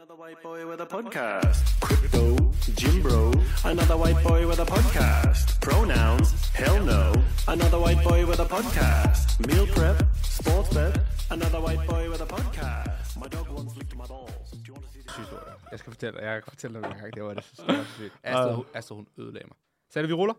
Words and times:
Another 0.00 0.16
white 0.16 0.42
boy 0.42 0.66
with 0.66 0.80
a 0.80 0.86
podcast. 0.86 1.78
Crypto, 1.80 2.24
Jim 2.74 3.02
Bro. 3.02 3.34
Another 3.66 3.98
white 3.98 4.22
boy 4.24 4.48
with 4.48 4.58
a 4.58 4.64
podcast. 4.64 5.60
Pronouns, 5.60 6.32
hell 6.54 6.82
no. 6.82 7.12
Another 7.46 7.78
white 7.78 8.02
boy 8.02 8.24
with 8.24 8.40
a 8.40 8.46
podcast. 8.46 9.46
Meal 9.46 9.66
prep, 9.66 10.02
sports 10.22 10.72
bet. 10.72 10.98
Another 11.30 11.60
white 11.60 11.86
boy 11.86 12.08
with 12.08 12.22
a 12.22 12.26
podcast. 12.26 13.18
My 13.18 13.28
dog 13.28 13.50
once 13.50 13.76
licked 13.76 13.94
my 13.94 14.06
balls. 14.06 14.50
Do 14.52 14.68
you 14.68 14.72
want 14.72 14.86
to 14.86 14.92
see 14.92 15.02
this? 15.02 15.16
historie. 15.16 15.54
Jeg 15.70 15.78
skal 15.78 15.92
fortælle 15.92 16.18
dig, 16.18 16.26
jeg 16.26 16.42
kan 16.42 16.50
fortælle 16.50 16.80
dig 16.80 16.88
en 16.88 16.98
gang, 16.98 17.14
det 17.14 17.22
var 17.24 17.34
det 17.34 17.44
så, 17.44 17.62
det 17.66 17.76
var 17.76 17.84
så 17.84 17.92
sygt. 17.96 18.14
Astrid, 18.22 18.54
hun, 18.54 18.64
Astrid, 18.74 18.96
hun 18.96 19.06
ødelagde 19.18 19.48
mig. 19.48 19.56
Så 19.90 19.98
er 19.98 20.02
det, 20.02 20.08
vi 20.08 20.14
ruller? 20.14 20.34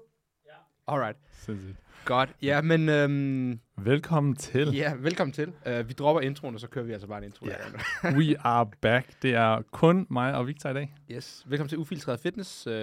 Alright. 0.91 1.17
Sindssygt. 1.31 1.77
Godt. 2.05 2.29
Ja, 2.41 2.61
men 2.61 2.89
øhm, 2.89 3.59
Velkommen 3.77 4.35
til. 4.35 4.73
ja, 4.73 4.93
velkommen 4.99 5.33
til. 5.33 5.53
Uh, 5.69 5.87
vi 5.87 5.93
dropper 5.93 6.21
introen, 6.21 6.55
og 6.55 6.61
så 6.61 6.67
kører 6.67 6.85
vi 6.85 6.91
altså 6.91 7.07
bare 7.07 7.17
en 7.17 7.23
intro. 7.23 7.47
Yeah. 7.47 8.15
We 8.19 8.39
are 8.39 8.69
back. 8.81 9.21
Det 9.21 9.33
er 9.33 9.61
kun 9.71 10.07
mig 10.09 10.35
og 10.35 10.47
Victor 10.47 10.69
i 10.69 10.73
dag. 10.73 10.95
Yes. 11.11 11.43
Velkommen 11.45 11.69
til 11.69 11.77
Ufiltreret 11.77 12.19
Fitness, 12.19 12.67
uh, 12.67 12.73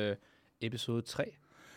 episode 0.60 1.02
3. 1.02 1.24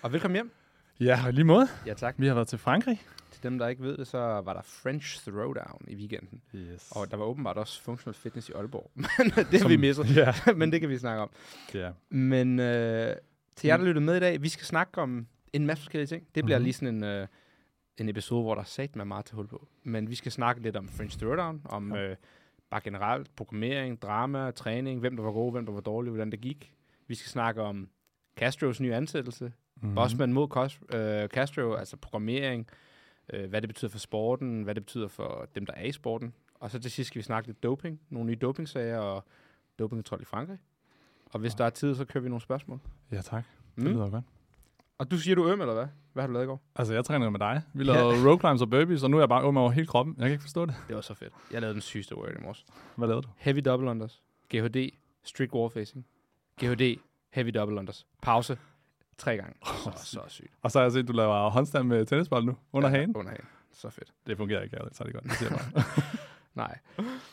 Og 0.01 0.13
velkommen 0.13 0.35
hjem. 0.35 0.51
Ja, 0.99 1.19
og 1.25 1.33
lige 1.33 1.43
måde. 1.45 1.67
Ja, 1.85 1.93
tak. 1.93 2.15
Vi 2.17 2.27
har 2.27 2.33
været 2.33 2.47
til 2.47 2.59
Frankrig. 2.59 3.01
Til 3.31 3.43
dem, 3.43 3.59
der 3.59 3.67
ikke 3.67 3.83
ved 3.83 3.97
det, 3.97 4.07
så 4.07 4.17
var 4.17 4.53
der 4.53 4.61
French 4.61 5.21
Throwdown 5.21 5.81
i 5.87 5.95
weekenden. 5.95 6.41
Yes. 6.55 6.91
Og 6.91 7.11
der 7.11 7.17
var 7.17 7.25
åbenbart 7.25 7.57
også 7.57 7.81
Functional 7.81 8.15
Fitness 8.15 8.49
i 8.49 8.51
Aalborg. 8.51 8.91
Men 8.95 9.45
det 9.51 9.61
har 9.61 9.67
vi 9.67 9.77
misset. 9.77 10.15
Ja. 10.15 10.33
men 10.57 10.71
det 10.71 10.79
kan 10.81 10.89
vi 10.89 10.97
snakke 10.97 11.21
om. 11.21 11.29
ja. 11.73 11.91
Men 12.09 12.59
øh, 12.59 13.15
til 13.55 13.67
jer, 13.67 13.77
der 13.77 13.83
lytter 13.83 14.01
med 14.01 14.17
i 14.17 14.19
dag, 14.19 14.41
vi 14.41 14.49
skal 14.49 14.65
snakke 14.65 15.01
om 15.01 15.27
en 15.53 15.65
masse 15.65 15.81
forskellige 15.83 16.07
ting. 16.07 16.27
Det 16.35 16.45
bliver 16.45 16.57
Mhm. 16.59 16.63
lige 16.63 16.73
sådan 16.73 16.95
en, 16.95 17.03
øh, 17.03 17.27
en 17.97 18.09
episode, 18.09 18.41
hvor 18.43 18.55
der 18.55 18.61
er 18.61 18.65
sat 18.65 18.95
med 18.95 19.05
meget 19.05 19.25
til 19.25 19.35
hul 19.35 19.47
på. 19.47 19.67
Men 19.83 20.09
vi 20.09 20.15
skal 20.15 20.31
snakke 20.31 20.61
lidt 20.61 20.75
om 20.75 20.89
French 20.89 21.17
Throwdown, 21.19 21.61
om 21.65 21.93
Ja. 21.95 22.09
øh, 22.09 22.15
bare 22.69 22.81
generelt 22.81 23.35
programmering, 23.35 24.01
drama, 24.01 24.51
træning, 24.51 24.99
hvem 24.99 25.15
der 25.15 25.23
var 25.23 25.31
god, 25.31 25.51
hvem 25.51 25.65
der 25.65 25.73
var 25.73 25.81
dårlig, 25.81 26.09
hvordan 26.11 26.31
det 26.31 26.41
gik. 26.41 26.73
Vi 27.07 27.15
skal 27.15 27.29
snakke 27.29 27.61
om 27.61 27.89
Castros 28.35 28.79
nye 28.81 28.95
ansættelse, 28.95 29.45
Mm-hmm. 29.75 29.89
mm. 29.89 29.95
Bossman 29.95 30.33
mod 30.33 30.47
Cos- 30.57 30.95
øh, 30.97 31.27
Castro, 31.29 31.73
altså 31.73 31.97
programmering, 31.97 32.67
øh, 33.33 33.49
hvad 33.49 33.61
det 33.61 33.69
betyder 33.69 33.91
for 33.91 33.99
sporten, 33.99 34.63
hvad 34.63 34.75
det 34.75 34.83
betyder 34.85 35.07
for 35.07 35.47
dem, 35.55 35.65
der 35.65 35.73
er 35.73 35.83
i 35.85 35.91
sporten. 35.91 36.33
Og 36.59 36.71
så 36.71 36.79
til 36.79 36.91
sidst 36.91 37.07
skal 37.07 37.19
vi 37.19 37.23
snakke 37.23 37.47
lidt 37.49 37.63
doping, 37.63 37.99
nogle 38.09 38.27
nye 38.29 38.35
dopingsager 38.35 38.97
og 38.97 39.23
dopingkontrol 39.79 40.21
i 40.21 40.25
Frankrig. 40.25 40.57
Og 41.25 41.39
hvis 41.39 41.53
Ja. 41.53 41.57
der 41.57 41.65
er 41.65 41.69
tid, 41.69 41.95
så 41.95 42.05
kører 42.05 42.21
vi 42.21 42.29
nogle 42.29 42.41
spørgsmål. 42.41 42.79
Ja, 43.11 43.21
tak. 43.21 43.43
Det 43.75 43.83
Mm. 43.83 43.89
lyder 43.89 44.09
godt. 44.09 44.23
Og 45.01 45.11
du 45.11 45.17
siger, 45.17 45.35
du 45.35 45.43
er 45.43 45.53
øm, 45.53 45.61
eller 45.61 45.73
hvad? 45.73 45.87
Hvad 46.13 46.23
har 46.23 46.27
du 46.27 46.33
lavet 46.33 46.45
i 46.45 46.47
går? 46.47 46.61
Altså, 46.75 46.93
jeg 46.93 47.05
træner 47.05 47.29
med 47.29 47.39
dig. 47.39 47.61
Vi 47.73 47.83
lavede 47.83 48.03
ja. 48.03 48.29
row 48.29 48.39
climbs 48.39 48.61
og 48.61 48.69
burpees, 48.69 49.03
og 49.03 49.09
nu 49.09 49.17
er 49.17 49.21
jeg 49.21 49.29
bare 49.29 49.47
øm 49.47 49.57
over 49.57 49.71
hele 49.71 49.87
kroppen. 49.87 50.15
Jeg 50.17 50.23
kan 50.23 50.31
ikke 50.31 50.41
forstå 50.41 50.65
det. 50.65 50.75
Det 50.87 50.95
var 50.95 51.01
så 51.01 51.13
fedt. 51.13 51.33
Jeg 51.51 51.61
lavede 51.61 51.73
den 51.73 51.81
sygeste 51.81 52.17
word 52.17 52.29
i 52.29 52.41
morges. 52.41 52.65
Hvad 52.95 53.07
lavede 53.07 53.21
du? 53.21 53.27
Heavy 53.37 53.61
double 53.65 53.89
unders. 53.89 54.21
GHD. 54.49 54.89
Strict 55.23 55.53
wall 55.53 55.71
facing. 55.71 56.05
GHD. 56.61 56.99
Heavy 57.33 57.51
double 57.55 57.79
unders. 57.79 58.07
Pause. 58.21 58.57
Tre 59.17 59.35
gange. 59.37 59.53
Så, 59.65 59.91
så 59.95 60.19
sygt. 60.27 60.53
Og 60.61 60.71
så 60.71 60.79
har 60.79 60.83
jeg 60.83 60.91
set, 60.91 60.99
at 60.99 61.07
du 61.07 61.13
laver 61.13 61.49
håndstand 61.49 61.87
med 61.87 62.05
tennisbold 62.05 62.45
nu, 62.45 62.57
under 62.73 62.89
ja, 62.89 62.95
hagen. 62.95 63.15
Under 63.15 63.31
hagen. 63.31 63.45
Så 63.73 63.89
fedt. 63.89 64.13
Det 64.27 64.37
fungerer 64.37 64.61
ikke 64.61 64.77
ærligt, 64.77 64.95
så 64.95 65.03
er 65.03 65.07
det 65.07 65.13
godt. 65.13 65.25
Det 65.39 65.49
bare. 65.49 65.83
Nej. 66.63 66.77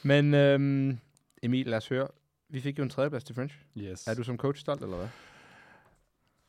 Men 0.03 0.35
øhm, 0.35 0.99
Emil, 1.43 1.67
lad 1.67 1.77
os 1.77 1.89
høre. 1.89 2.09
Vi 2.49 2.61
fik 2.61 2.79
jo 2.79 2.83
en 2.83 2.91
tredjeplads 2.91 3.25
til 3.25 3.35
French. 3.35 3.59
yes. 3.77 4.07
Er 4.07 4.15
du 4.15 4.23
som 4.23 4.37
coach 4.37 4.61
stolt, 4.61 4.83
eller 4.83 4.97
hvad? 4.97 5.09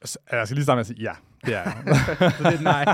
Så- 0.05 0.19
Jeg 0.31 0.47
skal 0.47 0.55
lige 0.55 0.63
starte 0.63 0.75
med 0.75 0.79
at 0.79 0.87
sige, 0.87 1.01
ja, 1.01 1.11
det 1.45 1.55
er 1.55 1.61
jeg. 1.61 1.83
Så 2.37 2.43
det 2.43 2.45
er 2.45 2.51
et 2.57 2.61
nej. 2.61 2.85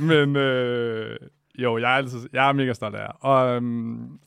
Men 0.16 0.36
øh, 0.36 1.16
jo, 1.58 1.78
jeg 1.78 1.92
er, 1.92 1.96
altid, 1.96 2.28
jeg 2.32 2.48
er 2.48 2.52
mega 2.52 2.72
stolt 2.72 2.94
af 2.94 3.00
jer. 3.00 3.12
Og, 3.12 3.56
øhm, 3.56 4.18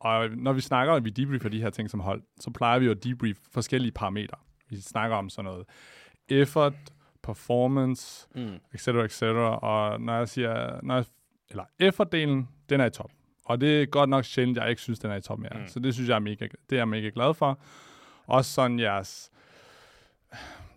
og 0.00 0.30
når 0.30 0.52
vi 0.52 0.60
snakker, 0.60 0.94
og 0.94 1.04
vi 1.04 1.10
debriefer 1.10 1.48
de 1.48 1.60
her 1.62 1.70
ting 1.70 1.90
som 1.90 2.00
hold, 2.00 2.22
så 2.40 2.50
plejer 2.50 2.78
vi 2.78 2.84
jo 2.84 2.90
at 2.90 3.04
debrief 3.04 3.36
forskellige 3.52 3.92
parametre. 3.92 4.36
Vi 4.70 4.80
snakker 4.80 5.16
om 5.16 5.28
sådan 5.30 5.44
noget 5.44 5.66
effort, 6.28 6.72
performance, 7.22 8.28
Mm. 8.34 8.54
etc. 8.74 8.88
etc. 8.88 9.22
Og 9.62 10.00
når 10.00 10.16
jeg 10.16 10.28
siger, 10.28 10.80
når 10.82 10.94
jeg, 10.94 11.04
eller 11.50 11.64
effort-delen, 11.78 12.48
den 12.68 12.80
er 12.80 12.84
i 12.86 12.90
top. 12.90 13.10
Og 13.44 13.60
det 13.60 13.82
er 13.82 13.86
godt 13.86 14.10
nok 14.10 14.24
sjældent, 14.24 14.58
jeg 14.58 14.70
ikke 14.70 14.82
synes, 14.82 14.98
den 14.98 15.10
er 15.10 15.16
i 15.16 15.20
top 15.20 15.38
mere. 15.38 15.58
Mm. 15.60 15.68
Så 15.68 15.80
det 15.80 15.94
synes 15.94 16.08
jeg 16.08 16.14
er 16.14 16.18
mega, 16.18 16.44
det 16.70 16.76
er 16.76 16.80
jeg 16.80 16.88
mega 16.88 17.10
glad 17.14 17.34
for. 17.34 17.58
Også 18.26 18.52
sådan 18.52 18.78
jeres, 18.78 19.30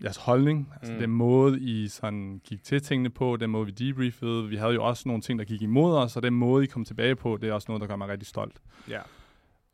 jeres 0.03 0.17
holdning, 0.17 0.69
altså 0.75 0.93
Mm. 0.93 0.99
den 0.99 1.09
måde, 1.09 1.59
I 1.59 1.87
sådan 1.87 2.41
gik 2.43 2.63
til 2.63 2.81
tingene 2.81 3.09
på, 3.09 3.37
den 3.37 3.49
måde, 3.49 3.65
vi 3.65 3.71
debriefede. 3.71 4.47
Vi 4.49 4.55
havde 4.55 4.73
jo 4.73 4.83
også 4.83 5.03
nogle 5.05 5.21
ting, 5.21 5.39
der 5.39 5.45
gik 5.45 5.61
imod 5.61 5.95
os, 5.95 6.15
og 6.15 6.23
den 6.23 6.33
måde, 6.33 6.63
I 6.63 6.67
kom 6.67 6.85
tilbage 6.85 7.15
på, 7.15 7.37
det 7.41 7.49
er 7.49 7.53
også 7.53 7.65
noget, 7.69 7.81
der 7.81 7.87
gør 7.87 7.95
mig 7.95 8.07
rigtig 8.07 8.27
stolt. 8.27 8.59
Ja. 8.89 8.99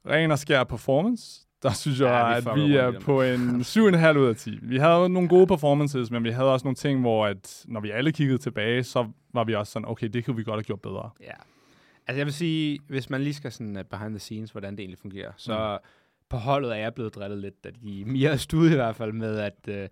Ren 0.07 0.31
og 0.31 0.39
skær 0.39 0.63
performance, 0.63 1.41
der 1.63 1.73
synes 1.73 1.99
jeg, 1.99 2.41
Ja, 2.47 2.53
vi 2.53 2.61
at 2.61 2.67
vi 2.69 2.75
er 2.75 2.99
på 2.99 3.21
en 3.21 3.61
7,5 3.61 4.17
ud 4.17 4.27
af 4.27 4.35
10. 4.35 4.59
Vi 4.61 4.77
havde 4.77 5.09
nogle 5.09 5.29
gode 5.29 5.47
performances, 5.47 6.11
men 6.11 6.23
vi 6.23 6.29
havde 6.29 6.53
også 6.53 6.63
nogle 6.63 6.75
ting, 6.75 7.01
hvor 7.01 7.25
at, 7.25 7.63
når 7.67 7.79
vi 7.79 7.89
alle 7.91 8.11
kiggede 8.11 8.37
tilbage, 8.37 8.83
så 8.83 9.07
var 9.33 9.43
vi 9.43 9.55
også 9.55 9.71
sådan, 9.71 9.87
okay, 9.87 10.07
det 10.07 10.25
kunne 10.25 10.35
vi 10.35 10.43
godt 10.43 10.55
have 10.57 10.63
gjort 10.63 10.81
bedre. 10.81 11.09
Ja. 11.21 11.31
Altså 12.07 12.17
jeg 12.19 12.25
vil 12.25 12.33
sige, 12.33 12.79
hvis 12.87 13.09
man 13.09 13.21
lige 13.21 13.33
skal 13.33 13.51
sådan 13.51 13.77
uh, 13.77 13.83
behind 13.83 14.09
the 14.11 14.19
scenes, 14.19 14.51
hvordan 14.51 14.73
det 14.73 14.79
egentlig 14.79 14.99
fungerer, 14.99 15.31
så 15.37 15.79
mm. 15.83 15.87
På 16.29 16.37
holdet 16.37 16.71
er 16.71 16.75
jeg 16.75 16.93
blevet 16.93 17.15
drillet 17.15 17.39
lidt, 17.39 17.63
da 17.63 17.69
de 17.69 18.05
mere 18.15 18.37
stude 18.37 18.71
i 18.71 18.75
hvert 18.75 18.95
fald 18.95 19.11
med, 19.11 19.37
at 19.39 19.55
uh, 19.69 19.87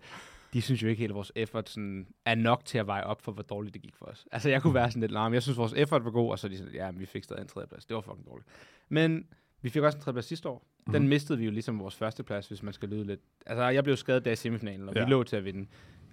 de 0.52 0.62
synes 0.62 0.82
jo 0.82 0.88
ikke 0.88 1.00
helt, 1.00 1.10
at 1.10 1.14
vores 1.14 1.32
effort 1.34 1.68
sådan, 1.68 2.06
er 2.24 2.34
nok 2.34 2.64
til 2.64 2.78
at 2.78 2.86
veje 2.86 3.04
op 3.04 3.22
for, 3.22 3.32
hvor 3.32 3.42
dårligt 3.42 3.74
det 3.74 3.82
gik 3.82 3.96
for 3.96 4.06
os. 4.06 4.26
Altså 4.32 4.48
jeg 4.50 4.62
kunne 4.62 4.74
være 4.74 4.90
sådan 4.90 5.00
lidt, 5.00 5.12
men 5.12 5.34
jeg 5.34 5.42
synes, 5.42 5.58
vores 5.58 5.72
effort 5.76 6.04
var 6.04 6.10
god, 6.10 6.30
og 6.30 6.38
så 6.38 6.46
er 6.46 6.48
de 6.50 6.58
sådan, 6.58 6.72
ja, 6.74 6.90
vi 6.90 7.06
fik 7.06 7.24
stadig 7.24 7.42
en 7.42 7.48
tredjeplads. 7.48 7.84
Det 7.86 7.94
var 7.94 8.00
fucking 8.00 8.26
dårligt. 8.26 8.48
Men 8.88 9.26
vi 9.62 9.68
fik 9.70 9.82
også 9.82 9.98
en 9.98 10.02
tredjeplads 10.02 10.26
sidste 10.26 10.48
år. 10.48 10.66
Den 10.86 11.02
Mhm. 11.02 11.08
mistede 11.08 11.38
vi 11.38 11.44
jo 11.44 11.50
ligesom 11.50 11.78
vores 11.80 11.94
førsteplads, 11.94 12.48
hvis 12.48 12.62
man 12.62 12.72
skal 12.72 12.88
lyde 12.88 13.04
lidt. 13.04 13.20
Altså 13.46 13.64
jeg 13.68 13.84
blev 13.84 13.96
skadet 13.96 14.24
der 14.24 14.32
i 14.32 14.36
semifinalen, 14.36 14.88
og 14.88 14.94
ja. 14.94 15.04
Vi 15.04 15.10
lå 15.10 15.22
til 15.22 15.36
at 15.36 15.44
vinde. 15.44 15.66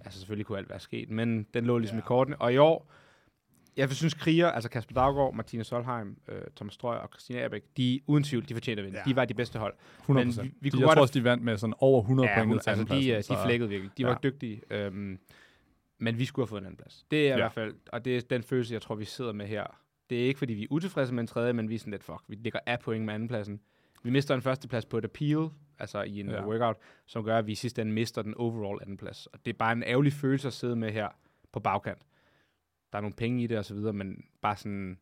Altså 0.04 0.18
selvfølgelig 0.18 0.46
kunne 0.46 0.58
alt 0.58 0.70
være 0.70 0.80
sket, 0.80 1.10
men 1.10 1.46
den 1.54 1.64
lå 1.64 1.78
ligesom. 1.78 1.98
Ja. 1.98 2.02
i 2.02 2.06
kortene. 2.06 2.36
Og 2.40 2.52
i 2.52 2.56
år, 2.56 2.90
jeg 3.76 3.90
synes 3.90 4.14
kriger, 4.14 4.48
altså 4.50 4.70
Kasper 4.70 4.94
Daggaard, 4.94 5.34
Martine 5.34 5.64
Solheim, 5.64 6.16
øh, 6.28 6.42
Thomas 6.56 6.74
Strøg 6.74 6.98
og 7.00 7.08
Christina 7.08 7.40
Erbæk, 7.40 7.62
de 7.76 8.00
uden 8.06 8.24
tvivl, 8.24 8.48
de 8.48 8.54
fortjener 8.54 8.82
at 8.82 8.86
vinde. 8.86 8.98
Ja. 8.98 9.10
De 9.10 9.16
var 9.16 9.24
de 9.24 9.34
bedste 9.34 9.58
hold. 9.58 9.74
100 10.00 10.26
Men 10.26 10.36
vi- 10.36 10.42
vi, 10.48 10.54
vi 10.60 10.70
kunne 10.70 10.80
Jeg 10.80 10.86
godt 10.86 10.94
tror 10.96 11.02
også, 11.02 11.14
de 11.14 11.24
vandt 11.24 11.44
med 11.44 11.56
sådan 11.56 11.74
over 11.78 12.00
100 12.02 12.28
Ja, 12.30 12.44
point 12.44 12.68
altså 12.68 12.84
de, 12.84 13.08
øh, 13.10 13.16
de 13.16 13.22
så- 13.22 13.42
flækkede 13.44 13.68
virkelig. 13.68 13.90
De 13.98 14.02
ja. 14.02 14.08
var 14.08 14.18
dygtige. 14.22 14.62
Øhm, 14.70 15.18
men 15.98 16.18
vi 16.18 16.24
skulle 16.24 16.44
have 16.44 16.48
fået 16.48 16.60
en 16.60 16.66
anden 16.66 16.76
plads. 16.76 17.04
Det 17.10 17.22
er 17.22 17.28
ja. 17.28 17.34
i 17.34 17.38
hvert 17.38 17.52
fald, 17.52 17.74
og 17.92 18.04
det 18.04 18.16
er 18.16 18.20
den 18.20 18.42
følelse, 18.42 18.74
jeg 18.74 18.82
tror, 18.82 18.94
vi 18.94 19.04
sidder 19.04 19.32
med 19.32 19.46
her. 19.46 19.64
Det 20.10 20.22
er 20.22 20.24
ikke, 20.26 20.38
fordi 20.38 20.54
vi 20.54 20.62
er 20.62 20.66
utilfredse 20.70 21.14
med 21.14 21.20
en 21.20 21.26
tredje, 21.26 21.52
men 21.52 21.68
vi 21.68 21.74
er 21.74 21.78
sådan 21.78 21.90
lidt, 21.90 22.04
fuck, 22.04 22.20
vi 22.28 22.34
ligger 22.34 22.58
af 22.66 22.80
point 22.80 23.04
med 23.04 23.14
andenpladsen. 23.14 23.60
Vi 24.04 24.10
mister 24.10 24.34
en 24.34 24.42
førsteplads 24.42 24.86
på 24.86 24.98
et 24.98 25.04
appeal, 25.04 25.48
altså 25.78 26.02
i 26.02 26.20
en. 26.20 26.30
Ja. 26.30 26.46
workout, 26.46 26.76
som 27.06 27.24
gør, 27.24 27.38
at 27.38 27.46
vi 27.46 27.52
i 27.52 27.54
sidste 27.54 27.82
ende 27.82 27.92
mister 27.92 28.22
den 28.22 28.34
overall 28.34 28.78
andenplads. 28.82 29.26
Og 29.26 29.38
det 29.46 29.52
er 29.52 29.58
bare 29.58 29.72
en 29.72 29.82
ærgerlig 29.82 30.12
følelse 30.12 30.48
at 30.48 30.52
sidde 30.54 30.76
med 30.76 30.92
her 30.92 31.08
på 31.52 31.60
bagkant. 31.60 31.98
Der 32.92 32.98
er 32.98 33.00
nogle 33.00 33.16
penge 33.16 33.42
i 33.42 33.46
det 33.46 33.58
og 33.58 33.64
så 33.64 33.74
videre, 33.74 33.92
men 33.92 34.24
bare 34.42 34.56
sådan... 34.56 34.98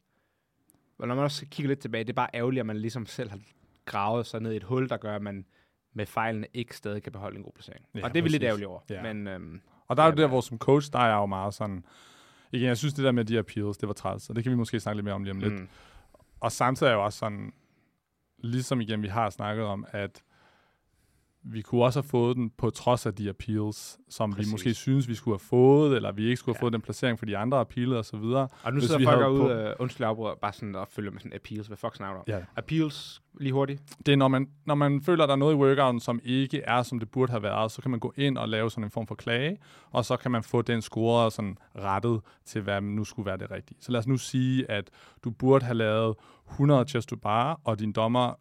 Og 0.99 1.09
når 1.09 1.15
man 1.15 1.25
også 1.25 1.47
kigger 1.51 1.69
lidt 1.69 1.79
tilbage, 1.81 2.05
det 2.05 2.11
er 2.11 2.15
bare 2.15 2.29
ærgerligt, 2.35 2.61
at 2.61 2.67
man 2.67 2.77
ligesom 2.77 3.07
selv 3.07 3.31
har 3.31 3.39
gravet 3.85 4.27
sig 4.27 4.41
ned 4.41 4.53
i 4.53 4.57
et 4.57 4.63
hul, 4.63 4.89
der 4.89 4.97
gør, 4.97 5.17
at 5.17 5.23
man 5.23 5.45
med 5.93 6.07
fejlene 6.07 6.47
ikke 6.55 6.77
stadig 6.77 7.03
kan 7.03 7.13
beholde 7.13 7.37
en 7.37 7.43
god 7.43 7.53
placering. 7.55 7.87
Ja, 7.95 8.05
og 8.05 8.15
det 8.15 8.19
er 8.19 8.23
vi 8.23 8.29
lidt 8.29 8.43
ærgerlige 8.43 8.69
over. 8.69 8.81
Ja. 8.91 9.03
Men 9.03 9.27
øhm, 9.27 9.61
Og 9.89 9.97
der 9.97 10.03
er 10.03 10.07
jo 10.07 10.13
Ja, 10.17 10.23
der, 10.23 10.29
hvor 10.29 10.41
som 10.41 10.59
coach, 10.59 10.93
der 10.93 10.99
er 10.99 11.07
jeg 11.07 11.17
jo 11.17 11.27
meget 11.27 11.55
sådan... 11.55 11.85
Igen, 12.53 12.67
jeg 12.69 12.77
synes, 12.79 12.95
det 12.95 13.05
der 13.05 13.13
med 13.13 13.25
de 13.25 13.39
appeals, 13.39 13.77
det 13.79 13.87
var 13.87 13.93
træls, 13.93 14.31
og 14.31 14.37
det 14.37 14.45
kan 14.45 14.51
vi 14.53 14.57
måske 14.57 14.81
snakke 14.81 14.97
lidt 14.97 15.05
mere 15.05 15.15
om 15.15 15.23
lige 15.25 15.33
om 15.33 15.39
lidt. 15.39 15.53
mm, 15.53 15.69
Og 16.41 16.53
samtidig 16.53 16.89
er 16.89 16.93
jeg 16.93 16.99
jo 16.99 17.05
også 17.05 17.19
sådan, 17.19 17.53
ligesom 18.39 18.81
igen 18.81 19.03
vi 19.03 19.09
har 19.09 19.31
snakket 19.31 19.65
om, 19.65 19.87
at 19.89 20.23
vi 21.45 21.63
kunne 21.63 21.85
også 21.85 22.01
have 22.01 22.09
fået 22.09 22.37
den 22.37 22.51
på 22.59 22.71
trods 22.71 23.07
af 23.07 23.15
de 23.15 23.29
appeals, 23.29 23.99
som 24.09 24.33
Præcis. 24.33 24.49
vi 24.49 24.55
måske 24.55 24.75
synes, 24.75 25.09
vi 25.09 25.15
skulle 25.15 25.33
have 25.35 25.47
fået, 25.49 25.97
eller 25.97 26.13
vi 26.13 26.25
ikke 26.25 26.37
skulle 26.37 26.57
have 26.57 26.61
Ja. 26.61 26.65
fået 26.65 26.73
den 26.73 26.81
placering 26.81 27.19
for 27.19 27.27
de 27.27 27.37
andre 27.37 27.61
appealede 27.61 27.99
og 27.99 28.05
så 28.05 28.17
videre. 28.17 28.49
og 28.63 28.73
nu 28.73 28.81
sidder 28.81 28.99
vi 28.99 29.05
folk 29.05 29.21
derude, 29.21 29.41
på- 29.41 29.49
øh, 29.51 29.75
undskyld 29.79 30.07
afbryder, 30.07 30.35
bare 30.43 30.53
sådan 30.53 30.75
og 30.75 30.89
følger 30.89 31.11
med 31.11 31.21
sådan 31.21 31.33
appeals. 31.35 31.67
Hvad 31.67 31.77
fuck 31.77 31.97
snakker? 31.97 32.23
Ja. 32.29 32.39
Appeals, 32.57 33.23
lige 33.41 33.53
hurtigt. 33.53 33.83
Det 34.07 34.13
er, 34.13 34.17
når 34.17 34.29
man, 34.29 34.49
når 34.67 34.75
man 34.75 35.03
føler, 35.03 35.25
at 35.25 35.29
der 35.29 35.35
er 35.35 35.39
noget 35.39 35.55
i 35.55 35.57
workouten, 35.57 36.01
som 36.01 36.21
ikke 36.25 36.61
er, 36.61 36.83
som 36.83 36.99
det 36.99 37.11
burde 37.11 37.31
have 37.33 37.43
været, 37.43 37.73
så 37.73 37.83
kan 37.83 37.91
man 37.91 38.01
gå 38.01 38.13
ind 38.17 38.39
og 38.39 38.49
lave 38.49 38.71
sådan 38.71 38.85
en 38.85 38.91
form 38.91 39.07
for 39.07 39.15
klage, 39.15 39.57
og 39.91 40.05
så 40.05 40.17
kan 40.17 40.31
man 40.31 40.43
få 40.43 40.63
den 40.63 40.83
score 40.83 41.31
sådan 41.31 41.57
rettet 41.79 42.21
til, 42.47 42.61
hvad 42.63 42.81
nu 42.81 43.05
skulle 43.05 43.27
være 43.27 43.37
det 43.39 43.51
rigtige. 43.51 43.79
Så 43.81 43.93
lad 43.93 43.99
os 43.99 44.07
nu 44.07 44.17
sige, 44.17 44.71
at 44.71 44.91
du 45.25 45.31
burde 45.31 45.65
have 45.65 45.77
lavet 45.77 46.15
100 46.51 46.85
chest 46.89 47.09
to 47.09 47.17
bar, 47.17 47.61
og 47.65 47.79
din 47.79 47.93
dommer 47.93 48.35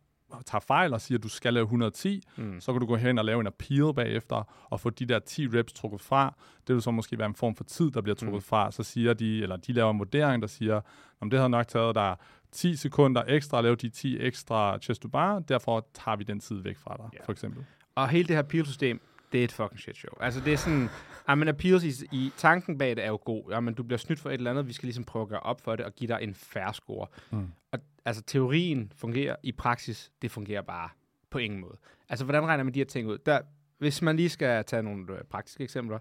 tager 0.45 0.59
fejl 0.59 0.93
og 0.93 1.01
siger, 1.01 1.17
at 1.17 1.23
du 1.23 1.29
skal 1.29 1.53
lave 1.53 1.63
110, 1.63 2.23
Mm. 2.37 2.61
så 2.61 2.71
kan 2.73 2.79
du 2.79 2.85
gå 2.87 2.95
hen 2.95 3.17
og 3.17 3.25
lave 3.25 3.39
en 3.41 3.47
appeal 3.47 3.93
bagefter, 3.93 4.43
og 4.69 4.79
få 4.79 4.89
de 4.89 5.05
der 5.05 5.19
10 5.19 5.47
reps 5.47 5.73
trukket 5.73 6.01
fra. 6.01 6.35
Det 6.67 6.73
vil 6.75 6.81
så 6.83 6.91
måske 6.91 7.17
være 7.17 7.27
en 7.27 7.35
form 7.35 7.55
for 7.55 7.63
tid, 7.63 7.91
der 7.91 8.01
bliver 8.01 8.15
trukket 8.15 8.33
Mm. 8.33 8.37
mm. 8.37 8.41
fra. 8.41 8.71
Så 8.71 8.83
siger 8.83 9.13
de, 9.13 9.41
eller 9.43 9.55
de 9.55 9.73
laver 9.73 9.91
en 9.91 9.99
vurdering, 9.99 10.41
der 10.41 10.47
siger, 10.47 10.81
om 11.21 11.29
det 11.29 11.39
havde 11.39 11.49
nok 11.49 11.67
taget 11.67 11.95
dig 11.95 12.15
10 12.51 12.75
sekunder 12.75 13.23
ekstra 13.27 13.57
at 13.57 13.63
lave 13.63 13.75
de 13.75 13.89
10 13.89 14.19
ekstra 14.19 14.77
chest 14.77 15.01
to 15.01 15.07
bar, 15.07 15.39
derfor 15.39 15.87
tager 15.93 16.15
vi 16.17 16.23
den 16.23 16.39
tid 16.39 16.55
væk 16.61 16.77
fra 16.77 16.95
dig, 16.97 17.05
Ja. 17.13 17.25
for 17.25 17.31
eksempel. 17.31 17.65
Og 17.95 18.09
hele 18.09 18.27
det 18.27 18.35
her 18.35 18.43
appeal-system, 18.43 19.01
det 19.31 19.39
er 19.39 19.43
et 19.43 19.51
fucking 19.51 19.79
shit 19.79 19.97
show. 19.97 20.13
Altså 20.19 20.39
det 20.39 20.53
er 20.53 20.57
sådan, 20.57 20.89
ja, 21.27 21.35
men 21.35 21.47
appeals 21.47 21.83
i, 21.83 22.05
i 22.11 22.31
tanken 22.37 22.77
bag 22.77 22.95
det 22.95 23.03
er 23.03 23.07
jo 23.07 23.19
god. 23.25 23.43
Ja, 23.51 23.59
men 23.59 23.73
du 23.73 23.83
bliver 23.83 23.97
snydt 23.97 24.19
for 24.19 24.29
et 24.29 24.33
eller 24.33 24.51
andet, 24.51 24.67
vi 24.67 24.73
skal 24.73 24.87
ligesom 24.87 25.03
prøve 25.03 25.23
at 25.23 25.29
gøre 25.29 25.39
op 25.39 25.61
for 25.61 25.75
det 25.75 25.85
og 25.85 25.95
give 25.95 26.07
dig 26.07 26.19
en 26.21 26.33
fair 26.33 26.71
score. 26.71 27.07
Mm. 27.31 27.47
Og 27.71 27.79
altså 28.05 28.23
teorien 28.23 28.91
fungerer, 28.95 29.35
i 29.43 29.51
praksis, 29.51 30.11
det 30.21 30.31
fungerer 30.31 30.61
bare 30.61 30.89
På 31.29 31.37
ingen 31.37 31.59
måde. 31.59 31.77
Altså, 32.09 32.25
hvordan 32.25 32.45
regner 32.45 32.63
man 32.63 32.73
de 32.73 32.79
her 32.79 32.85
ting 32.85 33.07
ud? 33.07 33.17
Der, 33.17 33.41
hvis 33.77 34.01
man 34.01 34.15
lige 34.15 34.29
skal 34.29 34.65
tage 34.65 34.83
nogle 34.83 35.13
øh, 35.13 35.23
praktiske 35.23 35.63
eksempler. 35.63 35.99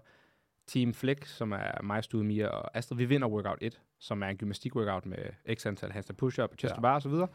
Team 0.67 0.93
Flex, 0.93 1.27
som 1.27 1.51
er 1.51 1.81
mig, 1.83 2.03
Stude, 2.03 2.23
Mia 2.23 2.47
og 2.47 2.77
Astrid, 2.77 2.97
vi 2.97 3.05
vinder 3.05 3.27
workout 3.27 3.57
1, 3.61 3.81
som 3.99 4.23
er 4.23 4.27
en 4.27 4.37
gymnastik-workout 4.37 5.05
med 5.05 5.55
x 5.55 5.65
antal 5.65 5.91
handstand 5.91 6.17
push-up, 6.17 6.49
chest 6.59 6.75
ja. 6.75 6.81
bar 6.81 6.95
og 6.95 7.01
så 7.01 7.09
videre. 7.09 7.27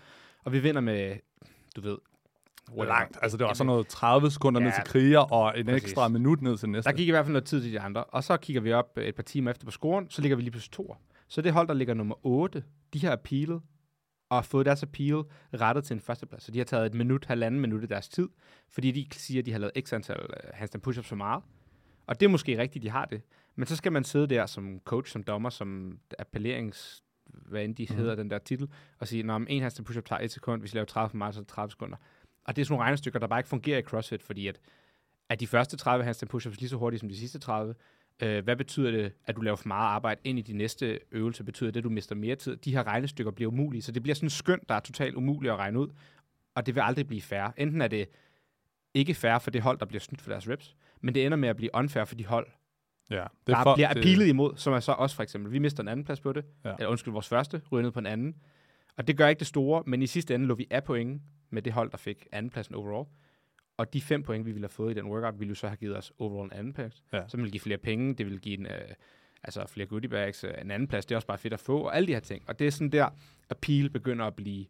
Og 0.45 0.53
vi 0.53 0.59
vinder 0.59 0.81
med, 0.81 1.17
du 1.77 1.81
ved... 1.81 1.99
Hvor 2.73 2.85
langt? 2.85 3.19
Altså, 3.23 3.39
det 3.39 3.47
var 3.47 3.53
sådan 3.53 3.67
noget 3.67 3.87
30 3.87 4.31
sekunder 4.31 4.61
ned 4.61 4.69
Ja, 4.69 4.75
til 4.75 4.85
kriger, 4.85 5.19
og 5.19 5.59
en 5.59 5.67
præcis. 5.67 5.83
ekstra 5.83 6.09
minut 6.09 6.43
ned 6.43 6.59
til 6.59 6.69
næste. 6.69 6.91
Der 6.91 6.97
gik 6.97 7.09
i 7.09 7.11
hvert 7.11 7.25
fald 7.25 7.33
noget 7.33 7.45
tid 7.47 7.63
til 7.63 7.73
de 7.73 7.81
andre. 7.81 8.05
Og 8.05 8.25
så 8.25 8.37
kigger 8.37 8.63
vi 8.63 8.73
op 8.73 8.93
øh, 8.97 9.05
et 9.05 9.15
par 9.15 9.23
timer 9.23 9.51
efter 9.51 9.65
på 9.65 9.71
scoren, 9.71 10.11
så 10.11 10.23
ligger 10.23 10.37
vi 10.37 10.43
lige 10.43 10.51
pludselig 10.51 10.73
to. 10.73 10.97
Så 11.29 11.43
det 11.43 11.53
hold, 11.53 11.69
der 11.69 11.75
ligger 11.75 11.95
nummer 11.95 12.27
8, 12.27 12.65
de 12.95 13.05
har 13.07 13.13
appealet 13.13 13.61
og 14.31 14.37
har 14.37 14.43
fået 14.43 14.67
deres 14.67 14.83
appeal 14.83 15.23
rettet 15.55 15.85
til 15.85 15.95
en 15.95 16.01
førsteplads. 16.01 16.43
Så 16.43 16.53
de 16.53 16.59
har 16.59 16.65
taget 16.65 16.87
et 16.87 16.95
minut, 16.95 17.25
halvanden 17.25 17.61
minut 17.61 17.83
af 17.83 17.89
deres 17.89 18.09
tid, 18.09 18.29
fordi 18.71 18.91
de 18.91 19.07
siger, 19.13 19.39
at 19.43 19.47
de 19.47 19.53
har 19.53 19.59
lavet 19.59 19.73
x 19.87 19.93
antal 19.93 20.21
uh, 20.21 20.51
handstand 20.55 20.83
push-ups 20.87 21.09
for 21.09 21.17
meget. 21.17 21.43
Og 22.07 22.21
det 22.21 22.27
er 22.27 22.31
måske 22.31 22.59
rigtigt, 22.59 22.83
de 22.83 22.91
har 22.91 23.05
det. 23.05 23.23
Men 23.57 23.67
så 23.67 23.77
skal 23.77 23.93
man 23.93 24.05
sidde 24.05 24.27
der 24.27 24.47
som 24.47 24.81
coach, 24.85 25.13
som 25.13 25.23
dommer, 25.23 25.51
som 25.51 25.99
appellerings 26.19 27.03
hvad 27.27 27.65
end 27.65 27.75
de 27.77 27.87
Mhm. 27.91 27.99
hedder, 27.99 28.15
den 28.15 28.31
der 28.31 28.39
titel, 28.39 28.69
og 28.99 29.09
sige, 29.09 29.23
når 29.23 29.37
en 29.49 29.63
handstand 29.63 29.87
push-up 29.87 30.05
tager 30.05 30.21
et 30.21 30.31
sekund, 30.31 30.61
hvis 30.63 30.73
vi 30.75 30.77
laver 30.77 30.87
30 30.87 31.11
for 31.11 31.17
meget, 31.17 31.35
så 31.35 31.41
er 31.41 31.43
det 31.43 31.49
30 31.49 31.71
sekunder. 31.71 31.97
Og 32.45 32.57
det 32.57 32.63
er 32.63 32.67
sådan 32.67 32.73
nogle 32.73 32.85
regnestykker, 32.85 33.19
der 33.19 33.27
bare 33.27 33.39
ikke 33.39 33.49
fungerer 33.49 33.79
i 33.79 33.83
CrossFit, 33.83 34.23
fordi 34.23 34.47
at, 34.49 34.61
at 35.29 35.41
de 35.41 35.47
første 35.47 35.77
30 35.77 36.05
handstand 36.05 36.31
push-ups 36.35 36.57
lige 36.59 36.69
så 36.69 36.77
hurtigt 36.77 37.01
som 37.01 37.09
de 37.09 37.17
sidste 37.17 37.39
30, 37.39 37.75
øh, 38.23 38.45
hvad 38.45 38.57
betyder 38.57 38.91
det, 38.91 39.13
at 39.25 39.37
du 39.37 39.41
laver 39.41 39.57
for 39.57 39.69
meget 39.69 39.87
arbejde 39.87 40.21
ind 40.25 40.39
i 40.39 40.43
de 40.43 40.53
næste 40.53 41.01
øvelser? 41.13 41.45
Betyder 41.45 41.71
det, 41.71 41.81
at 41.81 41.85
du 41.85 41.91
mister 41.91 42.15
mere 42.15 42.37
tid? 42.37 42.57
De 42.57 42.73
her 42.75 42.87
regnestykker 42.87 43.33
bliver 43.33 43.51
umulige, 43.53 43.83
så 43.83 43.93
det 43.93 44.03
bliver 44.03 44.15
sådan 44.15 44.31
skønt, 44.31 44.69
der 44.69 44.75
er 44.75 44.81
totalt 44.81 45.15
umuligt 45.15 45.53
at 45.53 45.59
regne 45.59 45.81
ud, 45.81 45.89
og 46.55 46.67
det 46.67 46.75
vil 46.75 46.81
aldrig 46.81 47.07
blive 47.07 47.23
fair. 47.23 47.53
Enten 47.57 47.81
er 47.81 47.89
det 47.89 48.09
ikke 48.95 49.15
fair 49.15 49.39
for 49.39 49.51
det 49.51 49.63
hold, 49.63 49.79
der 49.79 49.87
bliver 49.87 50.01
snydt 50.01 50.21
for 50.21 50.31
deres 50.31 50.49
reps, 50.49 50.77
men 51.01 51.15
det 51.15 51.27
ender 51.27 51.39
med 51.39 51.49
at 51.49 51.57
blive 51.57 51.71
unfair 51.75 52.05
for 52.05 52.15
de 52.15 52.27
hold, 52.27 52.47
ja, 53.11 53.17
det 53.17 53.27
der 53.47 53.63
for- 53.63 53.75
bliver 53.75 53.89
appealet 53.91 54.27
imod, 54.27 54.57
som 54.57 54.73
er 54.73 54.81
så 54.81 54.93
også 54.93 55.17
for 55.17 55.23
eksempel. 55.23 55.53
Vi 55.53 55.59
mister 55.59 55.83
en 55.83 55.89
anden 55.89 56.05
plads 56.05 56.21
på 56.21 56.33
det, 56.33 56.45
ja. 56.65 56.73
eller 56.79 56.89
undskyld, 56.89 57.13
vores 57.13 57.29
første, 57.29 57.63
ryger 57.73 57.83
ned 57.83 57.91
på 57.91 57.99
en 57.99 58.07
anden. 58.07 58.35
Og 58.97 59.07
det 59.07 59.17
gør 59.17 59.29
ikke 59.29 59.39
det 59.39 59.47
store, 59.47 59.83
men 59.87 60.03
i 60.03 60.07
sidste 60.07 60.35
ende 60.35 60.47
lå 60.47 60.55
vi 60.55 60.67
af 60.71 60.85
point 60.85 61.23
med 61.51 61.63
det 61.63 61.73
hold, 61.73 61.91
der 61.91 61.97
fik 61.97 62.27
andenpladsen 62.33 62.75
overall. 62.75 63.09
Og 63.77 63.93
de 63.93 64.01
fem 64.01 64.23
point, 64.23 64.47
vi 64.47 64.53
ville 64.53 64.65
have 64.65 64.69
fået 64.73 64.91
i 64.91 64.95
den 64.95 65.07
workout, 65.07 65.39
ville 65.41 65.49
jo 65.49 65.55
så 65.55 65.67
have 65.69 65.77
givet 65.77 65.97
os 65.97 66.13
overall 66.19 66.53
en 66.53 66.59
anden 66.59 66.73
plads. 66.73 67.03
Ja. 67.13 67.29
Så 67.29 67.37
ville 67.37 67.51
give 67.51 67.61
flere 67.61 67.79
penge, 67.79 68.15
det 68.15 68.27
ville 68.27 68.39
give 68.39 68.59
en, 68.59 68.67
øh, 68.67 68.81
altså 69.43 69.67
flere 69.67 69.87
goodie 69.87 70.09
bags, 70.09 70.45
øh, 70.45 70.51
en 70.63 70.71
anden 70.71 70.89
plads, 70.89 71.07
det 71.07 71.13
er 71.15 71.17
også 71.17 71.27
bare 71.27 71.39
fedt 71.39 71.53
at 71.55 71.61
få, 71.61 71.79
og 71.79 71.97
alle 71.97 72.07
de 72.07 72.13
her 72.13 72.21
ting. 72.21 72.45
Og 72.49 72.59
det 72.59 72.67
er 72.67 72.71
sådan 72.71 72.93
der, 72.93 73.09
appeal 73.51 73.91
begynder 73.91 74.25
at 74.27 74.35
blive 74.35 74.67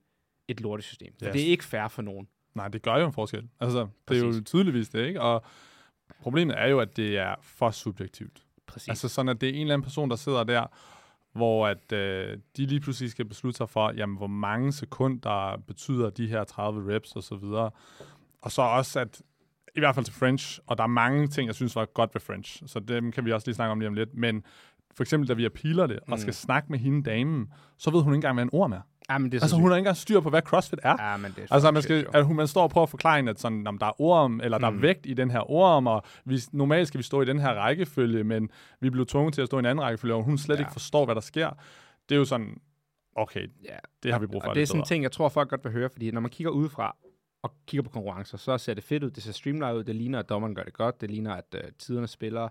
et 0.48 0.60
lortesystem. 0.60 1.14
For 1.18 1.26
Yes. 1.26 1.32
det 1.32 1.42
er 1.42 1.46
ikke 1.46 1.64
fair 1.64 1.88
for 1.88 2.02
nogen. 2.02 2.28
Nej, 2.54 2.68
det 2.68 2.82
gør 2.82 2.96
jo 2.96 3.06
en 3.06 3.12
forskel. 3.12 3.48
Altså, 3.60 3.88
det 4.08 4.16
er 4.16 4.20
jo 4.20 4.26
Præcis. 4.26 4.42
tydeligvis 4.46 4.88
det, 4.88 5.06
ikke? 5.06 5.20
Og 5.20 5.44
problemet 6.20 6.58
er 6.58 6.66
jo, 6.66 6.80
at 6.80 6.96
det 6.96 7.18
er 7.18 7.34
for 7.42 7.70
subjektivt. 7.70 8.42
Præcis. 8.66 8.88
Altså 8.88 9.08
sådan, 9.08 9.28
at 9.28 9.40
det 9.40 9.48
er 9.48 9.52
en 9.52 9.60
eller 9.60 9.74
anden 9.74 9.84
person, 9.84 10.10
der 10.10 10.16
sidder 10.16 10.44
der, 10.44 10.66
hvor 11.34 11.66
at 11.66 11.92
øh, 11.92 12.38
de 12.56 12.66
lige 12.66 12.80
pludselig 12.80 13.10
skal 13.10 13.24
beslutte 13.24 13.56
sig 13.56 13.68
for, 13.68 13.92
jamen, 13.96 14.16
hvor 14.16 14.26
mange 14.26 14.72
sekunder 14.72 15.62
betyder 15.66 16.10
de 16.10 16.26
her 16.26 16.44
30 16.44 16.94
reps 16.94 17.12
og 17.16 17.22
så 17.22 17.36
videre. 17.36 17.70
Og 18.42 18.52
så 18.52 18.62
også, 18.62 19.00
at 19.00 19.22
i 19.76 19.80
hvert 19.80 19.94
fald 19.94 20.04
til 20.04 20.14
French, 20.14 20.60
og 20.66 20.78
der 20.78 20.84
er 20.84 20.88
mange 20.88 21.26
ting, 21.26 21.46
jeg 21.46 21.54
synes 21.54 21.76
var 21.76 21.84
godt 21.84 22.14
ved 22.14 22.20
French, 22.20 22.62
så 22.66 22.80
dem 22.80 23.12
kan 23.12 23.24
vi 23.24 23.32
også 23.32 23.46
lige 23.48 23.54
snakke 23.54 23.72
om 23.72 23.78
lige 23.80 23.88
om 23.88 23.94
lidt, 23.94 24.14
men 24.14 24.42
for 24.96 25.02
eksempel, 25.02 25.28
da 25.28 25.34
vi 25.34 25.44
appealer 25.44 25.86
det, 25.86 25.98
og 26.00 26.04
Mm. 26.10 26.18
skal 26.18 26.34
snakke 26.34 26.68
med 26.70 26.78
hende 26.78 27.10
damen, 27.10 27.52
så 27.78 27.90
ved 27.90 28.00
hun 28.02 28.12
ikke 28.12 28.16
engang, 28.16 28.34
hvad 28.34 28.42
en 28.44 28.50
ord 28.52 28.70
er. 28.72 28.80
Ja, 29.10 29.18
men 29.18 29.30
det 29.32 29.36
er 29.36 29.40
så 29.40 29.44
Altså, 29.44 29.56
hun 29.56 29.68
har 29.70 29.76
ikke 29.76 29.80
engang 29.80 29.96
styr 29.96 30.20
på, 30.20 30.30
hvad 30.30 30.42
CrossFit 30.42 30.78
er. 30.82 31.10
Ja, 31.10 31.16
men 31.16 31.32
det 31.36 31.44
er 31.44 31.54
Altså, 31.54 31.70
man, 31.70 31.82
skal, 31.82 32.06
at 32.14 32.24
hun, 32.24 32.36
man 32.36 32.46
står 32.48 32.62
og 32.62 32.70
prøver 32.70 32.82
at 32.82 32.90
forklare 32.90 33.28
at 33.30 33.40
sådan, 33.40 33.66
om 33.66 33.78
der 33.78 33.86
er 33.86 34.00
orm, 34.00 34.40
eller 34.40 34.58
der 34.58 34.66
er 34.66 34.70
Mm. 34.70 34.82
vægt 34.82 35.06
i 35.06 35.14
den 35.14 35.30
her 35.30 35.50
orm, 35.50 35.86
og 35.86 36.02
vi, 36.24 36.38
normalt 36.52 36.88
skal 36.88 36.98
vi 36.98 37.02
stå 37.02 37.22
i 37.22 37.24
den 37.24 37.38
her 37.38 37.48
rækkefølge, 37.54 38.24
men 38.24 38.50
vi 38.80 38.90
blev 38.90 39.06
tvunget 39.06 39.34
til 39.34 39.42
at 39.42 39.46
stå 39.48 39.56
i 39.56 39.60
en 39.60 39.66
anden 39.66 39.82
rækkefølge, 39.84 40.14
og 40.14 40.22
hun 40.22 40.38
slet 40.38 40.56
Ja. 40.56 40.60
ikke 40.60 40.72
forstår, 40.72 41.04
hvad 41.04 41.14
der 41.14 41.20
sker. 41.20 41.50
Det 42.08 42.14
er 42.14 42.18
jo 42.18 42.24
sådan, 42.24 42.60
okay, 43.16 43.46
Ja, 43.64 43.76
det 44.02 44.12
har 44.12 44.18
vi 44.18 44.26
brug 44.26 44.42
for. 44.42 44.48
Og 44.48 44.54
det 44.54 44.62
er 44.62 44.66
sådan 44.66 44.80
en 44.80 44.86
ting, 44.86 45.02
jeg 45.02 45.12
tror, 45.12 45.28
folk 45.28 45.48
godt 45.50 45.64
vil 45.64 45.72
høre, 45.72 45.88
fordi 45.90 46.10
når 46.10 46.20
man 46.20 46.30
kigger 46.30 46.50
udefra 46.50 46.96
og 47.42 47.52
kigger 47.66 47.82
på 47.82 47.90
konkurrencer, 47.90 48.38
så 48.38 48.58
ser 48.58 48.74
det 48.74 48.84
fedt 48.84 49.02
ud, 49.04 49.10
det 49.10 49.22
ser 49.22 49.32
streamlined 49.32 49.74
ud, 49.78 49.84
det 49.84 49.94
ligner, 49.94 50.18
at 50.18 50.28
dommeren 50.28 50.54
gør 50.54 50.62
det 50.62 50.72
godt, 50.74 51.00
det 51.00 51.10
ligner, 51.10 51.34
at 51.34 51.44
uh, 51.54 51.60
tiderne 51.78 52.06
spiller, 52.06 52.48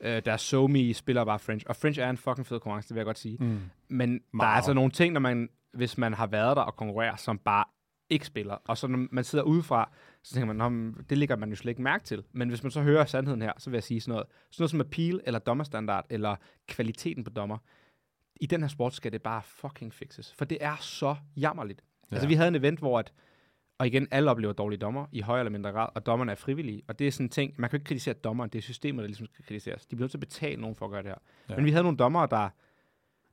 uh, 0.00 0.06
der 0.06 0.36
SoMe 0.36 0.94
spiller 0.94 1.24
bare 1.24 1.38
French, 1.38 1.66
og 1.68 1.76
French 1.76 2.00
er 2.00 2.10
en 2.10 2.16
fucking 2.16 2.46
fed 2.46 2.60
konkurrence, 2.60 2.88
det 2.88 2.94
vil 2.94 3.00
jeg 3.00 3.06
godt 3.06 3.18
sige. 3.18 3.36
Mm. 3.40 3.58
Men 3.88 4.10
der 4.12 4.16
er 4.16 4.20
Meget. 4.36 4.56
altså 4.56 4.72
nogle 4.72 4.90
ting, 4.90 5.12
når 5.12 5.20
man, 5.20 5.48
hvis 5.74 5.98
man 5.98 6.14
har 6.14 6.26
været 6.26 6.56
der 6.56 6.62
og 6.62 6.76
konkurrerer, 6.76 7.16
som 7.16 7.38
bare 7.38 7.64
ikke 8.08 8.26
spiller, 8.26 8.54
og 8.54 8.78
så 8.78 8.86
når 8.86 9.06
man 9.10 9.24
sidder 9.24 9.44
udefra, 9.44 9.90
så 10.22 10.34
tænker 10.34 10.46
man, 10.46 10.56
"Nå, 10.56 10.68
men 10.68 10.96
det 11.10 11.18
ligger 11.18 11.36
man 11.36 11.50
jo 11.50 11.56
slet 11.56 11.70
ikke 11.70 11.82
mærke 11.82 12.04
til. 12.04 12.24
Men 12.32 12.48
hvis 12.48 12.62
man 12.62 12.70
så 12.70 12.82
hører 12.82 13.04
sandheden 13.04 13.42
her, 13.42 13.52
så 13.58 13.70
vil 13.70 13.76
jeg 13.76 13.82
sige 13.82 14.00
sådan 14.00 14.12
noget, 14.12 14.26
sådan 14.50 14.62
noget 14.62 14.70
som 14.70 14.80
appeal, 14.80 15.20
eller 15.24 15.40
dommerstandard, 15.40 16.06
eller 16.10 16.36
kvaliteten 16.68 17.24
på 17.24 17.30
dommer, 17.30 17.58
i 18.40 18.46
den 18.46 18.60
her 18.60 18.68
sport 18.68 18.94
skal 18.94 19.12
det 19.12 19.22
bare 19.22 19.42
fucking 19.42 19.94
fixes. 19.94 20.34
For 20.38 20.44
det 20.44 20.58
er 20.60 20.76
så 20.76 21.16
jammerligt. 21.36 21.84
Ja. 22.10 22.16
Altså, 22.16 22.28
vi 22.28 22.34
havde 22.34 22.48
en 22.48 22.54
event, 22.54 22.78
hvor 22.78 22.98
at, 22.98 23.12
og 23.78 23.86
igen, 23.86 24.08
alle 24.10 24.30
oplever 24.30 24.52
dårlige 24.52 24.78
dommer, 24.78 25.06
i 25.12 25.20
højere 25.20 25.40
eller 25.40 25.50
mindre 25.50 25.70
grad, 25.72 25.88
og 25.94 26.06
dommerne 26.06 26.32
er 26.32 26.36
frivillige. 26.36 26.82
Og 26.88 26.98
det 26.98 27.06
er 27.06 27.12
sådan 27.12 27.26
en 27.26 27.30
ting, 27.30 27.54
man 27.56 27.70
kan 27.70 27.76
ikke 27.76 27.84
kritisere 27.84 28.14
dommeren, 28.14 28.50
det 28.50 28.58
er 28.58 28.62
systemet, 28.62 29.02
der 29.02 29.06
ligesom 29.06 29.26
skal 29.26 29.44
kritiseres. 29.44 29.86
De 29.86 29.96
bliver 29.96 30.04
nødt 30.04 30.10
til 30.10 30.18
at 30.18 30.20
betale 30.20 30.60
nogen 30.60 30.76
for 30.76 30.84
at 30.84 30.90
gøre 30.90 31.02
det 31.02 31.08
her. 31.10 31.18
Ja. 31.48 31.56
Men 31.56 31.64
vi 31.64 31.70
havde 31.70 31.82
nogle 31.82 31.98
dommere, 31.98 32.28
der, 32.30 32.48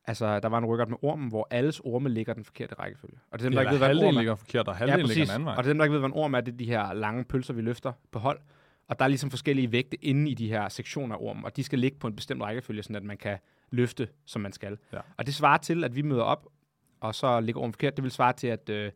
altså, 0.06 0.40
der 0.40 0.50
var 0.50 0.58
en 0.58 0.66
workout 0.66 0.90
med 0.90 0.98
ormen, 1.02 1.30
hvor 1.30 1.48
alles 1.52 1.80
orme 1.80 2.10
ligger 2.10 2.34
den 2.34 2.46
forkerte 2.46 2.76
rækkefølge. 2.76 3.18
Og 3.32 3.40
det 3.40 3.46
er 3.46 3.50
dem, 3.50 3.56
der 3.56 3.60
Eller 3.62 3.72
ikke 3.72 3.86
ved, 3.86 3.88
hvad 3.88 3.96
en 3.96 4.08
orm 4.08 4.16
er. 4.16 4.20
ligger 4.20 4.36
forkert, 4.36 4.68
og 4.68 4.76
halvdelen 4.76 5.08
ligger 5.08 5.26
den 5.26 5.34
anden 5.34 5.46
vej. 5.46 5.56
Og 5.56 5.64
det 5.64 5.70
er 5.70 5.74
dem, 5.74 5.78
der 5.78 5.86
ikke 5.86 5.94
ved, 5.94 6.00
hvad 6.00 6.10
en 6.10 6.16
orm 6.16 6.34
er, 6.34 6.42
det 6.42 6.54
er 6.54 6.58
de 6.58 6.66
her 6.66 6.94
lange 6.94 7.24
pølser, 7.24 7.54
vi 7.54 7.62
løfter 7.62 7.94
på 8.12 8.20
hold. 8.20 8.40
Og 8.88 9.00
der 9.00 9.06
er 9.06 9.10
ligesom 9.10 9.30
forskellige 9.30 9.72
vægte 9.72 10.06
inde 10.06 10.32
i 10.32 10.34
de 10.34 10.48
her 10.48 10.70
sektioner 10.70 11.16
af 11.16 11.20
ormen, 11.22 11.46
og 11.46 11.56
de 11.56 11.64
skal 11.64 11.80
ligge 11.80 11.98
på 12.00 12.08
en 12.08 12.16
bestemt 12.16 12.42
rækkefølge, 12.44 12.84
sådan 12.84 12.96
at 12.96 13.04
man 13.04 13.18
kan 13.18 13.38
løfte, 13.72 14.08
som 14.26 14.42
man 14.42 14.52
skal. 14.52 14.78
Ja. 14.94 15.00
Og 15.18 15.26
det 15.26 15.36
svarer 15.36 15.58
til, 15.58 15.84
at 15.84 15.96
vi 15.96 16.02
møder 16.02 16.24
op, 16.24 16.48
og 17.00 17.16
så 17.16 17.40
ligger 17.40 17.62
ormen 17.62 17.74
forkert. 17.74 17.98
Det 17.98 18.04
vil 18.04 18.12
svare 18.12 18.34
til, 18.34 18.48
at 18.48 18.70
øh, 18.70 18.92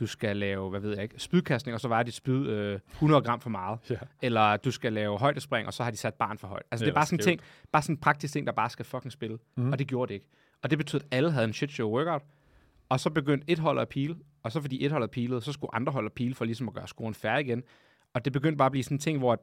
du 0.00 0.06
skal 0.06 0.36
lave, 0.36 0.70
hvad 0.70 0.80
ved 0.80 0.94
jeg 0.94 1.02
ikke, 1.02 1.14
spydkastning, 1.18 1.74
og 1.74 1.80
så 1.80 1.88
vejer 1.88 2.02
dit 2.02 2.14
spyd 2.14 2.46
øh, 2.48 2.80
100 2.92 3.22
gram 3.22 3.40
for 3.40 3.50
meget. 3.50 3.78
Ja. 3.90 3.96
Eller 4.22 4.56
du 4.56 4.70
skal 4.70 4.92
lave 4.92 5.18
højdespring, 5.18 5.66
og 5.66 5.74
så 5.74 5.82
har 5.84 5.90
de 5.90 5.96
sat 5.96 6.14
barn 6.14 6.38
for 6.38 6.48
højt. 6.48 6.62
Altså, 6.70 6.84
det, 6.84 6.86
Det 6.86 6.92
er 6.92 6.94
bare 7.00 7.06
sådan 7.06 7.18
ting, 7.18 7.40
bare 7.72 7.82
sådan 7.82 7.94
en 7.94 8.00
praktisk 8.00 8.32
ting, 8.32 8.46
der 8.46 8.52
bare 8.52 8.70
skal 8.70 8.84
fucking 8.84 9.12
spille. 9.12 9.38
Mm. 9.56 9.72
Og 9.72 9.78
det 9.78 9.86
gjorde 9.86 10.08
det 10.08 10.14
ikke. 10.14 10.26
Og 10.62 10.70
det 10.70 10.78
betød, 10.78 11.00
at 11.00 11.06
alle 11.10 11.30
havde 11.30 11.44
en 11.44 11.52
shit 11.52 11.70
show 11.70 11.90
workout. 11.90 12.22
Og 12.88 13.00
så 13.00 13.10
begyndte 13.10 13.50
et 13.50 13.58
hold 13.58 13.78
at 13.78 13.88
pile, 13.88 14.16
og 14.42 14.52
så 14.52 14.60
fordi 14.60 14.84
et 14.84 14.92
hold 14.92 15.08
pilede, 15.08 15.40
så 15.40 15.52
skulle 15.52 15.74
andre 15.74 15.92
hold 15.92 16.06
at 16.06 16.12
pile 16.12 16.34
for 16.34 16.44
ligesom 16.44 16.68
at 16.68 16.74
gøre 16.74 16.88
scoren 16.88 17.14
færdig 17.14 17.46
igen. 17.46 17.62
Og 18.12 18.24
det 18.24 18.32
begyndte 18.32 18.56
bare 18.56 18.66
at 18.66 18.72
blive 18.72 18.84
sådan 18.84 18.94
en 18.94 19.00
ting, 19.00 19.18
hvor 19.18 19.42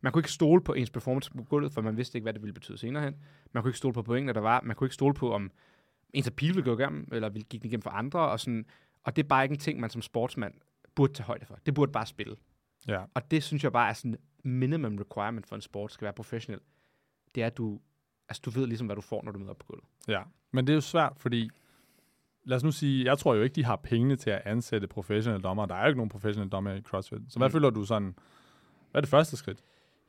man 0.00 0.12
kunne 0.12 0.20
ikke 0.20 0.32
stole 0.32 0.62
på 0.62 0.72
ens 0.72 0.90
performance 0.90 1.30
på 1.30 1.42
gulvet, 1.42 1.72
for 1.72 1.80
man 1.80 1.96
vidste 1.96 2.18
ikke, 2.18 2.24
hvad 2.24 2.32
det 2.32 2.42
ville 2.42 2.54
betyde 2.54 2.78
senere 2.78 3.04
hen. 3.04 3.16
Man 3.52 3.62
kunne 3.62 3.70
ikke 3.70 3.78
stole 3.78 3.94
på 3.94 4.02
pointene, 4.02 4.32
der 4.32 4.40
var. 4.40 4.60
Man 4.64 4.76
kunne 4.76 4.86
ikke 4.86 4.94
stole 4.94 5.14
på, 5.14 5.32
om 5.32 5.50
ens 6.12 6.26
appeal 6.26 6.54
ville 6.54 6.70
gå 6.70 6.78
igennem, 6.78 7.08
eller 7.12 7.28
ville 7.28 7.44
gik 7.44 7.62
den 7.62 7.68
igennem 7.68 7.82
for 7.82 7.90
andre. 7.90 8.20
Og, 8.20 8.40
sådan. 8.40 8.66
og 9.04 9.16
det 9.16 9.22
er 9.24 9.28
bare 9.28 9.44
ikke 9.44 9.52
en 9.52 9.58
ting, 9.58 9.80
man 9.80 9.90
som 9.90 10.02
sportsmand 10.02 10.54
burde 10.94 11.12
tage 11.12 11.24
højde 11.26 11.46
for. 11.46 11.58
Det 11.66 11.74
burde 11.74 11.92
bare 11.92 12.06
spille. 12.06 12.36
Ja. 12.88 13.04
Og 13.14 13.30
det 13.30 13.42
synes 13.42 13.64
jeg 13.64 13.72
bare 13.72 13.88
er 13.88 13.92
sådan 13.92 14.16
minimum 14.44 14.98
requirement 14.98 15.46
for 15.46 15.56
en 15.56 15.62
sport, 15.62 15.92
skal 15.92 16.04
være 16.04 16.12
professionel. 16.12 16.60
Det 17.34 17.42
er, 17.42 17.46
at 17.46 17.56
du, 17.56 17.80
altså, 18.30 18.42
du 18.44 18.50
ved 18.50 18.66
ligesom, 18.66 18.86
hvad 18.86 18.96
du 18.96 19.02
får, 19.02 19.22
når 19.24 19.32
du 19.32 19.38
møder 19.38 19.50
op 19.50 19.58
på 19.58 19.66
gulvet. 19.66 19.84
Ja, 20.08 20.22
men 20.52 20.66
det 20.66 20.72
er 20.72 20.74
jo 20.74 20.80
svært, 20.80 21.12
fordi 21.16 21.50
lad 22.44 22.56
os 22.56 22.64
nu 22.64 22.70
sige, 22.72 23.04
jeg 23.04 23.18
tror 23.18 23.34
jo 23.34 23.42
ikke, 23.42 23.54
de 23.54 23.64
har 23.64 23.76
pengene 23.76 24.16
til 24.16 24.30
at 24.30 24.42
ansætte 24.44 24.86
professionelle 24.86 25.42
dommer. 25.42 25.66
Der 25.66 25.74
er 25.74 25.80
jo 25.82 25.86
ikke 25.88 25.98
nogen 25.98 26.08
professionelle 26.10 26.50
dommer 26.50 26.72
i 26.74 26.80
CrossFit. 26.80 27.18
Så 27.28 27.38
hvad 27.38 27.48
Mm. 27.48 27.52
føler 27.52 27.70
du 27.70 27.84
sådan, 27.84 28.14
hvad 28.90 28.98
er 28.98 29.00
det 29.00 29.10
første 29.10 29.36
skridt? 29.36 29.58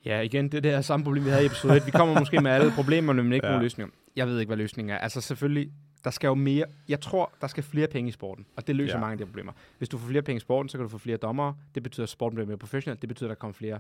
Ja, 0.06 0.20
igen, 0.22 0.46
det 0.46 0.54
er 0.54 0.62
det 0.62 0.72
her 0.72 0.82
samme 0.82 1.04
problem, 1.04 1.26
vi 1.26 1.30
havde 1.30 1.44
i 1.44 1.46
episode 1.46 1.78
1. 1.78 1.86
Vi 1.86 1.92
kommer 1.92 2.20
måske 2.20 2.42
med 2.42 2.52
alle 2.52 2.72
problemerne, 2.80 3.24
men 3.24 3.34
ikke 3.34 3.46
Ja. 3.46 3.52
nogen 3.52 3.64
løsninger. 3.64 3.92
Jeg 4.16 4.28
ved 4.28 4.40
ikke, 4.40 4.50
hvad 4.50 4.58
løsningen 4.58 4.94
er. 4.94 4.98
Altså 4.98 5.22
selvfølgelig, 5.22 5.72
der 6.04 6.10
skal 6.10 6.28
jo 6.28 6.34
mere... 6.34 6.66
Jeg 6.90 7.02
tror, 7.02 7.32
der 7.42 7.48
skal 7.48 7.64
flere 7.64 7.88
penge 7.88 8.08
i 8.08 8.12
sporten, 8.12 8.46
og 8.56 8.68
det 8.68 8.76
løser 8.76 8.94
Ja. 8.96 9.00
mange 9.00 9.12
af 9.12 9.18
de 9.18 9.24
her 9.24 9.28
problemer. 9.32 9.52
Hvis 9.78 9.90
du 9.90 9.98
får 9.98 10.08
flere 10.08 10.22
penge 10.22 10.38
i 10.38 10.40
sporten, 10.40 10.70
så 10.70 10.78
kan 10.78 10.84
du 10.84 10.90
få 10.90 10.98
flere 10.98 11.18
dommere. 11.18 11.56
Det 11.76 11.84
betyder, 11.84 12.04
at 12.04 12.10
sporten 12.10 12.36
bliver 12.36 12.48
mere 12.48 12.58
professionel. 12.58 13.02
Det 13.02 13.10
betyder, 13.10 13.30
at 13.30 13.36
der 13.36 13.40
kommer 13.40 13.54
flere 13.54 13.80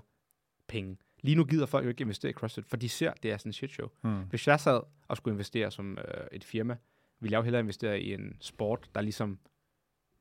penge. 0.68 0.98
Lige 1.22 1.36
nu 1.36 1.44
gider 1.46 1.66
folk 1.66 1.84
jo 1.86 1.90
ikke 1.90 2.02
investere 2.02 2.30
i 2.30 2.34
CrossFit, 2.34 2.66
for 2.66 2.78
de 2.78 2.90
ser, 2.90 3.14
det 3.24 3.32
er 3.32 3.38
sådan 3.38 3.50
en 3.50 3.54
shit 3.54 3.72
show. 3.72 3.88
Hmm. 4.02 4.22
Hvis 4.30 4.48
jeg 4.48 4.60
sad 4.60 4.82
og 5.08 5.18
skulle 5.18 5.34
investere 5.34 5.72
som 5.72 5.98
øh, 5.98 6.28
et 6.32 6.44
firma, 6.44 6.78
ville 7.20 7.32
jeg 7.34 7.38
jo 7.38 7.44
hellere 7.44 7.60
investere 7.60 8.02
i 8.02 8.14
en 8.14 8.38
sport, 8.40 8.90
der 8.96 9.02
ligesom 9.02 9.40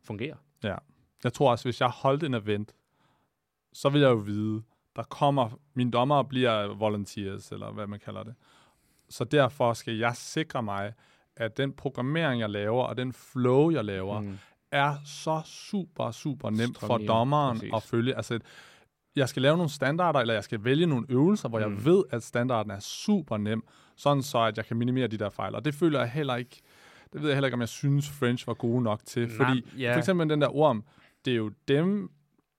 fungerer. 0.05 0.37
Jeg 1.25 1.33
tror 1.33 1.51
også, 1.51 1.65
hvis 1.65 1.81
jeg 1.81 1.89
holdt 1.89 2.23
en 2.23 2.35
event, 2.35 2.75
så 3.73 3.89
vil 3.89 4.01
jeg 4.01 4.09
jo 4.09 4.15
vide, 4.15 4.63
der 4.97 5.03
kommer, 5.03 5.59
mine 5.75 5.91
dommer 5.91 6.23
bliver 6.23 6.75
volunteers, 6.75 7.53
eller 7.53 7.73
hvad 7.73 7.87
man 7.87 7.99
kalder 8.01 8.23
det. 8.23 8.35
Så 9.09 9.25
derfor 9.25 9.73
skal 9.73 9.97
jeg 9.97 10.17
sikre 10.17 10.63
mig, 10.63 10.93
at 11.37 11.57
den 11.57 11.73
programmering, 11.73 12.41
jeg 12.41 12.51
laver, 12.51 12.85
og 12.85 12.97
den 12.97 13.13
flow, 13.13 13.71
jeg 13.71 13.85
laver, 13.85 14.21
Mm. 14.21 14.39
er 14.71 14.97
så 15.05 15.43
super, 15.45 16.11
super 16.11 16.51
nemt 16.51 16.79
for 16.79 16.87
Strømlinet, 16.87 17.09
dommeren 17.09 17.57
præcis. 17.59 17.73
at 17.75 17.83
følge. 17.83 18.17
Altså, 18.17 18.39
jeg 19.17 19.29
skal 19.29 19.43
lave 19.43 19.57
nogle 19.57 19.71
standarder, 19.71 20.21
eller 20.21 20.35
jeg 20.35 20.45
skal 20.45 20.65
vælge 20.65 20.87
nogle 20.87 21.07
øvelser, 21.09 21.49
hvor 21.49 21.59
mm. 21.59 21.65
Mm. 21.65 21.75
jeg 21.75 21.85
ved, 21.85 22.05
at 22.11 22.23
standarden 22.23 22.71
er 22.71 22.81
super 22.81 23.37
nem, 23.37 23.63
sådan 23.97 24.23
så, 24.23 24.39
at 24.39 24.57
jeg 24.57 24.67
kan 24.67 24.77
minimere 24.77 25.07
de 25.07 25.17
der 25.17 25.31
fejl. 25.31 25.55
Og 25.55 25.65
det 25.65 25.75
føler 25.75 25.99
jeg 26.01 26.11
heller 26.11 26.37
ikke, 26.37 26.61
det 27.13 27.23
ved 27.23 27.29
jeg 27.29 27.37
heller 27.37 27.47
ikke, 27.47 27.55
om 27.55 27.61
jeg 27.61 27.69
synes, 27.69 28.11
French 28.11 28.47
var 28.47 28.55
gode 28.55 28.83
nok 28.83 29.01
til. 29.05 29.29
Nej, 29.29 29.37
Fordi 29.37 29.67
ja. 29.79 29.95
for 29.95 29.99
eksempel 29.99 30.31
den 30.31 30.41
der 30.41 30.57
orm, 30.57 30.85
det 31.25 31.31
er 31.31 31.37
jo 31.37 31.51
dem, 31.69 32.11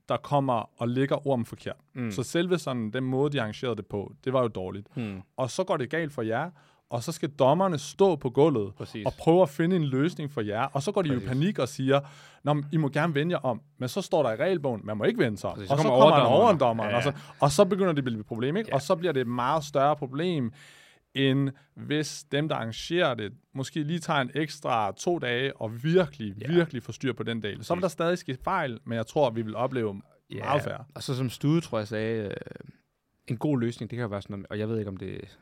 der 0.10 0.18
kommer 0.18 0.82
og 0.82 0.88
lægger 0.88 1.28
ormen 1.28 1.46
forkert. 1.46 1.76
Mm. 1.94 2.12
Så 2.12 2.24
selve 2.24 2.58
sådan, 2.58 2.92
den 2.92 3.04
måde, 3.04 3.32
de 3.32 3.42
arrangerede 3.42 3.76
det 3.76 3.86
på, 3.86 4.14
det 4.24 4.34
var 4.34 4.42
jo 4.42 4.48
dårligt. 4.48 4.88
Hmm. 4.96 5.22
Og 5.38 5.52
så 5.52 5.64
går 5.64 5.78
det 5.78 5.90
galt 5.90 6.14
for 6.14 6.22
jer, 6.22 6.52
og 6.92 7.04
så 7.04 7.12
skal 7.12 7.30
dommerne 7.30 7.78
stå 7.78 8.16
på 8.16 8.30
gulvet 8.30 8.74
Præcis. 8.76 9.06
og 9.06 9.14
prøve 9.20 9.42
at 9.42 9.50
finde 9.50 9.76
en 9.76 9.84
løsning 9.84 10.32
for 10.32 10.42
jer. 10.42 10.62
Og 10.64 10.84
så 10.84 10.92
går 10.92 11.02
de 11.02 11.08
jo 11.10 11.14
i 11.14 11.18
Præcis. 11.18 11.30
panik 11.30 11.60
og 11.60 11.68
siger, 11.70 12.00
Nå, 12.44 12.64
I 12.72 12.78
må 12.78 12.90
gerne 12.90 13.16
vende 13.16 13.32
jer 13.34 13.40
om. 13.40 13.62
Men 13.78 13.90
så 13.90 14.02
står 14.02 14.24
der 14.24 14.32
i 14.32 14.36
regelbogen, 14.36 14.82
man 14.84 14.98
må 14.98 15.04
ikke 15.04 15.20
vende 15.20 15.38
sig 15.38 15.50
om. 15.50 15.56
Præcis. 15.56 15.68
Så 15.70 15.74
Og 15.74 15.80
så 15.80 15.84
kommer 15.88 16.02
kommer 16.02 16.16
en 16.18 16.26
overdommeren. 16.26 16.52
overdommer, 16.52 16.86
Ja, 16.86 16.96
og, 16.96 17.04
så, 17.04 17.14
og 17.40 17.52
så 17.52 17.66
begynder 17.66 17.92
det 17.92 17.98
at 17.98 18.04
blive 18.04 18.20
et 18.20 18.26
problem. 18.26 18.58
Ikke? 18.58 18.70
Ja. 18.70 18.76
Og 18.76 18.82
så 18.82 18.96
bliver 18.96 19.12
det 19.12 19.22
et 19.22 19.28
meget 19.28 19.64
større 19.64 19.96
problem, 19.96 20.52
end 21.16 21.50
hvis 21.76 22.24
dem, 22.32 22.48
der 22.50 22.56
arrangerer 22.56 23.14
det, 23.14 23.32
måske 23.54 23.84
lige 23.84 24.00
tager 24.00 24.20
en 24.20 24.32
ekstra 24.36 24.92
to 24.98 25.20
dage 25.20 25.58
og 25.62 25.84
virkelig, 25.84 26.34
Ja. 26.42 26.48
virkelig 26.48 26.84
får 26.84 26.94
styr 26.94 27.14
på 27.14 27.24
den 27.24 27.44
del. 27.44 27.64
Så 27.64 27.74
vil 27.74 27.82
der 27.82 27.88
stadig 27.90 28.18
ske 28.18 28.38
fejl, 28.44 28.80
men 28.86 28.96
jeg 28.96 29.08
tror, 29.08 29.30
vi 29.30 29.42
vil 29.42 29.56
opleve 29.56 30.02
Ja, 30.32 30.44
meget 30.44 30.64
færre. 30.64 30.84
Og 30.96 31.04
så 31.04 31.16
som 31.16 31.30
Stude, 31.30 31.62
tror 31.62 31.78
jeg, 31.78 31.88
sagde, 31.88 32.24
øh, 32.24 32.32
en 33.28 33.38
god 33.38 33.60
løsning, 33.60 33.90
det 33.92 33.98
kan 33.98 34.02
jo 34.04 34.10
være 34.10 34.22
sådan 34.22 34.34
noget, 34.34 34.48
og 34.50 34.60
jeg 34.60 34.70
ved 34.70 34.78
ikke, 34.80 34.90
om 34.90 34.98
det 34.98 35.38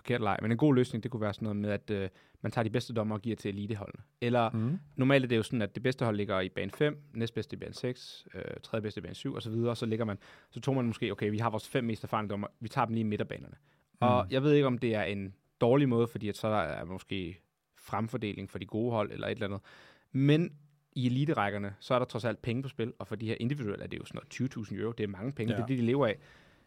forkert 0.00 0.20
leg, 0.20 0.38
men 0.42 0.50
en 0.52 0.58
god 0.58 0.74
løsning, 0.74 1.02
det 1.02 1.10
kunne 1.10 1.20
være 1.20 1.34
sådan 1.34 1.44
noget 1.46 1.56
med, 1.56 1.70
at 1.70 1.90
øh, 1.90 2.08
man 2.42 2.52
tager 2.52 2.62
de 2.62 2.70
bedste 2.70 2.92
dommer 2.94 3.14
og 3.14 3.22
giver 3.22 3.36
til 3.36 3.48
eliteholdene. 3.48 4.02
Eller 4.20 4.50
Mm. 4.50 4.78
normalt 4.96 5.24
er 5.24 5.28
det 5.28 5.36
jo 5.36 5.42
sådan, 5.42 5.62
at 5.62 5.74
det 5.74 5.82
bedste 5.82 6.04
hold 6.04 6.16
ligger 6.16 6.40
i 6.40 6.48
bane 6.48 6.70
5, 6.70 7.02
næstbedste 7.14 7.56
i 7.56 7.58
bane 7.58 7.74
6, 7.74 8.26
øh, 8.34 8.42
tredje 8.62 8.82
bedste 8.82 8.98
i 8.98 9.02
bane 9.02 9.14
7 9.14 9.34
osv., 9.36 9.52
og 9.52 9.76
så 9.76 9.86
ligger 9.86 10.04
man, 10.04 10.18
så 10.50 10.60
tog 10.60 10.74
man 10.76 10.84
måske, 10.86 11.12
okay, 11.12 11.30
vi 11.30 11.38
har 11.38 11.50
vores 11.50 11.68
fem 11.68 11.84
mest 11.84 12.04
erfarne 12.04 12.28
dommer, 12.28 12.46
vi 12.60 12.68
tager 12.68 12.84
dem 12.86 12.94
lige 12.94 13.00
i 13.00 13.08
midterbanerne. 13.08 13.54
Mm. 13.92 13.96
Og 14.00 14.26
jeg 14.30 14.42
ved 14.42 14.52
ikke, 14.52 14.66
om 14.66 14.78
det 14.78 14.94
er 14.94 15.02
en 15.02 15.34
dårlig 15.60 15.88
måde, 15.88 16.06
fordi 16.06 16.28
at 16.28 16.36
så 16.36 16.48
er 16.48 16.78
der 16.78 16.84
måske 16.84 17.40
fremfordeling 17.76 18.50
for 18.50 18.58
de 18.58 18.66
gode 18.66 18.90
hold 18.92 19.12
eller 19.12 19.26
et 19.26 19.30
eller 19.32 19.46
andet. 19.46 19.60
Men 20.12 20.52
i 20.92 21.06
eliterækkerne, 21.06 21.74
så 21.80 21.94
er 21.94 21.98
der 21.98 22.06
trods 22.06 22.24
alt 22.24 22.42
penge 22.42 22.62
på 22.62 22.68
spil, 22.68 22.92
og 22.98 23.06
for 23.06 23.16
de 23.16 23.26
her 23.26 23.36
individuelle 23.40 23.84
er 23.84 23.88
det 23.88 23.98
jo 23.98 24.04
sådan 24.04 24.20
noget 24.40 24.70
20.000 24.70 24.74
euro, 24.80 24.92
det 24.92 25.04
er 25.04 25.08
mange 25.08 25.32
penge, 25.32 25.52
ja. 25.52 25.56
det 25.56 25.62
er 25.62 25.66
det, 25.66 25.78
de 25.78 25.84
lever 25.84 26.06
af. 26.06 26.18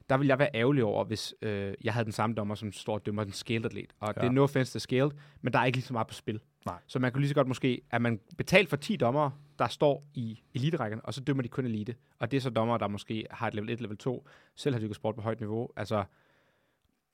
Der 0.10 0.18
vil 0.18 0.28
jeg 0.28 0.40
være 0.40 0.50
ærgerlig 0.56 0.84
over, 0.84 1.04
hvis 1.06 1.36
øh, 1.42 1.74
jeg 1.84 1.94
havde 1.94 2.04
den 2.04 2.12
samme 2.12 2.36
dommer, 2.36 2.56
som 2.56 2.72
står 2.72 2.94
og 2.94 3.06
dømmer 3.06 3.24
den 3.24 3.34
scaled 3.34 3.66
atlet. 3.66 3.94
Og 4.00 4.14
ja. 4.16 4.22
det 4.22 4.28
er 4.28 4.32
no 4.32 4.44
offense 4.44 4.72
til 4.72 4.82
scaled, 4.82 5.12
men 5.42 5.54
der 5.54 5.60
er 5.60 5.66
ikke 5.66 5.78
lige 5.78 5.86
så 5.86 5.94
meget 5.94 6.08
på 6.08 6.14
spil. 6.14 6.40
Nej. 6.66 6.80
Så 6.88 7.00
man 7.00 7.12
kunne 7.12 7.22
lige 7.22 7.30
så 7.30 7.36
godt 7.36 7.48
måske, 7.48 7.82
at 7.92 8.02
man 8.02 8.20
betalt 8.38 8.70
for 8.70 8.78
10 8.78 8.96
dommere, 8.96 9.32
der 9.60 9.68
står 9.68 10.08
i 10.14 10.42
eliterækkerne, 10.54 11.06
og 11.06 11.14
så 11.14 11.22
dømmer 11.22 11.44
de 11.44 11.50
kun 11.50 11.66
elite. 11.66 11.96
Og 12.20 12.32
det 12.32 12.38
er 12.38 12.42
så 12.42 12.50
dommere, 12.50 12.80
der 12.80 12.88
måske 12.88 13.26
har 13.32 13.48
et 13.48 13.54
level 13.54 13.70
1, 13.70 13.82
level 13.82 13.98
2, 13.98 14.28
selv 14.56 14.76
har 14.76 14.80
dykket 14.80 14.96
sport 14.96 15.16
på 15.16 15.22
højt 15.22 15.40
niveau. 15.40 15.70
Altså, 15.76 16.04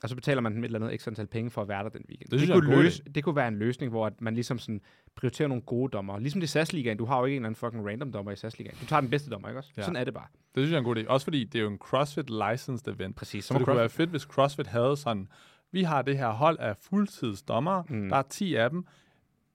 og 0.03 0.09
så 0.09 0.15
betaler 0.15 0.41
man 0.41 0.51
dem 0.55 0.63
et 0.63 0.65
eller 0.65 0.79
andet 0.79 0.93
ekstra 0.93 1.11
antal 1.11 1.27
penge 1.27 1.49
for 1.51 1.61
at 1.61 1.67
være 1.67 1.83
der 1.83 1.89
den 1.89 2.01
weekend. 2.09 2.29
Det 2.29 2.49
jeg 2.49 2.61
kunne 2.61 2.81
løse, 2.81 3.03
det 3.15 3.23
kunne 3.23 3.35
være 3.35 3.47
en 3.47 3.57
løsning, 3.57 3.89
hvor 3.91 4.05
at 4.05 4.21
man 4.21 4.33
ligesom 4.35 4.59
sådan 4.59 4.81
prioriterer 5.15 5.47
nogle 5.47 5.61
gode 5.61 5.91
dommer. 5.91 6.19
Ligesom 6.19 6.41
det 6.41 6.47
i 6.47 6.51
SAS-ligaen, 6.51 6.97
du 6.97 7.05
har 7.05 7.19
jo 7.19 7.25
ikke 7.25 7.35
en 7.35 7.41
eller 7.41 7.47
anden 7.47 7.55
fucking 7.59 7.87
random 7.87 8.11
dommer 8.11 8.31
i 8.31 8.35
SAS-ligaen. 8.35 8.75
Du 8.81 8.85
tager 8.85 9.01
den 9.01 9.09
bedste 9.09 9.29
dommer, 9.29 9.47
ikke 9.47 9.59
også? 9.59 9.69
Ja. 9.77 9.81
Sådan 9.81 9.95
er 9.95 10.03
det 10.03 10.13
bare. 10.13 10.27
Det 10.55 10.61
synes 10.61 10.69
jeg 10.71 10.75
er 10.75 10.79
en 10.79 10.85
god 10.85 10.97
idé. 10.97 11.07
Også 11.07 11.23
fordi 11.23 11.43
det 11.43 11.59
er 11.59 11.63
jo 11.63 11.69
en 11.69 11.77
CrossFit 11.77 12.29
licensed 12.29 12.87
event. 12.93 13.15
Præcis. 13.15 13.45
Så 13.45 13.53
det 13.53 13.65
kunne 13.65 13.75
være 13.75 13.89
fedt, 13.89 14.09
hvis 14.09 14.21
CrossFit 14.21 14.67
havde 14.67 14.97
sådan, 14.97 15.27
vi 15.71 15.83
har 15.83 16.01
det 16.01 16.17
her 16.17 16.29
hold 16.29 16.57
af 16.59 16.77
fuldtidsdommere, 16.77 17.83
Mm. 17.89 18.09
der 18.09 18.15
er 18.17 18.21
10 18.21 18.55
af 18.55 18.69
dem, 18.69 18.85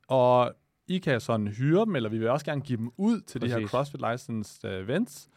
og 0.08 0.52
I 0.88 0.98
kan 0.98 1.20
sådan 1.20 1.48
hyre 1.48 1.84
dem, 1.84 1.96
eller 1.96 2.08
vi 2.10 2.18
vil 2.18 2.28
også 2.28 2.46
gerne 2.46 2.60
give 2.60 2.76
dem 2.78 2.90
ud 2.96 3.20
til 3.20 3.40
de 3.42 3.48
her 3.48 3.54
Præcis. 3.54 3.70
CrossFit 3.70 4.00
licensed 4.12 4.70
øh, 4.70 4.84
events. 4.84 5.28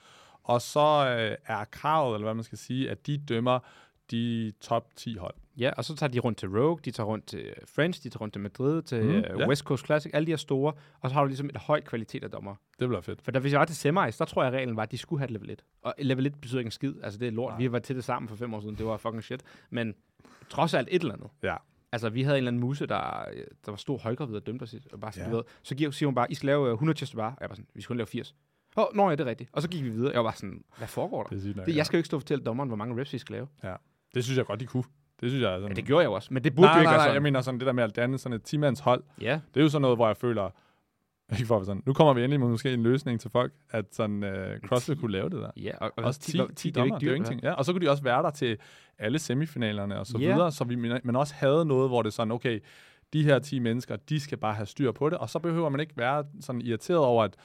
Og 0.44 0.62
så 0.62 0.80
øh, 1.20 1.36
er 1.46 1.66
kravet, 1.72 2.16
eller 2.16 2.26
hvad 2.26 2.34
man 2.34 2.44
skal 2.44 2.58
sige, 2.58 2.90
at 2.92 3.08
de 3.08 3.18
dømmer 3.18 3.60
de 4.12 4.54
top 4.62 4.96
10 4.96 5.16
hold. 5.18 5.34
Ja, 5.58 5.72
og 5.78 5.86
så 5.86 5.96
tager 5.96 6.10
de 6.12 6.20
rundt 6.20 6.38
til 6.38 6.50
Rogue, 6.50 6.80
de 6.86 6.92
tager 6.92 7.08
rundt 7.08 7.26
til 7.28 7.40
øh, 7.40 7.54
French, 7.66 8.04
de 8.04 8.10
tager 8.10 8.20
rundt 8.20 8.34
til 8.34 8.42
Madrid, 8.42 8.82
til 8.82 9.04
Mm, 9.04 9.12
ja. 9.20 9.44
uh, 9.44 9.48
West 9.50 9.64
Coast 9.64 9.86
Classic, 9.86 10.12
alle 10.14 10.26
de 10.26 10.32
her 10.32 10.38
store, 10.38 10.74
og 11.00 11.10
så 11.10 11.14
har 11.14 11.22
du 11.22 11.28
ligesom 11.28 11.50
et 11.50 11.58
højt 11.58 11.86
kvalitet 11.86 12.24
af 12.24 12.32
dommer. 12.32 12.56
Det 12.80 12.88
bliver 12.88 13.02
fedt. 13.02 13.22
For 13.22 13.32
da 13.32 13.40
hvis 13.40 13.52
jeg 13.52 13.60
var 13.60 13.66
til 13.66 13.76
semis, 13.76 14.18
der 14.18 14.26
tror 14.26 14.44
jeg, 14.44 14.54
reglen 14.54 14.76
var, 14.76 14.84
at 14.84 14.92
de 14.92 14.98
skulle 14.98 15.20
have 15.20 15.26
et 15.26 15.32
level 15.32 15.50
1. 15.50 15.64
Og 15.82 15.94
level 16.00 16.26
1 16.26 16.42
betyder 16.42 16.60
ikke 16.60 16.68
en 16.68 16.72
skid, 16.72 16.94
altså 17.04 17.20
det 17.20 17.28
er 17.28 17.32
lort. 17.32 17.52
Nej. 17.52 17.58
Vi 17.58 17.72
var 17.72 17.80
til 17.80 17.96
det 17.96 18.04
sammen 18.04 18.30
for 18.30 18.36
fem 18.36 18.54
år 18.54 18.60
siden, 18.62 18.76
det 18.76 18.86
var 18.86 18.98
fucking 18.98 19.24
shit. 19.24 19.44
Men 19.70 19.96
trods 20.50 20.74
alt 20.74 20.88
et 20.92 21.02
eller 21.02 21.14
andet. 21.14 21.30
Ja. 21.44 21.56
Altså, 21.92 22.10
vi 22.10 22.24
havde 22.24 22.36
en 22.36 22.38
eller 22.38 22.50
anden 22.50 22.60
muse, 22.60 22.86
der, 22.88 23.26
øh, 23.34 23.44
der 23.66 23.72
var 23.72 23.76
stor 23.76 23.98
højgravid 23.98 24.36
og 24.36 24.48
dømte 24.48 24.64
os. 24.64 24.76
Og 24.94 25.00
bare 25.00 25.12
sådan, 25.12 25.24
Ja. 25.24 25.30
ja. 25.30 25.32
du 25.32 25.38
ved, 25.38 25.44
så 25.64 25.76
giver, 25.76 25.92
siger 25.92 26.08
hun 26.08 26.16
bare, 26.16 26.32
I 26.32 26.36
skal 26.36 26.48
lave 26.48 26.68
øh, 26.68 26.74
100 26.74 26.98
chest 26.98 27.16
bar. 27.16 27.30
Og 27.32 27.38
jeg 27.42 27.50
var 27.50 27.56
sådan, 27.56 27.68
vi 27.74 27.82
skulle 27.82 27.96
kun 27.96 27.98
lave 27.98 28.08
80. 28.08 28.36
Åh, 28.78 28.84
oh, 28.84 28.96
nå 28.96 29.10
ja, 29.10 29.16
det 29.16 29.20
er 29.22 29.26
rigtigt. 29.30 29.50
Og 29.54 29.62
så 29.62 29.70
gik 29.70 29.84
vi 29.84 29.90
videre. 29.90 30.12
Jeg 30.12 30.18
var 30.20 30.24
bare 30.30 30.36
sådan, 30.38 30.64
hvad 30.78 30.88
foregår 30.88 31.24
der? 31.24 31.30
Det, 31.38 31.56
Det, 31.56 31.68
ja. 31.68 31.76
jeg 31.76 31.86
skal 31.86 31.98
jo 31.98 32.00
ikke 32.00 32.06
stå 32.06 32.18
og 32.18 32.22
fortælle 32.22 32.44
dommeren, 32.44 32.70
hvor 32.70 32.76
mange 32.78 33.02
reps 33.02 33.14
vi 33.14 33.18
skal 33.18 33.34
lave. 33.34 33.48
Det 34.18 34.26
synes 34.26 34.38
jeg 34.38 34.46
godt, 34.46 34.60
de 34.60 34.66
kunne. 34.66 34.84
Det 35.22 35.30
synes 35.32 35.42
jeg 35.44 35.56
sådan... 35.56 35.68
Ja, 35.68 35.74
det 35.74 35.86
gjorde 35.86 36.02
jeg 36.02 36.10
jo 36.10 36.14
også, 36.14 36.34
men 36.34 36.44
det 36.44 36.56
burde 36.56 36.68
nej, 36.68 36.74
jo 36.76 36.80
ikke 36.80 36.86
nej, 36.86 36.92
være 36.94 36.98
nej, 36.98 37.06
sådan. 37.06 37.14
jeg 37.14 37.22
mener 37.24 37.42
sådan 37.42 37.60
det 37.60 37.68
der 37.68 37.74
med 37.74 37.84
at 37.84 37.96
danne 37.96 38.18
sådan 38.18 38.36
et 38.36 38.44
10 38.44 38.58
hold. 38.82 39.04
Ja, 39.22 39.40
Det 39.54 39.60
er 39.60 39.64
jo 39.64 39.70
sådan 39.70 39.82
noget, 39.82 39.98
hvor 39.98 40.08
jeg 40.08 40.18
føler, 40.18 40.50
ikke 41.34 41.46
for 41.46 41.64
sådan, 41.64 41.84
nu 41.86 41.94
kommer 41.94 42.14
vi 42.14 42.24
endelig 42.24 42.40
med 42.40 42.50
måske 42.50 42.74
en 42.74 42.84
løsning 42.84 43.20
til 43.20 43.32
folk, 43.32 43.54
at 43.70 43.86
sådan 43.92 44.24
uh, 44.24 44.68
CrossFit 44.68 45.00
kunne 45.00 45.12
lave 45.12 45.30
det 45.30 45.40
der. 45.42 45.52
ja. 45.58 45.72
Og, 45.82 45.92
og 45.98 46.04
Også 46.04 46.20
10, 46.20 46.32
10, 46.32 46.38
10 46.56 46.70
det 46.70 46.78
er 46.78 46.82
jo 46.82 46.84
dommer, 46.86 47.00
det 47.00 47.08
er 47.08 47.12
jo 47.12 47.16
ingenting. 47.16 47.44
Ja, 47.44 47.52
og 47.52 47.66
så 47.66 47.72
kunne 47.72 47.86
de 47.86 47.92
også 47.92 48.04
være 48.04 48.24
der 48.24 48.30
til 48.30 48.58
alle 49.00 49.20
semifinalerne 49.20 50.00
og 50.00 50.08
så 50.08 50.18
Ja. 50.18 50.34
videre, 50.34 50.52
så 50.52 50.64
vi 50.64 50.76
men 50.76 51.16
også 51.16 51.34
havde 51.38 51.66
noget, 51.66 51.90
hvor 51.90 52.02
det 52.02 52.14
sådan, 52.14 52.32
okay, 52.32 52.60
de 53.14 53.24
her 53.24 53.40
10 53.40 53.60
mennesker, 53.60 53.96
de 53.96 54.20
skal 54.20 54.38
bare 54.38 54.54
have 54.54 54.66
styr 54.66 54.92
på 54.92 55.10
det, 55.10 55.18
og 55.18 55.30
så 55.30 55.40
behøver 55.40 55.70
man 55.70 55.80
ikke 55.80 55.94
være 55.98 56.26
sådan 56.42 56.62
irriteret 56.62 57.00
over, 57.00 57.24
at 57.24 57.36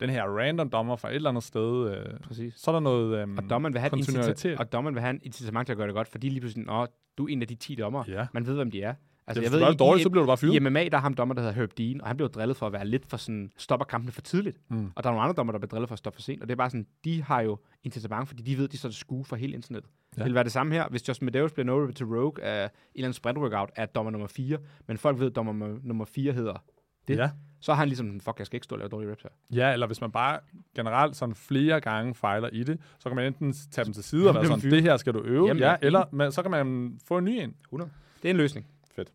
den 0.00 0.10
her 0.10 0.22
random 0.24 0.70
dommer 0.70 0.96
fra 0.96 1.08
et 1.10 1.14
eller 1.14 1.28
andet 1.30 1.42
sted, 1.44 1.90
øh, 1.96 2.20
Præcis. 2.20 2.54
så 2.56 2.70
er 2.70 2.72
der 2.72 2.80
noget 2.80 3.18
øhm, 3.22 3.38
Og 3.38 3.50
dommeren 3.50 3.72
vil 3.74 3.80
have 3.80 3.86
et 3.86 3.92
kontinuitet. 3.92 4.58
og 4.58 4.72
dommeren 4.72 4.94
vil 4.94 5.00
have 5.00 5.10
en 5.10 5.20
incitament 5.22 5.66
til 5.66 5.72
at 5.72 5.76
gøre 5.76 5.86
det 5.86 5.94
godt, 5.94 6.08
fordi 6.08 6.28
lige 6.28 6.40
pludselig, 6.40 6.66
Nå, 6.66 6.86
du 7.18 7.24
er 7.24 7.32
en 7.32 7.42
af 7.42 7.48
de 7.48 7.54
10 7.54 7.74
dommer. 7.74 8.04
Ja. 8.08 8.26
Man 8.34 8.46
ved, 8.46 8.54
hvem 8.54 8.70
de 8.70 8.82
er. 8.82 8.88
Altså, 9.26 9.40
Altså, 9.40 9.42
jeg 9.56 9.60
ved 9.66 9.70
det 9.72 9.78
dårligt, 9.78 10.00
i- 10.00 10.02
så 10.02 10.10
bliver 10.10 10.22
du 10.22 10.26
bare 10.26 10.36
fyret. 10.36 10.54
I 10.54 10.58
MMA, 10.58 10.84
der 10.88 10.96
er 10.96 11.00
ham 11.00 11.14
dommer, 11.14 11.34
der 11.34 11.42
hedder 11.42 11.54
Herb 11.54 11.70
Dean, 11.78 12.00
og 12.00 12.06
han 12.06 12.16
blev 12.16 12.28
drillet 12.28 12.56
for 12.56 12.66
at 12.66 12.72
være 12.72 12.86
lidt 12.86 13.06
for 13.06 13.16
sådan, 13.16 13.50
stopper 13.56 13.84
kampene 13.84 14.12
for 14.12 14.20
tidligt. 14.20 14.58
Mm. 14.70 14.90
Og 14.96 15.02
der 15.04 15.10
er 15.10 15.12
nogle 15.14 15.22
andre 15.22 15.34
dommer, 15.34 15.52
der 15.52 15.58
bliver 15.58 15.68
drillet 15.68 15.88
for 15.88 15.92
at 15.92 15.98
stoppe 15.98 16.16
for 16.16 16.22
sent. 16.22 16.42
Og 16.42 16.48
det 16.48 16.52
er 16.52 16.56
bare 16.56 16.70
sådan, 16.70 16.86
de 17.04 17.22
har 17.22 17.40
jo 17.40 17.58
incitament, 17.84 18.28
fordi 18.28 18.42
de 18.42 18.58
ved, 18.58 18.68
de 18.68 18.78
så 18.78 18.92
skue 18.92 19.24
for 19.24 19.36
hele 19.36 19.52
internettet. 19.54 19.90
Ja. 20.16 20.18
Det 20.18 20.24
vil 20.26 20.34
være 20.34 20.44
det 20.44 20.52
samme 20.52 20.74
her, 20.74 20.88
hvis 20.88 21.08
Justin 21.08 21.24
Medeiros 21.24 21.52
bliver 21.52 21.64
no 21.66 21.90
til 21.90 22.06
Rogue 22.06 22.44
af 22.44 22.64
en 22.64 22.70
eller 22.94 23.06
anden 23.08 23.12
sprint 23.12 23.38
workout, 23.38 23.70
er 23.76 23.86
dommer 23.86 24.10
nummer 24.10 24.28
4, 24.28 24.58
men 24.86 24.98
folk 24.98 25.18
ved, 25.18 25.26
at 25.26 25.36
dommer 25.36 25.78
nummer 25.82 26.04
4 26.04 26.32
hedder 26.32 26.64
det. 27.08 27.16
Ja. 27.16 27.30
Så 27.60 27.72
er 27.72 27.76
han 27.76 27.88
ligesom, 27.88 28.20
fuck, 28.20 28.38
jeg 28.38 28.46
skal 28.46 28.56
ikke 28.56 28.64
stå 28.64 28.74
og 28.74 28.78
lave 28.78 28.88
dårlige 28.88 29.10
reps 29.12 29.22
her. 29.22 29.30
ja, 29.52 29.72
eller 29.72 29.86
hvis 29.86 30.00
man 30.00 30.10
bare 30.12 30.40
generelt 30.74 31.16
sådan 31.16 31.34
flere 31.34 31.80
gange 31.80 32.14
fejler 32.14 32.48
i 32.52 32.62
det, 32.62 32.80
så 32.98 33.08
kan 33.08 33.16
man 33.16 33.26
enten 33.26 33.54
tage 33.70 33.84
dem 33.84 33.92
til 33.94 34.04
side 34.04 34.28
og 34.28 34.34
være 34.34 34.46
sådan, 34.46 34.70
det 34.70 34.82
her 34.82 34.96
skal 34.96 35.14
du 35.14 35.20
øve, 35.22 35.46
Jamen, 35.46 35.60
ja, 35.62 35.70
ja. 35.70 35.76
eller 35.82 36.04
man, 36.12 36.32
så 36.32 36.42
kan 36.42 36.50
man 36.50 36.98
få 37.08 37.18
en 37.18 37.24
ny 37.24 37.30
en. 37.30 37.56
100. 37.64 37.90
Det 38.22 38.28
er 38.28 38.30
en 38.30 38.36
løsning. 38.36 38.66
Fedt. 38.96 39.12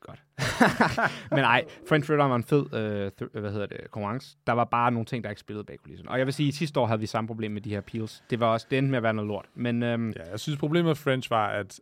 Godt. 0.00 0.22
Men 1.30 1.38
nej, 1.38 1.64
French 1.88 2.10
Red 2.10 2.16
var 2.16 2.36
en 2.36 2.44
fed 2.44 2.74
øh, 2.74 3.10
th- 3.22 3.40
hvad 3.40 3.52
hedder 3.52 3.66
det, 3.66 3.90
konkurrence. 3.90 4.36
Der 4.46 4.52
var 4.52 4.64
bare 4.64 4.90
nogle 4.90 5.06
ting, 5.06 5.24
der 5.24 5.30
ikke 5.30 5.40
spillede 5.40 5.64
bag 5.64 5.78
kulisserne. 5.78 6.10
Og 6.10 6.18
jeg 6.18 6.26
vil 6.26 6.34
sige, 6.34 6.48
at 6.48 6.54
sidste 6.54 6.80
år 6.80 6.86
havde 6.86 7.00
vi 7.00 7.06
samme 7.06 7.28
problem 7.28 7.50
med 7.52 7.60
de 7.60 7.70
her 7.70 7.80
peels. 7.80 8.22
Det 8.30 8.40
var 8.40 8.46
også, 8.46 8.66
det 8.70 8.78
endte 8.78 8.90
med 8.90 8.96
at 8.96 9.02
være 9.02 9.14
noget 9.14 9.28
lort. 9.28 9.46
Men 9.54 9.82
øhm, 9.82 10.10
Ja, 10.16 10.30
jeg 10.30 10.40
synes, 10.40 10.58
problemet 10.58 10.86
med 10.88 10.94
French 10.94 11.30
var, 11.30 11.48
at 11.48 11.80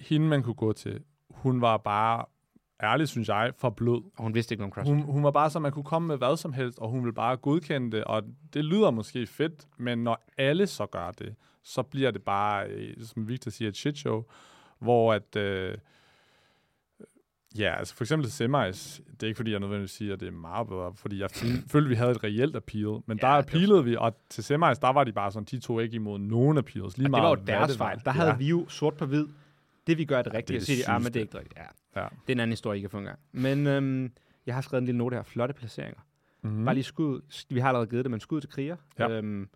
hende, 0.00 0.26
man 0.26 0.42
kunne 0.42 0.54
gå 0.54 0.72
til, 0.72 1.00
hun 1.30 1.60
var 1.60 1.76
bare, 1.76 2.24
ærligt 2.82 3.10
synes 3.10 3.28
jeg, 3.28 3.52
for 3.58 3.70
blød. 3.70 4.02
og 4.16 4.22
hun 4.22 4.34
vidste 4.34 4.52
ikke 4.54 4.60
noget 4.62 4.72
om 4.72 4.74
CrossFit. 4.74 5.04
Hun, 5.04 5.12
hun 5.14 5.24
var 5.24 5.30
bare 5.30 5.50
så, 5.50 5.58
man 5.58 5.72
kunne 5.72 5.84
komme 5.84 6.08
med 6.08 6.16
hvad 6.16 6.36
som 6.36 6.52
helst, 6.52 6.78
og 6.78 6.88
hun 6.88 7.00
ville 7.00 7.14
bare 7.14 7.36
godkende 7.36 7.96
det, 7.96 8.04
og 8.04 8.22
det 8.54 8.64
lyder 8.64 8.90
måske 8.90 9.26
fedt, 9.26 9.66
men 9.78 9.98
når 10.04 10.24
alle 10.38 10.66
så 10.66 10.86
gør 10.86 11.10
det, 11.10 11.34
så 11.62 11.82
bliver 11.82 12.10
det 12.10 12.22
bare, 12.22 12.66
øh, 12.68 12.94
som 13.04 13.28
Victor 13.28 13.50
siger, 13.50 13.68
et 13.68 13.76
shit 13.76 13.98
show, 13.98 14.24
hvor 14.78 15.12
at, 15.14 15.36
øh, 15.36 15.74
ja, 17.58 17.74
altså 17.78 17.94
for 17.94 18.04
eksempel 18.04 18.28
til 18.28 18.32
semis, 18.36 19.00
det 19.12 19.22
er 19.22 19.26
ikke 19.26 19.36
fordi, 19.36 19.50
jeg 19.50 19.60
nødvendigvis 19.60 19.90
siger, 19.90 20.12
at 20.14 20.20
det 20.20 20.28
er 20.28 20.32
meget 20.32 20.68
bedre, 20.68 20.92
fordi 20.94 21.20
jeg 21.20 21.30
føl- 21.30 21.62
følte, 21.72 21.88
vi 21.88 21.94
havde 21.94 22.10
et 22.10 22.24
reelt 22.24 22.56
appeal, 22.56 22.98
men 23.06 23.18
Ja, 23.22 23.26
der 23.26 23.32
det 23.36 23.42
appealede 23.42 23.84
vi, 23.84 23.96
og 23.96 24.16
til 24.28 24.44
semis, 24.44 24.78
der 24.78 24.92
var 24.92 25.04
de 25.04 25.12
bare 25.12 25.32
sådan, 25.32 25.46
de 25.50 25.58
tog 25.60 25.82
ikke 25.82 25.94
imod 25.94 26.18
nogen 26.18 26.58
appeals, 26.58 26.98
lige 26.98 27.04
Og 27.06 27.08
det 27.08 27.10
meget 27.10 27.22
var 27.22 27.28
jo 27.28 27.34
deres 27.46 27.70
det 27.70 27.78
var. 27.78 27.86
fejl. 27.86 28.00
Der 28.04 28.10
havde 28.10 28.28
ja. 28.30 28.36
vi 28.36 28.48
jo 28.48 28.68
sort 28.68 28.94
på 28.94 29.06
hvid. 29.06 29.26
Det 29.90 29.98
vi 29.98 30.04
gør 30.04 30.18
er 30.18 30.22
det 30.22 30.34
rigtige. 30.34 30.60
det 30.60 30.66
Det 30.66 30.88
er 30.88 30.98
det 30.98 31.04
det, 31.04 31.14
det, 31.14 31.14
sygeste. 31.14 31.18
er 31.18 31.22
ikke 31.22 31.38
rigtigt. 31.38 31.58
Ja. 31.96 32.00
Ja. 32.02 32.08
Det 32.26 32.32
er 32.32 32.36
en 32.36 32.40
anden 32.40 32.52
historie, 32.52 32.78
I 32.78 32.80
kan 32.80 32.90
få 32.90 32.98
en 32.98 33.04
gang. 33.04 33.18
Men 33.32 33.66
øhm, 33.66 34.12
jeg 34.46 34.54
har 34.54 34.62
skrevet 34.62 34.82
en 34.82 34.86
lille 34.86 34.98
note 34.98 35.14
her. 35.16 35.22
Flotte 35.22 35.54
placeringer. 35.54 36.00
Mm-hmm. 36.42 36.58
Mm. 36.58 36.64
Bare 36.64 36.74
lige 36.74 36.84
skud. 36.84 37.44
Vi 37.48 37.60
har 37.60 37.68
allerede 37.68 37.86
givet 37.86 38.04
det, 38.04 38.10
men 38.10 38.20
skud 38.20 38.40
til 38.40 38.50
kriger. 38.50 38.76
Ja. 38.98 39.08
Øhm, 39.10 39.48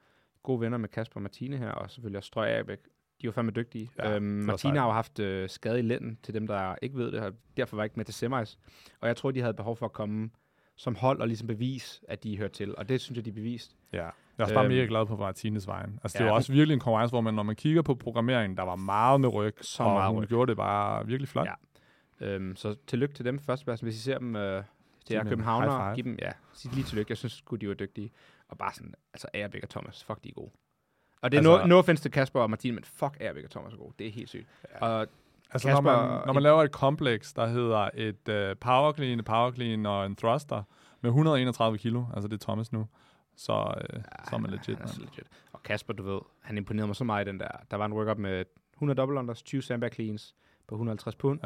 gode 0.43 0.61
venner 0.61 0.79
med 0.79 0.89
Kasper 0.89 1.17
og 1.17 1.23
Martine 1.23 1.57
her, 1.57 1.71
og 1.71 1.91
selvfølgelig 1.91 2.17
også 2.19 2.27
Strøg 2.27 2.51
Abæk. 2.51 2.79
De 3.23 3.27
var 3.27 3.33
fandme 3.33 3.53
dygtige. 3.53 3.91
Ja, 3.99 4.09
Ja, 4.11 4.17
øhm, 4.17 4.25
Martine 4.25 4.79
har 4.79 4.87
jo 4.87 4.93
haft 4.93 5.19
øh, 5.19 5.49
skade 5.49 5.79
i 5.79 5.83
lænden, 5.83 6.19
til 6.23 6.35
dem, 6.35 6.47
der 6.47 6.75
ikke 6.83 6.97
ved 6.97 7.13
det, 7.13 7.21
og 7.21 7.33
derfor 7.57 7.77
var 7.77 7.85
ikke 7.85 7.97
med 7.97 8.05
til 8.05 8.15
semis. 8.15 8.59
Og 9.01 9.09
jeg 9.09 9.17
tror, 9.17 9.31
de 9.31 9.41
havde 9.41 9.55
behov 9.55 9.77
for 9.77 9.87
at 9.87 9.93
komme 9.93 10.31
som 10.77 10.95
hold 10.95 11.21
og 11.21 11.27
ligesom 11.29 11.47
bevise, 11.47 12.01
at 12.09 12.25
de 12.25 12.39
hørte 12.39 12.55
til. 12.55 12.77
Og 12.77 12.89
det 12.89 13.01
synes 13.01 13.17
jeg, 13.17 13.25
de 13.25 13.33
beviste. 13.33 13.75
Ja, 13.93 14.09
jeg 14.39 14.43
er 14.43 14.45
også 14.45 14.55
bare 14.55 14.65
Øhm, 14.65 14.73
mega 14.75 14.85
glad 14.87 15.07
på 15.07 15.17
Martines 15.17 15.67
vejen. 15.67 16.01
Altså, 16.03 16.19
det 16.19 16.25
ja, 16.25 16.29
var 16.31 16.37
også 16.37 16.53
virkelig 16.53 16.75
en 16.75 16.81
konkurrence, 16.81 17.13
hvor 17.13 17.21
man, 17.21 17.35
når 17.35 17.43
man 17.43 17.57
kigger 17.57 17.83
på 17.83 17.95
programmeringen, 17.95 18.57
der 18.57 18.63
var 18.63 18.77
meget 18.77 19.21
med 19.21 19.29
ryg, 19.35 19.55
Så 19.61 19.83
og 19.83 19.93
meget 19.93 20.13
hun 20.15 20.23
ryg. 20.23 20.29
gjorde 20.29 20.49
det 20.51 20.57
bare 20.57 21.07
virkelig 21.07 21.29
flot. 21.29 21.47
Ja. 22.21 22.27
Øhm, 22.27 22.57
så 22.57 22.77
tillykke 22.87 23.15
til 23.15 23.25
dem 23.25 23.39
førstepladsen, 23.39 23.87
hvis 23.87 23.97
I 23.97 24.03
ser 24.03 24.19
dem 24.19 24.37
øh, 24.37 24.63
til 25.07 25.17
en 25.17 25.27
københavnere. 25.29 25.95
Giv 25.95 26.05
dem, 26.05 26.19
ja, 26.23 26.31
sig 26.53 26.73
lige 26.75 26.85
tillykke. 26.85 27.11
Jeg 27.11 27.17
synes 27.17 27.33
sgu, 27.33 27.57
de 27.57 27.69
var 27.69 27.75
dygtige. 27.75 28.11
Og 28.49 28.59
bare 28.59 28.73
sådan, 28.75 28.95
altså 29.15 29.29
Agerbæk 29.35 29.63
og 29.63 29.69
Thomas, 29.69 30.05
fuck, 30.05 30.25
de 30.25 30.29
er 30.29 30.33
gode. 30.33 30.51
Og 31.23 31.33
det 31.33 31.37
er 31.37 31.41
Altså- 31.41 31.59
no, 31.59 31.67
no 31.67 31.79
offense 31.79 32.03
til 32.03 32.11
Kasper 32.11 32.41
og 32.41 32.51
Martin, 32.51 32.75
men 32.75 32.85
fuck 32.85 33.17
Agerbæk 33.21 33.45
og 33.45 33.51
Thomas 33.51 33.73
er 33.73 33.77
gode. 33.77 33.93
Det 33.99 34.07
er 34.07 34.11
helt 34.13 34.29
sygt. 34.29 34.49
Ja. 34.81 34.87
Og 34.87 35.07
Altså, 35.51 35.69
når 35.69 35.77
Kasper- 35.77 35.81
man, 35.83 36.23
når 36.27 36.33
man 36.33 36.43
laver 36.43 36.63
et 36.63 36.73
kompleks, 36.73 37.33
der 37.33 37.47
hedder 37.47 37.89
et 37.95 38.51
uh, 38.51 38.59
power 38.61 38.93
clean, 38.93 39.25
power 39.25 39.53
clean 39.53 39.87
og 39.87 40.07
en 40.07 40.17
thruster 40.17 40.63
med 41.01 41.11
131 41.11 41.79
kilo, 41.79 42.05
altså 42.15 42.29
det 42.29 42.35
er 42.41 42.45
Thomas 42.45 42.73
nu, 42.73 42.87
så, 43.37 43.75
øh, 43.93 44.03
så 44.29 44.37
er 44.37 44.39
man 44.39 44.51
legit. 44.51 44.79
Han 44.79 44.89
er 44.89 44.99
legit. 45.01 45.27
Og 45.53 45.63
Kasper, 45.63 45.93
du 45.93 46.03
ved, 46.03 46.21
han 46.43 46.57
imponerede 46.57 46.87
mig 46.87 46.97
så 46.97 47.05
meget 47.05 47.27
i 47.27 47.29
den 47.31 47.41
der. 47.41 47.49
Der 47.71 47.77
var 47.77 47.87
en 47.87 47.93
workup 47.93 48.19
med 48.19 48.45
100 48.75 48.97
double 49.01 49.19
unders, 49.19 49.43
20 49.43 49.63
sandbag 49.63 49.93
cleans 49.95 50.35
på 50.67 50.75
150 50.75 51.15
pund, 51.17 51.41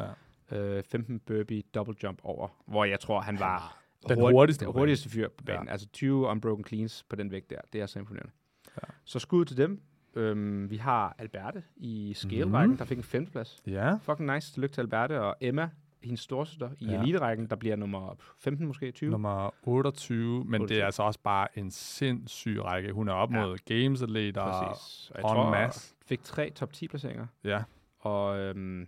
Ja. 0.51 0.57
øh, 0.57 0.83
15 0.83 1.19
burpee 1.19 1.61
double 1.75 1.95
jump 2.03 2.19
over, 2.23 2.47
hvor 2.65 2.85
jeg 2.85 2.99
tror, 2.99 3.21
han 3.21 3.39
var 3.39 3.77
Den 4.09 4.17
hurtig- 4.19 4.33
hurtigste 4.35 4.65
den 4.65 4.73
hurtigste 4.73 5.09
fyr 5.09 5.27
på 5.37 5.43
banen. 5.43 5.59
Ja. 5.63 5.65
Ja. 5.67 5.71
Altså 5.71 5.87
20 5.87 6.27
unbroken 6.27 6.65
cleans 6.65 7.03
på 7.09 7.15
den 7.15 7.31
vægt 7.31 7.49
der. 7.49 7.61
Det 7.73 7.81
er 7.81 7.85
så 7.85 7.99
imponerende. 7.99 8.31
Ja. 8.77 8.87
Så 9.05 9.19
skud 9.19 9.45
til 9.45 9.57
dem. 9.57 9.81
Øhm, 10.15 10.69
vi 10.69 10.77
har 10.77 11.15
Alberte 11.17 11.63
i 11.75 12.13
scale-rækken, 12.13 12.49
Mhm. 12.51 12.61
mm-hmm. 12.61 12.77
der 12.77 12.85
fik 12.85 12.97
en 12.97 13.03
femteplads. 13.03 13.61
Ja, 13.67 13.95
Fucking 14.01 14.33
nice. 14.33 14.53
Tillykke 14.53 14.73
til 14.73 14.81
Alberte 14.81 15.21
og 15.21 15.35
Emma, 15.41 15.69
hendes 16.03 16.19
storsøster, 16.19 16.69
i 16.79 16.85
Ja. 16.85 16.91
ja. 16.91 17.01
elite-rækken, 17.01 17.47
der 17.47 17.55
bliver 17.55 17.75
nummer 17.75 18.15
15 18.39 18.67
måske, 18.67 18.91
20. 18.91 19.09
nummer 19.11 19.49
28, 19.63 20.43
men 20.45 20.53
det 20.53 20.59
28. 20.61 20.81
er 20.81 20.85
altså 20.85 21.03
også 21.03 21.19
bare 21.23 21.47
en 21.59 21.71
sindssyg 21.71 22.57
række. 22.63 22.91
Hun 22.91 23.07
er 23.09 23.13
op 23.13 23.31
Ja. 23.31 23.39
mod 23.45 23.57
games-atleter. 23.65 24.43
Præcis. 24.71 25.09
Og 25.09 25.21
jeg 25.21 25.29
en 25.29 25.35
tror, 25.35 25.49
masse. 25.51 25.95
fik 26.05 26.23
tre 26.23 26.49
top 26.55 26.73
10 26.73 26.87
placeringer. 26.87 27.27
Ja. 27.43 27.63
Og 27.99 28.39
øhm, 28.39 28.87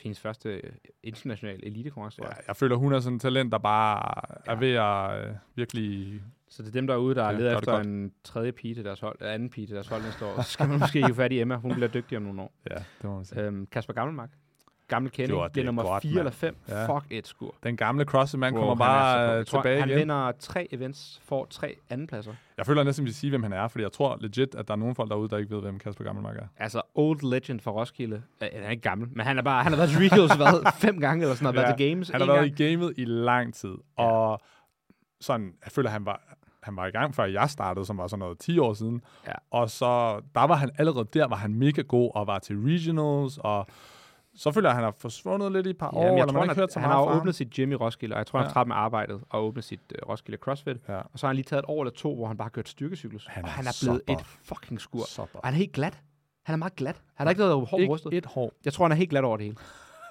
hendes 0.00 0.20
første 0.20 0.48
øh, 0.54 0.72
internationale 1.02 1.64
elitekonkurrence, 1.66 2.22
ja, 2.24 2.28
jeg. 2.48 2.56
føler, 2.56 2.76
hun 2.76 2.92
er 2.92 3.00
sådan 3.00 3.14
en 3.14 3.18
talent, 3.20 3.52
der 3.52 3.58
bare 3.58 4.12
er 4.46 4.52
Ja. 4.52 4.58
ved 4.58 4.72
at 5.22 5.28
øh, 5.28 5.34
virkelig... 5.54 6.20
Så 6.48 6.62
det 6.62 6.68
er 6.68 6.72
dem 6.72 6.86
derude, 6.86 7.14
der 7.14 7.22
Ja, 7.24 7.30
ja, 7.30 7.36
leder 7.38 7.50
det 7.50 7.58
efter 7.58 7.72
godt. 7.72 7.86
en 7.86 8.12
tredje 8.24 8.52
pige 8.52 8.74
til 8.74 8.84
deres 8.84 9.00
hold, 9.00 9.16
eller 9.20 9.32
anden 9.32 9.50
pige 9.50 9.66
til 9.66 9.74
deres 9.74 9.88
hold 9.88 10.02
næste 10.02 10.26
år. 10.26 10.42
Så 10.42 10.50
skal 10.50 10.68
man 10.68 10.78
måske 10.78 11.04
hive 11.06 11.14
fat 11.14 11.32
i 11.32 11.40
Emma. 11.40 11.56
Hun 11.56 11.72
bliver 11.74 11.88
dygtig 11.88 12.16
om 12.16 12.22
nogle 12.22 12.42
år. 12.42 12.52
Ja, 12.70 12.74
det 12.74 13.04
må 13.04 13.14
man 13.16 13.24
sige. 13.24 13.40
Øhm, 13.42 13.66
Kasper 13.66 13.92
Gammelmark. 13.92 14.30
Gammel 14.94 15.12
Jo, 15.30 15.48
det 15.54 15.60
er 15.60 15.64
nummer 15.64 15.82
godt, 15.82 16.02
4 16.02 16.10
mand. 16.12 16.18
eller 16.18 16.30
5. 16.30 16.56
Ja. 16.68 16.80
Ja. 16.80 16.96
Fuck 16.96 17.06
et 17.10 17.26
skur. 17.26 17.54
Den 17.62 17.76
gamle 17.76 18.04
CrossFit-mand 18.04 18.54
Bro, 18.54 18.60
kommer 18.60 18.84
han 18.84 18.94
er 18.94 19.26
bare 19.28 19.38
øh, 19.38 19.46
tilbage 19.46 19.80
han 19.80 19.88
igen. 19.88 19.98
vinder 19.98 20.32
tre 20.38 20.68
events, 20.72 21.20
får 21.24 21.46
tre 21.50 21.76
andenpladser. 21.90 22.32
Jeg 22.56 22.66
føler 22.66 22.82
næsten, 22.82 23.04
vi 23.04 23.06
vil 23.06 23.14
sige, 23.14 23.30
hvem 23.30 23.42
han 23.42 23.52
er, 23.52 23.68
fordi 23.68 23.82
jeg 23.84 23.92
tror 23.92 24.16
legit, 24.20 24.54
at 24.54 24.68
der 24.68 24.74
er 24.74 24.78
nogle 24.78 24.94
folk 24.94 25.10
derude, 25.10 25.28
der 25.28 25.38
ikke 25.38 25.54
ved, 25.54 25.60
hvem 25.62 25.78
Kasper 25.78 26.04
Gammelmark 26.04 26.36
er. 26.36 26.46
Altså, 26.56 26.82
old 26.94 27.30
legend 27.30 27.60
for 27.60 27.70
Roskilde. 27.70 28.22
Øh, 28.42 28.48
han 28.52 28.62
er 28.62 28.70
ikke 28.70 28.82
gammel, 28.82 29.08
men 29.12 29.26
han, 29.26 29.38
er 29.38 29.42
bare, 29.42 29.62
han 29.62 29.72
har 29.72 29.76
været 29.76 29.90
til 29.90 29.98
Regionals 29.98 30.34
hvad, 30.62 30.72
fem 30.78 31.00
gange 31.00 31.22
eller 31.22 31.34
sådan 31.34 31.44
noget. 31.44 31.56
Ja, 31.56 31.60
været 31.62 31.78
til 31.78 31.88
Games 31.90 32.08
Han 32.08 32.20
har 32.20 32.26
været 32.26 32.56
gang. 32.56 32.60
i 32.60 32.72
gamet 32.72 32.94
i 32.96 33.04
lang 33.04 33.54
tid, 33.54 33.74
Ja. 33.98 34.04
og 34.04 34.40
sådan, 35.20 35.52
jeg 35.64 35.72
føler, 35.72 35.90
han 35.90 36.06
var, 36.06 36.20
han 36.62 36.76
var 36.76 36.86
i 36.86 36.90
gang, 36.90 37.14
før 37.14 37.24
jeg 37.24 37.50
startede, 37.50 37.86
som 37.86 37.98
var 37.98 38.06
sådan 38.06 38.18
noget 38.18 38.38
10 38.38 38.58
år 38.58 38.74
siden. 38.74 39.02
Ja. 39.26 39.32
Og 39.50 39.70
så, 39.70 40.20
der 40.34 40.46
var 40.46 40.54
han 40.54 40.70
allerede 40.78 41.08
der, 41.14 41.26
var 41.26 41.36
han 41.36 41.54
mega 41.54 41.82
god, 41.82 42.10
og 42.14 42.26
var 42.26 42.38
til 42.38 42.56
regionals, 42.56 43.38
og 43.38 43.66
så 44.36 44.52
føler 44.52 44.68
jeg, 44.68 44.72
at 44.72 44.76
han 44.76 44.84
har 44.84 44.94
forsvundet 44.98 45.52
lidt 45.52 45.66
i 45.66 45.70
et 45.70 45.78
par 45.78 45.90
Ja, 45.92 45.98
år, 45.98 46.02
eller 46.02 46.24
tror, 46.24 46.26
man 46.26 46.34
har 46.34 46.40
han, 46.40 46.50
ikke 46.50 46.60
hørt 46.60 46.72
så 46.72 46.80
han 46.80 46.88
meget 46.88 47.04
har 47.06 47.12
fra 47.14 47.20
åbnet 47.20 47.34
sit 47.34 47.50
gym 47.50 47.72
i 47.72 47.74
Roskilde, 47.74 48.14
og 48.14 48.18
jeg 48.18 48.26
tror, 48.26 48.38
han 48.38 48.44
Ja. 48.46 48.48
er 48.48 48.52
træt 48.52 48.66
med 48.66 48.76
arbejdet 48.76 49.20
og 49.30 49.44
åbnet 49.44 49.64
sit 49.64 49.80
uh, 50.02 50.08
Roskilde 50.08 50.38
CrossFit. 50.38 50.76
Ja. 50.88 50.96
Og 50.96 51.18
så 51.18 51.26
har 51.26 51.28
han 51.28 51.36
lige 51.36 51.44
taget 51.44 51.58
et 51.62 51.64
år 51.68 51.82
eller 51.82 51.92
to, 51.92 52.14
hvor 52.14 52.26
han 52.26 52.36
bare 52.36 52.44
har 52.44 52.50
kørt 52.50 52.68
styrkecyklus. 52.68 53.26
Han 53.26 53.44
og 53.44 53.48
er 53.48 53.52
han 53.52 53.66
er 53.66 53.78
blevet 53.84 54.02
et 54.08 54.26
fucking 54.44 54.80
skur. 54.80 55.04
Og 55.18 55.28
han 55.44 55.54
er 55.54 55.58
helt 55.58 55.72
glat. 55.72 56.00
Han 56.42 56.52
er 56.52 56.56
meget 56.56 56.76
glat. 56.76 57.02
Han 57.14 57.26
har 57.26 57.30
ikke 57.30 57.42
været 57.42 57.54
hårdt 57.68 57.80
Ikke 57.80 57.92
rustet. 57.92 58.14
et 58.14 58.26
hår. 58.26 58.52
Jeg 58.64 58.72
tror, 58.72 58.84
han 58.84 58.92
er 58.92 58.96
helt 58.96 59.10
glat 59.10 59.24
over 59.24 59.36
det 59.36 59.44
hele. 59.44 59.56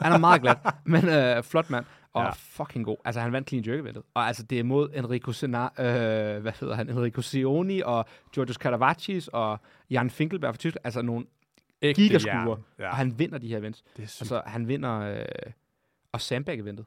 Han 0.01 0.11
er 0.11 0.17
meget 0.17 0.41
glat, 0.41 0.57
men 0.85 1.09
øh, 1.09 1.43
flot 1.43 1.69
mand. 1.69 1.85
Og 2.13 2.23
Ja. 2.23 2.29
fucking 2.35 2.85
god. 2.85 2.97
Altså, 3.05 3.21
han 3.21 3.31
vandt 3.33 3.49
clean 3.49 3.65
jerk 3.67 3.79
eventet. 3.79 4.03
Og 4.13 4.27
altså, 4.27 4.43
det 4.43 4.59
er 4.59 4.63
mod 4.63 4.89
Enrico 4.93 5.31
Sena, 5.31 5.63
øh, 5.63 6.41
hvad 6.41 6.51
hedder 6.59 6.75
han? 6.75 6.89
Enrico 6.89 7.21
Sioni 7.21 7.81
og 7.85 8.05
Georgios 8.35 8.57
Karavacis 8.57 9.27
og 9.27 9.59
Jan 9.89 10.09
Finkelberg 10.09 10.53
fra 10.53 10.57
Tyskland. 10.57 10.85
Altså, 10.85 11.01
nogle 11.01 11.25
Ægte 11.83 12.01
gigaskuer. 12.01 12.57
Ja. 12.79 12.83
Ja. 12.83 12.89
Og 12.89 12.95
han 12.95 13.19
vinder 13.19 13.37
de 13.37 13.47
her 13.47 13.57
events. 13.57 13.83
det 13.97 14.03
er 14.03 14.07
sygt. 14.07 14.21
Altså, 14.21 14.41
han 14.45 14.67
vinder... 14.67 14.99
Øh, 14.99 15.25
og 16.11 16.21
Sandbag-eventet. 16.21 16.85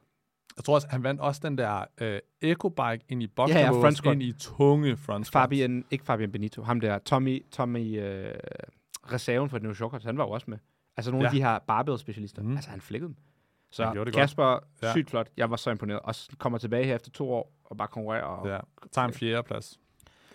Jeg 0.57 0.63
tror 0.63 0.75
også, 0.75 0.87
han 0.91 1.03
vandt 1.03 1.21
også 1.21 1.41
den 1.43 1.57
der 1.57 1.85
øh, 2.01 2.19
Eco-bike 2.41 3.05
ind 3.09 3.23
i 3.23 3.27
box 3.27 3.49
Ja, 3.49 3.59
ja, 3.59 4.11
ind 4.11 4.23
i 4.23 4.31
tunge 4.39 4.97
front. 4.97 5.31
Fabian, 5.31 5.85
ikke 5.91 6.05
Fabian 6.05 6.31
Benito, 6.31 6.61
ham 6.63 6.79
der, 6.79 6.99
Tommy, 6.99 7.45
Tommy 7.51 7.99
øh, 8.01 8.33
reserven 9.11 9.49
for 9.49 9.59
New 9.59 9.73
Shortcuts, 9.73 10.05
han 10.05 10.17
var 10.17 10.23
jo 10.23 10.29
også 10.29 10.45
med. 10.49 10.57
Altså 10.97 11.11
nogle 11.11 11.23
ja. 11.25 11.29
Af 11.29 11.35
de 11.35 11.41
her 11.41 11.59
barbell-specialister. 11.59 12.41
Mm. 12.41 12.55
Altså 12.55 12.69
han 12.69 12.81
flækkede 12.81 13.07
dem. 13.07 13.15
Så 13.71 13.83
Han 13.85 13.95
det 13.95 14.03
godt. 14.05 14.15
Kasper, 14.15 14.59
Ja. 14.83 14.91
sygt 14.91 15.09
flot. 15.09 15.29
Jeg 15.37 15.49
var 15.49 15.55
så 15.55 15.69
imponeret. 15.71 15.99
Og 15.99 16.15
kommer 16.37 16.59
tilbage 16.59 16.85
her 16.85 16.95
efter 16.95 17.11
to 17.11 17.31
år 17.31 17.53
og 17.63 17.77
bare 17.77 17.87
konkurrerer. 17.87 18.23
Og, 18.23 18.47
Ja, 18.47 18.59
tager 18.91 19.07
en 19.07 19.13
fjerde 19.13 19.43
plads. 19.43 19.79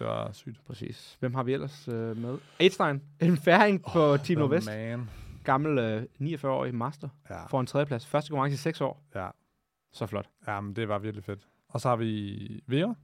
Det 0.02 0.10
var 0.10 0.32
sygt. 0.32 0.60
Præcis. 0.66 1.16
Hvem 1.20 1.34
har 1.34 1.42
vi 1.42 1.52
ellers 1.52 1.88
øh, 1.88 2.16
med? 2.16 2.38
Einstein, 2.60 3.02
en 3.20 3.36
færing 3.36 3.82
på 3.92 4.12
oh, 4.12 4.18
Team 4.18 4.24
The 4.24 4.34
Nordvest. 4.34 4.66
Man. 4.66 5.10
Gammel 5.44 5.78
øh, 5.78 6.02
49-årig 6.20 6.74
master. 6.74 7.08
Ja, 7.30 7.46
Får 7.46 7.60
en 7.60 7.66
tredjeplads. 7.66 8.06
Første 8.06 8.30
konkurrence 8.30 8.54
i 8.54 8.58
seks 8.58 8.80
år. 8.80 9.04
ja. 9.14 9.28
Så 9.92 10.06
flot. 10.06 10.28
ja 10.46 10.60
men 10.60 10.76
det 10.76 10.88
var 10.88 10.98
virkelig 10.98 11.24
fedt. 11.24 11.40
Og 11.68 11.80
så 11.80 11.88
har 11.88 11.96
vi 11.96 12.62
Vera. 12.66 12.94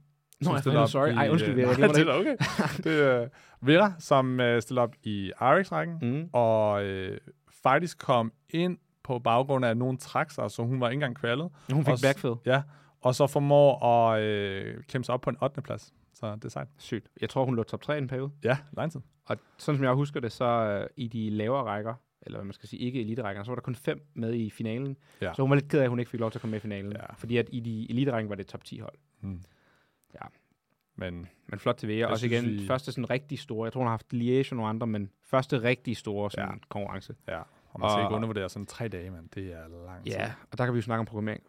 Nå, 0.41 0.51
jeg 0.51 0.59
stiller 0.59 0.81
er 0.81 0.85
sorry. 0.85 1.09
i, 1.09 1.13
Ej, 1.13 1.29
undskyld, 1.29 1.51
øh, 1.51 1.57
Vera. 1.57 1.87
Det 1.87 1.95
det 1.95 2.07
er 2.07 2.13
okay. 2.13 2.35
det 2.83 3.03
er 3.03 3.21
uh, 3.21 3.27
Vera, 3.67 3.93
som 3.99 4.39
uh, 4.39 4.59
stiller 4.59 4.81
op 4.81 4.95
i 5.03 5.31
RX-rækken, 5.41 5.97
mm. 6.01 6.29
og 6.33 6.85
uh, 6.85 7.17
faktisk 7.63 7.97
kom 7.97 8.31
ind 8.49 8.77
på 9.03 9.19
baggrund 9.19 9.65
af, 9.65 9.69
at 9.69 9.77
nogen 9.77 9.97
trak 9.97 10.31
sig, 10.31 10.51
så 10.51 10.63
hun 10.63 10.81
var 10.81 10.89
ikke 10.89 10.95
engang 10.95 11.15
kvalet. 11.15 11.49
Hun 11.73 11.85
fik 11.85 11.95
backfill. 12.03 12.33
Ja, 12.45 12.61
og 13.01 13.15
så 13.15 13.27
formår 13.27 13.85
at 13.85 14.23
uh, 14.77 14.83
kæmpe 14.83 15.05
sig 15.05 15.13
op 15.13 15.21
på 15.21 15.29
en 15.29 15.37
8. 15.43 15.61
plads. 15.61 15.93
Så 16.19 16.35
det 16.35 16.45
er 16.45 16.49
sejt. 16.49 16.67
Sygt. 16.77 17.07
Jeg 17.21 17.29
tror, 17.29 17.45
hun 17.45 17.55
lå 17.55 17.63
top 17.63 17.81
3 17.81 17.95
i 17.95 17.97
en 17.97 18.07
periode. 18.07 18.31
Ja, 18.43 18.57
lang 18.73 18.91
tid. 18.91 19.01
Og 19.25 19.37
sådan 19.57 19.77
som 19.77 19.83
jeg 19.85 19.93
husker 19.93 20.19
det, 20.19 20.31
så 20.31 20.45
øh, 20.45 20.87
i 20.95 21.07
de 21.07 21.29
lavere 21.29 21.63
rækker, 21.63 21.93
eller 22.21 22.37
hvad 22.37 22.45
man 22.45 22.53
skal 22.53 22.69
sige, 22.69 22.79
ikke 22.79 23.01
eliterækkerne, 23.01 23.45
så 23.45 23.51
var 23.51 23.55
der 23.55 23.61
kun 23.61 23.75
fem 23.75 24.01
med 24.13 24.33
i 24.33 24.49
finalen. 24.49 24.97
Ja. 25.21 25.33
Så 25.33 25.41
hun 25.41 25.49
var 25.49 25.55
lidt 25.55 25.69
ked 25.71 25.79
af, 25.79 25.83
at 25.83 25.89
hun 25.89 25.99
ikke 25.99 26.11
fik 26.11 26.19
lov 26.19 26.31
til 26.31 26.37
at 26.37 26.41
komme 26.41 26.51
med 26.51 26.57
i 26.59 26.61
finalen. 26.61 26.91
Ja. 26.91 27.13
Fordi 27.13 27.37
at 27.37 27.49
i 27.51 27.59
de 27.59 27.87
eliterækken 27.89 28.29
var 28.29 28.35
det 28.35 28.47
top 28.47 28.63
10 28.63 28.79
hold. 28.79 28.95
Mm. 29.21 29.41
Ja. 30.13 30.25
Men 30.95 31.27
Men 31.47 31.59
flot 31.59 31.75
til 31.75 31.89
Vera. 31.89 32.11
Også 32.11 32.25
igen, 32.25 32.45
vi- 32.45 32.67
første 32.67 32.91
sådan 32.91 33.09
rigtig 33.09 33.39
store, 33.39 33.65
jeg 33.65 33.73
tror 33.73 33.79
hun 33.81 33.87
har 33.87 33.91
haft 33.91 34.13
Liège 34.13 34.51
og 34.51 34.55
nogle 34.55 34.69
andre, 34.69 34.87
men 34.87 35.09
første 35.23 35.63
rigtig 35.63 35.97
store 35.97 36.31
sådan, 36.31 36.49
Ja. 36.49 36.55
konkurrence. 36.69 37.15
ja, 37.27 37.39
og 37.69 37.79
man 37.79 37.89
skal 37.89 37.99
Og- 38.01 38.07
ikke 38.07 38.15
undervurdere 38.15 38.49
sådan 38.49 38.65
tre 38.65 38.87
dage, 38.87 39.11
mand. 39.11 39.29
Det 39.35 39.53
er 39.53 39.85
lang 39.85 40.03
tid. 40.03 40.11
Ja, 40.13 40.33
og 40.51 40.57
der 40.57 40.65
kan 40.65 40.73
vi 40.73 40.77
jo 40.77 40.81
snakke 40.81 40.99
om 40.99 41.05
programmering. 41.05 41.43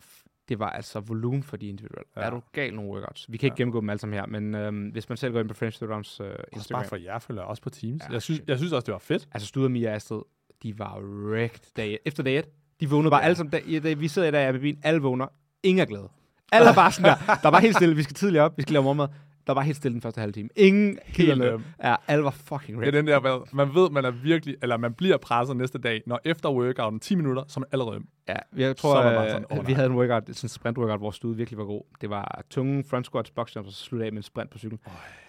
Det 0.51 0.59
var 0.59 0.71
altså 0.71 1.01
volumen 1.01 1.43
for 1.43 1.57
de 1.57 1.69
individuelle. 1.69 2.05
Ja. 2.17 2.21
Ja. 2.21 2.27
Er 2.27 2.31
du 2.31 2.41
gal 2.53 2.75
nogle 2.75 2.91
workouts? 2.91 3.27
Vi 3.33 3.37
kan 3.37 3.47
ikke 3.47 3.55
Ja. 3.55 3.57
gennemgå 3.57 3.81
dem 3.81 3.91
alle 3.91 4.01
sammen 4.01 4.19
her, 4.19 4.27
men 4.27 4.55
øhm, 4.55 4.89
hvis 4.89 5.09
man 5.09 5.19
selv 5.19 5.33
går 5.33 5.41
ind 5.41 5.49
på 5.49 5.55
French 5.55 5.79
Throwdowns 5.79 6.21
øh, 6.21 6.27
Også 6.27 6.37
Instagram, 6.53 6.81
bare 6.81 6.89
for 6.89 6.97
jer, 6.97 7.19
følger 7.19 7.43
også 7.43 7.63
på 7.63 7.71
Teams. 7.71 8.03
Ja, 8.09 8.13
jeg, 8.13 8.23
synes, 8.23 8.39
shit. 8.39 8.49
jeg 8.49 8.57
synes 8.59 8.73
også, 8.73 8.87
det 8.87 8.93
var 8.93 8.99
fedt. 8.99 9.29
Altså 9.33 9.49
Stud 9.49 9.65
og 9.65 9.71
Mia 9.71 9.95
Astrid, 9.95 10.21
de 10.63 10.79
var 10.79 11.01
wrecked 11.01 11.61
dag. 11.77 11.99
Efter 12.05 12.23
dag 12.23 12.39
et. 12.39 12.45
De 12.81 12.91
vågnede 12.91 13.11
bare 13.11 13.23
alle 13.25 13.35
sammen. 13.37 13.51
Dag, 13.51 13.63
i 13.67 13.79
dag, 13.79 14.01
vi 14.01 14.09
sidder 14.09 14.29
i 14.29 14.31
dag 14.31 14.55
i 14.55 14.59
bilen, 14.59 14.81
alle 14.85 15.01
vågner. 15.01 15.27
Ingen 15.63 15.81
er 15.83 15.87
glade. 15.87 16.09
Alle 16.53 16.69
er 16.71 16.75
bare 16.75 16.93
sådan 16.93 17.11
der. 17.27 17.35
Der 17.43 17.49
var 17.51 17.61
helt 17.61 17.77
stille. 17.77 17.97
Vi 17.97 18.03
skal 18.03 18.15
tidligere 18.15 18.45
op. 18.45 18.57
Vi 18.57 18.63
skal 18.63 18.73
lave 18.73 18.83
morgenmad. 18.83 19.09
Der 19.47 19.53
var 19.53 19.61
helt 19.63 19.77
stille 19.77 19.93
den 19.93 20.03
første 20.03 20.19
halve 20.21 20.33
time. 20.33 20.49
Ingen 20.57 20.99
gider 21.15 21.53
øm. 21.55 21.63
Ja, 21.85 21.95
alle 22.09 22.25
var 22.25 22.31
fucking 22.31 22.81
Det 22.81 22.87
er 22.89 22.93
den 22.93 23.07
der, 23.07 23.21
hvad- 23.21 23.55
man 23.55 23.75
ved, 23.75 23.91
man 23.91 24.05
er 24.05 24.11
virkelig, 24.11 24.57
eller 24.63 24.77
man 24.77 24.95
bliver 24.95 25.17
presset 25.17 25.57
næste 25.57 25.79
dag, 25.79 26.03
når 26.07 26.21
efter 26.25 26.51
workouten 26.53 27.01
10 27.01 27.15
minutter, 27.15 27.43
er 27.43 27.61
man 27.61 27.67
allerede. 27.73 28.01
Ja, 28.29 28.35
jeg 28.57 28.77
tror, 28.77 28.95
Så 28.95 29.03
var 29.03 29.13
man 29.15 29.25
øh, 29.25 29.31
sådan, 29.31 29.67
vi 29.67 29.73
havde 29.73 29.87
en 29.87 29.95
workout, 29.95 30.23
sådan 30.37 30.45
en 30.45 30.49
sprint 30.49 30.79
workout, 30.79 30.99
hvor 31.01 31.11
Stud 31.11 31.35
virkelig 31.35 31.59
var 31.59 31.65
god. 31.65 31.83
Det 32.01 32.11
var 32.11 32.43
tunge 32.51 32.85
front 32.91 33.07
squats, 33.07 33.31
box 33.31 33.57
jumps, 33.57 33.67
og 33.69 33.73
så 33.73 33.79
slutte 33.85 34.07
af 34.07 34.13
med 34.13 34.17
en 34.19 34.23
sprint 34.23 34.51
på 34.51 34.59
cykel. 34.59 34.79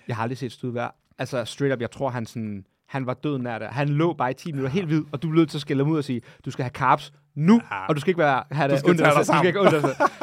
Jeg 0.08 0.16
har 0.16 0.24
aldrig 0.24 0.38
set 0.38 0.52
Stud 0.52 0.72
være. 0.72 0.92
Altså 1.18 1.46
straight 1.46 1.74
up, 1.76 1.82
jeg 1.82 1.92
tror, 1.92 2.10
han 2.10 2.26
sådan, 2.26 2.66
han 2.88 3.06
var 3.06 3.14
død 3.14 3.38
nær 3.38 3.60
der. 3.60 3.70
Han 3.70 3.90
lå 3.90 4.14
bare 4.14 4.32
i 4.32 4.34
10 4.34 4.52
minutter 4.52 4.70
helt 4.72 4.86
hvid, 4.88 5.04
og 5.12 5.22
du 5.24 5.28
blev 5.30 5.40
nødt 5.40 5.50
til 5.50 5.58
at 5.58 5.62
skælde 5.62 5.84
ham 5.84 5.92
ud 5.94 5.98
og 5.98 6.04
sige, 6.04 6.22
du 6.46 6.52
skal 6.52 6.64
have 6.64 6.72
carbs 6.72 7.14
nu, 7.36 7.62
Ja. 7.72 7.86
og 7.86 7.96
du 7.96 8.02
skal 8.02 8.10
ikke 8.12 8.18
være, 8.18 8.44
have 8.52 8.72
det 8.72 8.84
tage 8.84 8.94
dig. 8.98 9.06
Du 9.18 9.24
skal 9.24 9.48
ikke 9.48 9.60
af 9.60 9.72
dig 9.72 9.82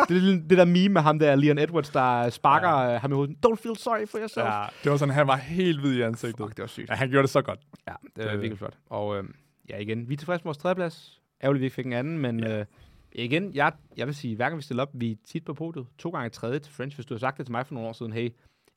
det, 0.09 0.17
er 0.17 0.41
det 0.49 0.59
der 0.59 0.65
meme 0.65 0.89
med 0.89 1.01
ham 1.03 1.19
der, 1.19 1.35
Leon 1.35 1.59
Edwards, 1.59 1.91
der 1.91 2.31
sparker 2.31 2.69
Ja. 2.69 2.93
ja. 2.93 2.99
ham 2.99 3.13
i 3.13 3.15
hovedet. 3.15 3.37
Don't 3.47 3.55
feel 3.63 3.77
sorry 3.77 4.07
for 4.07 4.19
yourself. 4.19 4.47
Ja, 4.47 4.65
det 4.85 4.91
var 4.93 4.97
sådan, 4.99 5.15
han 5.15 5.27
var 5.27 5.37
helt 5.37 5.81
hvid 5.81 5.93
i 5.99 6.01
ansigtet. 6.03 6.45
Fuck, 6.47 6.57
det 6.57 6.63
var 6.63 6.67
sygt. 6.67 6.91
Ja, 6.91 6.95
han 6.95 7.09
gjorde 7.11 7.23
det 7.23 7.31
så 7.31 7.43
godt. 7.43 7.61
Ja, 7.89 7.93
det 8.17 8.25
var 8.25 8.31
Det- 8.31 8.41
virkelig 8.41 8.59
flot. 8.59 8.75
Og 8.91 9.17
øh, 9.19 9.25
ja, 9.71 9.79
igen, 9.79 10.09
vi 10.09 10.15
er 10.15 10.19
tilfredse 10.19 10.41
med 10.45 10.49
vores 10.49 10.59
tredjeplads. 10.59 11.21
Ærgerligt, 11.43 11.61
vi 11.61 11.67
ikke 11.67 11.75
fik 11.75 11.87
en 11.87 11.93
anden, 11.93 12.19
men 12.19 12.41
Ja. 12.41 12.59
øh, 12.61 12.67
igen, 13.13 13.55
jeg, 13.55 13.73
jeg 13.97 14.07
vil 14.07 14.15
sige, 14.15 14.37
hver 14.37 14.45
gang 14.45 14.57
vi 14.57 14.63
stiller 14.63 14.83
op, 14.83 14.91
vi 14.95 15.11
er 15.11 15.17
tit 15.27 15.45
på 15.45 15.55
podiet. 15.55 15.87
To 15.99 16.11
gange 16.11 16.31
tredje 16.31 16.59
til 16.59 16.73
French. 16.73 16.97
Hvis 16.97 17.07
du 17.07 17.15
har 17.15 17.19
sagt 17.19 17.39
det 17.39 17.47
til 17.47 17.53
mig 17.53 17.67
for 17.67 17.75
nogle 17.75 17.89
år 17.89 17.93
siden, 17.93 18.13
hey, 18.13 18.31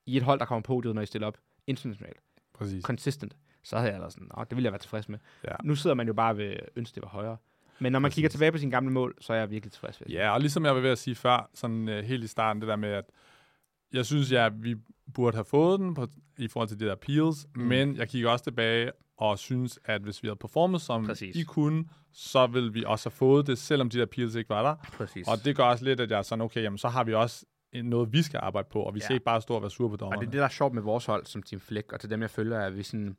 I 0.05 0.17
et 0.17 0.23
hold, 0.23 0.39
der 0.39 0.45
kommer 0.45 0.61
på 0.61 0.67
podiet, 0.73 0.95
når 0.95 1.01
I 1.01 1.05
stiller 1.05 1.27
op 1.27 1.37
internationalt. 1.67 2.17
Præcis. 2.53 2.83
Consistent. 2.83 3.35
Så 3.63 3.77
havde 3.77 3.91
jeg 3.91 3.99
været 3.99 4.13
sådan, 4.13 4.27
det 4.39 4.55
ville 4.55 4.65
jeg 4.65 4.71
være 4.71 4.79
tilfreds 4.79 5.09
med. 5.09 5.19
Ja. 5.43 5.55
Nu 5.63 5.75
sidder 5.75 5.93
man 5.95 6.07
jo 6.07 6.13
bare 6.13 6.37
ved 6.37 6.53
ønske, 6.75 6.95
det 6.95 7.03
var 7.03 7.09
højere. 7.09 7.37
Men 7.81 7.91
når 7.91 7.99
man 7.99 8.11
kigger 8.11 8.29
tilbage 8.29 8.51
på 8.51 8.57
sine 8.57 8.71
gamle 8.71 8.91
mål, 8.91 9.15
så 9.21 9.33
er 9.33 9.37
jeg 9.37 9.49
virkelig 9.49 9.71
tilfreds 9.71 9.99
ved 10.01 10.07
det. 10.07 10.13
Ja, 10.13 10.29
og 10.33 10.39
ligesom 10.41 10.65
jeg 10.65 10.75
var 10.75 10.81
ved 10.81 10.89
at 10.89 10.97
sige 10.97 11.15
før, 11.15 11.49
sådan 11.53 11.89
uh, 11.89 11.95
helt 11.95 12.23
i 12.23 12.27
starten, 12.27 12.61
det 12.61 12.67
der 12.69 12.75
med, 12.75 12.89
at 12.89 13.05
jeg 13.93 14.05
synes, 14.05 14.31
ja, 14.31 14.49
vi 14.53 14.75
burde 15.13 15.35
have 15.37 15.45
fået 15.45 15.79
den 15.79 15.93
på, 15.93 16.07
i 16.37 16.47
forhold 16.47 16.67
til 16.69 16.79
det 16.79 16.87
der 16.87 16.95
peels, 16.95 17.47
mm. 17.55 17.61
Men 17.61 17.95
jeg 17.97 18.09
kigger 18.09 18.29
også 18.29 18.43
tilbage 18.45 18.91
og 19.17 19.39
synes, 19.39 19.79
at 19.85 20.01
hvis 20.01 20.23
vi 20.23 20.27
havde 20.27 20.35
performet, 20.37 20.81
som 20.81 21.05
Præcis. 21.05 21.35
I 21.35 21.43
kunne, 21.43 21.85
så 22.13 22.47
ville 22.47 22.73
vi 22.73 22.83
også 22.87 23.09
have 23.09 23.15
fået 23.15 23.47
det, 23.47 23.57
selvom 23.57 23.89
de 23.89 23.99
der 23.99 24.05
peels 24.05 24.35
ikke 24.35 24.49
var 24.49 24.63
der. 24.63 24.75
Præcis. 24.93 25.27
Og 25.27 25.45
det 25.45 25.55
gør 25.55 25.63
også 25.63 25.85
lidt, 25.85 25.99
at 25.99 26.11
jeg 26.11 26.17
er 26.17 26.21
sådan, 26.21 26.41
okay, 26.41 26.63
jamen, 26.63 26.77
så 26.77 26.87
har 26.89 27.03
vi 27.03 27.13
også 27.13 27.45
noget, 27.83 28.13
vi 28.13 28.21
skal 28.21 28.39
arbejde 28.43 28.67
på, 28.71 28.81
og 28.81 28.93
vi 28.95 28.99
Ja. 28.99 29.03
skal 29.03 29.13
ikke 29.13 29.23
bare 29.25 29.41
stå 29.41 29.53
og 29.53 29.61
være 29.61 29.71
sure 29.71 29.89
på 29.89 29.93
Og 29.93 29.99
dommerne. 29.99 30.21
det 30.21 30.27
er 30.27 30.31
det, 30.31 30.37
der 30.39 30.45
er 30.45 30.49
sjovt 30.49 30.73
med 30.73 30.81
vores 30.81 31.05
hold 31.05 31.25
som 31.25 31.43
Team 31.43 31.59
Flick, 31.59 31.91
og 31.93 31.99
til 31.99 32.09
dem, 32.09 32.21
jeg 32.21 32.29
følger, 32.29 32.57
er, 32.59 32.65
at 32.65 32.77
vi 32.77 32.83
sådan, 32.83 33.17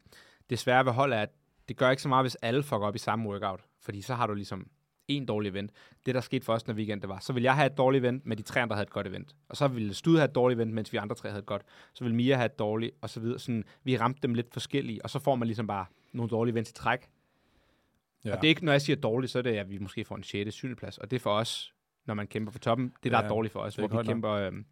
det 0.50 0.58
svære 0.58 0.84
ved 0.84 0.92
hold 0.92 1.12
er, 1.12 1.18
at 1.22 1.28
det 1.68 1.76
gør 1.76 1.90
ikke 1.90 2.02
så 2.02 2.08
meget, 2.08 2.24
hvis 2.24 2.34
alle 2.34 2.62
fucker 2.62 2.86
op 2.86 2.94
i 2.94 2.98
samme 2.98 3.28
workout. 3.28 3.60
Fordi 3.82 4.00
så 4.00 4.14
har 4.14 4.26
du 4.26 4.34
ligesom, 4.34 4.66
en 5.08 5.26
dårlig 5.26 5.48
event. 5.50 5.70
Det, 6.06 6.14
der 6.14 6.20
skete 6.20 6.44
for 6.44 6.52
os 6.52 6.62
den 6.62 6.76
weekend, 6.76 7.00
det 7.00 7.08
var, 7.08 7.18
så 7.18 7.32
ville 7.32 7.44
jeg 7.44 7.54
have 7.54 7.66
et 7.66 7.78
dårligt 7.78 8.04
event, 8.04 8.26
men 8.26 8.38
de 8.38 8.42
tre 8.42 8.60
andre 8.62 8.76
havde 8.76 8.86
et 8.86 8.90
godt 8.90 9.06
event. 9.06 9.36
Og 9.48 9.56
så 9.56 9.68
ville 9.68 9.94
Stud 9.94 10.16
have 10.16 10.24
et 10.28 10.34
dårligt 10.34 10.58
event, 10.58 10.72
mens 10.74 10.92
vi 10.92 10.98
andre 10.98 11.16
tre 11.16 11.28
havde 11.28 11.40
et 11.40 11.46
godt. 11.46 11.62
Så 11.94 12.04
ville 12.04 12.16
Mia 12.16 12.36
have 12.36 12.46
et 12.46 12.58
dårligt, 12.58 12.94
og 13.00 13.10
så 13.10 13.20
videre. 13.20 13.38
Sådan, 13.38 13.64
vi 13.84 13.96
ramte 13.96 14.20
dem 14.22 14.34
lidt 14.34 14.52
forskellige, 14.52 15.04
og 15.04 15.10
så 15.10 15.18
får 15.18 15.34
man 15.36 15.48
ligesom 15.48 15.66
bare 15.66 15.86
nogle 16.12 16.30
dårlige 16.30 16.52
events 16.52 16.70
i 16.70 16.74
træk. 16.74 17.08
Ja. 18.24 18.30
Og 18.30 18.36
det 18.36 18.44
er 18.44 18.48
ikke, 18.48 18.64
når 18.64 18.72
jeg 18.72 18.82
siger 18.82 18.96
dårligt, 18.96 19.32
så 19.32 19.38
er 19.38 19.42
det, 19.42 19.50
at 19.56 19.70
vi 19.70 19.78
måske 19.78 20.04
får 20.04 20.16
en 20.16 20.22
6. 20.22 20.54
7. 20.54 20.74
plads. 20.76 20.98
Og 20.98 21.10
det 21.10 21.16
er 21.16 21.20
for 21.20 21.30
os, 21.34 21.74
når 22.06 22.14
man 22.14 22.26
kæmper 22.26 22.52
for 22.52 22.58
toppen, 22.58 22.92
det 23.02 23.12
der 23.12 23.18
Ja, 23.18 23.24
er 23.24 23.28
dårligt 23.28 23.52
for 23.52 23.60
os, 23.60 23.74
hvor 23.76 23.88
vi 23.88 23.94
nok. 23.94 24.04
kæmper... 24.06 24.30
Øhm, 24.30 24.64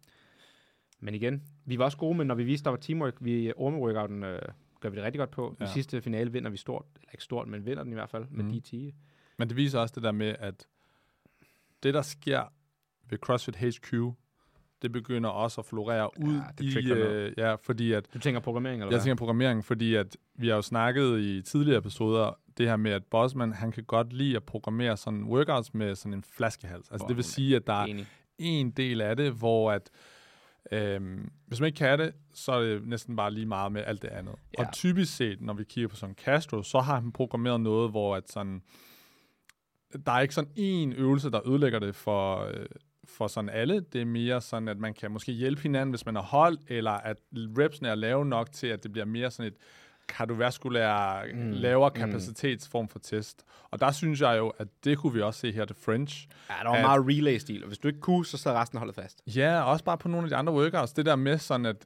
men 0.99 1.15
igen, 1.15 1.43
vi 1.65 1.77
var 1.77 1.85
også 1.85 1.97
gode, 1.97 2.17
men 2.17 2.27
når 2.27 2.35
vi 2.35 2.43
viste, 2.43 2.63
der 2.63 2.69
var 2.69 2.77
teamwork, 2.77 3.13
vi 3.19 3.53
orme-workouten 3.57 4.23
øh, 4.25 4.41
gør 4.81 4.89
vi 4.89 4.95
det 4.95 5.03
rigtig 5.03 5.19
godt 5.19 5.31
på. 5.31 5.55
Ja. 5.59 5.65
I 5.65 5.67
Ja. 5.67 5.73
sidste 5.73 6.01
finale 6.01 6.31
vinder 6.31 6.49
vi 6.49 6.57
stort, 6.57 6.85
eller 6.95 7.09
ikke 7.13 7.23
stort, 7.23 7.47
men 7.47 7.65
vinder 7.65 7.83
den 7.83 7.91
i 7.91 7.95
hvert 7.95 8.09
fald 8.09 8.25
med 8.29 8.43
Mhm. 8.43 8.61
DT. 8.61 8.73
Men 9.37 9.47
det 9.49 9.57
viser 9.57 9.79
også 9.79 9.93
det 9.95 10.03
der 10.03 10.11
med, 10.11 10.35
at 10.39 10.67
det, 11.83 11.93
der 11.93 12.01
sker 12.01 12.43
ved 13.09 13.17
CrossFit 13.17 13.55
HQ, 13.55 13.93
det 14.81 14.91
begynder 14.91 15.29
også 15.29 15.61
at 15.61 15.65
florere 15.65 16.09
ud 16.19 16.41
det 16.57 16.65
i... 16.65 16.91
Øh, 16.91 17.33
ja, 17.37 17.55
fordi 17.55 17.91
at... 17.93 18.13
Du 18.13 18.19
tænker 18.19 18.41
programmering, 18.41 18.81
eller 18.81 18.91
Jeg 18.91 18.97
hvad? 18.97 19.03
tænker 19.03 19.15
programmering, 19.15 19.65
fordi 19.65 19.95
at 19.95 20.17
vi 20.35 20.47
har 20.47 20.55
jo 20.55 20.61
snakket 20.61 21.19
i 21.19 21.41
tidligere 21.41 21.77
episoder, 21.77 22.39
det 22.57 22.67
her 22.67 22.77
med, 22.77 22.91
at 22.91 23.03
Bosman, 23.05 23.53
han 23.53 23.71
kan 23.71 23.83
godt 23.83 24.13
lide 24.13 24.35
at 24.35 24.43
programmere 24.43 24.97
sådan 24.97 25.23
workouts 25.23 25.73
med 25.73 25.95
sådan 25.95 26.13
en 26.13 26.23
flaskehals. 26.23 26.89
Altså 26.91 26.97
Hvor 26.97 27.07
det 27.07 27.15
vil 27.15 27.23
sige, 27.23 27.55
at 27.55 27.67
der 27.67 27.73
er 27.73 27.85
Enig. 27.85 28.07
en 28.37 28.71
del 28.71 29.01
af 29.01 29.17
det, 29.17 29.31
hvor 29.31 29.71
at 29.71 29.89
øhm, 30.71 31.31
hvis 31.45 31.59
man 31.59 31.67
ikke 31.67 31.77
kan 31.77 31.99
det, 31.99 32.13
så 32.33 32.51
er 32.51 32.61
det 32.61 32.87
næsten 32.87 33.15
bare 33.15 33.31
lige 33.31 33.45
meget 33.45 33.71
med 33.71 33.83
alt 33.85 34.01
det 34.01 34.07
andet. 34.07 34.35
Ja. 34.57 34.65
Og 34.65 34.73
typisk 34.73 35.15
set, 35.15 35.41
når 35.41 35.53
vi 35.53 35.63
kigger 35.63 35.87
på 35.87 35.95
sådan 35.95 36.15
Castro, 36.15 36.63
så 36.63 36.79
har 36.79 36.95
han 36.95 37.11
programmeret 37.11 37.61
noget, 37.61 37.91
hvor 37.91 38.15
at 38.15 38.31
sådan, 38.31 38.61
der 40.05 40.11
er 40.11 40.19
ikke 40.19 40.33
sådan 40.33 40.51
en 40.55 40.93
øvelse, 40.93 41.31
der 41.31 41.47
ødelægger 41.47 41.79
det 41.79 41.95
for, 41.95 42.45
øh, 42.45 42.65
for 43.05 43.27
sådan 43.27 43.49
alle. 43.49 43.79
Det 43.79 44.01
er 44.01 44.05
mere 44.05 44.41
sådan, 44.41 44.67
at 44.67 44.77
man 44.77 44.93
kan 44.93 45.11
måske 45.11 45.31
hjælpe 45.31 45.61
hinanden, 45.61 45.89
hvis 45.89 46.05
man 46.05 46.15
har 46.15 46.21
hold, 46.21 46.57
eller 46.67 46.91
at 46.91 47.17
repsene 47.33 47.89
er 47.89 47.95
lave 47.95 48.25
nok 48.25 48.51
til, 48.51 48.67
at 48.67 48.83
det 48.83 48.91
bliver 48.91 49.05
mere 49.05 49.31
sådan 49.31 49.51
et 49.51 49.57
kardiovaskulær, 50.11 51.23
Mm, 51.33 51.39
mm, 51.41 51.51
lavere 51.51 51.89
mm. 51.89 51.95
kapacitetsform 51.95 52.87
for 52.87 52.99
test. 52.99 53.45
Og 53.71 53.79
der 53.79 53.91
synes 53.91 54.21
jeg 54.21 54.37
jo, 54.37 54.49
at 54.49 54.67
det 54.83 54.97
kunne 54.97 55.13
vi 55.13 55.21
også 55.21 55.39
se 55.39 55.51
her 55.51 55.65
til 55.65 55.75
French. 55.75 56.27
Ja, 56.49 56.53
der 56.63 56.69
var 56.69 56.75
at- 56.75 56.81
meget 56.81 57.05
relay-stil, 57.07 57.63
og 57.63 57.67
hvis 57.67 57.77
du 57.77 57.87
ikke 57.87 57.99
kunne, 57.99 58.25
så 58.25 58.37
sad 58.37 58.51
resten 58.53 58.77
holdet 58.77 58.95
fast. 58.95 59.21
Ja, 59.27 59.61
også 59.61 59.83
bare 59.85 59.97
på 59.97 60.07
nogle 60.07 60.23
af 60.25 60.29
de 60.29 60.35
andre 60.35 60.53
workouts. 60.53 60.93
Det 60.93 61.05
der 61.05 61.15
med 61.15 61.37
sådan, 61.37 61.65
at 61.65 61.85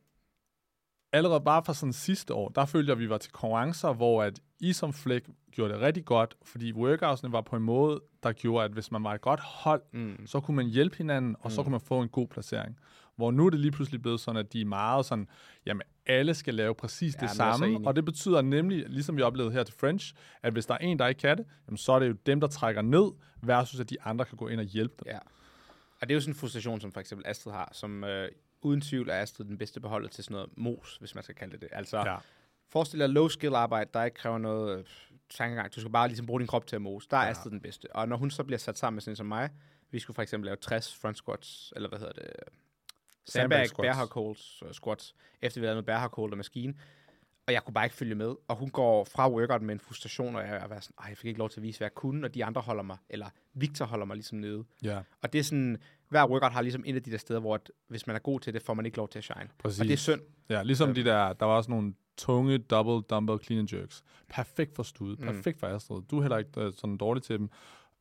allerede 1.14 1.42
bare 1.42 1.64
fra 1.66 1.74
sådan 1.74 1.94
sidste 1.94 2.34
år, 2.34 2.50
der 2.50 2.66
følte 2.66 2.90
jeg, 2.90 2.96
at 2.96 3.00
vi 3.00 3.10
var 3.10 3.18
til 3.18 3.32
konkurrencer, 3.32 3.94
hvor 3.94 4.24
at 4.24 4.40
I 4.60 4.74
som 4.74 4.94
Flæk 4.94 5.30
gjorde 5.52 5.74
det 5.74 5.82
rigtig 5.82 6.06
godt, 6.06 6.36
fordi 6.46 6.74
workoutsene 6.74 7.32
var 7.32 7.42
på 7.42 7.56
en 7.56 7.64
måde, 7.64 8.02
der 8.24 8.32
gjorde, 8.32 8.66
at 8.66 8.72
hvis 8.72 8.92
man 8.92 9.04
var 9.04 9.14
et 9.14 9.22
godt 9.22 9.40
hold, 9.40 9.82
Mm. 9.94 10.28
så 10.28 10.40
kunne 10.40 10.56
man 10.56 10.66
hjælpe 10.66 10.98
hinanden, 10.98 11.36
og 11.40 11.52
så 11.52 11.64
kunne 11.64 11.72
man 11.72 11.82
få 11.82 12.02
en 12.02 12.10
god 12.10 12.28
placering. 12.28 12.78
Hvor 13.16 13.32
nu 13.32 13.46
er 13.46 13.50
det 13.50 13.60
lige 13.60 13.72
pludselig 13.72 14.02
blevet 14.02 14.20
sådan, 14.20 14.40
at 14.40 14.54
de 14.54 14.62
er 14.62 14.66
meget 14.66 15.06
sådan, 15.06 15.28
jamen 15.66 15.82
alle 16.08 16.34
skal 16.34 16.54
lave 16.54 16.76
præcis 16.76 17.16
Ja, 17.16 17.28
det 17.28 17.30
samme, 17.30 17.88
og 17.88 17.96
det 17.96 18.06
betyder 18.06 18.42
nemlig, 18.42 18.90
ligesom 18.90 19.18
vi 19.18 19.22
oplevede 19.22 19.54
her 19.54 19.64
til 19.64 19.76
French, 19.80 20.14
at 20.44 20.54
hvis 20.54 20.66
der 20.66 20.74
er 20.74 20.78
en, 20.78 21.00
der 21.00 21.08
ikke 21.08 21.20
kan 21.20 21.38
det, 21.38 21.46
jamen, 21.68 21.78
så 21.78 21.92
er 21.92 22.00
det 22.00 22.08
jo 22.08 22.14
dem, 22.26 22.40
der 22.40 22.48
trækker 22.48 22.82
ned, 22.82 23.12
versus 23.42 23.80
at 23.80 23.90
de 23.90 24.02
andre 24.02 24.26
kan 24.26 24.38
gå 24.38 24.48
ind 24.48 24.60
og 24.60 24.66
hjælpe 24.66 24.96
dem. 25.00 25.12
Ja. 25.12 25.20
Og 26.02 26.10
det 26.10 26.12
er 26.12 26.14
jo 26.14 26.22
sådan 26.22 26.32
en 26.32 26.40
frustration, 26.40 26.82
som 26.82 26.92
for 26.92 27.00
eksempel 27.00 27.28
Astrid 27.28 27.54
har, 27.54 27.70
som 27.74 28.04
øh, 28.04 28.30
uden 28.62 28.82
tvivl 28.82 29.10
er 29.10 29.14
Astrid 29.14 29.46
den 29.46 29.58
bedste 29.58 29.80
beholder 29.80 30.10
til 30.10 30.24
sådan 30.24 30.36
noget 30.36 30.50
mos, 30.58 30.98
hvis 31.00 31.16
man 31.16 31.24
skal 31.24 31.36
kalde 31.36 31.54
det 31.54 31.62
det. 31.62 31.70
Altså, 31.72 31.98
ja. 31.98 32.16
Forestil 32.70 33.00
dig 33.00 33.10
low 33.10 33.28
skill 33.28 33.56
arbejde, 33.56 33.90
der 33.94 34.04
ikke 34.04 34.18
kræver 34.18 34.38
noget 34.38 34.80
øh, 34.80 34.86
tankegang. 35.30 35.76
Du 35.76 35.80
skal 35.80 35.92
bare 35.92 36.08
ligesom 36.08 36.26
bruge 36.26 36.40
din 36.40 36.48
krop 36.48 36.68
til 36.68 36.76
at 36.76 36.82
mose. 36.82 37.08
Der 37.12 37.18
er. 37.18 37.24
Ja. 37.24 37.30
Astrid 37.30 37.52
den 37.52 37.62
bedste. 37.62 37.96
Og 37.96 38.08
når 38.08 38.18
hun 38.18 38.32
så 38.32 38.44
bliver 38.44 38.60
sat 38.60 38.78
sammen 38.78 38.96
med 38.96 39.02
sådan 39.02 39.12
en 39.12 39.16
som 39.16 39.26
mig, 39.26 39.50
vi 39.92 40.00
skulle 40.00 40.16
for 40.16 40.22
eksempel 40.22 40.46
lave 40.46 40.56
60 40.56 40.96
front 40.96 41.18
squats, 41.18 41.74
eller 41.76 41.90
hvad 41.90 42.00
hedder 42.00 42.14
det, 42.14 42.30
sandbag, 43.26 43.68
squats. 43.68 43.98
bear 43.98 44.08
holds, 44.14 44.64
uh, 44.64 44.72
squats, 44.72 45.16
efter 45.42 45.62
vi 45.62 45.66
havde 45.66 45.76
noget 45.76 45.86
bear 45.86 46.02
hug 46.08 46.16
holder 46.16 46.38
maskine. 46.38 46.74
Og 47.48 47.54
jeg 47.54 47.64
kunne 47.64 47.74
bare 47.74 47.86
ikke 47.86 47.96
følge 47.96 48.16
med. 48.16 48.36
Og 48.48 48.56
hun 48.56 48.70
går 48.70 49.04
fra 49.04 49.32
workout 49.32 49.62
med 49.62 49.74
en 49.74 49.80
frustration, 49.80 50.36
og 50.36 50.42
jeg 50.42 50.56
er 50.56 50.80
sådan, 50.80 51.10
jeg 51.10 51.18
fik 51.18 51.26
ikke 51.28 51.40
lov 51.40 51.50
til 51.50 51.60
at 51.60 51.64
vise, 51.64 51.78
hvad 51.80 51.86
jeg 51.86 51.94
kunne, 51.96 52.26
og 52.28 52.34
de 52.36 52.46
andre 52.46 52.62
holder 52.62 52.84
mig, 52.84 52.98
eller 53.10 53.26
Victor 53.54 53.86
holder 53.86 54.06
mig 54.06 54.16
ligesom 54.16 54.38
nede. 54.38 54.64
Ja, 54.84 55.00
Og 55.22 55.34
det 55.34 55.40
er 55.40 55.44
sådan, 55.44 55.78
hver 56.10 56.28
workout 56.30 56.52
har 56.52 56.62
ligesom 56.62 56.84
en 56.86 56.96
af 56.96 57.04
de 57.04 57.12
der 57.12 57.18
steder, 57.18 57.40
hvor 57.40 57.56
at, 57.56 57.72
hvis 57.88 58.08
man 58.08 58.16
er 58.16 58.20
god 58.20 58.40
til 58.40 58.54
det, 58.54 58.62
får 58.62 58.74
man 58.74 58.86
ikke 58.86 58.98
lov 58.98 59.10
til 59.10 59.18
at 59.18 59.24
shine. 59.24 59.50
præcis. 59.60 59.80
Og 59.80 59.86
det 59.88 59.94
er 59.94 59.98
synd. 59.98 60.22
Ja, 60.50 60.64
ligesom 60.64 60.90
Øhm. 60.90 60.96
de 60.96 61.04
der, 61.04 61.34
der 61.34 61.46
var 61.46 61.54
også 61.56 61.72
nogle 61.72 61.94
tunge 62.18 62.58
double 62.58 63.02
dumbbell 63.10 63.40
clean 63.44 63.60
and 63.60 63.74
jerks. 63.74 64.04
Perfekt 64.30 64.76
for 64.76 64.84
stud, 64.84 65.18
Mm. 65.18 65.26
perfekt 65.26 65.60
for 65.60 65.68
Astrid. 65.68 66.02
Du 66.12 66.18
er 66.18 66.22
heller 66.22 66.38
ikke 66.38 66.52
øh, 66.62 66.74
sådan 66.78 66.98
dårlig 66.98 67.24
til 67.24 67.40
dem, 67.40 67.50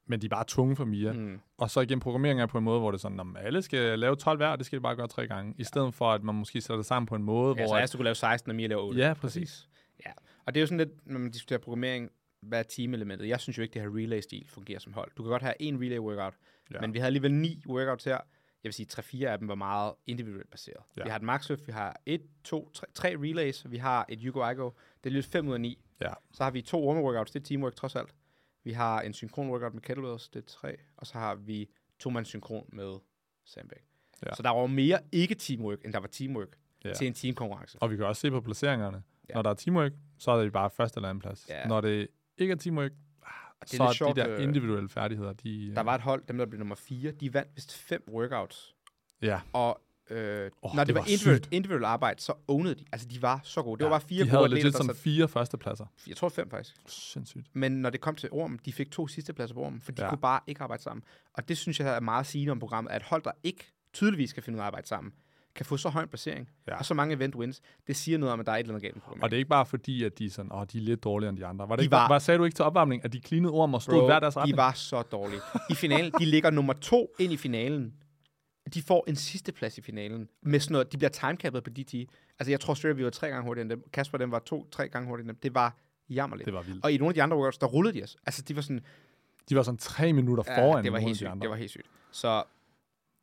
men 0.06 0.20
de 0.20 0.26
er 0.26 0.30
bare 0.30 0.44
tunge 0.44 0.76
for 0.76 0.84
Mia. 0.84 1.12
Mm. 1.12 1.40
Og 1.58 1.70
så 1.70 1.80
igen, 1.80 2.00
programmeringen 2.00 2.42
er 2.42 2.46
på 2.46 2.58
en 2.58 2.64
måde, 2.64 2.80
hvor 2.80 2.90
det 2.90 2.98
er 2.98 3.00
sådan, 3.00 3.20
at 3.20 3.46
alle 3.46 3.62
skal 3.62 3.98
lave 3.98 4.16
12 4.16 4.38
hver, 4.38 4.48
og 4.48 4.58
det 4.58 4.66
skal 4.66 4.78
de 4.78 4.82
bare 4.82 4.96
gøre 4.96 5.08
tre 5.08 5.26
gange. 5.26 5.54
I 5.58 5.64
stedet 5.64 5.94
for, 5.94 6.12
at 6.12 6.22
man 6.22 6.34
måske 6.34 6.60
sætter 6.60 6.76
det 6.76 6.86
sammen 6.86 7.06
på 7.06 7.14
en 7.14 7.22
måde, 7.22 7.54
Ja, 7.58 7.62
så 7.62 7.68
hvor... 7.68 7.76
At, 7.76 7.82
Astrid 7.82 7.98
kunne 7.98 8.04
lave 8.04 8.14
16, 8.14 8.50
og 8.50 8.56
Mia 8.56 8.66
laver 8.66 8.82
8. 8.82 9.00
ja, 9.00 9.14
præcis. 9.14 9.68
Ja. 10.06 10.12
Og 10.46 10.54
det 10.54 10.60
er 10.60 10.62
jo 10.62 10.66
sådan 10.66 10.78
lidt, 10.78 11.06
når 11.06 11.18
man 11.18 11.30
diskuterer 11.30 11.58
programmering, 11.58 12.10
hvad 12.42 12.58
er 12.58 12.62
teamelementet? 12.62 13.28
Jeg 13.28 13.40
synes 13.40 13.58
jo 13.58 13.62
ikke, 13.62 13.74
det 13.74 13.82
her 13.82 13.96
relay-stil 13.96 14.46
fungerer 14.48 14.78
som 14.78 14.92
hold. 14.92 15.10
Du 15.16 15.22
kan 15.22 15.30
godt 15.30 15.42
have 15.42 15.54
en 15.60 15.80
relay-workout, 15.82 16.34
ja. 16.70 16.74
Ja. 16.76 16.80
men 16.80 16.94
vi 16.94 16.98
havde 16.98 17.06
alligevel 17.06 17.34
ni 17.34 17.62
workouts 17.68 18.04
her. 18.04 18.18
Jeg 18.64 18.68
vil 18.68 18.72
sige, 18.72 18.86
3-4 18.92 19.24
af 19.24 19.38
dem 19.38 19.48
var 19.48 19.54
meget 19.54 19.92
individuelt 20.06 20.50
baseret. 20.50 20.76
Ja. 20.96 21.00
Ja. 21.00 21.04
Vi 21.04 21.10
har 21.10 21.16
et 21.16 21.22
maxløft, 21.22 21.66
vi 21.66 21.72
har 21.72 22.00
et, 22.06 22.22
to, 22.44 22.70
tre, 22.74 22.86
tre 22.94 23.08
relays, 23.18 23.70
vi 23.70 23.76
har 23.76 24.06
et 24.08 24.18
Yugo 24.22 24.50
Igo. 24.50 24.70
Det 25.04 25.10
er 25.10 25.14
lidt 25.14 25.26
5 25.26 25.48
ud 25.48 25.54
af 25.54 25.60
9. 25.60 25.78
Ja. 26.00 26.12
Så 26.32 26.44
har 26.44 26.50
vi 26.50 26.62
to 26.62 26.88
orme-workouts, 26.90 27.32
det 27.32 27.36
er 27.36 27.44
teamwork 27.44 27.74
trods 27.74 27.96
alt. 27.96 28.14
Vi 28.64 28.72
har 28.72 29.00
en 29.00 29.12
synkron 29.12 29.50
workout 29.50 29.74
med 29.74 29.82
kettlebells, 29.82 30.28
det 30.28 30.42
er 30.42 30.46
3. 30.46 30.76
Og 30.96 31.06
så 31.06 31.18
har 31.18 31.34
vi 31.34 31.70
to 31.98 32.10
mands 32.10 32.28
synkron 32.28 32.64
med 32.72 32.98
sandbag. 33.44 33.78
Ja. 34.26 34.34
Så 34.34 34.42
der 34.42 34.50
var 34.50 34.66
mere 34.66 34.98
ikke 35.12 35.34
teamwork, 35.34 35.84
end 35.84 35.92
der 35.92 35.98
var 36.00 36.08
teamwork 36.08 36.48
ja. 36.84 36.92
Til 36.92 37.06
en 37.06 37.14
teamkonkurrence. 37.14 37.78
Og 37.80 37.90
vi 37.90 37.96
kan 37.96 38.06
også 38.06 38.20
se 38.20 38.30
på 38.30 38.40
placeringerne. 38.40 39.02
Ja. 39.28 39.34
Når 39.34 39.42
der 39.42 39.50
er 39.50 39.54
teamwork, 39.54 39.92
så 40.18 40.30
er 40.30 40.42
det 40.42 40.52
bare 40.52 40.70
første 40.70 40.98
eller 40.98 41.08
anden 41.08 41.20
plads. 41.20 41.46
Ja. 41.48 41.66
Når 41.66 41.80
det 41.80 42.08
ikke 42.38 42.52
er 42.52 42.56
teamwork, 42.56 42.90
Og 43.20 43.28
det 43.60 43.72
er 43.72 43.76
så 43.76 43.84
er 43.84 43.92
sjovt, 43.92 44.16
de 44.16 44.20
der 44.20 44.36
øh, 44.36 44.42
individuelle 44.42 44.88
færdigheder, 44.88 45.32
de... 45.32 45.72
Der 45.74 45.80
var 45.80 45.94
et 45.94 46.00
hold, 46.00 46.24
dem 46.28 46.38
der 46.38 46.46
blev 46.46 46.58
nummer 46.58 46.74
4, 46.74 47.10
de 47.10 47.34
vandt 47.34 47.50
vist 47.54 47.76
fem 47.76 48.04
workouts. 48.08 48.74
Ja, 49.22 49.40
Og 49.52 49.80
øh, 50.10 50.50
Åh, 50.62 50.74
når 50.74 50.84
det, 50.84 50.86
det 50.86 50.94
var, 50.94 51.00
var 51.00 51.48
individuelt, 51.50 51.84
arbejde, 51.84 52.22
så 52.22 52.32
ownede 52.48 52.74
de. 52.74 52.84
Altså, 52.92 53.08
de 53.08 53.22
var 53.22 53.40
så 53.44 53.62
gode. 53.62 53.78
Det 53.78 53.84
ja. 53.84 53.88
var 53.88 53.98
bare 53.98 54.08
fire 54.08 54.24
de 54.24 54.30
gode 54.30 54.48
havde 54.48 54.58
atleter, 54.58 54.84
sat, 54.84 54.96
fire 54.96 55.28
førstepladser. 55.28 55.86
jeg 56.08 56.16
tror 56.16 56.28
fem 56.28 56.50
faktisk. 56.50 56.76
Sindssygt. 56.86 57.46
Men 57.52 57.72
når 57.72 57.90
det 57.90 58.00
kom 58.00 58.14
til 58.14 58.28
Orm, 58.32 58.58
de 58.58 58.72
fik 58.72 58.90
to 58.90 59.06
sidste 59.08 59.32
pladser 59.32 59.54
på 59.54 59.60
Orm, 59.60 59.80
for 59.80 59.92
de 59.92 60.02
ja. 60.02 60.08
Kunne 60.08 60.18
bare 60.20 60.40
ikke 60.46 60.62
arbejde 60.62 60.82
sammen. 60.82 61.04
Og 61.34 61.48
det 61.48 61.58
synes 61.58 61.80
jeg 61.80 61.96
er 61.96 62.00
meget 62.00 62.26
sigende 62.26 62.50
om 62.50 62.58
programmet, 62.58 62.90
at 62.92 63.02
hold, 63.02 63.22
der 63.22 63.32
ikke 63.44 63.72
tydeligvis 63.92 64.32
kan 64.32 64.42
finde 64.42 64.56
ud 64.56 64.60
af 64.60 64.62
at 64.62 64.66
arbejde 64.66 64.86
sammen, 64.88 65.12
kan 65.54 65.66
få 65.66 65.76
så 65.76 65.88
høj 65.88 66.02
en 66.02 66.08
placering, 66.08 66.48
ja. 66.68 66.76
Og 66.78 66.84
så 66.84 66.94
mange 66.94 67.14
event 67.14 67.34
wins. 67.34 67.60
Det 67.86 67.96
siger 67.96 68.18
noget 68.18 68.32
om, 68.32 68.40
at 68.40 68.46
der 68.46 68.52
er 68.52 68.56
et 68.56 68.60
eller 68.60 68.72
andet 68.74 68.82
galt 68.82 68.94
med 68.94 69.00
programmet. 69.02 69.24
Og 69.24 69.30
det 69.30 69.36
er 69.36 69.38
ikke 69.38 69.48
bare 69.48 69.66
fordi, 69.66 70.04
at 70.04 70.18
de 70.18 70.26
er 70.26 70.30
sådan, 70.30 70.52
åh, 70.52 70.66
de 70.72 70.78
er 70.78 70.82
lidt 70.82 71.04
dårligere 71.04 71.28
end 71.30 71.38
de 71.38 71.46
andre. 71.46 71.68
Var 71.68 71.76
det 71.76 71.80
De 71.80 71.84
ikke, 71.84 71.92
var- 71.92 72.08
var, 72.08 72.18
sagde 72.18 72.38
du 72.38 72.44
ikke 72.44 72.54
til 72.54 72.64
opvarmning, 72.64 73.04
at 73.04 73.12
de 73.12 73.20
cleanede 73.26 73.52
orm 73.52 73.74
og 73.74 73.82
stod 73.82 73.94
Bro, 73.94 74.06
hver 74.06 74.20
deres 74.20 74.36
retning? 74.36 74.56
de 74.56 74.56
var 74.56 74.72
så 74.72 75.02
dårlige. 75.02 75.40
I 75.70 75.74
finalen, 75.74 76.12
de 76.18 76.24
ligger 76.24 76.50
nummer 76.50 76.72
to 76.72 77.10
ind 77.18 77.32
i 77.32 77.36
finalen. 77.36 77.94
De 78.74 78.82
får 78.82 79.04
en 79.08 79.16
sidste 79.16 79.52
plads 79.52 79.78
i 79.78 79.80
finalen. 79.82 80.28
Med 80.42 80.60
sådan 80.60 80.72
noget, 80.72 80.92
de 80.92 80.96
bliver 80.96 81.10
timecappet 81.10 81.64
på 81.64 81.70
DT. 81.70 81.94
Altså, 82.38 82.50
jeg 82.50 82.60
tror 82.60 82.92
vi 82.92 83.04
var 83.04 83.10
tre 83.10 83.28
gange 83.28 83.42
hurtigere 83.46 83.62
end 83.62 83.70
dem. 83.70 83.84
Kasper, 83.92 84.18
dem 84.18 84.30
var 84.30 84.38
to-tre 84.38 84.88
gange 84.88 85.08
hurtigere 85.08 85.24
end 85.30 85.36
dem. 85.36 85.40
Det 85.42 85.54
var 85.54 85.76
jammerligt. 86.10 86.44
Det 86.46 86.54
var 86.54 86.62
vildt. 86.62 86.84
Og 86.84 86.92
i 86.92 86.96
nogle 86.96 87.10
af 87.10 87.14
de 87.14 87.22
andre 87.22 87.36
workouts, 87.36 87.58
der 87.58 87.66
rullede 87.66 87.98
de 87.98 88.02
os. 88.02 88.16
Altså, 88.26 88.42
de 88.42 88.56
var 88.56 88.62
sådan... 88.62 88.80
De 89.48 89.56
var 89.56 89.62
sådan 89.62 89.78
tre 89.78 90.12
minutter 90.12 90.42
foran 90.42 90.76
ja, 90.76 90.82
det 90.82 90.92
var 90.92 90.98
helt 90.98 91.10
de 91.10 91.16
sygt. 91.16 91.28
andre. 91.28 91.42
Det 91.42 91.50
var 91.50 91.56
helt 91.56 91.70
sygt. 91.70 91.86
Så 92.10 92.42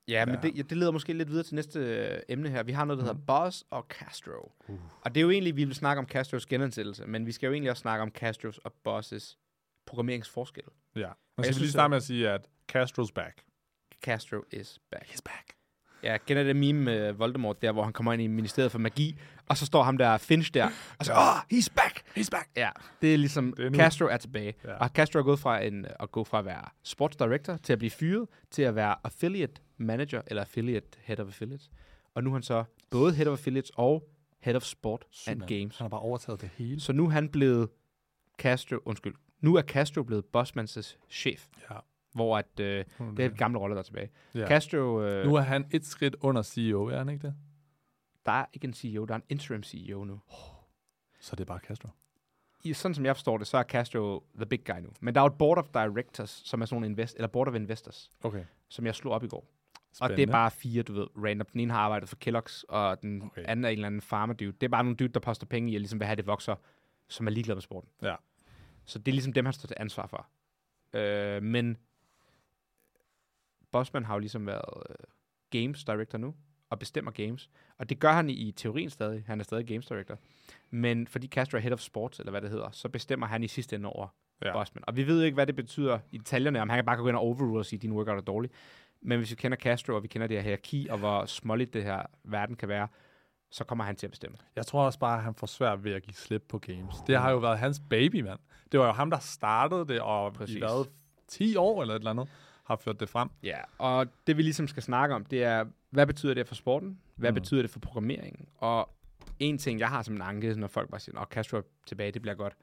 ja, 0.08 0.26
men 0.26 0.36
Ja. 0.36 0.42
det, 0.42 0.58
ja, 0.58 0.62
det 0.62 0.78
leder 0.78 0.92
måske 0.92 1.14
lidt 1.14 1.30
videre 1.30 1.44
til 1.44 1.56
næste 1.56 1.80
øh, 1.80 2.20
emne 2.30 2.50
her. 2.50 2.64
Vi 2.64 2.72
har 2.72 2.86
noget, 2.86 2.98
der 2.98 3.04
hedder 3.04 3.18
Mhm. 3.18 3.26
Boss 3.26 3.64
og 3.70 3.86
Castro. 3.90 4.52
Uh. 4.68 4.76
Og 5.02 5.16
det 5.16 5.22
er 5.22 5.22
jo 5.22 5.30
egentlig, 5.30 5.56
vi 5.56 5.64
vil 5.66 5.76
snakke 5.76 6.00
om 6.00 6.06
Castros 6.08 6.46
genansættelse, 6.46 7.06
men 7.06 7.26
vi 7.26 7.32
skal 7.32 7.48
jo 7.48 7.54
egentlig 7.54 7.72
også 7.72 7.82
snakke 7.82 8.02
om 8.02 8.10
Castros 8.10 8.58
og 8.58 8.74
Bosses 8.84 9.38
programmeringsforskel. 9.86 10.64
Ja. 10.96 11.10
Men 11.38 11.44
skal 11.44 11.56
vi 11.56 11.60
lige 11.60 11.72
starte 11.72 11.90
med 11.90 11.98
at 11.98 12.04
sige, 12.04 12.30
at 12.30 12.48
Castro's 12.76 13.12
back. 13.16 13.44
Castro 14.04 14.42
is 14.52 14.80
back. 14.92 15.04
He's 15.06 15.22
back. 15.26 15.54
Ja, 16.04 16.18
kender 16.18 16.44
det 16.44 16.56
meme 16.56 16.82
med 16.84 17.12
Voldemort 17.12 17.62
der, 17.62 17.72
hvor 17.72 17.84
han 17.84 17.94
kommer 17.94 18.14
ind 18.14 18.22
i 18.22 18.28
ministeriet 18.28 18.72
for 18.72 18.80
magi, 18.80 19.18
og 19.50 19.58
så 19.58 19.66
står 19.66 19.84
ham 19.84 19.98
der 19.98 20.18
Finch 20.18 20.54
der, 20.54 20.70
og 21.00 21.06
så, 21.06 21.12
oh, 21.14 21.38
he's 21.54 21.68
back! 21.76 22.04
He's 22.18 22.30
back. 22.32 22.50
Ja, 22.56 22.70
det 23.02 23.14
er 23.14 23.18
ligesom, 23.18 23.54
Det 23.54 23.66
er 23.66 23.70
nu. 23.70 23.78
Castro 23.78 24.06
er 24.06 24.18
tilbage. 24.18 24.54
Ja. 24.64 24.74
Og 24.74 24.90
Castro 24.90 25.20
er 25.20 25.24
gået 25.24 25.40
fra 25.40 25.64
en, 25.64 25.86
at 26.00 26.12
gå 26.12 26.24
fra 26.24 26.40
at 26.40 26.46
være 26.46 26.66
sports 26.84 27.16
director 27.18 27.58
til 27.58 27.74
at 27.74 27.80
blive 27.80 27.92
fyret, 27.92 28.28
til 28.52 28.62
at 28.62 28.76
være 28.76 28.96
affiliate 29.04 29.62
manager, 29.78 30.22
eller 30.28 30.42
affiliate 30.42 30.88
head 31.02 31.20
of 31.20 31.28
affiliates. 31.28 31.72
Og 32.16 32.24
nu 32.24 32.30
er 32.30 32.34
han 32.34 32.44
så 32.44 32.64
både 32.90 33.14
head 33.14 33.28
of 33.28 33.32
affiliates 33.40 33.72
og 33.76 34.10
head 34.40 34.56
of 34.56 34.64
sport 34.64 35.06
Sygt, 35.12 35.28
and 35.30 35.40
mand. 35.40 35.50
games. 35.50 35.78
Han 35.78 35.84
har 35.84 35.90
bare 35.90 36.02
overtaget 36.02 36.42
det 36.42 36.50
hele. 36.58 36.80
Så 36.82 36.94
nu 36.94 37.06
er 37.06 37.10
han 37.10 37.30
blevet 37.30 37.70
Castro, 38.38 38.78
undskyld, 38.86 39.14
nu 39.42 39.56
er 39.56 39.62
Castro 39.62 40.04
blevet 40.04 40.26
Bossmans 40.26 40.98
chef, 41.10 41.48
Ja. 41.72 41.76
Hvor 42.14 42.38
at, 42.38 42.60
øh, 42.60 42.86
det 43.18 43.20
er 43.20 43.26
et 43.30 43.38
gamle 43.38 43.60
rolle, 43.60 43.74
der 43.76 43.80
er 43.80 43.84
tilbage. 43.84 44.10
ja. 44.36 44.48
Castro, 44.48 45.02
øh, 45.02 45.26
Nu 45.26 45.36
er 45.36 45.42
han 45.42 45.66
et 45.72 45.86
skridt 45.86 46.16
under 46.22 46.42
CEO, 46.42 46.86
er 46.86 46.98
han 46.98 47.10
ikke 47.10 47.28
det? 47.28 47.36
der 48.26 48.32
er 48.32 48.46
ikke 48.54 48.68
en 48.68 48.74
CEO, 48.74 49.06
der 49.06 49.14
er 49.14 49.18
en 49.18 49.24
interim 49.30 49.64
CEO 49.64 50.04
nu. 50.04 50.20
Så 51.20 51.36
det 51.36 51.42
er 51.42 51.46
bare 51.46 51.60
Castro. 51.60 51.90
i, 52.64 52.74
sådan 52.74 52.96
som 52.96 53.06
jeg 53.06 53.16
forstår 53.16 53.38
det, 53.38 53.48
så 53.48 53.58
er 53.58 53.64
Castro 53.64 54.24
the 54.36 54.46
big 54.46 54.64
guy 54.66 54.80
nu. 54.82 54.90
Men 55.00 55.16
der 55.16 55.22
er 55.22 55.24
jo 55.26 55.28
et 55.28 55.38
board 55.38 55.58
of 55.58 55.66
directors, 55.74 56.30
som 56.46 56.62
er 56.62 56.66
sådan 56.66 56.76
nogle 56.76 56.88
invest, 56.88 57.16
eller 57.16 57.28
board 57.28 57.48
of 57.48 57.56
investors, 57.56 58.12
Okay. 58.24 58.44
som 58.70 58.86
jeg 58.86 58.96
slog 58.96 59.14
op 59.14 59.24
i 59.24 59.28
går. 59.28 59.48
Spændende. 59.94 60.14
Og 60.14 60.18
det 60.18 60.24
er 60.28 60.32
bare 60.32 60.52
fire, 60.52 60.84
du 60.84 60.94
ved, 60.94 61.08
random. 61.18 61.48
Den 61.54 61.60
ene 61.60 61.74
har 61.74 61.80
arbejdet 61.80 62.10
for 62.10 62.18
Kellogg's, 62.26 62.64
og 62.70 63.02
den 63.02 63.22
Okay. 63.24 63.44
anden 63.48 63.66
er 63.66 63.70
en 63.70 63.74
eller 63.74 63.88
anden 63.88 64.02
farmer 64.02 64.34
dude. 64.34 64.52
Det 64.52 64.64
er 64.64 64.70
bare 64.70 64.84
nogle 64.84 64.96
dude, 64.96 65.10
der 65.10 65.20
poster 65.20 65.46
penge 65.46 65.72
i, 65.72 65.76
og 65.76 65.80
ligesom 65.80 66.00
vil 66.00 66.06
have, 66.06 66.16
det 66.16 66.28
vokser, 66.28 66.56
som 67.08 67.28
er 67.28 67.32
ligeglade 67.32 67.56
med 67.56 67.62
sporten. 67.62 67.90
Ja. 68.02 68.16
Så 68.86 69.00
det 69.00 69.08
er 69.08 69.14
ligesom 69.14 69.34
dem, 69.34 69.46
han 69.46 69.54
står 69.54 69.68
til 69.68 69.78
ansvar 69.80 70.08
for. 70.08 70.28
Øh, 71.00 71.44
men 71.44 71.78
Bossman 73.72 74.06
har 74.06 74.14
jo 74.14 74.20
ligesom 74.20 74.48
været 74.48 74.84
øh, 74.90 74.96
games 75.62 75.84
director 75.84 76.18
nu, 76.18 76.36
og 76.70 76.80
bestemmer 76.80 77.12
games. 77.12 77.50
Og 77.78 77.90
det 77.90 78.00
gør 78.00 78.12
han 78.12 78.30
i, 78.30 78.34
i 78.34 78.52
teorien 78.52 78.90
stadig. 78.90 79.24
Han 79.28 79.40
er 79.40 79.44
stadig 79.44 79.68
games 79.68 79.86
director. 79.88 80.18
Men 80.70 81.08
fordi 81.08 81.28
Castro 81.28 81.58
er 81.58 81.62
head 81.62 81.74
of 81.74 81.80
sports, 81.80 82.20
eller 82.20 82.32
hvad 82.32 82.42
det 82.42 82.50
hedder, 82.50 82.70
så 82.72 82.90
bestemmer 82.90 83.28
han 83.28 83.44
i 83.44 83.48
sidste 83.48 83.76
ende 83.76 83.90
over 83.90 84.08
Ja. 84.46 84.54
Bossman. 84.54 84.84
Og 84.88 84.96
vi 84.96 85.08
ved 85.08 85.24
ikke, 85.24 85.36
hvad 85.36 85.48
det 85.48 85.56
betyder 85.56 86.00
i 86.12 86.18
detaljerne, 86.18 86.62
om 86.62 86.70
han 86.70 86.78
kan 86.78 86.86
bare 86.86 86.98
gå 86.98 87.08
ind 87.08 87.16
og 87.16 87.22
overrule 87.22 87.60
og 87.60 87.66
sige, 87.66 87.78
at 87.78 87.82
din 87.82 87.92
workout 87.92 88.18
er 88.18 88.22
dårlig. 88.22 88.52
Men 89.02 89.18
hvis 89.18 89.32
vi 89.32 89.36
kender 89.36 89.58
Castro, 89.58 89.94
og 89.96 90.04
vi 90.04 90.08
kender 90.08 90.28
det 90.28 90.38
her 90.38 90.44
hierarki, 90.44 90.88
og 90.90 90.98
hvor 90.98 91.26
småligt 91.26 91.74
det 91.74 91.84
her 91.84 92.04
verden 92.24 92.56
kan 92.56 92.70
være, 92.70 92.88
så 93.52 93.64
kommer 93.64 93.84
han 93.84 93.96
til 93.96 94.08
at 94.08 94.12
bestemme. 94.12 94.38
Jeg 94.56 94.66
tror 94.66 94.86
også 94.86 95.00
bare, 95.00 95.18
at 95.18 95.24
han 95.24 95.36
får 95.36 95.48
svært 95.48 95.84
ved 95.84 95.94
at 95.94 96.04
give 96.04 96.14
slip 96.14 96.44
på 96.50 96.60
games. 96.60 96.96
Det 97.08 97.18
har 97.18 97.32
jo 97.32 97.38
været 97.38 97.60
hans 97.60 97.82
baby, 97.90 98.22
mand. 98.22 98.40
Det 98.72 98.80
var 98.80 98.86
jo 98.86 98.92
ham, 98.92 99.10
der 99.10 99.20
startede 99.20 99.88
det, 99.88 100.02
og 100.02 100.34
Præcis. 100.34 100.56
i 100.56 100.60
hvad, 100.60 100.86
10 101.28 101.56
år 101.56 101.82
eller 101.82 101.96
et 101.96 102.00
eller 102.00 102.12
andet, 102.12 102.30
har 102.64 102.76
ført 102.76 103.00
det 103.00 103.10
frem. 103.10 103.30
Ja, 103.44 103.58
og 103.78 104.08
det 104.28 104.38
vi 104.38 104.42
ligesom 104.42 104.68
skal 104.68 104.84
snakke 104.84 105.16
om, 105.16 105.26
det 105.26 105.44
er, 105.44 105.66
hvad 105.90 106.08
betyder 106.08 106.34
det 106.34 106.48
for 106.48 106.56
sporten? 106.56 107.00
Hvad 107.16 107.32
Mm. 107.32 107.36
betyder 107.36 107.62
det 107.62 107.72
for 107.72 107.80
programmeringen? 107.80 108.48
Og 108.58 108.90
en 109.40 109.58
ting, 109.58 109.80
jeg 109.80 109.90
har 109.90 110.02
som 110.02 110.16
en 110.16 110.22
anke, 110.22 110.56
når 110.56 110.68
folk 110.68 110.90
bare 110.90 111.00
siger, 111.00 111.20
at 111.20 111.28
Castro 111.28 111.58
er 111.58 111.62
tilbage, 111.88 112.12
det 112.12 112.22
bliver 112.22 112.36
godt. 112.36 112.54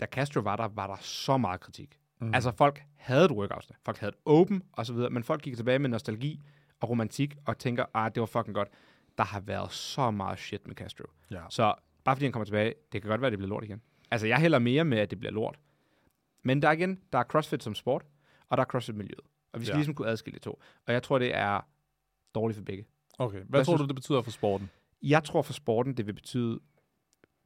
Da 0.00 0.06
Castro 0.06 0.40
var 0.40 0.56
der, 0.56 0.68
var 0.68 0.86
der 0.86 0.96
så 1.00 1.36
meget 1.36 1.60
kritik. 1.60 1.98
Mm. 2.20 2.34
Altså 2.34 2.50
folk 2.52 2.82
havde 2.96 3.24
et 3.24 3.30
workout, 3.30 3.70
folk 3.84 3.98
havde 3.98 4.08
et 4.10 4.18
open 4.24 4.62
og 4.72 4.86
så 4.86 4.92
videre, 4.92 5.10
men 5.10 5.22
folk 5.24 5.42
gik 5.42 5.56
tilbage 5.56 5.78
med 5.78 5.88
nostalgi 5.88 6.40
og 6.80 6.88
romantik 6.90 7.36
og 7.46 7.58
tænker, 7.58 7.84
ah, 7.94 8.10
det 8.14 8.20
var 8.20 8.26
fucking 8.26 8.54
godt. 8.54 8.68
Der 9.18 9.24
har 9.24 9.40
været 9.40 9.72
så 9.72 10.10
meget 10.10 10.38
shit 10.38 10.66
med 10.66 10.76
Castro. 10.76 11.04
Ja. 11.30 11.40
Så 11.50 11.74
bare 12.04 12.16
fordi 12.16 12.24
han 12.24 12.32
kommer 12.32 12.44
tilbage, 12.44 12.74
det 12.92 13.02
kan 13.02 13.08
godt 13.08 13.20
være, 13.20 13.26
at 13.26 13.32
det 13.32 13.38
bliver 13.38 13.48
lort 13.48 13.64
igen. 13.64 13.82
Altså, 14.10 14.26
jeg 14.26 14.38
hælder 14.38 14.58
mere 14.58 14.84
med, 14.84 14.98
at 14.98 15.10
det 15.10 15.18
bliver 15.20 15.32
lort. 15.32 15.58
Men 16.42 16.62
der 16.62 16.68
er 16.68 16.72
igen, 16.72 17.00
der 17.12 17.18
er 17.18 17.22
CrossFit 17.24 17.62
som 17.62 17.74
sport, 17.74 18.02
og 18.48 18.56
der 18.56 18.64
er 18.64 18.66
CrossFit-miljøet. 18.68 19.20
Og 19.52 19.60
vi 19.60 19.64
skal 19.64 19.72
Ja. 19.74 19.78
ligesom 19.78 19.94
kunne 19.94 20.08
adskille 20.08 20.38
de 20.38 20.44
to. 20.44 20.60
Og 20.86 20.92
jeg 20.92 21.02
tror, 21.02 21.18
det 21.18 21.34
er 21.36 21.60
dårligt 22.34 22.56
for 22.56 22.64
begge. 22.64 22.84
Okay, 23.18 23.36
hvad, 23.38 23.46
Hvad 23.48 23.64
tror 23.64 23.72
synes- 23.72 23.80
du, 23.80 23.86
det 23.86 23.94
betyder 23.94 24.22
for 24.22 24.30
sporten? 24.30 24.70
Jeg 25.02 25.24
tror 25.24 25.42
for 25.42 25.52
sporten, 25.52 25.96
det 25.96 26.06
vil 26.06 26.12
betyde... 26.12 26.60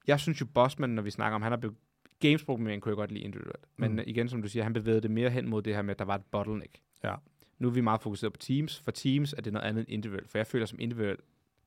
Jeg 0.06 0.20
synes 0.20 0.40
jo, 0.40 0.46
Bossman, 0.46 0.90
når 0.90 1.02
vi 1.02 1.10
snakker 1.10 1.34
om, 1.34 1.42
han 1.42 1.52
har 1.52 1.56
be- 1.56 1.74
Games-programmering 2.20 2.82
kunne 2.82 2.90
jeg 2.90 2.96
godt 2.96 3.12
lide 3.12 3.24
individuelt. 3.24 3.64
Men 3.76 3.92
Mm. 3.92 4.00
igen, 4.06 4.28
som 4.28 4.42
du 4.42 4.48
siger, 4.48 4.62
han 4.62 4.72
bevægede 4.72 5.00
det 5.00 5.10
mere 5.10 5.30
hen 5.30 5.48
mod 5.48 5.62
det 5.62 5.74
her 5.74 5.82
med, 5.82 5.90
at 5.90 5.98
der 5.98 6.04
var 6.04 6.14
et 6.14 6.24
bottleneck. 6.24 6.78
Ja. 7.04 7.14
Nu 7.58 7.68
er 7.68 7.72
vi 7.72 7.80
meget 7.80 8.00
fokuseret 8.00 8.32
på 8.32 8.38
teams. 8.38 8.80
For 8.80 8.90
teams 8.90 9.32
er 9.32 9.40
det 9.42 9.52
noget 9.52 9.66
andet 9.66 9.80
end 9.80 9.90
individuelt. 9.90 10.28
For 10.30 10.38
jeg 10.38 10.46
føler 10.46 10.66
som 10.66 10.80
individuel, 10.80 11.16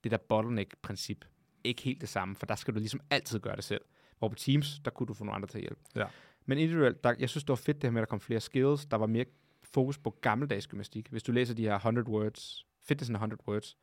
det 0.03 0.11
der 0.11 0.17
bottleneck-princip, 0.17 1.25
ikke 1.63 1.81
helt 1.81 2.01
det 2.01 2.09
samme. 2.09 2.35
For 2.35 2.45
der 2.45 2.55
skal 2.55 2.73
du 2.73 2.79
ligesom 2.79 2.99
altid 3.09 3.39
gøre 3.39 3.55
det 3.55 3.63
selv. 3.63 3.81
Hvor 4.19 4.27
på 4.29 4.35
teams, 4.35 4.79
der 4.85 4.91
kunne 4.91 5.07
du 5.07 5.13
få 5.13 5.23
nogle 5.23 5.35
andre 5.35 5.47
til 5.47 5.57
at 5.57 5.61
hjælpe. 5.61 5.79
Ja. 5.95 6.05
Men 6.45 6.57
individuelt, 6.57 7.03
der, 7.03 7.13
jeg 7.19 7.29
synes, 7.29 7.43
det 7.43 7.49
var 7.49 7.55
fedt 7.55 7.81
det 7.81 7.83
her 7.87 7.91
med, 7.91 8.01
at 8.01 8.07
der 8.07 8.09
kom 8.09 8.19
flere 8.19 8.39
skills. 8.39 8.85
Der 8.85 8.97
var 8.97 9.05
mere 9.05 9.25
fokus 9.63 9.97
på 9.97 10.09
gammeldags 10.21 10.67
gymnastik. 10.67 11.07
Hvis 11.09 11.23
du 11.23 11.31
læser 11.31 11.53
de 11.53 11.61
her 11.63 11.75
100 11.75 12.07
words, 12.07 12.65
fitness 12.83 13.09
in 13.09 13.15
100 13.15 13.41
words, 13.47 13.77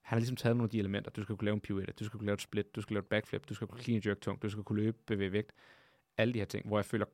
han 0.00 0.16
har 0.16 0.20
ligesom 0.20 0.36
taget 0.36 0.56
nogle 0.56 0.66
af 0.66 0.70
de 0.70 0.78
elementer. 0.78 1.10
Du 1.10 1.22
skal 1.22 1.36
kunne 1.36 1.44
lave 1.44 1.54
en 1.54 1.60
pirouette, 1.60 1.92
du 1.92 2.04
skal 2.04 2.18
kunne 2.18 2.26
lave 2.26 2.34
et 2.34 2.40
split, 2.40 2.76
du 2.76 2.80
skal 2.80 2.94
lave 2.94 3.00
et 3.02 3.06
backflip, 3.06 3.48
du 3.48 3.54
skal 3.54 3.66
kunne 3.66 3.82
clean 3.82 4.02
jerk 4.06 4.20
tung, 4.20 4.42
du 4.42 4.48
skal 4.50 4.64
kunne 4.64 4.82
løbe, 4.82 4.96
bevæge 5.06 5.32
vægt. 5.32 5.52
Alle 6.16 6.34
de 6.34 6.38
her 6.38 6.46
ting, 6.46 6.66
hvor 6.66 6.78
jeg 6.78 6.84
føler, 6.84 7.06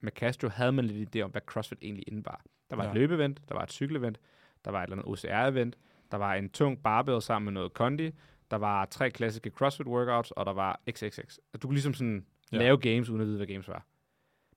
med 0.00 0.12
Castro 0.12 0.48
havde 0.48 0.72
man 0.72 0.84
lidt 0.84 1.16
idé 1.16 1.20
om, 1.20 1.30
hvad 1.30 1.40
CrossFit 1.46 1.78
egentlig 1.82 2.04
indebar. 2.08 2.44
Der 2.70 2.76
var 2.76 2.84
Ja. 2.84 2.90
et 2.90 2.94
løbeevent, 2.96 3.40
der 3.48 3.54
var 3.54 3.62
et 3.62 3.72
cykelevent, 3.72 4.20
der 4.64 4.70
var 4.70 4.82
et 4.82 4.86
eller 4.90 4.96
andet 4.96 5.06
OCR-event, 5.12 5.72
der 6.10 6.16
var 6.16 6.34
en 6.34 6.48
tung 6.50 6.82
barbell 6.82 7.22
sammen 7.22 7.44
med 7.44 7.52
noget 7.52 7.72
kondi, 7.72 8.10
der 8.50 8.56
var 8.56 8.84
tre 8.84 9.10
klassiske 9.10 9.50
CrossFit 9.50 9.86
workouts, 9.86 10.30
og 10.30 10.46
der 10.46 10.52
var 10.52 10.80
XXX. 10.90 11.36
Du 11.62 11.68
kunne 11.68 11.74
ligesom 11.74 11.94
sådan 11.94 12.26
ja. 12.52 12.58
lave 12.58 12.78
games, 12.78 13.08
uden 13.08 13.20
at 13.20 13.26
vide, 13.26 13.36
hvad 13.36 13.46
games 13.46 13.68
var. 13.68 13.86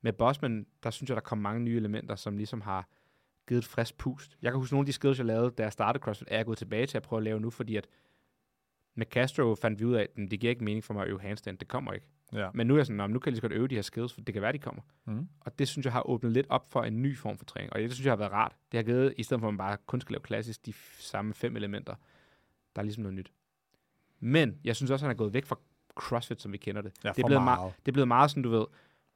Med 0.06 0.14
Bossman, 0.14 0.66
der 0.84 0.90
synes 0.90 1.10
jeg, 1.10 1.16
der 1.16 1.22
kom 1.22 1.38
mange 1.38 1.62
nye 1.62 1.76
elementer, 1.78 2.16
som 2.16 2.38
ligesom 2.38 2.62
har 2.62 2.88
givet 3.48 3.60
et 3.62 3.66
frisk 3.66 3.98
pust. 3.98 4.38
Jeg 4.42 4.52
kan 4.52 4.60
huske 4.60 4.74
nogle 4.74 4.82
af 4.82 4.86
de 4.86 4.94
skills, 4.94 5.18
jeg 5.18 5.26
lavede, 5.26 5.52
da 5.58 5.64
jeg 5.64 5.72
startede 5.72 6.04
CrossFit, 6.04 6.28
er 6.32 6.38
jeg 6.38 6.46
gået 6.46 6.58
tilbage 6.58 6.86
til 6.86 6.98
at 6.98 7.04
prøve 7.04 7.18
at 7.18 7.24
lave 7.24 7.40
nu, 7.40 7.50
fordi 7.50 7.76
at 7.76 7.88
med 8.96 9.06
Castro 9.06 9.56
fandt 9.56 9.80
vi 9.80 9.86
ud 9.86 9.94
af, 9.94 10.02
at 10.02 10.32
det 10.32 10.40
giver 10.40 10.50
ikke 10.50 10.64
mening 10.64 10.84
for 10.84 10.94
mig 10.94 11.04
at 11.04 11.10
øve 11.10 11.22
handstand. 11.22 11.58
Det 11.58 11.68
kommer 11.68 11.94
ikke. 11.94 12.08
Ja. 12.34 12.50
Men 12.54 12.68
nu 12.68 12.74
er 12.74 12.78
jeg 12.78 12.86
sådan, 12.86 12.98
"Nå, 12.98 13.08
men 13.08 13.14
nu 13.14 13.20
kan 13.20 13.28
jeg 13.28 13.32
lige 13.32 13.38
så 13.38 13.42
godt 13.42 13.54
øve 13.54 13.68
de 13.68 13.76
her 13.76 13.82
skills, 13.82 14.14
for 14.14 14.22
det 14.22 14.34
kan 14.34 14.42
være, 14.42 14.52
de 14.54 14.60
kommer. 14.60 14.82
Mm. 15.06 15.28
Og 15.40 15.60
det 15.60 15.68
synes 15.68 15.86
jeg 15.86 15.94
har 15.94 16.10
åbnet 16.10 16.32
lidt 16.32 16.48
op 16.50 16.72
for 16.72 16.84
en 16.84 17.02
ny 17.02 17.18
form 17.18 17.38
for 17.38 17.46
træning. 17.46 17.74
Og 17.74 17.80
det 17.80 17.94
synes 17.94 18.06
jeg 18.06 18.12
har 18.12 18.18
været 18.18 18.32
rart. 18.32 18.56
Det 18.72 18.78
har 18.78 18.84
givet, 18.84 19.14
i 19.18 19.24
stedet 19.24 19.42
for 19.42 19.48
at 19.48 19.54
man 19.54 19.58
bare 19.58 19.78
kun 19.86 20.02
skal 20.02 20.14
lave 20.14 20.22
klassisk, 20.22 20.66
de 20.66 20.74
samme 21.00 21.34
fem 21.34 21.56
elementer. 21.56 21.96
Der 22.76 22.82
er 22.82 22.84
ligesom 22.84 23.04
noget 23.04 23.16
nyt. 23.16 23.32
Men 24.20 24.60
jeg 24.64 24.76
synes 24.76 24.92
også, 24.92 25.06
at 25.06 25.08
han 25.08 25.16
er 25.16 25.18
gået 25.18 25.34
væk 25.34 25.46
fra 25.46 25.58
CrossFit, 25.96 26.42
som 26.42 26.52
vi 26.54 26.58
kender 26.58 26.82
det. 26.82 26.92
Ja, 27.04 27.10
det, 27.10 27.24
er 27.24 27.28
blevet 27.28 27.44
meget. 27.44 27.60
meget. 27.60 27.74
det 27.86 27.88
er 27.88 27.94
blevet 27.94 28.08
meget 28.08 28.30
sådan, 28.32 28.44
du 28.44 28.50
ved, 28.50 28.66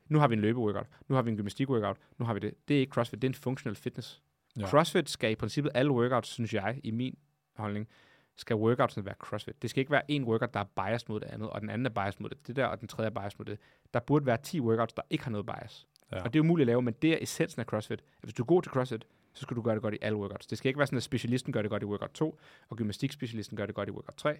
nu 0.09 0.19
har 0.19 0.27
vi 0.27 0.33
en 0.33 0.41
løbe-workout, 0.41 0.87
nu 1.07 1.15
har 1.15 1.21
vi 1.21 1.31
en 1.31 1.37
gymnastik-workout, 1.37 1.97
nu 2.17 2.25
har 2.25 2.33
vi 2.33 2.39
det. 2.39 2.53
Det 2.67 2.75
er 2.75 2.79
ikke 2.79 2.91
CrossFit, 2.91 3.21
det 3.21 3.27
er 3.27 3.29
en 3.29 3.33
functional 3.33 3.75
fitness. 3.75 4.21
Ja. 4.59 4.67
CrossFit 4.67 5.09
skal 5.09 5.31
i 5.31 5.35
princippet 5.35 5.71
alle 5.75 5.91
workouts, 5.91 6.29
synes 6.29 6.53
jeg, 6.53 6.79
i 6.83 6.91
min 6.91 7.17
holdning, 7.55 7.87
skal 8.35 8.55
workoutsene 8.55 9.05
være 9.05 9.15
CrossFit. 9.19 9.61
Det 9.61 9.69
skal 9.69 9.79
ikke 9.79 9.91
være 9.91 10.11
en 10.11 10.23
workout, 10.23 10.53
der 10.53 10.59
er 10.59 10.63
biased 10.63 11.09
mod 11.09 11.19
det 11.19 11.27
andet, 11.27 11.49
og 11.49 11.61
den 11.61 11.69
anden 11.69 11.85
er 11.85 11.89
biased 11.89 12.21
mod 12.21 12.29
det, 12.29 12.47
det 12.47 12.55
der, 12.55 12.65
og 12.65 12.79
den 12.79 12.87
tredje 12.87 13.09
er 13.09 13.13
biased 13.21 13.39
mod 13.39 13.45
det. 13.45 13.59
Der 13.93 13.99
burde 13.99 14.25
være 14.25 14.37
10 14.37 14.59
workouts, 14.59 14.93
der 14.93 15.01
ikke 15.09 15.23
har 15.23 15.31
noget 15.31 15.45
bias. 15.45 15.87
Ja. 16.11 16.23
Og 16.23 16.33
det 16.33 16.39
er 16.39 16.43
umuligt 16.43 16.63
at 16.63 16.67
lave, 16.67 16.81
men 16.81 16.93
det 17.01 17.13
er 17.13 17.17
essensen 17.21 17.59
af 17.59 17.65
CrossFit. 17.65 18.03
Hvis 18.21 18.33
du 18.33 18.43
er 18.43 18.47
god 18.47 18.61
til 18.61 18.71
CrossFit, 18.71 19.07
så 19.33 19.41
skal 19.41 19.57
du 19.57 19.61
gøre 19.61 19.75
det 19.75 19.81
godt 19.81 19.93
i 19.93 19.97
alle 20.01 20.17
workouts. 20.17 20.47
Det 20.47 20.57
skal 20.57 20.69
ikke 20.69 20.77
være 20.77 20.87
sådan, 20.87 20.97
at 20.97 21.03
specialisten 21.03 21.53
gør 21.53 21.61
det 21.61 21.71
godt 21.71 21.83
i 21.83 21.85
workout 21.85 22.11
2, 22.11 22.39
og 22.69 22.77
gymnastikspecialisten 22.77 23.57
gør 23.57 23.65
det 23.65 23.75
godt 23.75 23.89
i 23.89 23.91
workout 23.91 24.15
3. 24.17 24.37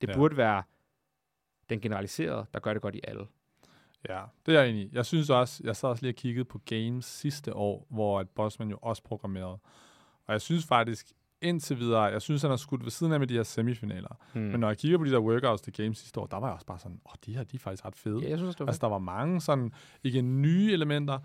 Det 0.00 0.08
ja. 0.08 0.14
burde 0.14 0.36
være 0.36 0.62
den 1.70 1.80
generaliserede, 1.80 2.46
der 2.54 2.60
gør 2.60 2.72
det 2.72 2.82
godt 2.82 2.94
i 2.94 3.00
alle. 3.04 3.26
Ja, 4.08 4.20
det 4.46 4.56
er 4.56 4.60
jeg 4.60 4.70
enig 4.70 4.82
i. 4.82 4.88
Jeg 4.92 5.06
synes 5.06 5.30
også, 5.30 5.60
jeg 5.64 5.76
sad 5.76 5.88
også 5.88 6.02
lige 6.02 6.10
og 6.12 6.16
kiggede 6.16 6.44
på 6.44 6.58
games 6.64 7.04
sidste 7.04 7.56
år, 7.56 7.86
hvor 7.90 8.20
at 8.20 8.28
Bosman 8.28 8.70
jo 8.70 8.78
også 8.82 9.02
programmerede. 9.02 9.58
Og 10.26 10.32
jeg 10.32 10.40
synes 10.40 10.64
faktisk, 10.66 11.12
indtil 11.42 11.78
videre, 11.78 12.02
jeg 12.02 12.22
synes, 12.22 12.42
han 12.42 12.50
har 12.50 12.56
skudt 12.56 12.84
ved 12.84 12.90
siden 12.90 13.12
af 13.12 13.18
med 13.20 13.26
de 13.26 13.34
her 13.34 13.42
semifinaler. 13.42 14.16
Hmm. 14.32 14.42
Men 14.42 14.60
når 14.60 14.68
jeg 14.68 14.78
kigger 14.78 14.98
på 14.98 15.04
de 15.04 15.10
der 15.10 15.18
workouts 15.18 15.62
til 15.62 15.72
games 15.72 15.98
sidste 15.98 16.20
år, 16.20 16.26
der 16.26 16.36
var 16.40 16.46
jeg 16.46 16.54
også 16.54 16.66
bare 16.66 16.78
sådan, 16.78 17.00
åh, 17.06 17.12
de 17.26 17.34
her, 17.34 17.44
de 17.44 17.56
er 17.56 17.58
faktisk 17.60 17.84
ret 17.84 17.96
fede. 17.96 18.22
ja, 18.22 18.28
jeg 18.30 18.38
synes 18.38 18.54
det 18.56 18.60
var 18.60 18.66
Altså, 18.66 18.80
der 18.80 18.86
var 18.88 18.98
mange 18.98 19.40
sådan, 19.40 19.72
ikke 20.04 20.22
nye 20.22 20.72
elementer, 20.72 21.18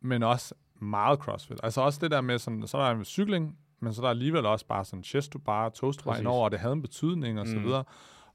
men 0.00 0.22
også 0.22 0.54
meget 0.80 1.18
CrossFit. 1.18 1.60
Altså 1.62 1.80
også 1.80 1.98
det 2.02 2.10
der 2.10 2.20
med 2.20 2.38
sådan, 2.38 2.66
så 2.66 2.78
er 2.78 2.94
der 2.94 3.04
cykling, 3.04 3.58
men 3.80 3.92
så 3.94 4.00
er 4.00 4.04
der 4.04 4.10
alligevel 4.10 4.46
også 4.46 4.66
bare 4.66 4.84
sådan 4.84 5.04
chest 5.04 5.32
to 5.32 5.38
bar, 5.38 5.68
toast 5.68 6.00
to 6.00 6.04
bar 6.04 6.16
indover, 6.18 6.44
og 6.44 6.50
det 6.50 6.58
havde 6.60 6.72
en 6.72 6.82
betydning 6.82 7.40
og 7.40 7.46
så 7.46 7.56
Mm. 7.56 7.64
videre. 7.64 7.84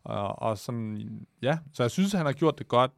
Og, 0.03 0.39
og 0.41 0.57
sådan, 0.57 1.19
ja, 1.41 1.57
så 1.73 1.83
jeg 1.83 1.91
synes, 1.91 2.11
han 2.13 2.25
har 2.25 2.33
gjort 2.33 2.59
det 2.59 2.67
godt. 2.67 2.91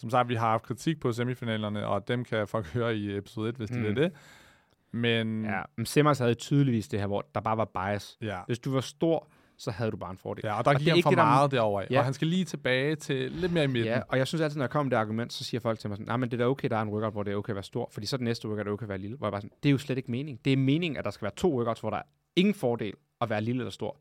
Som 0.00 0.10
sagt, 0.10 0.28
vi 0.28 0.34
har 0.34 0.50
haft 0.50 0.62
kritik 0.62 1.00
på 1.00 1.12
semifinalerne, 1.12 1.86
og 1.86 2.08
dem 2.08 2.24
kan 2.24 2.48
folk 2.48 2.66
høre 2.76 2.96
i 2.96 3.16
episode 3.16 3.48
1, 3.48 3.54
hvis 3.56 3.70
de 3.70 3.76
Mm. 3.78 3.82
vil 3.82 3.96
det. 3.96 4.12
Men 4.92 5.44
Ja, 5.44 5.62
men 5.76 5.86
Simmers 5.86 6.18
havde 6.18 6.34
tydeligvis 6.34 6.88
det 6.88 7.00
her, 7.00 7.06
hvor 7.06 7.24
der 7.34 7.40
bare 7.40 7.56
var 7.56 7.64
bias. 7.64 8.18
ja. 8.22 8.38
Hvis 8.46 8.58
du 8.58 8.72
var 8.72 8.80
stor, 8.80 9.28
så 9.58 9.70
havde 9.70 9.90
du 9.90 9.96
bare 9.96 10.10
en 10.10 10.18
fordel. 10.18 10.42
ja 10.44 10.58
og 10.58 10.64
der 10.64 10.70
Og 10.70 10.76
gik 10.76 10.84
det 10.84 10.86
er 10.86 10.92
han 10.92 10.96
ikke 10.96 11.04
for 11.04 11.10
det, 11.10 11.18
der- 11.18 11.24
meget 11.24 11.50
derovre. 11.50 11.86
Ja. 11.90 11.98
Og 11.98 12.04
han 12.04 12.14
skal 12.14 12.28
lige 12.28 12.44
tilbage 12.44 12.96
til 12.96 13.32
lidt 13.32 13.52
mere 13.52 13.64
i 13.64 13.66
midten. 13.66 13.84
Ja, 13.92 14.00
og 14.08 14.18
jeg 14.18 14.26
synes 14.26 14.42
altid, 14.42 14.56
når 14.58 14.64
jeg 14.64 14.70
kommer 14.70 14.84
med 14.84 14.90
det 14.90 14.96
argument, 14.96 15.32
så 15.32 15.44
siger 15.44 15.60
folk 15.60 15.78
til 15.78 15.88
mig 15.90 15.96
sådan, 15.96 16.06
nej, 16.06 16.16
men 16.16 16.30
det 16.30 16.40
er 16.40 16.44
da 16.44 16.50
okay, 16.50 16.68
der 16.68 16.76
er 16.76 16.82
en 16.82 16.88
workout, 16.88 17.12
hvor 17.12 17.22
det 17.22 17.32
er 17.32 17.36
okay 17.36 17.50
at 17.50 17.54
være 17.56 17.62
stor, 17.62 17.88
fordi 17.92 18.06
så 18.06 18.16
den 18.16 18.24
næste 18.24 18.48
workout 18.48 18.66
er 18.66 18.70
okay 18.70 18.82
at 18.82 18.88
være 18.88 18.98
lille. 18.98 19.16
Hvor 19.16 19.26
jeg 19.26 19.32
bare 19.32 19.40
sådan, 19.40 19.56
det 19.62 19.68
er 19.68 19.72
jo 19.72 19.78
slet 19.78 19.98
ikke 19.98 20.10
mening. 20.10 20.44
Det 20.44 20.52
er 20.52 20.56
meningen, 20.56 20.96
at 20.98 21.04
der 21.04 21.10
skal 21.10 21.22
være 21.24 21.34
to 21.36 21.56
workouts, 21.56 21.80
hvor 21.80 21.90
der 21.90 21.96
er 21.96 22.02
ingen 22.36 22.54
fordel 22.54 22.94
at 23.20 23.30
være 23.30 23.40
lille 23.40 23.60
eller 23.60 23.70
stor. 23.70 23.96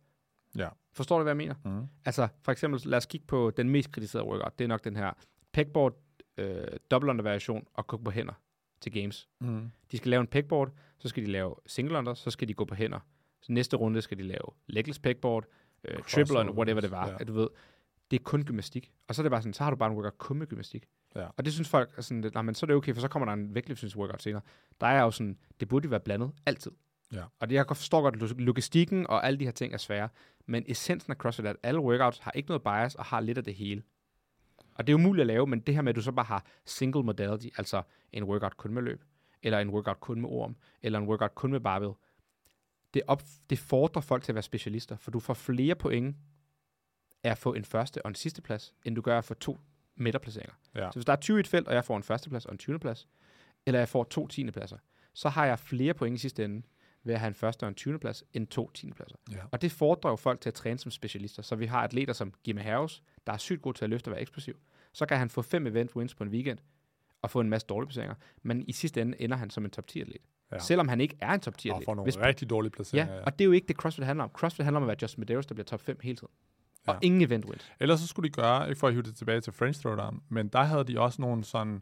Ja. 0.58 0.68
Forstår 0.94 1.18
du, 1.18 1.24
hvad 1.24 1.32
jeg 1.32 1.38
mener? 1.38 1.56
Mm. 1.66 1.88
Altså, 2.06 2.28
for 2.44 2.52
eksempel, 2.52 2.82
lad 2.86 2.98
os 2.98 3.06
kigge 3.06 3.28
på 3.28 3.52
den 3.58 3.70
mest 3.70 3.92
kritiserede 3.92 4.28
workout. 4.28 4.60
Det 4.60 4.64
er 4.64 4.70
nok 4.70 4.84
den 4.84 4.96
her 4.96 5.12
pegboard, 5.54 5.96
øh, 6.38 6.68
double 6.92 7.10
under 7.10 7.24
variation 7.24 7.68
og 7.74 7.88
gå 7.88 7.98
på 7.98 8.12
hænder 8.12 8.34
til 8.82 8.92
games. 8.92 9.30
Mm. 9.40 9.72
De 9.92 9.98
skal 9.98 10.10
lave 10.10 10.22
en 10.22 10.28
pegboard, 10.28 10.72
så 10.98 11.10
skal 11.10 11.26
de 11.26 11.32
lave 11.32 11.56
single 11.66 11.98
under, 11.98 12.14
så 12.14 12.32
skal 12.32 12.48
de 12.48 12.54
gå 12.54 12.66
på 12.66 12.76
hænder. 12.76 13.00
Så 13.42 13.52
næste 13.52 13.78
runde 13.78 14.02
skal 14.02 14.18
de 14.18 14.24
lave 14.24 14.44
legless 14.68 15.00
pegboard, 15.00 15.46
øh, 15.84 16.04
triple 16.04 16.40
under, 16.40 16.54
whatever 16.54 16.82
det 16.82 16.92
var. 16.92 17.08
Ja. 17.08 17.16
Ja. 17.20 17.24
Du 17.24 17.34
ved, 17.34 17.48
det 18.12 18.20
er 18.20 18.24
kun 18.24 18.44
gymnastik. 18.44 18.92
Og 19.08 19.16
så 19.16 19.22
er 19.22 19.24
det 19.24 19.32
bare 19.32 19.42
sådan, 19.42 19.54
så 19.54 19.64
har 19.64 19.72
du 19.72 19.76
bare 19.78 19.90
en 19.90 19.96
workout 19.96 20.18
kun 20.18 20.38
med 20.38 20.48
gymnastik. 20.48 20.86
Ja. 21.16 21.28
Og 21.38 21.46
det 21.46 21.54
synes 21.54 21.70
folk 21.70 21.94
er 21.98 22.02
sådan, 22.02 22.32
"Nå, 22.34 22.42
men 22.42 22.56
så 22.56 22.66
er 22.66 22.68
det 22.68 22.76
okay, 22.76 22.94
for 22.94 23.02
så 23.02 23.08
kommer 23.08 23.26
der 23.26 23.34
en 23.34 23.56
vægtløftningsworkout 23.56 24.22
senere. 24.22 24.42
Der 24.82 24.88
er 24.88 25.02
jo 25.02 25.12
sådan, 25.12 25.38
det 25.60 25.68
burde 25.68 25.86
jo 25.86 25.90
være 25.90 26.00
blandet 26.00 26.32
altid. 26.46 26.72
Ja. 27.14 27.24
Og 27.40 27.50
det, 27.50 27.56
jeg 27.56 27.66
forstår 27.68 28.02
godt, 28.02 28.24
at 28.24 28.40
logistikken 28.42 29.08
og 29.08 29.28
alle 29.28 29.40
de 29.40 29.46
her 29.46 29.52
ting 29.52 29.74
er 29.74 29.78
svære. 29.78 30.10
Men 30.46 30.64
essensen 30.68 31.12
af 31.12 31.18
CrossFit 31.18 31.46
er, 31.46 31.50
at 31.50 31.56
alle 31.64 31.80
workouts 31.82 32.20
har 32.20 32.32
ikke 32.32 32.50
noget 32.50 32.64
bias 32.64 32.96
og 32.96 33.06
har 33.06 33.20
lidt 33.20 33.38
af 33.38 33.44
det 33.44 33.56
hele. 33.56 33.84
Og 34.80 34.88
det 34.88 34.94
er 34.94 34.96
umuligt 34.96 35.22
at 35.22 35.28
lave, 35.28 35.48
men 35.48 35.60
det 35.60 35.76
her 35.76 35.82
med, 35.82 35.90
at 35.90 35.96
du 35.96 36.02
så 36.02 36.12
bare 36.12 36.26
har 36.26 36.46
single 36.66 37.04
modality, 37.04 37.48
altså 37.58 37.82
en 38.12 38.24
workout 38.24 38.58
kun 38.58 38.74
med 38.74 38.82
løb, 38.82 39.04
eller 39.44 39.60
en 39.60 39.70
workout 39.70 40.00
kun 40.00 40.22
med 40.22 40.30
orm, 40.30 40.56
eller 40.82 41.00
en 41.00 41.08
workout 41.08 41.36
kun 41.36 41.52
med 41.52 41.60
barbell, 41.60 41.92
det, 42.94 43.02
op, 43.08 43.24
det 43.50 43.60
fordrer 43.60 44.02
folk 44.02 44.24
til 44.24 44.32
at 44.32 44.36
være 44.36 44.44
specialister, 44.44 44.98
for 44.98 45.12
du 45.12 45.20
får 45.20 45.34
flere 45.34 45.76
point 45.76 46.16
af 47.24 47.32
at 47.32 47.38
få 47.38 47.54
en 47.54 47.66
første 47.66 48.02
og 48.06 48.10
en 48.10 48.16
sidste 48.16 48.42
plads, 48.42 48.74
end 48.86 48.96
du 48.96 49.02
gør 49.02 49.18
at 49.18 49.26
få 49.26 49.34
to 49.34 49.60
midterplaceringer. 49.96 50.54
Ja. 50.76 50.92
Så 50.92 50.98
hvis 51.00 51.06
der 51.06 51.14
er 51.14 51.18
20 51.18 51.38
i 51.38 51.40
et 51.40 51.48
felt, 51.48 51.68
og 51.68 51.76
jeg 51.76 51.86
får 51.86 51.98
en 51.98 52.04
førsteplads 52.04 52.46
og 52.46 52.52
en 52.52 52.58
20. 52.58 52.80
plads, 52.80 53.08
eller 53.66 53.80
jeg 53.80 53.90
får 53.90 54.04
to 54.04 54.28
10. 54.28 54.52
pladser, 54.52 54.78
så 55.14 55.30
har 55.30 55.46
jeg 55.46 55.60
flere 55.60 55.94
point 55.94 56.16
i 56.16 56.20
sidste 56.20 56.46
ende 56.46 56.62
ved 57.04 57.14
at 57.14 57.20
have 57.20 57.28
en 57.28 57.34
første 57.34 57.64
og 57.64 57.68
en 57.70 57.76
20. 57.76 58.00
plads, 58.00 58.24
end 58.34 58.48
to 58.48 58.72
10. 58.74 58.92
pladser. 58.92 59.16
Ja. 59.32 59.38
Og 59.52 59.62
det 59.62 59.72
fordrer 59.72 60.10
jo 60.12 60.16
folk 60.16 60.42
til 60.42 60.50
at 60.50 60.54
træne 60.54 60.80
som 60.80 60.92
specialister. 60.92 61.42
Så 61.44 61.56
vi 61.56 61.66
har 61.66 61.84
atleter 61.84 62.14
som 62.14 62.34
Jimmy 62.48 62.62
Harris, 62.62 63.02
der 63.28 63.34
er 63.34 63.38
sygt 63.38 63.62
god 63.62 63.74
til 63.74 63.84
at 63.86 63.90
løfte 63.90 64.08
og 64.08 64.12
være 64.12 64.22
eksplosiv. 64.22 64.54
Så 64.94 65.06
kan 65.06 65.18
han 65.18 65.30
få 65.30 65.42
fem 65.42 65.68
event 65.68 65.96
wins 65.96 66.16
på 66.16 66.24
en 66.24 66.30
weekend, 66.30 66.58
og 67.22 67.30
få 67.30 67.40
en 67.40 67.50
masse 67.50 67.68
dårlige 67.68 67.88
placeringer. 67.88 68.16
Men 68.44 68.64
i 68.68 68.72
sidste 68.74 69.02
ende 69.02 69.22
ender 69.22 69.38
han 69.38 69.50
som 69.50 69.66
en 69.66 69.72
top 69.72 69.88
10 69.88 70.02
atlet. 70.02 70.18
Ja. 70.52 70.56
Ja. 70.56 70.60
Selvom 70.60 70.88
han 70.88 71.02
ikke 71.02 71.18
er 71.22 71.34
en 71.34 71.40
top 71.40 71.58
10 71.58 71.70
Og 71.70 71.76
atlet. 71.76 71.86
får 71.86 71.96
nogle 71.96 72.06
Hvis- 72.12 72.20
rigtig 72.20 72.50
dårlige 72.50 72.72
placeringer. 72.72 73.14
Ja, 73.16 73.22
og 73.24 73.34
det 73.40 73.42
er 73.42 73.46
jo 73.46 73.52
ikke 73.52 73.68
det, 73.68 73.76
CrossFit 73.76 74.06
handler 74.06 74.24
om. 74.24 74.30
CrossFit 74.34 74.64
handler 74.66 74.78
om 74.78 74.84
at 74.84 74.88
være 74.88 74.98
Justin 75.02 75.22
Medeiros, 75.22 75.46
der 75.46 75.54
bliver 75.56 75.66
top 75.66 75.82
5 75.82 76.00
hele 76.04 76.16
tiden. 76.16 76.34
Og 76.88 76.94
Ja. 76.94 77.00
ingen 77.06 77.22
event 77.22 77.46
wins. 77.46 77.72
Ellers 77.80 78.00
så 78.00 78.08
skulle 78.08 78.30
de 78.30 78.34
gøre, 78.34 78.70
ikke 78.70 78.80
for 78.80 78.88
at 78.88 78.94
hive 78.94 79.04
det 79.04 79.16
tilbage 79.16 79.42
til 79.42 79.54
French 79.54 79.82
Throwdown, 79.82 80.22
men 80.30 80.48
der 80.48 80.64
havde 80.64 80.84
de 80.84 81.00
også 81.00 81.22
nogle 81.22 81.44
sådan 81.44 81.82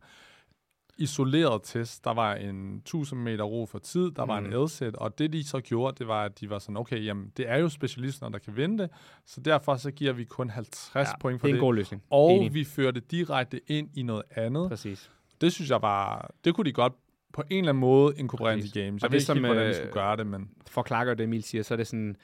isoleret 0.97 1.61
test. 1.63 2.05
Der 2.05 2.13
var 2.13 2.35
en 2.35 2.75
1000 2.77 3.21
meter 3.21 3.43
ro 3.43 3.65
for 3.65 3.79
tid, 3.79 4.11
der 4.11 4.25
var 4.25 4.39
Mm. 4.39 4.45
en 4.45 4.63
L-set, 4.65 4.95
og 4.95 5.19
det 5.19 5.33
de 5.33 5.43
så 5.47 5.59
gjorde, 5.61 5.95
det 5.99 6.07
var, 6.07 6.23
at 6.25 6.39
de 6.39 6.49
var 6.49 6.59
sådan, 6.59 6.77
okay, 6.77 7.05
jamen, 7.05 7.31
det 7.37 7.49
er 7.49 7.57
jo 7.57 7.69
specialisten, 7.69 8.33
der 8.33 8.39
kan 8.39 8.57
vinde 8.57 8.89
så 9.25 9.41
derfor 9.41 9.75
så 9.75 9.91
giver 9.91 10.13
vi 10.13 10.23
kun 10.23 10.49
50 10.49 10.95
Ja, 10.95 11.17
point 11.19 11.39
for 11.41 11.47
det 11.47 11.51
er 11.51 11.55
det, 11.55 11.59
en 11.59 11.65
god 11.65 11.73
løsning. 11.75 12.03
og 12.09 12.31
Enig. 12.31 12.53
vi 12.53 12.63
fører 12.63 12.91
det 12.91 13.11
direkte 13.11 13.61
ind 13.67 13.89
i 13.93 14.03
noget 14.03 14.23
andet. 14.31 14.69
Præcis. 14.69 15.11
Det 15.41 15.53
synes 15.53 15.69
jeg 15.69 15.81
var, 15.81 16.31
det 16.45 16.55
kunne 16.55 16.65
de 16.65 16.71
godt 16.73 16.93
på 17.33 17.43
en 17.49 17.57
eller 17.57 17.69
anden 17.69 17.81
måde 17.81 18.13
inkorporere 18.17 18.57
ind 18.57 18.65
i 18.75 18.79
games. 18.79 19.03
Jeg 19.03 19.11
ved 19.11 19.19
ikke 19.19 19.33
helt, 19.33 19.45
hvordan 19.45 19.63
de 19.63 19.69
øh, 19.69 19.75
skulle 19.75 19.91
gøre 19.93 20.17
det, 20.17 20.27
men 20.27 20.49
For 20.69 20.81
klargøre 20.81 21.15
det, 21.15 21.23
Emil 21.23 21.43
siger, 21.43 21.63
så 21.63 21.73
er 21.73 21.75
det 21.75 21.87
sådan, 21.87 22.15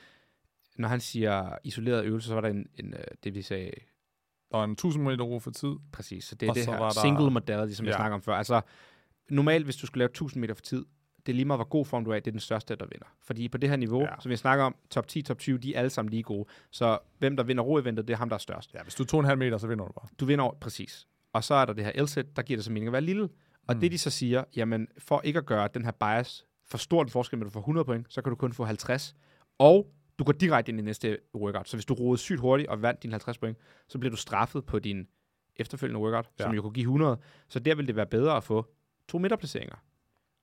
når 0.77 0.87
han 0.87 0.99
siger 0.99 1.49
isoleret 1.63 2.05
øvelse, 2.05 2.27
så 2.27 2.33
var 2.33 2.41
der 2.41 2.49
en, 2.49 2.67
en 2.79 2.93
øh, 2.93 3.03
det 3.23 3.35
vi 3.35 3.41
sagde 3.41 3.71
var 4.53 4.63
en 4.63 4.71
1000 4.71 5.03
meter 5.03 5.23
ro 5.23 5.39
for 5.39 5.51
tid. 5.51 5.75
præcis. 5.91 6.23
Så 6.23 6.35
det 6.35 6.45
er 6.45 6.49
Og 6.51 6.55
det 6.55 6.65
her 6.65 6.77
var 6.77 6.89
der- 6.89 7.01
single 7.01 7.31
modality, 7.31 7.73
som 7.75 7.85
ja. 7.85 7.89
Jeg 7.91 7.95
snakker 7.97 8.15
om 8.15 8.21
før. 8.21 8.33
Altså, 8.33 8.61
normalt, 9.29 9.63
hvis 9.65 9.75
du 9.75 9.85
skulle 9.87 9.99
lave 9.99 10.09
1000 10.09 10.41
meter 10.41 10.53
for 10.53 10.61
tid, 10.61 10.85
det 11.25 11.31
er 11.31 11.35
lige 11.35 11.45
meget, 11.45 11.57
hvor 11.57 11.65
god 11.67 11.85
form 11.85 12.05
du 12.05 12.11
er 12.11 12.15
det 12.19 12.27
er 12.27 12.31
den 12.31 12.39
største, 12.39 12.75
der 12.75 12.85
vinder. 12.85 13.05
Fordi 13.21 13.47
på 13.49 13.57
det 13.57 13.69
her 13.69 13.75
niveau, 13.75 14.01
Ja. 14.01 14.07
som 14.19 14.29
vi 14.31 14.35
snakker 14.35 14.65
om, 14.65 14.75
top 14.89 15.07
10, 15.07 15.21
top 15.21 15.37
20, 15.37 15.57
de 15.57 15.75
er 15.75 15.79
alle 15.79 15.89
sammen 15.89 16.09
lige 16.09 16.23
gode. 16.23 16.45
Så 16.71 16.97
hvem 17.19 17.35
der 17.37 17.43
vinder 17.43 17.63
ro-eventet, 17.63 18.07
det 18.07 18.13
er 18.13 18.17
ham, 18.17 18.29
der 18.29 18.35
er 18.35 18.39
størst. 18.39 18.73
Ja, 18.73 18.83
hvis 18.83 18.95
du 18.95 19.03
er 19.03 19.07
2,5 19.07 19.35
meter, 19.35 19.57
så 19.57 19.67
vinder 19.67 19.85
du 19.85 19.91
bare. 19.91 20.07
Du 20.19 20.25
vinder 20.25 20.45
over, 20.45 20.53
præcis. 20.61 21.07
Og 21.33 21.43
så 21.43 21.53
er 21.55 21.65
der 21.65 21.73
det 21.73 21.85
her 21.85 22.03
L-set, 22.03 22.35
der 22.35 22.41
giver 22.41 22.57
det 22.57 22.65
så 22.65 22.71
mening 22.71 22.87
at 22.87 22.93
være 22.93 23.01
lille. 23.01 23.29
Og 23.67 23.75
mm. 23.75 23.79
det 23.81 23.91
de 23.91 23.97
så 23.97 24.09
siger, 24.09 24.43
jamen 24.55 24.87
for 24.97 25.21
ikke 25.23 25.39
at 25.39 25.45
gøre 25.45 25.69
den 25.73 25.83
her 25.85 25.91
bias 25.91 26.45
for 26.67 26.77
stor 26.77 27.01
en 27.03 27.09
forskel, 27.09 27.39
men 27.39 27.43
du 27.43 27.49
får 27.51 27.59
100 27.59 27.85
point, 27.85 28.13
så 28.13 28.21
kan 28.21 28.29
du 28.29 28.35
kun 28.35 28.53
få 28.53 28.63
50. 28.65 29.15
Og 29.59 29.87
du 30.23 30.31
går 30.31 30.33
direkte 30.33 30.69
ind 30.71 30.79
i 30.79 30.83
næste 30.83 31.17
workout. 31.35 31.69
Så 31.69 31.77
hvis 31.77 31.85
du 31.85 31.93
roede 31.93 32.17
sygt 32.17 32.39
hurtigt 32.39 32.69
og 32.69 32.81
vandt 32.81 33.03
dine 33.03 33.11
50 33.13 33.37
point, 33.37 33.57
så 33.87 33.99
bliver 33.99 34.09
du 34.11 34.17
straffet 34.17 34.65
på 34.65 34.79
din 34.79 35.07
efterfølgende 35.55 35.99
workout, 36.01 36.29
ja. 36.39 36.43
Som 36.43 36.53
jo 36.53 36.61
kunne 36.61 36.73
give 36.73 36.83
100. 36.83 37.17
Så 37.47 37.59
der 37.59 37.75
vil 37.75 37.87
det 37.87 37.95
være 37.95 38.05
bedre 38.05 38.37
at 38.37 38.43
få 38.43 38.65
to 39.07 39.17
midterplaceringer. 39.17 39.75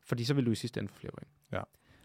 Fordi 0.07 0.25
så 0.25 0.35
vil 0.35 0.47
du 0.47 0.51
i 0.51 0.55
sidste 0.55 0.81
ende 0.81 0.89
få 0.93 0.99
flere 0.99 1.13
point. 1.13 1.29
Ja. 1.53 1.61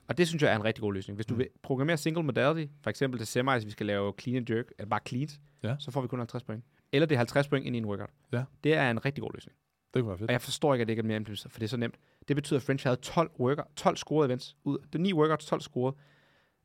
Og 0.08 0.18
det 0.18 0.28
synes 0.28 0.44
jeg 0.44 0.52
er 0.52 0.56
en 0.56 0.64
rigtig 0.64 0.82
god 0.82 0.94
løsning. 0.94 1.16
Hvis 1.16 1.26
du 1.26 1.34
Mm. 1.34 1.38
vil 1.40 1.48
programmere 1.64 1.98
single 1.98 2.24
modality, 2.24 2.72
for 2.82 2.90
eksempel 2.90 3.20
til 3.20 3.28
semis, 3.28 3.66
vi 3.66 3.72
skal 3.72 3.86
lave 3.86 4.14
clean 4.22 4.38
and 4.38 4.50
jerk, 4.50 4.66
eller 4.80 4.90
bare 4.90 5.00
cleans, 5.08 5.40
Ja. 5.64 5.76
så 5.80 5.92
får 5.92 6.02
vi 6.02 6.08
kun 6.08 6.20
50 6.20 6.44
point. 6.44 6.64
Eller 6.92 7.06
det 7.06 7.16
er 7.16 7.20
50 7.20 7.48
point 7.48 7.66
ind 7.66 7.76
i 7.76 7.80
en 7.80 7.86
workout. 7.86 8.10
Ja. 8.34 8.44
Det 8.64 8.74
er 8.74 8.92
en 8.92 9.06
rigtig 9.06 9.22
god 9.22 9.32
løsning. 9.34 9.58
Det 9.94 10.02
kunne 10.02 10.10
være 10.10 10.18
fedt. 10.18 10.30
Og 10.30 10.34
jeg 10.34 10.42
forstår 10.42 10.74
ikke, 10.74 10.82
at 10.82 10.88
det 10.88 10.92
ikke 10.92 11.00
er 11.02 11.06
mere 11.06 11.18
implementeret, 11.18 11.52
for 11.52 11.60
det 11.60 11.66
er 11.66 11.70
så 11.70 11.78
nemt. 11.78 11.96
Det 12.28 12.36
betyder, 12.36 12.60
at 12.60 12.64
French 12.64 12.86
havde 12.86 12.96
12, 12.96 13.32
worker, 13.40 13.64
12 13.76 13.98
scorede 13.98 14.26
events. 14.28 14.58
Ud. 14.64 14.78
Det 14.78 14.96
er 14.96 15.00
9 15.00 15.14
workouts, 15.14 15.46
12 15.46 15.62
scorede. 15.62 15.98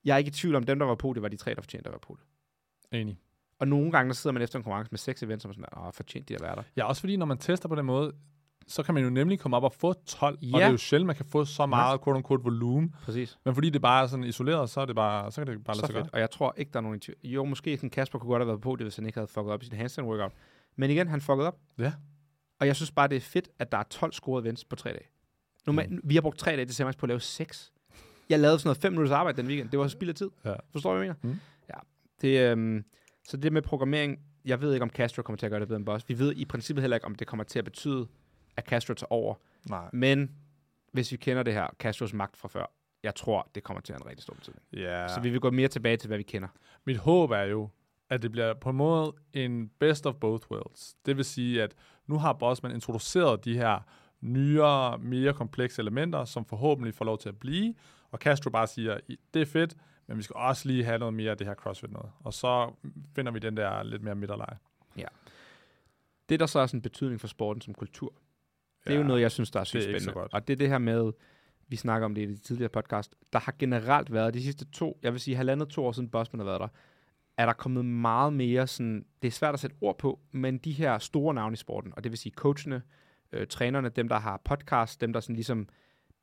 Jeg 0.04 0.14
er 0.14 0.18
ikke 0.18 0.28
i 0.28 0.32
tvivl 0.32 0.54
om, 0.54 0.62
dem, 0.64 0.78
der 0.78 0.86
var 0.86 0.94
på, 0.94 1.12
det 1.12 1.22
var 1.22 1.28
de 1.28 1.36
tre, 1.36 1.54
der 1.54 1.60
fortjente 1.62 1.88
at 1.88 1.92
være 1.92 2.00
på 2.00 2.18
det. 2.20 2.98
Enig. 3.00 3.18
Og 3.58 3.68
nogle 3.68 3.92
gange, 3.92 4.08
der 4.08 4.14
sidder 4.14 4.32
man 4.34 4.42
efter 4.42 4.58
en 4.58 4.62
konkurrence 4.62 4.90
med 4.92 4.98
seks 4.98 5.22
events, 5.22 5.46
man 5.46 5.54
sådan, 5.54 5.64
åh, 5.86 5.92
fortjent 5.92 6.28
de 6.28 6.34
at 6.34 6.40
være 6.42 6.56
der. 6.56 6.62
Ja, 6.76 6.84
også 6.84 7.00
fordi, 7.00 7.16
når 7.16 7.26
man 7.26 7.38
tester 7.38 7.68
på 7.68 7.74
den 7.74 7.86
måde, 7.86 8.12
så 8.66 8.82
kan 8.82 8.94
man 8.94 9.04
jo 9.04 9.10
nemlig 9.10 9.40
komme 9.40 9.56
op 9.56 9.64
og 9.64 9.72
få 9.72 9.92
12, 9.92 10.38
ja. 10.42 10.46
og 10.54 10.58
Ja. 10.60 10.64
det 10.64 10.68
er 10.68 10.70
jo 10.70 10.76
sjældent, 10.76 11.06
man 11.06 11.16
kan 11.16 11.26
få 11.26 11.44
så 11.44 11.66
meget, 11.66 12.04
quote 12.04 12.16
unquote, 12.16 12.42
volumen. 12.42 12.94
Præcis. 13.02 13.38
Men 13.44 13.54
fordi 13.54 13.70
det 13.70 13.82
bare 13.82 14.02
er 14.02 14.06
sådan 14.06 14.24
isoleret, 14.24 14.70
så, 14.70 14.80
er 14.80 14.84
det 14.84 14.94
bare, 14.94 15.32
så 15.32 15.44
kan 15.44 15.54
det 15.54 15.64
bare 15.64 15.76
lade 15.76 15.86
Så 15.86 15.92
sig 15.92 15.94
gøre. 15.94 16.08
Og 16.12 16.20
jeg 16.20 16.30
tror 16.30 16.54
ikke, 16.56 16.72
der 16.72 16.78
er 16.78 16.82
nogen 16.82 17.00
tvivl. 17.00 17.18
Jo, 17.24 17.44
måske 17.44 17.76
sådan 17.76 17.90
Kasper 17.90 18.18
kunne 18.18 18.30
godt 18.30 18.40
have 18.40 18.48
været 18.48 18.60
på 18.60 18.76
det, 18.76 18.84
hvis 18.84 18.96
han 18.96 19.06
ikke 19.06 19.18
havde 19.18 19.28
fucket 19.28 19.52
op 19.52 19.62
i 19.62 19.64
sin 19.64 19.74
handstand 19.74 20.08
workout. 20.08 20.32
Men 20.76 20.90
igen, 20.90 21.08
han 21.08 21.20
fuckede 21.20 21.48
op. 21.48 21.58
Ja. 21.78 21.92
Og 22.60 22.66
jeg 22.66 22.76
synes 22.76 22.90
bare, 22.90 23.08
det 23.08 23.16
er 23.16 23.20
fedt, 23.20 23.48
at 23.58 23.72
der 23.72 23.78
er 23.78 23.82
12 23.82 24.12
scorede 24.12 24.44
events 24.44 24.64
på 24.64 24.76
tre 24.76 24.90
dage. 24.90 25.06
Normalt, 25.66 25.90
mm. 25.90 26.00
Vi 26.04 26.14
har 26.14 26.20
brugt 26.22 26.38
tre 26.38 26.50
dage 26.56 26.66
til 26.66 26.84
på 26.84 26.92
at 27.02 27.08
lave 27.08 27.20
seks. 27.20 27.72
Jeg 28.30 28.38
lavede 28.38 28.58
sådan 28.58 28.68
noget 28.68 28.78
fem 28.78 28.92
minutters 28.92 29.12
arbejde 29.12 29.36
den 29.36 29.46
weekend. 29.46 29.70
Det 29.70 29.78
var 29.78 29.88
spild 29.88 30.10
af 30.10 30.14
tid. 30.14 30.30
Ja. 30.44 30.54
Forstår 30.72 30.90
du, 30.90 30.96
hvad 30.96 31.06
jeg 31.06 31.16
mener? 31.22 31.34
Mm. 31.34 31.40
Ja. 31.68 31.78
Det, 32.20 32.52
øhm, 32.52 32.84
så 33.24 33.36
det 33.36 33.52
med 33.52 33.62
programmering, 33.62 34.18
jeg 34.44 34.60
ved 34.60 34.72
ikke, 34.72 34.82
om 34.82 34.90
Castro 34.90 35.22
kommer 35.22 35.36
til 35.36 35.46
at 35.46 35.50
gøre 35.50 35.60
det 35.60 35.68
bedre 35.68 35.76
end 35.76 35.86
Boss. 35.86 36.08
Vi 36.08 36.18
ved 36.18 36.36
i 36.36 36.44
princippet 36.44 36.82
heller 36.82 36.96
ikke, 36.96 37.06
om 37.06 37.14
det 37.14 37.26
kommer 37.26 37.44
til 37.44 37.58
at 37.58 37.64
betyde, 37.64 38.08
at 38.56 38.64
Castro 38.64 38.94
tager 38.94 39.12
over. 39.12 39.34
Nej. 39.68 39.88
Men 39.92 40.30
hvis 40.92 41.12
vi 41.12 41.16
kender 41.16 41.42
det 41.42 41.54
her, 41.54 41.66
Castros 41.78 42.12
magt 42.12 42.36
fra 42.36 42.48
før, 42.48 42.72
jeg 43.02 43.14
tror, 43.14 43.50
det 43.54 43.62
kommer 43.62 43.80
til 43.80 43.92
at 43.92 43.98
have 43.98 44.04
en 44.04 44.10
rigtig 44.10 44.22
stor 44.22 44.34
betydning. 44.34 44.62
Ja. 44.72 45.08
Så 45.08 45.20
vi 45.20 45.30
vil 45.30 45.40
gå 45.40 45.50
mere 45.50 45.68
tilbage 45.68 45.96
til, 45.96 46.06
hvad 46.08 46.18
vi 46.18 46.22
kender. 46.22 46.48
Mit 46.86 46.96
håb 46.96 47.30
er 47.30 47.42
jo, 47.42 47.68
at 48.10 48.22
det 48.22 48.32
bliver 48.32 48.54
på 48.54 48.70
en 48.70 48.76
måde 48.76 49.12
en 49.32 49.70
best 49.80 50.06
of 50.06 50.14
both 50.14 50.50
worlds. 50.50 50.94
Det 51.06 51.16
vil 51.16 51.24
sige, 51.24 51.62
at 51.62 51.74
nu 52.06 52.18
har 52.18 52.32
Bossman 52.32 52.72
introduceret 52.72 53.44
de 53.44 53.56
her 53.56 53.78
nyere, 54.20 54.98
mere 54.98 55.32
komplekse 55.32 55.82
elementer, 55.82 56.24
som 56.24 56.44
forhåbentlig 56.44 56.94
får 56.94 57.04
lov 57.04 57.18
til 57.18 57.28
at 57.28 57.38
blive, 57.38 57.74
og 58.10 58.18
Castro 58.18 58.50
bare 58.50 58.66
siger, 58.66 58.98
"I- 59.08 59.18
det 59.34 59.42
er 59.42 59.46
fedt, 59.46 59.76
men 60.06 60.16
vi 60.16 60.22
skal 60.22 60.36
også 60.36 60.68
lige 60.68 60.84
have 60.84 60.98
noget 60.98 61.14
mere 61.14 61.30
af 61.30 61.36
det 61.36 61.46
her 61.46 61.54
CrossFit 61.54 61.90
noget. 61.90 62.10
Og 62.24 62.34
så 62.34 62.72
finder 63.14 63.32
vi 63.32 63.38
den 63.38 63.56
der 63.56 63.82
lidt 63.82 64.02
mere 64.02 64.14
midterleje. 64.14 64.58
Det, 66.28 66.40
der 66.40 66.46
så 66.46 66.58
er 66.58 66.66
sådan 66.66 66.78
en 66.78 66.82
betydning 66.82 67.20
for 67.20 67.28
sporten 67.28 67.60
som 67.60 67.74
kultur, 67.74 68.14
det 68.86 68.92
er 68.94 68.98
jo 68.98 69.04
noget, 69.04 69.20
jeg 69.22 69.30
synes, 69.30 69.50
der 69.50 69.60
er 69.60 69.64
sygt 69.64 69.78
er 69.78 69.82
så 69.84 69.90
spændende. 69.90 70.12
godt. 70.12 70.34
Og 70.34 70.48
det 70.48 70.52
er 70.54 70.56
det 70.58 70.68
her 70.68 70.78
med, 70.78 71.12
vi 71.68 71.76
snakker 71.76 72.04
om 72.04 72.14
det 72.14 72.22
i 72.22 72.26
de 72.26 72.36
tidligere 72.36 72.68
podcast, 72.68 73.14
der 73.32 73.38
har 73.38 73.54
generelt 73.58 74.12
været 74.12 74.34
de 74.34 74.42
sidste 74.42 74.64
to, 74.64 74.98
jeg 75.02 75.12
vil 75.12 75.20
sige 75.20 75.36
halvandet 75.36 75.68
to 75.68 75.86
år 75.86 75.92
siden 75.92 76.08
Bosman 76.08 76.38
har 76.40 76.44
været 76.44 76.60
der, 76.60 76.68
er 77.36 77.46
der 77.46 77.52
kommet 77.52 77.84
meget 77.84 78.32
mere 78.32 78.66
sådan, 78.66 79.06
det 79.22 79.28
er 79.28 79.32
svært 79.32 79.54
at 79.54 79.60
sætte 79.60 79.76
ord 79.80 79.98
på, 79.98 80.20
men 80.32 80.58
de 80.58 80.72
her 80.72 80.98
store 80.98 81.34
navne 81.34 81.52
i 81.52 81.56
sporten, 81.56 81.92
og 81.96 82.04
det 82.04 82.12
vil 82.12 82.18
sige 82.18 82.32
coachene, 82.36 82.82
øh, 83.32 83.46
trænerne, 83.46 83.88
dem 83.88 84.08
der 84.08 84.18
har 84.18 84.40
podcast, 84.44 85.00
dem 85.00 85.12
der 85.12 85.20
sådan 85.20 85.34
ligesom 85.36 85.68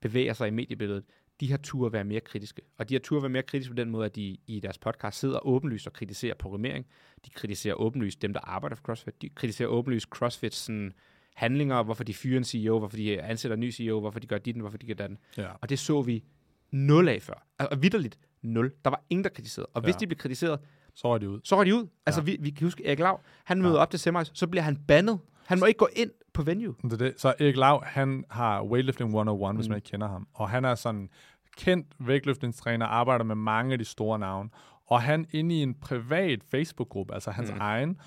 bevæger 0.01 0.33
sig 0.33 0.47
i 0.47 0.51
mediebilledet, 0.51 1.03
de 1.39 1.51
har 1.51 1.57
tur 1.57 1.89
være 1.89 2.03
mere 2.03 2.19
kritiske. 2.19 2.61
Og 2.77 2.89
de 2.89 2.93
har 2.93 2.99
tur 2.99 3.19
være 3.19 3.29
mere 3.29 3.43
kritiske 3.43 3.71
på 3.73 3.75
den 3.75 3.89
måde, 3.89 4.05
at 4.05 4.15
de 4.15 4.37
i 4.47 4.59
deres 4.59 4.77
podcast 4.77 5.19
sidder 5.19 5.45
åbenlyst 5.47 5.87
og 5.87 5.93
kritiserer 5.93 6.35
programmering. 6.35 6.85
De 7.25 7.29
kritiserer 7.29 7.75
åbenlyst 7.75 8.21
dem, 8.21 8.33
der 8.33 8.39
arbejder 8.39 8.75
for 8.75 8.83
CrossFit. 8.83 9.21
De 9.21 9.29
kritiserer 9.29 9.69
åbenlyst 9.69 10.07
CrossFits 10.09 10.57
sådan, 10.57 10.93
handlinger, 11.35 11.83
hvorfor 11.83 12.03
de 12.03 12.13
fyrer 12.13 12.37
en 12.37 12.43
CEO, 12.43 12.79
hvorfor 12.79 12.97
de 12.97 13.21
ansætter 13.21 13.53
en 13.53 13.59
ny 13.59 13.71
CEO, 13.71 13.99
hvorfor 13.99 14.19
de 14.19 14.27
gør 14.27 14.37
dit, 14.37 14.55
hvorfor 14.55 14.77
de 14.77 14.87
gør 14.95 15.07
den. 15.07 15.17
Ja. 15.37 15.47
Og 15.61 15.69
det 15.69 15.79
så 15.79 16.01
vi 16.01 16.23
nul 16.71 17.07
af 17.07 17.21
før. 17.21 17.47
Og 17.59 17.81
vidderligt 17.83 18.19
nul. 18.41 18.71
Der 18.83 18.89
var 18.89 19.03
ingen, 19.09 19.23
der 19.23 19.29
kritiserede. 19.29 19.67
Og 19.73 19.81
hvis 19.81 19.93
Ja. 19.95 19.99
de 19.99 20.07
blev 20.07 20.17
kritiseret, 20.17 20.59
Så 20.95 21.07
er 21.07 21.17
det 21.17 21.27
ud. 21.27 21.39
så 21.43 21.55
var 21.55 21.63
de 21.63 21.75
ud. 21.75 21.87
Altså, 22.05 22.21
Ja. 22.21 22.25
vi, 22.25 22.37
vi 22.39 22.49
kan 22.49 22.65
huske 22.67 22.85
Erik 22.85 22.99
Lav, 22.99 23.21
han 23.43 23.61
møder 23.61 23.75
Ja. 23.75 23.81
op 23.81 23.91
til 23.91 23.99
semis, 23.99 24.31
så 24.33 24.47
bliver 24.47 24.63
han 24.63 24.77
bandet. 24.87 25.19
Han 25.47 25.59
må 25.59 25.65
ikke 25.65 25.77
gå 25.77 25.89
ind 25.95 26.11
på 26.33 26.43
venue. 26.43 26.75
Det 26.83 26.93
er 26.93 26.97
det. 26.97 27.13
Så 27.17 27.33
Erik 27.39 27.57
Lav, 27.57 27.83
han 27.85 28.23
har 28.29 28.63
Weightlifting 28.63 29.07
101, 29.07 29.53
mm. 29.53 29.57
hvis 29.57 29.69
man 29.69 29.75
ikke 29.75 29.89
kender 29.89 30.07
ham. 30.07 30.27
Og 30.33 30.49
han 30.49 30.65
er 30.65 30.75
sådan 30.75 31.09
kendt 31.57 31.87
vægtløftningstræner, 31.99 32.85
arbejder 32.85 33.25
med 33.25 33.35
mange 33.35 33.73
af 33.73 33.79
de 33.79 33.85
store 33.85 34.19
navne. 34.19 34.49
Og 34.87 35.01
han 35.01 35.25
inde 35.31 35.55
i 35.55 35.61
en 35.61 35.73
privat 35.73 36.43
Facebook-gruppe, 36.51 37.13
altså 37.13 37.31
hans 37.31 37.51
mm. 37.51 37.57
Egen, 37.59 37.97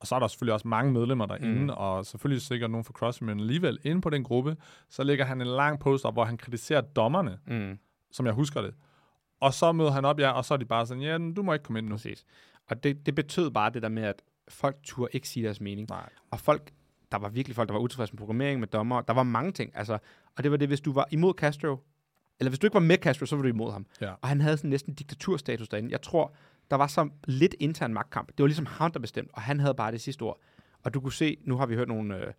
og 0.00 0.06
så 0.06 0.14
er 0.14 0.18
der 0.18 0.26
selvfølgelig 0.26 0.54
også 0.54 0.68
mange 0.68 0.92
medlemmer 0.92 1.26
derinde, 1.26 1.62
mm. 1.62 1.68
Og 1.68 2.06
selvfølgelig 2.06 2.42
sikkert 2.42 2.70
nogen 2.70 2.84
fra 2.84 2.92
CrossFit, 2.92 3.26
men 3.26 3.40
alligevel 3.40 3.78
inde 3.82 4.00
på 4.00 4.10
den 4.10 4.24
gruppe, 4.24 4.56
så 4.90 5.04
lægger 5.04 5.24
han 5.24 5.40
en 5.40 5.46
lang 5.46 5.80
post 5.80 6.04
op, 6.04 6.14
hvor 6.14 6.24
han 6.24 6.36
kritiserer 6.38 6.80
dommerne, 6.80 7.38
Mm. 7.46 7.78
som 8.12 8.26
jeg 8.26 8.34
husker 8.34 8.62
det. 8.62 8.74
Og 9.40 9.54
så 9.54 9.72
møder 9.72 9.90
han 9.90 10.04
op, 10.04 10.20
ja, 10.20 10.30
og 10.30 10.44
så 10.44 10.54
er 10.54 10.58
de 10.58 10.64
bare 10.64 10.86
sådan, 10.86 11.02
ja, 11.02 11.18
du 11.36 11.42
må 11.42 11.52
ikke 11.52 11.62
komme 11.62 11.78
ind 11.78 11.88
nu. 11.88 11.94
Præcis. 11.94 12.24
Og 12.70 12.84
det, 12.84 13.06
det 13.06 13.14
betød 13.14 13.50
bare 13.50 13.70
det 13.70 13.82
der 13.82 13.88
med, 13.88 14.02
at 14.02 14.22
folk 14.48 14.76
turde 14.84 15.10
ikke 15.12 15.28
sige 15.28 15.44
deres 15.44 15.60
mening. 15.60 15.88
Nej. 15.88 16.08
Og 16.30 16.40
folk, 16.40 16.70
der 17.12 17.18
var 17.18 17.28
virkelig 17.28 17.56
folk, 17.56 17.68
der 17.68 17.72
var 17.72 17.80
utilfredse 17.80 18.12
med 18.12 18.18
programmering, 18.18 18.60
med 18.60 18.68
dommer. 18.68 19.00
Der 19.00 19.12
var 19.12 19.22
mange 19.22 19.52
ting. 19.52 19.72
Altså, 19.74 19.98
og 20.36 20.42
det 20.42 20.50
var 20.50 20.56
det, 20.56 20.68
hvis 20.68 20.80
du 20.80 20.92
var 20.92 21.06
imod 21.10 21.34
Castro, 21.34 21.76
eller 22.40 22.50
hvis 22.50 22.58
du 22.58 22.66
ikke 22.66 22.74
var 22.74 22.80
med 22.80 22.96
Castro, 22.96 23.26
så 23.26 23.36
var 23.36 23.42
du 23.42 23.48
imod 23.48 23.72
ham. 23.72 23.86
Ja. 24.00 24.12
Og 24.20 24.28
han 24.28 24.40
havde 24.40 24.56
sådan 24.56 24.70
næsten 24.70 24.94
diktaturstatus 24.94 25.68
derinde. 25.68 25.92
Jeg 25.92 26.02
tror, 26.02 26.34
der 26.70 26.76
var 26.76 26.86
så 26.86 27.08
lidt 27.24 27.54
intern 27.60 27.92
magtkamp. 27.92 28.28
Det 28.28 28.38
var 28.38 28.46
ligesom 28.46 28.66
ham, 28.66 28.92
der 28.92 29.00
bestemte, 29.00 29.34
og 29.34 29.42
han 29.42 29.60
havde 29.60 29.74
bare 29.74 29.92
det 29.92 30.00
sidste 30.00 30.22
ord. 30.22 30.40
Og 30.82 30.94
du 30.94 31.00
kunne 31.00 31.12
se, 31.12 31.36
nu 31.44 31.56
har 31.56 31.66
vi 31.66 31.74
hørt 31.74 31.88
nogle, 31.88 32.16
øh, 32.16 32.32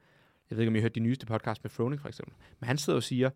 jeg 0.49 0.57
ved 0.57 0.59
ikke, 0.59 0.69
om 0.69 0.75
I 0.75 0.79
har 0.79 0.83
hørt 0.83 0.95
de 0.95 0.99
nyeste 0.99 1.25
podcast 1.25 1.63
med 1.63 1.69
Froning 1.69 2.01
for 2.01 2.07
eksempel, 2.07 2.35
men 2.59 2.67
han 2.67 2.77
sidder 2.77 2.97
og 2.97 3.03
siger, 3.03 3.29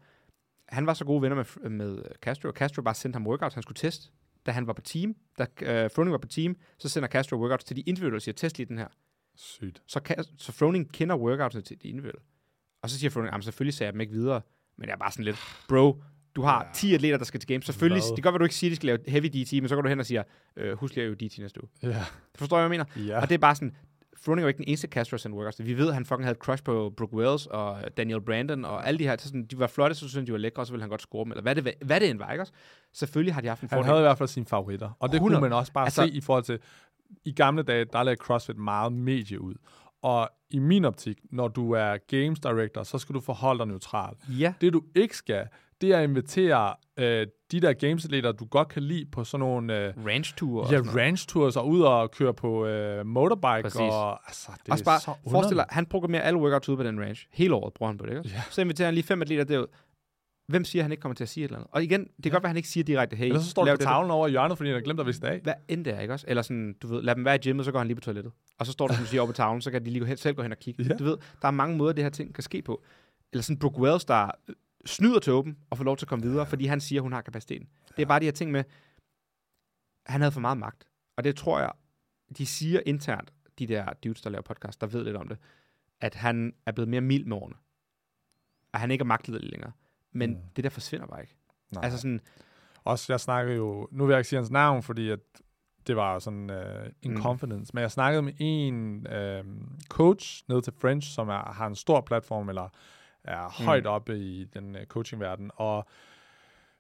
han 0.68 0.86
var 0.86 0.94
så 0.94 1.06
gode 1.06 1.22
venner 1.22 1.36
med, 1.36 1.70
med 1.70 2.04
Castro, 2.22 2.50
og 2.50 2.54
Castro 2.54 2.82
bare 2.82 2.96
sendte 2.96 3.18
ham 3.18 3.28
workouts, 3.28 3.54
han 3.54 3.64
skulle 3.64 3.76
teste. 3.76 4.12
Da 4.46 4.52
han 4.52 4.68
var 4.68 4.74
på 4.74 4.82
team, 4.82 5.16
da 5.38 5.46
øh, 5.62 5.92
Froning 5.96 6.12
var 6.12 6.18
på 6.18 6.28
team, 6.28 6.56
så 6.78 6.90
sender 6.90 7.10
Castro 7.10 7.38
workouts 7.38 7.64
til 7.64 7.76
de 7.76 7.82
individuelle 7.82 8.18
og 8.18 8.22
siger, 8.22 8.34
test 8.34 8.58
lige 8.58 8.68
den 8.68 8.78
her. 8.78 8.88
Sygt. 9.42 9.82
Så, 9.88 10.00
kan, 10.00 10.24
så 10.38 10.52
Froning 10.52 10.92
kender 10.94 11.16
workoutsene 11.16 11.62
til 11.64 11.78
de 11.84 11.88
individuelle. 11.88 12.22
Og 12.84 12.90
så 12.90 13.00
siger 13.00 13.10
Froning, 13.12 13.32
jamen 13.32 13.42
selvfølgelig 13.44 13.74
sagde 13.74 13.88
jeg 13.88 13.94
dem 13.94 14.02
ikke 14.02 14.14
videre, 14.14 14.42
men 14.78 14.88
jeg 14.88 14.94
er 14.94 14.98
bare 14.98 15.12
sådan 15.12 15.26
lidt, 15.26 15.38
bro, 15.70 16.04
du 16.36 16.42
har 16.42 16.64
Ja. 16.66 16.70
10 16.74 16.94
atleter, 16.94 17.18
der 17.18 17.26
skal 17.26 17.40
til 17.40 17.48
games. 17.48 17.66
Selvfølgelig, 17.66 18.02
Hvad? 18.04 18.16
det 18.16 18.24
kan 18.24 18.32
godt 18.32 18.34
være, 18.34 18.40
du 18.40 18.46
ikke 18.46 18.56
siger, 18.56 18.70
at 18.70 18.72
de 18.72 18.76
skal 18.76 18.88
lave 18.88 18.98
heavy 19.08 19.26
DT, 19.26 19.54
men 19.54 19.70
så 19.70 19.76
går 19.76 19.82
du 19.82 19.90
hen 19.90 20.00
og 20.00 20.06
siger, 20.06 20.24
øh, 20.58 20.78
husk 20.78 20.96
lige 20.96 21.06
at 21.06 21.08
øve 21.08 21.16
DT 21.16 21.40
næste 21.40 21.62
uge. 21.64 21.70
Ja. 21.92 22.04
Forstår 22.36 22.58
jeg, 22.60 22.68
hvad 22.68 22.78
jeg 22.78 22.86
mener? 22.96 23.08
ja. 23.14 23.22
Og 23.22 23.30
det 23.30 23.36
er 23.36 23.40
bare 23.40 23.56
sådan, 23.56 23.76
Froning 24.18 24.40
er 24.40 24.44
jo 24.44 24.48
ikke 24.48 24.58
den 24.58 24.68
eneste 24.68 24.88
Castro 24.88 25.18
sendte 25.18 25.36
workouts. 25.38 25.66
Vi 25.66 25.78
ved, 25.78 25.88
at 25.88 25.94
han 25.94 26.06
fucking 26.06 26.24
havde 26.26 26.32
et 26.36 26.38
crush 26.42 26.64
på 26.64 26.94
Brooke 26.98 27.14
Wells 27.16 27.46
og 27.46 27.98
Daniel 27.98 28.22
Brandon 28.22 28.66
og 28.66 28.88
alle 28.88 28.98
de 29.00 29.04
her. 29.04 29.16
Så 29.20 29.28
sådan, 29.28 29.46
de 29.46 29.60
var 29.60 29.68
flotte, 29.68 29.96
så 29.96 30.10
synes 30.10 30.26
de 30.26 30.32
var 30.32 30.38
lækre, 30.38 30.62
og 30.62 30.68
så 30.68 30.74
ville 30.74 30.82
han 30.84 30.90
godt 30.90 31.02
score 31.02 31.24
dem. 31.24 31.32
Eller 31.32 31.42
hvad 31.42 31.56
det, 31.56 31.74
hvad 31.86 32.00
det 32.00 32.10
end 32.10 32.18
var, 32.20 32.32
ikke 32.32 32.42
også? 32.42 32.54
Selvfølgelig 32.94 33.34
har 33.34 33.42
de 33.42 33.48
haft 33.48 33.62
en 33.62 33.68
Han 33.70 33.78
fordel. 33.78 33.86
havde 33.88 34.00
i 34.00 34.02
hvert 34.04 34.18
fald 34.18 34.30
sine 34.30 34.46
favoritter. 34.46 34.90
Og 35.00 35.10
det 35.10 35.16
100. 35.16 35.40
kunne 35.40 35.50
man 35.50 35.58
også 35.58 35.72
bare 35.74 35.84
altså, 35.86 36.02
se 36.04 36.10
i 36.10 36.22
forhold 36.22 36.44
til, 36.44 36.60
i 37.26 37.32
gamle 37.32 37.64
dage, 37.64 37.86
der 37.94 38.04
lagde 38.04 38.18
CrossFit 38.18 38.58
meget 38.58 38.94
medie 38.94 39.42
ud. 39.42 39.54
Og 40.02 40.30
i 40.50 40.60
min 40.60 40.86
optik, 40.86 41.18
når 41.32 41.48
du 41.48 41.72
er 41.72 41.98
games 42.08 42.40
director, 42.40 42.84
så 42.84 42.98
skal 42.98 43.16
du 43.16 43.20
forholde 43.20 43.60
dig 43.60 43.68
neutral. 43.68 44.14
Ja, 44.30 44.54
Det 44.62 44.74
du 44.74 44.84
ikke 44.96 45.18
skal, 45.18 45.48
det 45.82 45.92
er 45.92 45.98
at 45.98 46.04
invitere 46.04 46.74
øh, 46.98 47.28
de 47.52 47.60
der 47.60 47.74
gamesatleter, 47.74 48.32
du 48.32 48.46
godt 48.46 48.68
kan 48.68 48.84
lide 48.84 49.06
på 49.12 49.24
sådan 49.24 49.40
nogle 49.40 49.88
øh, 49.88 49.94
ranch 50.08 50.36
tour 50.36 50.64
og 50.64 50.72
ja, 50.72 50.80
ranch 50.80 51.28
tours 51.28 51.58
og 51.58 51.68
ud 51.68 51.82
og 51.82 52.12
køre 52.12 52.34
på 52.34 52.66
øh, 52.66 53.06
motorbike. 53.06 53.62
Præcis. 53.64 53.80
Og, 53.80 54.28
altså, 54.28 54.52
det 54.66 54.72
Også 54.72 54.84
er 54.84 54.86
bare, 54.86 55.00
så 55.00 55.14
forestil 55.32 55.58
dig, 55.58 55.66
han 55.70 55.86
programmerer 55.86 56.22
alle 56.22 56.40
workouts 56.40 56.70
ud 56.70 56.78
på 56.78 56.84
den 56.84 57.00
range. 57.00 57.28
Hele 57.32 57.56
året 57.56 57.74
bruger 57.74 57.92
han 57.92 57.98
på 57.98 58.06
det, 58.06 58.18
ikke? 58.18 58.30
Ja. 58.30 58.42
Så 58.50 58.62
inviterer 58.62 58.88
han 58.88 58.94
lige 58.94 59.04
fem 59.04 59.22
atleter 59.22 59.44
derud. 59.44 59.68
Hvem 60.52 60.66
siger, 60.66 60.82
at 60.82 60.84
han 60.84 60.92
ikke 60.92 61.02
kommer 61.02 61.16
til 61.16 61.24
at 61.24 61.30
sige 61.30 61.44
et 61.44 61.48
eller 61.48 61.58
andet? 61.58 61.70
Og 61.72 61.84
igen, 61.84 62.02
det 62.02 62.24
kan 62.24 62.32
godt 62.32 62.44
være, 62.44 62.48
at 62.48 62.50
han 62.50 62.58
ikke 62.58 62.70
siger 62.70 62.84
direkte, 62.84 63.16
hey, 63.16 63.26
Ellers 63.26 63.44
så 63.44 63.50
står 63.50 63.66
du 63.66 63.72
på 63.72 63.78
tavlen 63.78 64.12
over 64.12 64.28
i 64.28 64.32
hjørnet, 64.32 64.58
fordi 64.58 64.70
han 64.70 64.76
har 64.76 64.82
glemt 64.82 65.00
at 65.00 65.06
vise 65.06 65.22
det 65.22 65.28
af. 65.28 65.40
Hvad 65.40 65.54
end 65.68 65.86
det 65.86 65.94
er, 65.94 66.00
ikke 66.00 66.14
også? 66.14 66.26
Eller 66.30 66.42
sådan, 66.42 66.76
du 66.82 66.88
ved, 66.88 67.02
lad 67.02 67.16
dem 67.16 67.26
være 67.26 67.36
i 67.36 67.38
gymmet, 67.38 67.66
så 67.66 67.72
går 67.72 67.80
han 67.80 67.88
lige 67.88 67.96
på 67.96 68.02
toilettet. 68.02 68.34
Og 68.60 68.66
så 68.66 68.72
står 68.72 68.88
du, 68.88 68.94
som 68.94 69.04
du 69.04 69.10
siger, 69.10 69.22
over 69.22 69.28
på 69.28 69.34
tavlen, 69.36 69.62
så 69.62 69.72
kan 69.72 69.86
de 69.86 69.90
lige 69.90 70.00
gå 70.00 70.06
hen, 70.06 70.18
selv 70.18 70.36
gå 70.36 70.42
hen 70.42 70.52
og 70.52 70.60
kigge. 70.60 70.84
Ja. 70.84 70.94
Du 70.94 71.04
ved, 71.04 71.18
der 71.42 71.48
er 71.48 71.52
mange 71.52 71.78
måder, 71.78 71.94
det 71.94 72.04
her 72.04 72.10
ting 72.10 72.36
kan 72.36 72.44
ske 72.44 72.62
på. 72.62 72.84
Eller 73.34 73.44
sådan 73.44 73.60
Brooke 73.60 73.80
Wells, 73.80 74.06
der 74.06 74.32
øh, 74.48 74.56
snyder 74.86 75.20
til 75.20 75.34
åben 75.34 75.58
og 75.70 75.78
får 75.78 75.84
lov 75.84 75.98
til 75.98 76.06
at 76.06 76.10
komme 76.10 76.26
videre, 76.26 76.46
fordi 76.46 76.66
han 76.66 76.82
siger, 76.82 77.02
hun 77.02 77.14
har 77.14 77.22
kapaciteten. 77.22 77.68
Det 77.96 78.02
er 78.02 78.06
bare 78.06 78.20
de 78.20 78.26
her 78.26 78.32
ting 78.32 78.52
med, 78.52 78.64
han 80.06 80.22
havde 80.22 80.32
for 80.32 80.40
meget 80.40 80.58
magt. 80.58 80.88
Og 81.18 81.24
det 81.24 81.36
tror 81.36 81.60
jeg, 81.60 81.72
de 82.38 82.46
siger 82.46 82.80
internt, 82.86 83.34
de 83.60 83.68
der 83.68 83.94
dudes, 84.04 84.22
der 84.22 84.30
laver 84.30 84.42
podcast, 84.42 84.82
der 84.82 84.88
ved 84.88 85.04
lidt 85.04 85.16
om 85.16 85.28
det, 85.28 85.38
at 86.02 86.16
han 86.16 86.54
er 86.66 86.72
blevet 86.72 86.90
mere 86.90 87.02
mild 87.02 87.26
med 87.26 87.38
årene. 87.38 87.56
At 88.74 88.80
han 88.80 88.92
ikke 88.92 89.02
er 89.02 89.06
magtleder 89.06 89.46
længere. 89.46 89.72
Men 90.12 90.30
Mm. 90.30 90.38
det 90.56 90.64
der 90.64 90.70
forsvinder 90.70 91.08
bare 91.08 91.22
ikke. 91.22 91.36
Nej. 91.72 91.84
Altså 91.84 91.98
sådan, 92.00 92.20
Også, 92.84 93.14
jeg 93.14 93.20
snakkede 93.20 93.56
jo, 93.58 93.88
nu 93.92 94.06
vil 94.06 94.14
jeg 94.14 94.20
ikke 94.20 94.30
sige 94.30 94.38
hans 94.40 94.52
navn, 94.52 94.84
fordi 94.84 95.10
at 95.10 95.20
det 95.88 95.96
var 95.96 96.20
sådan 96.20 96.50
uh, 96.50 96.86
in 97.02 97.12
Mm. 97.12 97.22
confidence, 97.22 97.72
men 97.74 97.82
jeg 97.82 97.92
snakkede 97.92 98.22
med 98.22 98.34
en 98.40 99.08
uh, 99.08 99.46
coach 99.90 100.44
nede 100.48 100.62
til 100.62 100.74
French, 100.82 101.10
som 101.14 101.30
er, 101.30 101.54
har 101.54 101.68
en 101.68 101.76
stor 101.76 102.02
platform, 102.02 102.50
eller 102.50 102.70
er 103.24 103.46
Mm. 103.60 103.66
højt 103.66 103.88
oppe 103.88 104.18
i 104.20 104.46
den 104.46 104.76
uh, 104.76 104.82
coachingverden, 104.84 105.52
og 105.56 105.86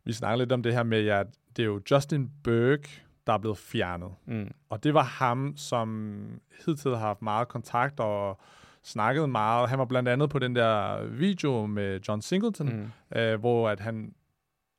vi 0.03 0.13
snakkede 0.13 0.37
lidt 0.41 0.51
om 0.51 0.63
det 0.63 0.73
her 0.73 0.83
med, 0.83 1.07
at 1.07 1.27
det 1.57 1.63
er 1.63 1.67
jo 1.67 1.81
Justin 1.91 2.31
Berg, 2.43 2.79
der 3.27 3.33
er 3.33 3.37
blevet 3.37 3.57
fjernet. 3.57 4.11
mm, 4.25 4.51
Og 4.69 4.83
det 4.83 4.93
var 4.93 5.03
ham, 5.03 5.53
som 5.57 6.21
hidtil 6.65 6.91
har 6.91 6.97
haft 6.97 7.21
meget 7.21 7.47
kontakt 7.47 7.99
og 7.99 8.39
snakket 8.83 9.29
meget. 9.29 9.69
Han 9.69 9.79
var 9.79 9.85
blandt 9.85 10.09
andet 10.09 10.29
på 10.29 10.39
den 10.39 10.55
der 10.55 11.03
video 11.05 11.65
med 11.65 11.99
John 12.07 12.21
Singleton, 12.21 12.67
mm, 12.75 13.19
øh, 13.19 13.39
hvor 13.39 13.69
at 13.69 13.79
han, 13.79 14.13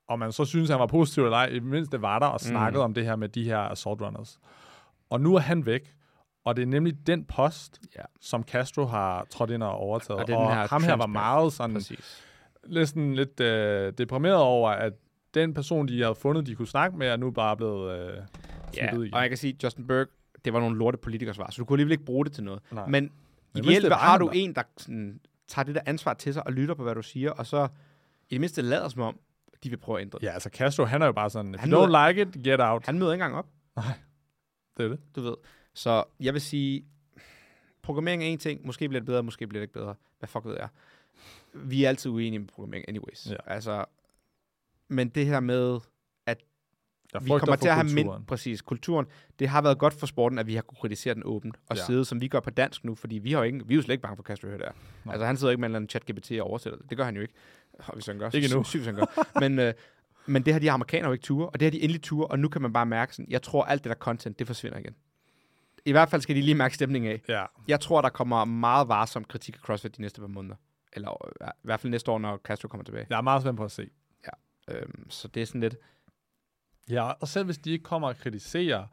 om 0.08 0.18
man 0.18 0.32
så 0.32 0.44
synes, 0.44 0.70
han 0.70 0.78
var 0.80 0.86
positiv 0.86 1.24
eller 1.24 1.36
ej, 1.36 1.46
i 1.46 1.54
det 1.54 1.62
mindste 1.62 2.02
var 2.02 2.18
der 2.18 2.26
og 2.26 2.40
snakkede 2.40 2.80
Mm. 2.80 2.84
om 2.84 2.94
det 2.94 3.04
her 3.04 3.16
med 3.16 3.28
de 3.28 3.44
her 3.44 3.58
assault 3.58 4.02
runners. 4.02 4.38
Og 5.10 5.20
nu 5.20 5.34
er 5.34 5.40
han 5.40 5.66
væk, 5.66 5.94
og 6.44 6.56
det 6.56 6.62
er 6.62 6.66
nemlig 6.66 7.06
den 7.06 7.24
post, 7.24 7.80
Ja. 7.96 8.02
som 8.20 8.42
Castro 8.44 8.84
har 8.84 9.26
trådt 9.30 9.50
ind 9.50 9.62
og 9.62 9.72
overtaget. 9.72 10.20
Og 10.20 10.26
det 10.26 10.36
og 10.36 10.54
her 10.56 10.66
ham 10.68 10.82
her 10.82 10.96
var 10.96 11.06
meget 11.06 11.52
sådan, 11.52 11.74
præcis. 11.74 12.22
næsten 12.66 13.14
lidt 13.14 13.40
øh, 13.40 13.92
deprimeret 13.98 14.36
over, 14.36 14.70
at 14.70 14.92
den 15.34 15.54
person, 15.54 15.88
de 15.88 16.02
havde 16.02 16.14
fundet, 16.14 16.46
de 16.46 16.54
kunne 16.54 16.68
snakke 16.68 16.96
med, 16.98 17.06
er 17.08 17.16
nu 17.16 17.30
bare 17.30 17.56
blevet 17.56 17.98
øh, 17.98 18.16
Ja, 18.76 18.96
ud 18.96 19.04
igen. 19.04 19.14
og 19.14 19.20
jeg 19.20 19.28
kan 19.28 19.38
sige, 19.38 19.56
Justin 19.62 19.86
Berg, 19.86 20.06
det 20.44 20.52
var 20.52 20.60
nogle 20.60 20.78
lorte 20.78 20.98
politikersvar, 20.98 21.50
så 21.50 21.56
du 21.58 21.64
kunne 21.64 21.74
alligevel 21.74 21.92
ikke 21.92 22.04
bruge 22.04 22.24
det 22.24 22.32
til 22.32 22.44
noget. 22.44 22.60
Nej. 22.72 22.86
Men 22.86 23.10
ideelt 23.54 23.92
har 23.92 24.18
du 24.18 24.30
en, 24.34 24.54
der 24.54 24.62
sådan, 24.76 25.20
tager 25.48 25.64
det 25.64 25.74
der 25.74 25.80
ansvar 25.86 26.14
til 26.14 26.34
sig 26.34 26.46
og 26.46 26.52
lytter 26.52 26.74
på, 26.74 26.82
hvad 26.82 26.94
du 26.94 27.02
siger, 27.02 27.30
og 27.30 27.46
så 27.46 27.68
i 28.28 28.34
det 28.34 28.40
mindste 28.40 28.62
lader 28.62 28.88
som 28.88 29.02
om, 29.02 29.18
de 29.64 29.70
vil 29.70 29.76
prøve 29.76 29.98
at 29.98 30.02
ændre 30.02 30.18
det. 30.18 30.26
Ja, 30.26 30.32
altså 30.32 30.50
Castro, 30.52 30.84
han 30.84 31.02
er 31.02 31.06
jo 31.06 31.12
bare 31.12 31.30
sådan, 31.30 31.54
if 31.54 31.60
Han 31.60 31.72
you 31.72 31.86
don't 31.86 32.08
like 32.08 32.22
it, 32.22 32.44
get 32.44 32.60
out. 32.60 32.86
Han 32.86 32.98
møder 32.98 33.12
ikke 33.12 33.24
engang 33.24 33.38
op, 33.38 33.46
Det 34.76 34.84
er 34.84 34.88
det. 34.88 35.00
du 35.16 35.20
ved. 35.22 35.34
Så 35.74 36.04
jeg 36.20 36.32
vil 36.32 36.40
sige, 36.40 36.84
programmering 37.82 38.22
er 38.22 38.26
en 38.26 38.38
ting, 38.38 38.66
måske 38.66 38.88
bliver 38.88 39.00
det 39.00 39.06
bedre, 39.06 39.22
måske 39.22 39.46
bliver 39.46 39.60
det 39.60 39.64
ikke 39.64 39.74
bedre. 39.74 39.94
Hvad 40.18 40.28
fuck 40.28 40.44
ved 40.44 40.56
jeg? 40.58 40.68
Vi 41.54 41.84
er 41.84 41.88
altid 41.88 42.10
uenige 42.10 42.38
med 42.38 42.48
programmering 42.48 42.84
anyways. 42.88 43.26
Ja. 43.30 43.36
Altså, 43.46 43.84
men 44.88 45.08
det 45.08 45.26
her 45.26 45.40
med, 45.40 45.80
Jeg 47.14 47.24
vi 47.24 47.28
kommer 47.28 47.56
til 47.56 47.68
at 47.68 47.74
have 47.74 47.88
kulturen. 47.88 48.24
præcis, 48.24 48.62
kulturen. 48.62 49.06
Det 49.38 49.48
har 49.48 49.62
været 49.62 49.78
godt 49.78 49.94
for 49.94 50.06
sporten, 50.06 50.38
at 50.38 50.46
vi 50.46 50.54
har 50.54 50.62
kunne 50.62 50.78
kritisere 50.80 51.14
den 51.14 51.22
åbent 51.26 51.56
og 51.68 51.76
Ja. 51.76 51.80
ja. 51.80 51.86
sidde, 51.86 52.04
som 52.04 52.20
vi 52.20 52.28
gør 52.28 52.40
på 52.40 52.50
dansk 52.50 52.84
nu, 52.84 52.94
fordi 52.94 53.18
vi 53.18 53.32
har 53.32 53.42
ikke, 53.42 53.66
vi 53.66 53.74
er 53.74 53.76
jo 53.76 53.82
slet 53.82 53.92
ikke 53.92 54.02
bange 54.02 54.16
for 54.16 54.22
Castro 54.22 54.48
her 54.48 54.56
der. 54.58 54.70
Nej. 55.04 55.12
Altså 55.14 55.26
han 55.26 55.36
sidder 55.36 55.50
ikke 55.50 55.60
med 55.60 55.66
en 55.68 55.70
eller 55.70 55.76
anden 55.78 55.88
chat 55.88 56.04
GPT 56.06 56.30
og 56.40 56.46
oversætter 56.50 56.78
det. 56.78 56.90
Det 56.90 56.98
gør 56.98 57.04
han 57.04 57.16
jo 57.16 57.22
ikke. 57.22 57.34
Og 57.78 57.94
hvis 57.94 58.06
han 58.06 58.18
gør, 58.18 58.30
Ikke 58.30 58.46
endnu. 58.46 58.64
Sygt, 58.64 58.80
hvis 58.80 58.86
han 58.86 58.94
gør. 58.94 59.38
men, 59.40 59.58
øh, 59.58 59.74
men 60.26 60.42
det 60.42 60.52
har 60.52 60.60
de 60.60 60.70
amerikanere 60.70 61.06
jo 61.08 61.12
ikke 61.12 61.22
ture, 61.24 61.48
og 61.48 61.60
det 61.60 61.66
har 61.66 61.70
de 61.70 61.80
endelig 61.82 62.02
ture, 62.02 62.26
og 62.26 62.38
nu 62.38 62.48
kan 62.48 62.62
man 62.62 62.72
bare 62.72 62.86
mærke 62.86 63.14
sådan, 63.14 63.30
jeg 63.30 63.42
tror 63.42 63.64
alt 63.64 63.84
det 63.84 63.90
der 63.90 63.96
content, 63.96 64.38
det 64.38 64.46
forsvinder 64.46 64.78
igen. 64.78 64.94
I 65.84 65.92
hvert 65.92 66.08
fald 66.10 66.22
skal 66.22 66.36
de 66.36 66.40
lige 66.40 66.54
mærke 66.54 66.74
stemningen 66.74 67.12
af. 67.12 67.22
Ja, 67.28 67.44
Jeg 67.68 67.80
tror, 67.80 68.00
der 68.00 68.08
kommer 68.08 68.44
meget 68.44 68.88
varsom 68.88 69.24
kritik 69.24 69.54
af 69.56 69.60
CrossFit 69.60 69.96
de 69.96 70.00
næste 70.02 70.20
par 70.20 70.28
måneder. 70.28 70.54
Eller 70.92 71.26
øh, 71.42 71.48
i 71.48 71.50
hvert 71.64 71.80
fald 71.80 71.90
næste 71.90 72.10
år, 72.10 72.18
når 72.18 72.36
Castro 72.44 72.68
kommer 72.68 72.84
tilbage. 72.84 73.06
jeg 73.10 73.16
er 73.16 73.20
meget 73.22 73.42
spændt 73.42 73.56
på 73.56 73.64
at 73.64 73.70
se. 73.70 73.88
Øhm, 74.70 75.10
så 75.10 75.28
det 75.28 75.42
er 75.42 75.46
sådan 75.46 75.60
lidt, 75.60 75.76
Ja, 76.92 77.10
og 77.10 77.28
selv 77.28 77.44
hvis 77.44 77.58
de 77.58 77.70
ikke 77.70 77.82
kommer 77.82 78.08
og 78.08 78.16
kritiserer, 78.16 78.86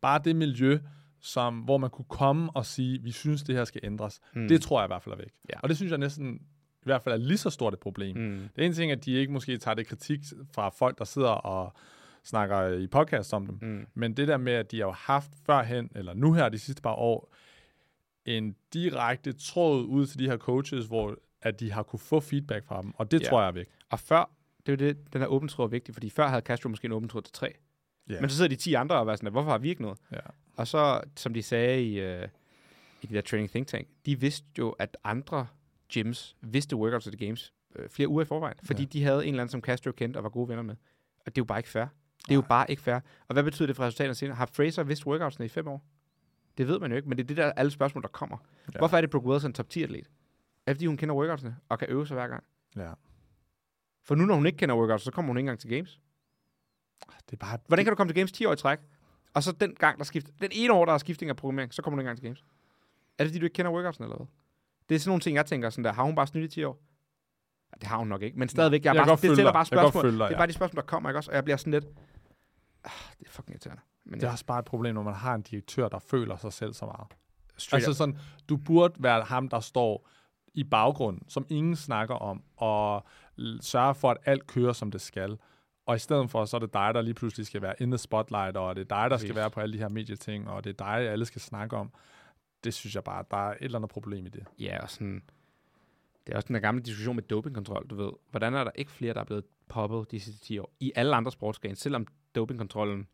bare 0.00 0.20
det 0.24 0.36
miljø, 0.36 0.78
som, 1.20 1.58
hvor 1.58 1.78
man 1.78 1.90
kunne 1.90 2.04
komme 2.08 2.50
og 2.56 2.66
sige, 2.66 3.02
vi 3.02 3.10
synes, 3.10 3.42
det 3.42 3.54
her 3.54 3.64
skal 3.64 3.80
ændres, 3.84 4.20
mm, 4.34 4.48
det 4.48 4.62
tror 4.62 4.80
jeg 4.80 4.86
i 4.86 4.90
hvert 4.90 5.02
fald 5.02 5.12
er 5.12 5.16
væk. 5.18 5.32
Ja. 5.54 5.60
Og 5.60 5.68
det 5.68 5.76
synes 5.76 5.90
jeg 5.90 5.98
næsten 5.98 6.34
i 6.34 6.84
hvert 6.84 7.02
fald 7.02 7.12
er 7.14 7.18
lige 7.26 7.38
så 7.38 7.50
stort 7.50 7.72
et 7.74 7.80
problem. 7.80 8.16
Mm. 8.16 8.22
mm, 8.22 8.48
Det 8.56 8.62
er 8.62 8.66
en 8.66 8.72
ting, 8.72 8.92
at 8.92 9.04
de 9.04 9.12
ikke 9.12 9.32
måske 9.32 9.58
tager 9.58 9.74
det 9.74 9.86
kritik 9.86 10.20
fra 10.54 10.68
folk, 10.68 10.98
der 10.98 11.04
sidder 11.04 11.28
og 11.28 11.72
snakker 12.24 12.68
i 12.68 12.86
podcast 12.86 13.34
om 13.34 13.46
dem. 13.46 13.58
mm, 13.62 13.86
Men 13.94 14.14
det 14.16 14.28
der 14.28 14.36
med, 14.36 14.52
at 14.52 14.70
de 14.70 14.76
har 14.78 14.86
jo 14.86 14.92
haft 14.92 15.30
førhen, 15.46 15.90
eller 15.94 16.14
nu 16.14 16.32
her 16.32 16.48
de 16.48 16.58
sidste 16.58 16.82
par 16.82 16.92
år, 16.94 17.32
en 18.24 18.56
direkte 18.72 19.32
tråd 19.32 19.84
ud 19.84 20.06
til 20.06 20.18
de 20.18 20.26
her 20.26 20.36
coaches, 20.36 20.86
hvor 20.86 21.16
at 21.42 21.60
de 21.60 21.72
har 21.72 21.82
kunne 21.82 22.00
få 22.00 22.20
feedback 22.20 22.66
fra 22.66 22.82
dem, 22.82 22.92
og 22.96 23.10
det 23.10 23.22
Ja. 23.22 23.28
tror 23.28 23.40
jeg 23.40 23.48
er 23.48 23.52
væk. 23.52 23.66
Og 23.90 24.00
før, 24.00 24.30
det 24.66 24.82
er 24.82 24.86
jo 24.86 24.88
det, 24.88 25.12
den 25.12 25.20
her 25.20 25.28
åben 25.28 25.48
tråd 25.48 25.64
er 25.66 25.70
vigtig, 25.70 25.94
fordi 25.94 26.10
før 26.10 26.28
havde 26.28 26.42
Castro 26.42 26.68
måske 26.68 26.84
en 26.84 26.92
åben 26.92 27.08
tråd 27.08 27.22
til 27.22 27.32
tre. 27.32 27.54
Ja. 28.08 28.20
Men 28.20 28.30
så 28.30 28.36
sidder 28.36 28.48
de 28.48 28.56
10 28.56 28.74
andre 28.74 29.00
og 29.00 29.08
er 29.08 29.16
sådan, 29.16 29.32
hvorfor 29.32 29.50
har 29.50 29.58
vi 29.58 29.68
ikke 29.68 29.82
noget? 29.82 29.98
Ja. 30.12 30.18
Og 30.56 30.66
så, 30.66 31.00
som 31.16 31.34
de 31.34 31.42
sagde 31.42 31.82
i, 31.82 32.00
øh, 32.00 32.28
i 33.02 33.06
det 33.06 33.14
der 33.14 33.20
training 33.20 33.50
think 33.50 33.66
tank, 33.66 33.88
de 34.06 34.20
vidste 34.20 34.46
jo, 34.58 34.70
at 34.70 34.96
andre 35.04 35.46
gyms 35.92 36.36
vidste 36.40 36.76
workouts 36.76 37.06
of 37.06 37.12
the 37.12 37.26
games 37.26 37.52
øh, 37.76 37.88
flere 37.88 38.08
uger 38.08 38.22
i 38.22 38.24
forvejen, 38.24 38.56
fordi 38.64 38.82
ja. 38.82 38.88
de 38.88 39.02
havde 39.02 39.22
en 39.26 39.28
eller 39.28 39.42
anden, 39.42 39.50
som 39.50 39.60
Castro 39.60 39.92
kendte 39.92 40.18
og 40.18 40.22
var 40.22 40.30
gode 40.30 40.48
venner 40.48 40.62
med. 40.62 40.74
Og 41.26 41.26
det 41.26 41.38
er 41.38 41.42
jo 41.42 41.44
bare 41.44 41.58
ikke 41.58 41.68
fair. 41.68 41.86
Det 42.24 42.30
er 42.30 42.34
jo 42.34 42.44
bare 42.48 42.70
ikke 42.70 42.82
fair. 42.82 43.00
Og 43.28 43.32
hvad 43.32 43.42
betyder 43.42 43.66
det 43.66 43.76
for 43.76 43.84
resultaterne 43.84 44.14
senere? 44.14 44.36
Har 44.36 44.50
Fraser 44.52 44.82
vidst 44.82 45.06
workoutsene 45.06 45.46
i 45.46 45.48
fem 45.48 45.68
år? 45.68 45.84
Det 46.58 46.68
ved 46.68 46.80
man 46.80 46.90
jo 46.90 46.96
ikke, 46.96 47.08
men 47.08 47.18
det 47.18 47.24
er 47.24 47.26
det 47.26 47.36
der 47.36 47.52
alle 47.52 47.70
spørgsmål, 47.70 48.02
der 48.02 48.08
kommer. 48.08 48.36
Ja. 48.74 48.78
Hvorfor 48.78 48.96
er 48.96 49.00
det 49.00 49.10
Brooke 49.10 49.26
Wilson 49.26 49.52
top 49.52 49.66
10-atlet? 49.74 50.06
Er 50.66 50.74
fordi 50.74 50.86
hun 50.86 50.96
kender 50.96 51.14
workoutsene 51.14 51.56
og 51.68 51.78
kan 51.78 51.88
øve 51.88 52.06
sig 52.06 52.14
hver 52.14 52.28
gang? 52.28 52.44
ja. 52.76 52.92
For 54.06 54.14
nu, 54.14 54.24
når 54.24 54.34
hun 54.34 54.46
ikke 54.46 54.58
kender 54.58 54.74
workouts, 54.74 55.04
så 55.04 55.10
kommer 55.10 55.28
hun 55.30 55.36
ikke 55.36 55.42
engang 55.44 55.58
til 55.60 55.70
games. 55.70 56.00
Det 57.26 57.32
er 57.32 57.36
bare... 57.36 57.58
Hvordan 57.66 57.84
kan 57.84 57.92
du 57.92 57.96
komme 57.96 58.08
til 58.12 58.14
games 58.16 58.32
10 58.32 58.44
år 58.44 58.52
i 58.52 58.56
træk, 58.56 58.78
og 59.34 59.42
så 59.42 59.52
den 59.52 59.74
gang, 59.74 59.98
der 59.98 60.04
skifter, 60.04 60.32
den 60.40 60.50
ene 60.52 60.72
år, 60.72 60.84
der 60.84 60.92
er 60.92 60.98
skifting 60.98 61.28
af 61.28 61.36
programmering, 61.36 61.74
så 61.74 61.82
kommer 61.82 61.96
du 61.96 62.00
ikke 62.00 62.08
engang 62.08 62.18
til 62.18 62.24
games? 62.24 62.44
Er 63.18 63.24
det, 63.24 63.30
fordi 63.30 63.38
du 63.38 63.44
ikke 63.46 63.54
kender 63.54 63.72
workouts 63.72 63.98
eller 63.98 64.16
hvad? 64.16 64.26
Det 64.88 64.94
er 64.94 64.98
sådan 64.98 65.08
nogle 65.10 65.20
ting, 65.20 65.36
jeg 65.36 65.46
tænker 65.46 65.70
sådan 65.70 65.84
der, 65.84 65.92
har 65.92 66.02
hun 66.02 66.14
bare 66.14 66.26
snydt 66.26 66.44
i 66.44 66.54
10 66.54 66.64
år? 66.64 66.78
Ja, 67.72 67.76
det 67.80 67.88
har 67.88 67.96
hun 67.98 68.08
nok 68.08 68.22
ikke, 68.22 68.38
men 68.38 68.48
stadigvæk, 68.48 68.84
jeg, 68.84 68.94
Jeg 68.94 69.06
bare, 69.06 69.16
det 69.16 69.18
stiller 69.18 69.52
bare 69.52 69.66
spørgsmål. 69.66 70.04
dig, 70.04 70.12
det 70.12 70.20
er 70.20 70.30
ja. 70.30 70.36
bare 70.36 70.46
de 70.46 70.52
spørgsmål, 70.52 70.76
der 70.82 70.86
kommer, 70.86 71.10
ikke 71.10 71.18
også? 71.18 71.30
Og 71.30 71.34
jeg 71.34 71.44
bliver 71.44 71.56
sådan 71.56 71.70
lidt, 71.70 71.84
ah, 72.84 72.90
det 73.18 73.26
er 73.26 73.30
fucking 73.30 73.52
irriterende. 73.54 73.82
Men 74.04 74.20
Det 74.20 74.26
er 74.26 74.30
også 74.30 74.46
bare 74.46 74.58
et 74.58 74.64
problem, 74.64 74.94
når 74.94 75.02
man 75.02 75.14
har 75.14 75.34
en 75.34 75.42
direktør, 75.42 75.88
der 75.88 75.98
føler 75.98 76.36
sig 76.36 76.52
selv 76.52 76.74
så 76.74 76.84
meget. 76.84 77.06
straight 77.56 77.86
Altså 77.86 77.98
sådan, 77.98 78.18
du 78.48 78.56
burde 78.56 78.94
være 78.98 79.22
ham, 79.24 79.48
der 79.48 79.60
står 79.60 80.08
i 80.54 80.64
baggrunden, 80.64 81.28
som 81.28 81.46
ingen 81.48 81.76
snakker 81.76 82.14
om, 82.14 82.42
og 82.56 83.06
sørger 83.60 83.92
for, 83.92 84.10
at 84.10 84.16
alt 84.24 84.46
kører, 84.46 84.72
som 84.72 84.90
det 84.90 85.00
skal. 85.00 85.38
Og 85.86 85.96
i 85.96 85.98
stedet 85.98 86.30
for, 86.30 86.44
så 86.44 86.56
er 86.56 86.60
det 86.60 86.72
dig, 86.74 86.94
der 86.94 87.02
lige 87.02 87.14
pludselig 87.14 87.46
skal 87.46 87.62
være 87.62 87.74
in 87.82 87.90
the 87.90 87.98
spotlight, 87.98 88.56
og 88.56 88.76
det 88.76 88.80
er 88.92 88.96
dig, 89.02 89.10
der 89.10 89.16
skal 89.16 89.34
være 89.34 89.50
på 89.50 89.60
alle 89.60 89.72
de 89.72 89.78
her 89.78 89.88
medieting, 89.88 90.48
og 90.48 90.64
det 90.64 90.70
er 90.70 90.84
dig, 90.84 91.10
alle 91.10 91.24
skal 91.24 91.40
snakke 91.40 91.76
om. 91.76 91.92
Det 92.64 92.74
synes 92.74 92.94
jeg 92.94 93.04
bare, 93.04 93.24
der 93.30 93.36
er 93.36 93.50
et 93.50 93.56
eller 93.60 93.78
andet 93.78 93.90
problem 93.90 94.26
i 94.26 94.28
det. 94.28 94.44
Ja, 94.58 94.82
og 94.82 94.90
sådan, 94.90 95.22
det 96.26 96.32
er 96.32 96.36
også 96.36 96.46
den 96.46 96.54
der 96.54 96.60
gamle 96.60 96.82
diskussion 96.82 97.16
med 97.16 97.22
dopingkontrol, 97.22 97.86
du 97.90 97.94
ved. 97.94 98.10
Hvordan 98.30 98.54
er 98.54 98.64
der 98.64 98.70
ikke 98.74 98.90
flere, 98.90 99.14
der 99.14 99.20
er 99.20 99.24
blevet 99.24 99.44
poppet 99.68 100.10
de 100.10 100.20
sidste 100.20 100.44
10 100.46 100.58
år? 100.58 100.72
I 100.80 100.92
alle 100.94 101.16
andre 101.16 101.32
sportsgrene, 101.32 101.76
selvom 101.76 102.06
dopingkontrollen, 102.34 103.06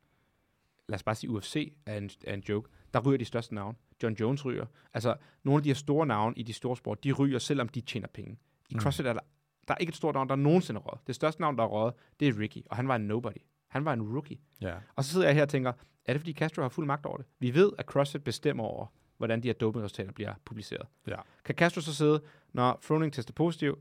lad 0.88 0.94
os 0.94 1.02
bare 1.02 1.14
sige 1.14 1.30
UFC, 1.30 1.72
er 1.86 1.96
en, 1.98 2.10
er 2.26 2.34
en 2.34 2.42
joke, 2.48 2.70
der 2.94 3.00
ryger 3.00 3.18
de 3.18 3.24
største 3.24 3.54
navne. 3.54 3.76
John 4.02 4.14
Jones 4.14 4.44
ryger. 4.44 4.66
Altså, 4.94 5.16
nogle 5.42 5.58
af 5.58 5.62
de 5.62 5.68
her 5.68 5.74
store 5.74 6.06
navne 6.06 6.34
i 6.36 6.42
de 6.42 6.52
store 6.52 6.76
sport, 6.76 7.04
de 7.04 7.12
ryger, 7.12 7.38
selvom 7.38 7.68
de 7.68 7.80
tjener 7.80 8.08
penge. 8.08 8.38
I 8.70 8.74
Mm. 8.74 8.80
CrossFit 8.80 9.06
er 9.06 9.12
der, 9.12 9.20
der 9.68 9.74
er 9.74 9.78
ikke 9.78 9.90
et 9.90 9.96
stort 9.96 10.14
navn, 10.14 10.28
der 10.28 10.34
er 10.34 10.38
nogensinde 10.38 10.80
råd. 10.80 10.98
Det 11.06 11.14
største 11.14 11.40
navn, 11.40 11.56
der 11.56 11.64
er 11.64 11.68
råd, 11.68 11.92
det 12.20 12.28
er 12.28 12.38
Ricky, 12.38 12.58
og 12.70 12.76
han 12.76 12.88
var 12.88 12.96
en 12.96 13.02
nobody. 13.02 13.42
Han 13.68 13.84
var 13.84 13.92
en 13.92 14.02
rookie. 14.02 14.38
Ja. 14.60 14.74
Og 14.96 15.04
så 15.04 15.10
sidder 15.10 15.26
jeg 15.26 15.34
her 15.34 15.42
og 15.42 15.48
tænker, 15.48 15.72
er 16.04 16.12
det 16.12 16.20
fordi 16.20 16.32
Castro 16.32 16.62
har 16.62 16.68
fuld 16.68 16.86
magt 16.86 17.06
over 17.06 17.16
det? 17.16 17.26
Vi 17.38 17.54
ved, 17.54 17.72
at 17.78 17.86
CrossFit 17.86 18.24
bestemmer 18.24 18.64
over 18.64 18.86
hvordan 19.22 19.42
de 19.42 19.48
her 19.48 19.52
dopingresultater 19.52 20.12
bliver 20.12 20.34
publiceret. 20.44 20.86
Ja. 21.06 21.16
Kan 21.44 21.54
Castro 21.54 21.80
så 21.80 21.94
sidde, 21.94 22.22
når 22.52 22.78
Froning 22.82 23.12
tester 23.12 23.32
positiv, 23.32 23.78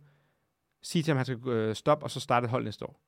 sige 0.81 1.03
til 1.03 1.11
ham, 1.11 1.19
at 1.19 1.27
han 1.27 1.37
skal 1.37 1.51
øh, 1.51 1.75
stoppe, 1.75 2.05
og 2.05 2.11
så 2.11 2.19
starte 2.19 2.45
et 2.45 2.49
hold 2.49 2.63
næste 2.63 2.85
år? 2.85 3.01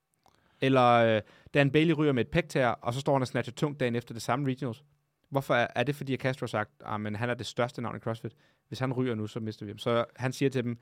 Eller 0.61 0.91
øh, 0.91 1.21
Dan 1.53 1.71
Bailey 1.71 1.93
ryger 1.93 2.13
med 2.13 2.25
et 2.25 2.31
pæktær, 2.31 2.67
og 2.67 2.93
så 2.93 2.99
står 2.99 3.13
han 3.13 3.21
og 3.21 3.27
snatcher 3.27 3.53
tungt 3.53 3.79
dagen 3.79 3.95
efter 3.95 4.13
det 4.13 4.21
samme 4.21 4.49
regionals. 4.49 4.83
Hvorfor 5.29 5.55
er, 5.55 5.67
er 5.75 5.83
det, 5.83 5.95
fordi 5.95 6.13
at 6.13 6.19
Castro 6.19 6.43
har 6.43 6.47
sagt, 6.47 6.71
at 6.79 6.87
ah, 6.87 7.15
han 7.15 7.29
er 7.29 7.33
det 7.33 7.45
største 7.45 7.81
navn 7.81 7.95
i 7.97 7.99
CrossFit? 7.99 8.35
Hvis 8.67 8.79
han 8.79 8.93
ryger 8.93 9.15
nu, 9.15 9.27
så 9.27 9.39
mister 9.39 9.65
vi 9.65 9.71
ham. 9.71 9.77
Så 9.77 10.05
han 10.15 10.33
siger 10.33 10.49
til 10.49 10.63
dem, 10.63 10.77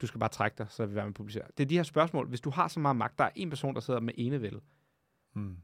du 0.00 0.06
skal 0.06 0.18
bare 0.18 0.30
trække 0.30 0.54
dig, 0.58 0.66
så 0.70 0.82
vil 0.82 0.90
vi 0.90 0.94
være 0.94 1.04
med 1.04 1.10
at 1.10 1.14
publicere. 1.14 1.44
Det 1.56 1.64
er 1.64 1.68
de 1.68 1.76
her 1.76 1.82
spørgsmål. 1.82 2.28
Hvis 2.28 2.40
du 2.40 2.50
har 2.50 2.68
så 2.68 2.80
meget 2.80 2.96
magt, 2.96 3.18
der 3.18 3.24
er 3.24 3.30
en 3.34 3.50
person, 3.50 3.74
der 3.74 3.80
sidder 3.80 4.00
med 4.00 4.14
enevælde. 4.16 4.60
Hmm. 5.32 5.56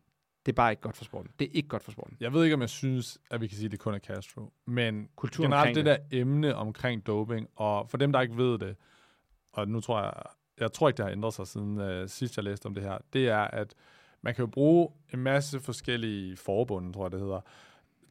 Det 0.46 0.52
er 0.52 0.56
bare 0.56 0.72
ikke 0.72 0.82
godt 0.82 0.96
for 0.96 1.04
sporten. 1.04 1.30
Det 1.38 1.44
er 1.44 1.50
ikke 1.52 1.68
godt 1.68 1.82
for 1.82 1.92
sporten. 1.92 2.16
Jeg 2.20 2.32
ved 2.32 2.44
ikke, 2.44 2.54
om 2.54 2.60
jeg 2.60 2.68
synes, 2.68 3.18
at 3.30 3.40
vi 3.40 3.46
kan 3.46 3.56
sige, 3.56 3.66
at 3.66 3.72
det 3.72 3.80
kun 3.80 3.94
er 3.94 3.98
Castro. 3.98 4.52
Men 4.66 5.08
Kulturen 5.16 5.50
generelt 5.50 5.76
det 5.76 5.84
der 5.84 5.96
emne 6.10 6.54
omkring 6.54 7.06
doping, 7.06 7.48
og 7.56 7.90
for 7.90 7.96
dem, 7.96 8.12
der 8.12 8.20
ikke 8.20 8.36
ved 8.36 8.58
det, 8.58 8.76
og 9.52 9.68
nu 9.68 9.80
tror 9.80 10.02
jeg, 10.02 10.12
jeg 10.60 10.72
tror 10.72 10.88
ikke, 10.88 10.96
det 10.96 11.04
har 11.04 11.12
ændret 11.12 11.34
sig 11.34 11.46
siden 11.46 12.02
uh, 12.02 12.08
sidst, 12.08 12.36
jeg 12.36 12.44
læste 12.44 12.66
om 12.66 12.74
det 12.74 12.82
her, 12.82 12.98
det 13.12 13.28
er, 13.28 13.38
at 13.40 13.74
man 14.22 14.34
kan 14.34 14.42
jo 14.42 14.46
bruge 14.46 14.88
en 15.12 15.18
masse 15.18 15.60
forskellige 15.60 16.36
forbund, 16.36 16.94
tror 16.94 17.04
jeg 17.04 17.12
det 17.12 17.20
hedder, 17.20 17.40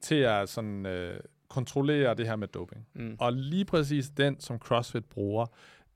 til 0.02 0.16
at 0.16 0.50
sådan, 0.50 0.86
uh, 0.86 1.20
kontrollere 1.54 2.16
det 2.16 2.28
her 2.28 2.36
med 2.36 2.48
doping. 2.48 2.88
Mm. 2.94 3.16
Og 3.20 3.34
lige 3.34 3.66
præcis 3.66 4.10
den, 4.10 4.40
som 4.40 4.60
CrossFit 4.60 5.06
bruger, 5.06 5.46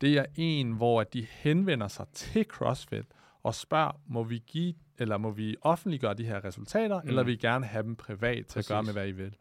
det 0.02 0.18
er 0.18 0.26
en, 0.36 0.72
hvor 0.72 1.02
at 1.02 1.14
de 1.14 1.28
henvender 1.32 1.88
sig 1.88 2.06
til 2.14 2.46
CrossFit 2.46 3.06
og 3.44 3.56
spørger, 3.56 4.02
må 4.08 4.24
vi 4.24 4.44
give, 4.48 4.74
eller 4.98 5.18
må 5.18 5.32
vi 5.32 5.56
offentliggøre 5.62 6.14
de 6.14 6.26
her 6.26 6.46
resultater, 6.46 7.02
mm. 7.02 7.10
eller 7.10 7.24
vil 7.24 7.34
I 7.34 7.38
gerne 7.38 7.66
have 7.66 7.84
dem 7.84 7.96
privat 7.96 8.46
til 8.46 8.54
Præcis. 8.54 8.72
at 8.72 8.76
gøre 8.76 8.84
med, 8.84 8.94
hvad 8.94 9.08
I 9.08 9.12
vil. 9.12 9.36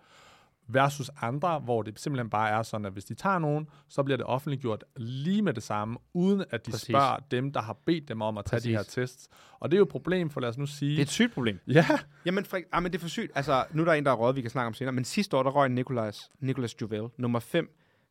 Versus 0.68 1.11
andre, 1.20 1.59
hvor 1.59 1.82
det 1.82 2.00
simpelthen 2.00 2.30
bare 2.30 2.50
er 2.50 2.62
sådan, 2.62 2.84
at 2.84 2.92
hvis 2.92 3.04
de 3.04 3.14
tager 3.14 3.38
nogen, 3.38 3.68
så 3.88 4.02
bliver 4.02 4.16
det 4.16 4.26
offentliggjort 4.26 4.84
lige 4.96 5.42
med 5.42 5.54
det 5.54 5.62
samme, 5.62 5.98
uden 6.12 6.44
at 6.50 6.66
de 6.66 6.70
Præcis. 6.70 6.88
spørger 6.88 7.16
dem, 7.30 7.52
der 7.52 7.61
har 7.62 7.76
bedt 7.86 8.09
dem 8.09 8.22
om 8.22 8.38
at 8.38 8.44
tage 8.44 8.61
de 8.61 8.70
her 8.70 8.78
Præcis. 8.78 8.94
tests. 8.94 9.28
Og 9.61 9.70
det 9.70 9.76
er 9.76 9.78
jo 9.78 9.84
et 9.84 9.88
problem, 9.88 10.30
for 10.30 10.40
lad 10.40 10.48
os 10.48 10.59
nu 10.59 10.66
sige... 10.66 10.90
Det 10.90 10.98
er 10.98 11.02
et 11.02 11.09
sygt 11.09 11.34
problem. 11.34 11.59
Ja, 11.66 11.86
Jamen, 12.24 12.44
Frik, 12.44 12.64
ah, 12.72 12.82
men 12.82 12.92
det 12.92 12.98
er 12.98 13.02
for 13.02 13.09
sygt. 13.09 13.32
Altså, 13.34 13.64
nu 13.72 13.82
er 13.82 13.86
der 13.86 13.92
en, 13.92 14.04
der 14.04 14.11
er 14.11 14.16
røget, 14.16 14.36
vi 14.36 14.40
kan 14.40 14.50
snakke 14.50 14.66
om 14.66 14.74
senere. 14.74 14.92
Men 14.92 15.04
sidste 15.04 15.36
år, 15.36 15.42
der 15.42 15.50
røg 15.50 15.68
Nicolas, 15.68 16.30
Nicolas 16.40 16.80
Juvel, 16.80 17.09
nummer 17.18 17.38
5, 17.38 17.70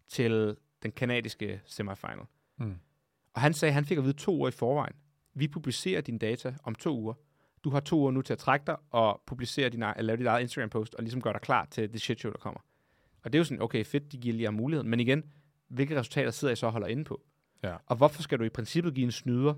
til 0.10 0.56
den 0.84 0.92
kanadiske 0.92 1.62
semifinal. 1.66 2.20
Mm. 2.58 2.76
Og 3.34 3.42
han 3.42 3.54
sagde, 3.54 3.70
at 3.70 3.74
han 3.74 3.86
fik 3.86 3.98
at 3.98 4.04
vide 4.04 4.14
to 4.14 4.36
uger 4.36 4.48
i 4.48 4.52
forvejen. 4.52 4.96
Vi 5.34 5.48
publicerer 5.48 6.02
dine 6.02 6.20
data 6.20 6.56
om 6.64 6.76
to 6.76 6.98
uger. 6.98 7.14
Du 7.64 7.70
har 7.70 7.80
to 7.80 8.00
uger 8.00 8.12
nu 8.12 8.22
til 8.22 8.34
at 8.34 8.40
trække 8.40 8.64
dig 8.68 8.78
og 8.90 9.22
publicere 9.26 9.70
din, 9.70 9.84
eller 9.84 10.02
lave 10.02 10.18
dit 10.18 10.26
eget 10.26 10.42
Instagram-post 10.42 10.96
og 10.96 11.04
ligesom 11.04 11.22
gøre 11.22 11.34
dig 11.34 11.42
klar 11.42 11.68
til 11.72 11.94
det 11.94 12.02
shit 12.02 12.20
show, 12.20 12.32
der 12.32 12.40
kommer. 12.40 12.60
Og 13.24 13.34
det 13.34 13.38
er 13.38 13.40
jo 13.40 13.44
sådan, 13.44 13.62
okay, 13.62 13.86
fedt, 13.86 14.12
de 14.12 14.18
giver 14.18 14.36
lige 14.36 14.52
muligheden. 14.52 14.90
Men 14.90 15.00
igen, 15.00 15.24
hvilke 15.68 16.00
resultater 16.00 16.32
sidder 16.32 16.52
I 16.52 16.56
så 16.56 16.66
og 16.66 16.72
holder 16.72 16.88
inde 16.88 17.04
på? 17.04 17.22
Ja. 17.64 17.76
Og 17.86 17.96
hvorfor 17.96 18.22
skal 18.22 18.40
du 18.40 18.44
i 18.44 18.50
princippet 18.50 18.94
give 18.94 19.06
en 19.06 19.12
snyder 19.12 19.54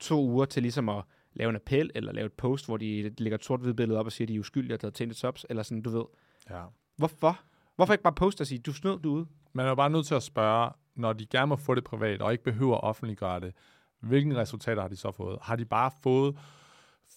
to 0.00 0.24
uger 0.24 0.44
til 0.44 0.62
ligesom 0.62 0.88
at 0.88 1.04
lave 1.32 1.50
en 1.50 1.56
appel, 1.56 1.90
eller 1.94 2.12
lave 2.12 2.26
et 2.26 2.32
post, 2.32 2.66
hvor 2.66 2.76
de 2.76 3.14
lægger 3.18 3.38
et 3.38 3.44
sort-hvidt 3.44 3.76
billede 3.76 3.98
op 3.98 4.06
og 4.06 4.12
siger, 4.12 4.24
at 4.24 4.28
de 4.28 4.34
er 4.34 4.40
uskyldige 4.40 4.74
og 4.74 4.78
har 4.82 4.90
tjent 4.90 5.12
et 5.12 5.18
subs, 5.18 5.46
eller 5.50 5.62
sådan, 5.62 5.82
du 5.82 5.90
ved. 5.90 6.04
ja. 6.50 6.64
Hvorfor? 6.96 7.40
Hvorfor 7.76 7.92
ikke 7.92 8.02
bare 8.02 8.12
poste 8.12 8.42
og 8.42 8.46
sige, 8.46 8.58
du 8.58 8.72
snød, 8.72 9.00
du 9.00 9.10
ude? 9.10 9.26
Man 9.52 9.64
er 9.66 9.68
jo 9.68 9.74
bare 9.74 9.90
nødt 9.90 10.06
til 10.06 10.14
at 10.14 10.22
spørge, 10.22 10.72
når 11.00 11.12
de 11.12 11.26
gerne 11.26 11.46
må 11.46 11.56
få 11.56 11.74
det 11.74 11.84
privat, 11.84 12.22
og 12.22 12.32
ikke 12.32 12.44
behøver 12.44 12.74
at 12.76 12.82
offentliggøre 12.82 13.40
det, 13.40 13.52
hvilke 14.00 14.36
resultater 14.36 14.82
har 14.82 14.88
de 14.88 14.96
så 14.96 15.12
fået? 15.12 15.38
Har 15.42 15.56
de 15.56 15.64
bare 15.64 15.90
fået 16.02 16.36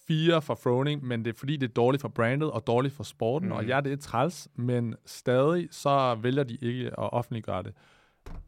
fire 0.06 0.42
for 0.42 0.54
Froning, 0.54 1.04
men 1.04 1.24
det 1.24 1.34
er 1.34 1.38
fordi, 1.38 1.56
det 1.56 1.68
er 1.68 1.72
dårligt 1.74 2.00
for 2.00 2.08
brandet 2.08 2.50
og 2.50 2.66
dårligt 2.66 2.94
for 2.94 3.04
sporten, 3.04 3.48
Mm. 3.48 3.54
og 3.54 3.66
ja, 3.66 3.80
det 3.80 3.92
er 3.92 3.96
træls, 3.96 4.48
men 4.54 4.94
stadig 5.06 5.68
så 5.70 6.14
vælger 6.14 6.42
de 6.44 6.54
ikke 6.54 6.86
at 6.86 7.12
offentliggøre 7.12 7.62
det. 7.62 7.74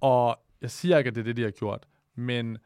Og 0.00 0.38
jeg 0.60 0.70
siger 0.70 0.98
ikke, 0.98 1.08
at 1.08 1.14
det 1.14 1.20
er 1.20 1.24
det, 1.24 1.36
de 1.36 1.42
har 1.42 1.50
gjort, 1.50 1.86
men 2.14 2.58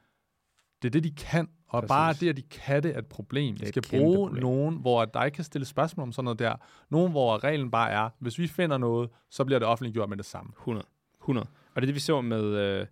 det 0.82 0.88
er 0.88 0.90
det, 0.90 1.04
de 1.04 1.10
kan, 1.10 1.48
og 1.68 1.80
Præcis. 1.82 1.88
bare 1.88 2.12
det, 2.12 2.28
at 2.28 2.36
de 2.36 2.42
kan 2.42 2.82
det, 2.82 2.94
er 2.94 2.98
et 2.98 3.06
problem. 3.06 3.56
De 3.56 3.68
skal 3.68 3.82
bruge 3.90 4.28
problem. 4.28 4.42
nogen, 4.42 4.76
hvor 4.76 5.04
der 5.04 5.24
ikke 5.24 5.34
kan 5.34 5.44
stille 5.44 5.64
spørgsmål 5.64 6.02
om 6.02 6.12
sådan 6.12 6.24
noget 6.24 6.38
der. 6.38 6.54
Nogen, 6.88 7.10
hvor 7.10 7.44
reglen 7.44 7.70
bare 7.70 7.90
er, 7.90 8.08
hvis 8.18 8.38
vi 8.38 8.46
finder 8.46 8.78
noget, 8.78 9.10
så 9.30 9.44
bliver 9.44 9.58
det 9.58 9.68
offentliggjort 9.68 10.08
med 10.08 10.16
det 10.16 10.24
samme. 10.26 10.52
100. 10.58 10.86
100. 11.20 11.46
Og 11.74 11.82
det 11.82 11.82
er 11.82 11.86
det, 11.86 11.94
vi 11.94 12.00
så 12.00 12.20
med... 12.20 12.44
Øh, 12.44 12.86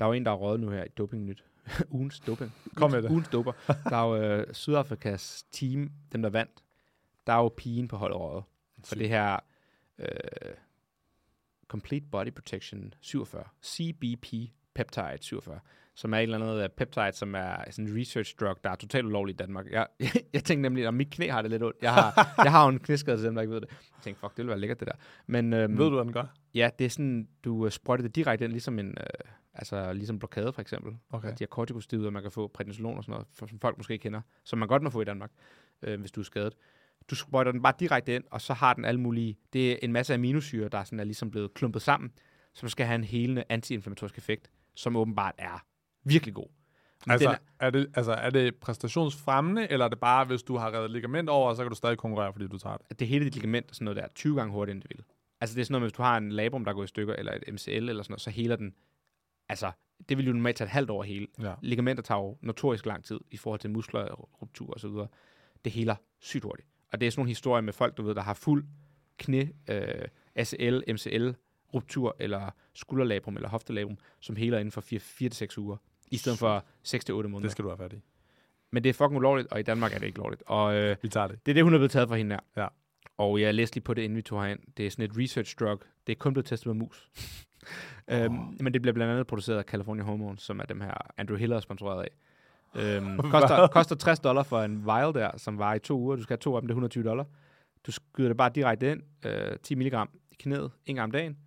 der 0.00 0.06
er 0.06 0.08
jo 0.08 0.12
en, 0.12 0.24
der 0.24 0.30
er 0.30 0.36
røget 0.36 0.60
nu 0.60 0.70
her 0.70 0.84
i 0.84 0.88
Doping 0.88 1.24
Nyt. 1.24 1.44
ugens 1.90 2.20
doping. 2.20 2.52
Kom 2.74 2.90
med 2.90 3.02
det. 3.02 3.10
Ugens 3.10 3.28
doper. 3.28 3.52
Der 3.66 3.96
er 3.96 4.06
jo 4.06 4.16
øh, 4.16 4.54
Sydafrikas 4.54 5.46
team, 5.52 5.90
dem 6.12 6.22
der 6.22 6.30
vandt. 6.30 6.64
Der 7.26 7.32
er 7.32 7.36
jo 7.36 7.48
pigen 7.48 7.88
på 7.88 7.96
holdet 7.96 8.18
røget. 8.18 8.44
For 8.84 8.94
det 8.94 9.08
her 9.08 9.38
øh, 9.98 10.06
Complete 11.68 12.06
Body 12.10 12.32
Protection 12.32 12.94
47. 13.00 13.44
CBP 13.64 14.26
Peptide 14.74 15.18
47. 15.20 15.60
Som 16.00 16.14
er 16.14 16.18
et 16.18 16.22
eller 16.22 16.38
andet 16.38 16.62
øh, 16.62 16.68
peptide, 16.68 17.12
som 17.12 17.34
er 17.34 17.56
sådan 17.70 17.88
en 17.88 18.00
research 18.00 18.34
drug, 18.40 18.56
der 18.64 18.70
er 18.70 18.74
totalt 18.74 19.06
ulovlig 19.06 19.32
i 19.32 19.36
Danmark. 19.36 19.66
Jeg, 19.70 19.86
jeg 20.34 20.44
tænkte 20.44 20.62
nemlig, 20.62 20.86
at 20.86 20.94
mit 20.94 21.10
knæ 21.10 21.28
har 21.28 21.42
det 21.42 21.50
lidt 21.50 21.62
ondt. 21.62 21.76
Jeg 21.82 21.94
har, 21.94 22.34
jeg 22.44 22.52
har 22.52 22.64
jo 22.64 22.68
en 22.68 22.78
knæskade 22.78 23.16
til 23.16 23.24
dem, 23.24 23.34
der 23.34 23.42
ikke 23.42 23.54
ved 23.54 23.60
det. 23.60 23.68
Jeg 23.70 24.02
tænkte, 24.02 24.20
fuck, 24.20 24.30
det 24.30 24.36
ville 24.36 24.48
være 24.48 24.58
lækkert 24.58 24.80
det 24.80 24.88
der. 24.88 24.94
Men, 25.26 25.52
øhm, 25.52 25.78
Ved 25.78 25.84
du, 25.84 25.94
hvad 25.94 26.04
den 26.04 26.12
gør? 26.12 26.24
Ja, 26.54 26.70
det 26.78 26.84
er 26.84 26.88
sådan, 26.88 27.28
du 27.44 27.66
øh, 27.66 27.72
sprøjter 27.72 28.02
det 28.02 28.16
direkte 28.16 28.44
ind, 28.44 28.52
ligesom 28.52 28.78
en, 28.78 28.88
øh, 28.88 29.30
altså 29.54 29.92
ligesom 29.92 30.18
blokade 30.18 30.52
for 30.52 30.60
eksempel. 30.60 30.96
Okay. 31.10 31.28
De 31.28 31.36
her 31.40 31.46
kortikosteroider, 31.46 32.10
man 32.10 32.22
kan 32.22 32.30
få 32.30 32.48
prednisolon 32.54 32.96
og 32.96 33.04
sådan 33.04 33.12
noget, 33.12 33.26
for, 33.34 33.46
som 33.46 33.60
folk 33.60 33.76
måske 33.76 33.92
ikke 33.92 34.02
kender, 34.02 34.20
som 34.44 34.58
man 34.58 34.68
godt 34.68 34.82
må 34.82 34.90
få 34.90 35.00
i 35.00 35.04
Danmark, 35.04 35.30
øh, 35.82 36.00
hvis 36.00 36.10
du 36.10 36.20
er 36.20 36.24
skadet. 36.24 36.54
Du 37.10 37.14
sprøjter 37.14 37.52
den 37.52 37.62
bare 37.62 37.74
direkte 37.80 38.14
ind, 38.14 38.24
og 38.30 38.40
så 38.40 38.54
har 38.54 38.74
den 38.74 38.84
alle 38.84 39.00
mulige, 39.00 39.36
det 39.52 39.72
er 39.72 39.76
en 39.82 39.92
masse 39.92 40.14
aminosyre, 40.14 40.68
der 40.68 40.84
sådan 40.84 41.00
er 41.00 41.04
ligesom 41.04 41.30
blevet 41.30 41.54
klumpet 41.54 41.82
sammen, 41.82 42.10
som 42.54 42.68
skal 42.68 42.86
have 42.86 42.94
en 42.94 43.04
helende 43.04 43.44
antiinflammatorisk 43.48 44.18
effekt, 44.18 44.50
som 44.74 44.96
åbenbart 44.96 45.34
er 45.38 45.64
virkelig 46.04 46.34
god. 46.34 46.48
Men 47.06 47.12
Altså 47.12 47.28
er, 47.28 47.36
er, 47.60 47.70
det, 47.70 47.90
altså, 47.94 48.12
er 48.12 48.30
det 48.30 48.56
præstationsfremmende, 48.56 49.70
eller 49.70 49.84
er 49.84 49.88
det 49.88 50.00
bare, 50.00 50.24
hvis 50.24 50.42
du 50.42 50.56
har 50.56 50.72
reddet 50.72 50.90
ligament 50.90 51.28
over, 51.28 51.54
så 51.54 51.62
kan 51.62 51.70
du 51.70 51.76
stadig 51.76 51.98
konkurrere, 51.98 52.32
fordi 52.32 52.48
du 52.48 52.58
tager 52.58 52.76
det? 52.76 52.86
er, 52.90 52.94
det 52.94 53.08
hele 53.08 53.24
dit 53.24 53.34
ligament 53.34 53.70
og 53.70 53.74
sådan 53.74 53.84
noget 53.84 53.96
der, 53.96 54.08
20 54.14 54.36
gange 54.36 54.52
hurtigere, 54.52 54.74
end 54.74 54.82
det 54.82 54.90
vil. 54.90 55.04
Altså 55.40 55.54
det 55.54 55.60
er 55.60 55.64
sådan 55.64 55.72
noget, 55.72 55.84
hvis 55.84 55.92
du 55.92 56.02
har 56.02 56.16
en 56.16 56.32
labrum, 56.32 56.64
der 56.64 56.72
går 56.72 56.84
i 56.84 56.86
stykker, 56.86 57.14
eller 57.14 57.32
et 57.32 57.54
MCL 57.54 57.70
eller 57.70 58.02
sådan 58.02 58.12
noget, 58.12 58.20
så 58.20 58.30
heler 58.30 58.56
den, 58.56 58.74
altså 59.48 59.72
det 60.08 60.18
vil 60.18 60.26
jo 60.26 60.32
normalt 60.32 60.56
tage 60.56 60.66
et 60.66 60.70
halvt 60.70 60.90
år 60.90 61.02
hele. 61.02 61.26
Ja. 61.42 61.54
ligamenter 61.62 62.02
tager 62.02 62.20
jo 62.20 62.38
notorisk 62.40 62.86
lang 62.86 63.04
tid 63.04 63.20
i 63.30 63.36
forhold 63.36 63.60
til 63.60 63.70
muskler, 63.70 64.14
ruptur 64.14 64.70
og 64.70 64.80
så 64.80 64.88
videre. 64.88 65.08
Det 65.64 65.72
heler 65.72 65.96
sygt 66.20 66.44
hurtigt. 66.44 66.68
Og 66.92 67.00
det 67.00 67.06
er 67.06 67.10
sådan 67.10 67.20
nogle 67.20 67.30
historier 67.30 67.60
med 67.60 67.72
folk, 67.72 67.96
du 67.96 68.02
ved, 68.02 68.14
der 68.14 68.22
har 68.22 68.34
fuld 68.34 68.64
knæ, 69.18 69.46
øh, 69.68 70.08
ACL, 70.34 70.92
MCL, 70.92 71.30
ruptur, 71.74 72.16
eller 72.18 72.50
skulderlabrum, 72.74 73.36
eller 73.36 73.48
hoftelabrum, 73.48 73.98
som 74.20 74.36
heler 74.36 74.58
inden 74.58 74.72
for 74.72 74.80
4-6 74.80 75.58
uger, 75.58 75.76
i 76.10 76.16
stedet 76.16 76.38
for 76.38 76.64
6-8 76.86 77.12
måneder. 77.12 77.40
Det 77.40 77.50
skal 77.50 77.64
du 77.64 77.68
have 77.68 77.78
fat 77.78 77.92
i. 77.92 78.00
Men 78.72 78.84
det 78.84 78.90
er 78.90 78.94
fucking 78.94 79.16
ulovligt, 79.16 79.48
og 79.52 79.60
i 79.60 79.62
Danmark 79.62 79.92
er 79.94 79.98
det 79.98 80.06
ikke 80.06 80.18
lovligt. 80.18 80.42
Og 80.46 80.74
øh, 80.74 80.96
Vi 81.02 81.08
tager 81.08 81.26
det. 81.26 81.46
det 81.46 81.52
er 81.52 81.54
det, 81.54 81.64
hun 81.64 81.74
er 81.74 81.78
blevet 81.78 81.90
taget 81.90 82.08
for 82.08 82.16
hende 82.16 82.34
her. 82.34 82.62
Ja. 82.62 82.68
Og 83.18 83.40
jeg 83.40 83.54
læste 83.54 83.76
lige 83.76 83.84
på 83.84 83.94
det, 83.94 84.02
inden 84.02 84.16
vi 84.16 84.22
tog 84.22 84.42
herind. 84.42 84.60
Det 84.76 84.86
er 84.86 84.90
sådan 84.90 85.04
et 85.04 85.12
research 85.18 85.56
drug. 85.60 85.80
Det 86.06 86.12
er 86.12 86.16
kun 86.16 86.32
blevet 86.34 86.46
testet 86.46 86.66
med 86.66 86.74
mus. 86.74 87.10
øhm, 88.10 88.32
men 88.60 88.72
det 88.74 88.82
bliver 88.82 88.92
blandt 88.94 89.10
andet 89.12 89.26
produceret 89.26 89.58
af 89.58 89.64
California 89.64 90.04
Hormones, 90.04 90.42
som 90.42 90.60
er 90.60 90.64
dem 90.64 90.80
her, 90.80 90.94
Andrew 91.18 91.38
Hiller 91.38 91.56
er 91.56 91.60
sponsoreret 91.60 92.02
af. 92.02 92.10
Øhm, 92.96 93.18
koster, 93.30 93.66
koster 93.66 93.96
60 93.96 94.20
dollar 94.20 94.42
for 94.42 94.60
en 94.62 94.84
vial 94.84 95.14
der, 95.14 95.30
som 95.36 95.58
var 95.58 95.74
i 95.74 95.78
to 95.78 95.98
uger. 95.98 96.16
Du 96.16 96.22
skal 96.22 96.34
have 96.34 96.40
to 96.40 96.56
af 96.56 96.62
dem, 96.62 96.66
det 96.68 96.72
er 96.72 96.76
120 96.76 97.04
dollar. 97.04 97.24
Du 97.86 97.92
skyder 97.92 98.28
det 98.28 98.36
bare 98.36 98.50
direkte 98.54 98.90
ind, 98.92 99.02
øh, 99.26 99.58
10 99.62 99.74
milligram 99.74 100.10
i 100.30 100.34
knæet, 100.38 100.70
en 100.86 100.94
gang 100.96 101.04
om 101.04 101.10
dagen, 101.10 101.38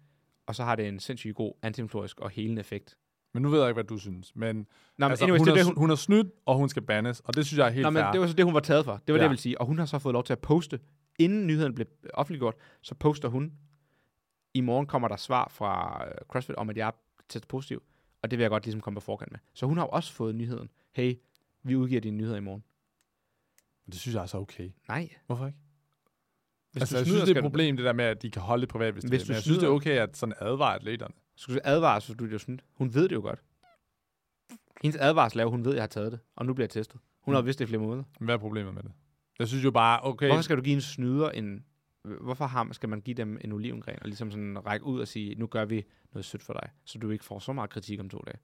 og 0.47 0.55
så 0.55 0.63
har 0.63 0.75
det 0.75 0.87
en 0.87 0.99
sindssygt 0.99 1.35
god 1.35 1.53
antiinflammatorisk 1.61 2.19
og 2.19 2.29
helende 2.29 2.59
effekt. 2.59 2.97
Men 3.33 3.41
nu 3.43 3.49
ved 3.49 3.59
jeg 3.59 3.69
ikke, 3.69 3.75
hvad 3.75 3.83
du 3.83 3.97
synes. 3.97 4.35
Men 4.35 4.55
Nå, 4.55 4.65
men 4.97 5.11
altså, 5.11 5.25
anyways, 5.25 5.39
hun, 5.39 5.47
det 5.47 5.51
er 5.51 5.55
er, 5.55 5.57
det, 5.57 5.65
hun... 5.65 5.77
hun 5.77 5.91
er 5.91 5.95
snydt, 5.95 6.27
og 6.45 6.57
hun 6.57 6.69
skal 6.69 6.81
bandes, 6.81 7.19
og 7.19 7.35
det 7.35 7.45
synes 7.45 7.57
jeg 7.57 7.67
er 7.67 7.71
helt 7.71 7.83
Nå, 7.83 7.89
men 7.89 8.03
fair. 8.03 8.11
det 8.11 8.21
var 8.21 8.27
så 8.27 8.33
det, 8.33 8.45
hun 8.45 8.53
var 8.53 8.59
taget 8.59 8.85
for. 8.85 8.91
Det 8.91 9.13
var 9.13 9.13
ja. 9.13 9.17
det, 9.17 9.23
jeg 9.23 9.29
vil 9.29 9.37
sige. 9.37 9.61
Og 9.61 9.67
hun 9.67 9.79
har 9.79 9.85
så 9.85 9.99
fået 9.99 10.13
lov 10.13 10.23
til 10.23 10.33
at 10.33 10.39
poste, 10.39 10.79
inden 11.19 11.47
nyheden 11.47 11.75
blev 11.75 11.87
offentliggjort, 12.13 12.55
så 12.81 12.95
poster 12.95 13.29
hun, 13.29 13.53
i 14.53 14.61
morgen 14.61 14.85
kommer 14.85 15.07
der 15.07 15.15
svar 15.15 15.47
fra 15.51 16.03
øh, 16.07 16.11
CrossFit 16.27 16.55
om, 16.55 16.69
at 16.69 16.77
jeg 16.77 16.87
er 16.87 16.91
testet 17.29 17.47
positiv. 17.47 17.83
Og 18.21 18.31
det 18.31 18.39
vil 18.39 18.43
jeg 18.43 18.49
godt 18.49 18.65
ligesom 18.65 18.81
komme 18.81 18.95
på 18.95 19.01
forkant 19.01 19.31
med. 19.31 19.39
Så 19.53 19.65
hun 19.65 19.77
har 19.77 19.83
jo 19.85 19.89
også 19.89 20.13
fået 20.13 20.35
nyheden. 20.35 20.69
Hey, 20.91 21.15
vi 21.63 21.75
udgiver 21.75 22.01
dine 22.01 22.17
nyheder 22.17 22.37
i 22.37 22.41
morgen. 22.41 22.63
det 23.85 23.95
synes 23.95 24.15
jeg 24.15 24.21
er 24.21 24.25
så 24.25 24.37
okay. 24.37 24.69
Nej. 24.87 25.09
Hvorfor 25.25 25.45
ikke? 25.45 25.57
Hvis 26.71 26.81
altså, 26.81 26.95
du 26.95 26.97
jeg 26.97 27.05
snyder, 27.05 27.17
synes, 27.17 27.29
det 27.29 27.37
er 27.37 27.41
et 27.41 27.43
problem, 27.43 27.77
det 27.77 27.85
der 27.85 27.93
med, 27.93 28.05
at 28.05 28.21
de 28.21 28.31
kan 28.31 28.41
holde 28.41 28.61
det 28.61 28.69
privat, 28.69 28.93
hvis, 28.93 29.03
Hvis 29.03 29.21
det 29.21 29.27
du. 29.27 29.31
Men 29.31 29.35
jeg 29.35 29.43
synes, 29.43 29.57
det 29.57 29.65
er 29.65 29.71
okay 29.71 29.97
at 29.97 30.17
sådan 30.17 30.35
advare 30.39 30.75
atleterne. 30.75 31.13
Skulle 31.35 31.55
du 31.59 31.61
advare, 31.63 32.01
så 32.01 32.13
du 32.13 32.25
er 32.25 32.29
jo 32.29 32.37
snydt. 32.39 32.63
Hun 32.73 32.93
ved 32.93 33.09
det 33.09 33.15
jo 33.15 33.21
godt. 33.21 33.43
Hendes 34.81 34.97
advarsel 35.01 35.39
er 35.39 35.45
hun 35.45 35.65
ved, 35.65 35.71
at 35.71 35.75
jeg 35.75 35.83
har 35.83 35.87
taget 35.87 36.11
det, 36.11 36.19
og 36.35 36.45
nu 36.45 36.53
bliver 36.53 36.65
jeg 36.65 36.69
testet. 36.69 36.99
Hun 37.21 37.31
Mm. 37.31 37.35
har 37.35 37.41
vidst 37.41 37.59
det 37.59 37.65
i 37.65 37.67
flere 37.67 37.81
måneder. 37.81 38.03
Hvad 38.19 38.33
er 38.35 38.39
problemet 38.39 38.73
med 38.73 38.83
det? 38.83 38.91
Jeg 39.39 39.47
synes 39.47 39.63
jo 39.63 39.71
bare, 39.71 39.99
okay, 40.03 40.27
Hvorfor 40.27 40.41
skal 40.41 40.57
du 40.57 40.61
give 40.61 40.75
en 40.75 40.81
snyder 40.81 41.29
en... 41.29 41.65
Hvorfor 42.21 42.45
har, 42.45 42.67
skal 42.71 42.89
man 42.89 43.01
give 43.01 43.13
dem 43.13 43.37
en 43.41 43.51
olivengren 43.51 43.95
og 44.01 44.05
ligesom 44.07 44.31
sådan 44.31 44.65
række 44.65 44.85
ud 44.85 44.99
og 45.01 45.07
sige, 45.07 45.35
nu 45.35 45.47
gør 45.47 45.65
vi 45.65 45.85
noget 46.13 46.25
sødt 46.25 46.43
for 46.43 46.53
dig, 46.53 46.69
så 46.85 46.97
du 46.99 47.09
ikke 47.09 47.25
får 47.25 47.39
så 47.39 47.53
meget 47.53 47.69
kritik 47.69 47.99
om 47.99 48.09
to 48.09 48.23
dage? 48.27 48.37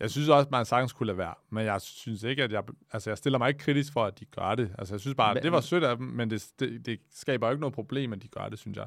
jeg 0.00 0.10
synes 0.10 0.28
også, 0.28 0.48
man 0.50 0.64
sagtens 0.64 0.92
kunne 0.92 1.06
lade 1.06 1.18
være. 1.18 1.34
Men 1.50 1.64
jeg 1.64 1.80
synes 1.80 2.22
ikke, 2.22 2.42
at 2.44 2.52
jeg... 2.52 2.62
Altså, 2.92 3.10
jeg 3.10 3.18
stiller 3.18 3.38
mig 3.38 3.48
ikke 3.48 3.58
kritisk 3.60 3.92
for, 3.92 4.04
at 4.04 4.20
de 4.20 4.24
gør 4.24 4.54
det. 4.54 4.74
Altså, 4.78 4.94
jeg 4.94 5.00
synes 5.00 5.14
bare, 5.14 5.34
Men- 5.34 5.42
det 5.42 5.52
var 5.52 5.60
sødt 5.60 5.84
af 5.84 5.96
dem, 5.96 6.06
men 6.06 6.30
det, 6.30 6.50
det, 6.60 6.86
det 6.86 7.00
skaber 7.10 7.46
jo 7.46 7.50
ikke 7.50 7.60
noget 7.60 7.74
problem, 7.74 8.12
at 8.12 8.22
de 8.22 8.28
gør 8.28 8.48
det, 8.48 8.58
synes 8.58 8.76
jeg. 8.76 8.86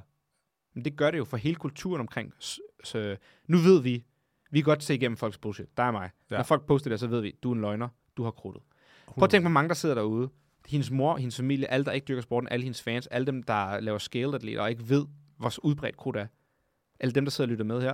Men 0.78 0.86
det 0.86 0.96
gør 0.96 1.12
det 1.12 1.18
jo 1.18 1.26
for 1.26 1.38
hele 1.38 1.56
kulturen 1.56 2.00
omkring. 2.02 2.34
Så, 2.40 2.62
så 2.84 3.18
nu 3.48 3.58
ved 3.58 3.82
vi, 3.82 4.06
vi 4.52 4.60
kan 4.60 4.66
godt 4.66 4.84
se 4.84 4.96
igennem 4.96 5.18
folks 5.18 5.38
bullshit. 5.38 5.78
Der 5.78 5.84
er 5.84 5.92
mig. 5.92 6.10
Ja. 6.32 6.36
Når 6.36 6.44
folk 6.44 6.66
poster 6.66 6.90
det, 6.90 7.00
så 7.00 7.08
ved 7.08 7.22
vi, 7.22 7.34
du 7.44 7.52
er 7.52 7.56
en 7.56 7.62
løgner, 7.62 7.88
du 8.18 8.24
har 8.24 8.32
krudtet. 8.32 8.64
Prøv 9.08 9.24
at 9.24 9.30
tænke 9.30 9.46
på 9.46 9.50
mange, 9.50 9.68
der 9.70 9.76
sidder 9.76 9.96
derude. 9.96 10.30
Hendes 10.68 10.92
mor, 10.92 11.18
hendes 11.18 11.38
familie, 11.38 11.68
alle, 11.72 11.86
der 11.86 11.92
ikke 11.92 12.06
dyrker 12.06 12.22
sporten, 12.22 12.48
alle 12.52 12.64
hendes 12.64 12.82
fans, 12.82 13.08
alle 13.08 13.26
dem, 13.28 13.44
der 13.44 13.80
laver 13.80 13.98
scaled 13.98 14.34
atleter 14.34 14.62
og 14.62 14.70
ikke 14.70 14.90
ved, 14.90 15.06
hvor 15.38 15.54
udbredt 15.64 15.98
krudt 15.98 16.16
er. 16.16 16.28
Alle 17.00 17.12
dem, 17.14 17.26
der 17.26 17.32
sidder 17.32 17.48
og 17.48 17.52
lytter 17.52 17.66
med 17.66 17.82
her. 17.82 17.94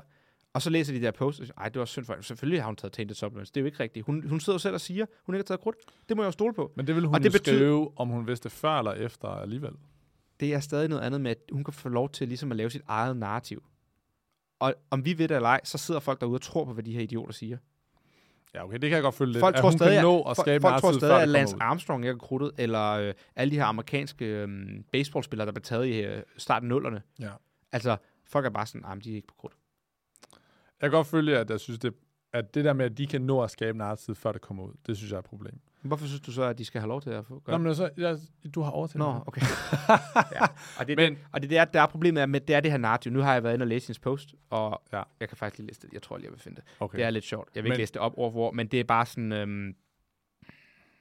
Og 0.54 0.62
så 0.62 0.70
læser 0.70 0.94
de 0.94 1.02
der 1.02 1.12
post, 1.12 1.40
og 1.40 1.46
siger, 1.46 1.58
ej, 1.58 1.70
det 1.70 1.80
var 1.80 1.86
synd 1.86 2.06
for 2.06 2.14
hende. 2.14 2.28
Selvfølgelig 2.28 2.62
har 2.62 2.66
hun 2.66 2.76
taget 2.76 2.92
tainted 2.94 3.16
supplements. 3.16 3.52
Det 3.52 3.60
er 3.60 3.62
jo 3.62 3.66
ikke 3.66 3.80
rigtigt. 3.80 4.06
Hun, 4.06 4.30
hun 4.30 4.40
sidder 4.40 4.56
jo 4.56 4.60
selv 4.60 4.74
og 4.74 4.82
siger, 4.82 5.06
hun 5.26 5.36
ikke 5.36 5.40
har 5.40 5.46
taget 5.48 5.60
krudt. 5.62 5.76
Det 6.10 6.18
må 6.18 6.24
jeg 6.24 6.28
jo 6.28 6.32
stole 6.32 6.54
på. 6.54 6.72
Men 6.76 6.88
det 6.88 6.96
vil 6.96 7.06
hun 7.06 7.16
Og 7.16 7.24
det 7.24 7.32
betyder- 7.32 7.56
skrive, 7.56 7.92
om 8.00 8.10
hun 8.10 8.28
vidste 8.28 8.50
før 8.50 8.80
eller 8.80 8.92
efter 8.92 9.28
alligevel. 9.28 9.72
Det 10.40 10.54
er 10.54 10.60
stadig 10.60 10.90
noget 10.90 11.02
andet 11.02 11.22
med, 11.22 11.32
at 11.32 11.38
hun 11.52 11.64
kan 11.64 11.74
få 11.74 11.90
lov 11.90 12.10
til 12.10 12.28
ligesom 12.28 12.52
at 12.52 12.58
lave 12.58 12.70
sit 12.70 12.82
eget 12.88 13.18
narrativ. 13.18 13.64
Og 14.60 14.76
om 14.90 15.06
vi 15.06 15.18
ved 15.18 15.28
det 15.28 15.36
eller 15.36 15.50
ej, 15.50 15.62
så 15.64 15.78
sidder 15.78 16.00
folk 16.00 16.22
derude 16.22 16.36
og 16.38 16.42
tror 16.42 16.66
på, 16.66 16.74
hvad 16.74 16.84
de 16.84 16.94
her 16.94 17.02
idioter 17.02 17.34
siger. 17.34 17.58
Ja, 18.54 18.64
okay, 18.64 18.78
det 18.78 18.90
kan 18.90 18.92
jeg 18.92 19.04
godt 19.04 19.16
følge 19.16 19.34
lidt. 19.34 19.42
Folk 19.42 19.56
at 19.56 19.62
tror 19.62 19.70
hun 19.70 19.78
stadig, 19.78 19.94
kan 19.94 20.04
nå 20.04 20.22
at, 20.22 20.32
at 20.32 20.38
skabe 20.38 20.62
folk 20.62 20.82
tror 20.82 20.92
stadig, 20.92 21.22
at 21.22 21.30
Lance. 21.30 21.56
Armstrong 21.60 22.04
ikke 22.04 22.14
er 22.14 22.18
krudtet, 22.18 22.52
eller 22.58 22.90
øh, 22.90 23.14
alle 23.36 23.52
de 23.52 23.56
her 23.56 23.66
amerikanske 23.66 24.26
øh, 24.26 24.48
baseballspillere, 24.92 25.46
der 25.46 25.52
blev 25.52 25.62
taget 25.62 25.88
i 25.88 26.02
øh, 26.02 26.24
starten 26.38 26.68
af 26.68 26.70
nullerne. 26.70 27.02
Ja. 27.20 27.30
Altså, 27.72 27.98
folk 28.26 28.46
er 28.46 28.50
bare 28.50 28.66
sådan, 28.66 28.86
at 28.86 29.04
de 29.04 29.12
er 29.12 29.16
ikke 29.16 29.28
på 29.28 29.36
krudt. 29.38 29.54
Jeg 30.82 30.90
kan 30.90 30.92
godt 30.92 31.08
følge, 31.08 31.38
at 31.38 31.50
jeg 31.50 31.60
synes, 31.60 31.80
det, 31.80 31.94
at 32.34 32.56
det 32.56 32.66
der 32.66 32.74
med, 32.74 32.86
at 32.86 32.98
de 32.98 33.08
kan 33.08 33.22
nå 33.22 33.42
at 33.42 33.52
skabe 33.52 33.78
narrativ, 33.78 34.16
før 34.16 34.32
det 34.32 34.42
kommer 34.42 34.64
ud, 34.64 34.74
det 34.88 34.98
synes 34.98 35.12
jeg 35.12 35.16
er 35.16 35.20
et 35.20 35.26
problem. 35.26 35.60
Hvorfor 35.84 36.06
synes 36.06 36.22
du 36.22 36.32
så, 36.32 36.44
at 36.44 36.58
de 36.58 36.66
skal 36.66 36.82
have 36.82 36.88
lov 36.88 37.02
til 37.02 37.10
at 37.10 37.26
få 37.26 37.40
gøre 37.40 37.60
Nå, 37.60 37.64
men 37.64 37.76
så, 37.76 37.90
jeg, 37.98 38.18
du 38.56 38.62
har 38.62 38.72
overtaget 38.72 39.00
Nå, 39.00 39.24
okay. 39.28 39.42
ja. 40.36 40.46
Og 40.80 40.88
det, 40.88 40.98
Men- 40.98 41.18
og 41.32 41.42
det, 41.42 41.50
der, 41.50 41.66
der 41.66 41.82
er 41.82 41.86
problemet 41.88 42.22
er 42.22 42.26
med, 42.26 42.42
det 42.42 42.56
er 42.56 42.60
det 42.60 42.72
her 42.72 42.78
narrativ. 42.78 43.12
Nu 43.12 43.20
har 43.20 43.34
jeg 43.34 43.44
været 43.44 43.54
inde 43.54 43.64
og 43.64 43.68
læse 43.68 43.88
hendes 43.88 44.00
post, 44.00 44.36
og 44.50 44.82
Ja. 44.94 45.02
jeg 45.20 45.30
kan 45.30 45.38
faktisk 45.38 45.58
lige 45.60 45.68
læse 45.68 45.82
det. 45.82 45.94
Jeg 45.94 46.02
tror 46.02 46.18
lige, 46.18 46.26
jeg 46.26 46.32
vil 46.34 46.40
finde 46.42 46.56
det. 46.56 46.64
Okay. 46.80 46.98
Det 46.98 47.06
er 47.06 47.10
lidt 47.10 47.26
sjovt. 47.26 47.50
Jeg 47.56 47.64
vil 47.64 47.70
Men- 47.70 47.74
ikke 47.76 47.82
læse 47.82 47.94
det 47.94 48.02
op 48.02 48.14
over 48.18 48.32
for, 48.32 48.52
men 48.52 48.68
det 48.68 48.80
er 48.80 48.84
bare 48.84 49.06
sådan... 49.06 49.32
Øhm, 49.32 49.76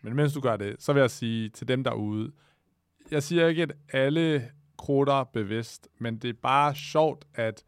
Men 0.03 0.15
mens 0.17 0.33
du 0.33 0.41
gør 0.41 0.57
det, 0.57 0.77
så 0.79 0.93
vil 0.93 1.01
jeg 1.01 1.11
sige 1.11 1.49
til 1.49 1.69
dem 1.69 1.85
derude, 1.85 2.33
jeg 3.11 3.23
siger 3.23 3.47
ikke, 3.49 3.63
at 3.63 3.73
alle 3.93 4.51
krutter 4.79 5.25
bevidst, 5.25 5.89
men 5.99 6.19
det 6.19 6.29
er 6.31 6.35
bare 6.43 6.75
sjovt, 6.75 7.25
at, 7.35 7.63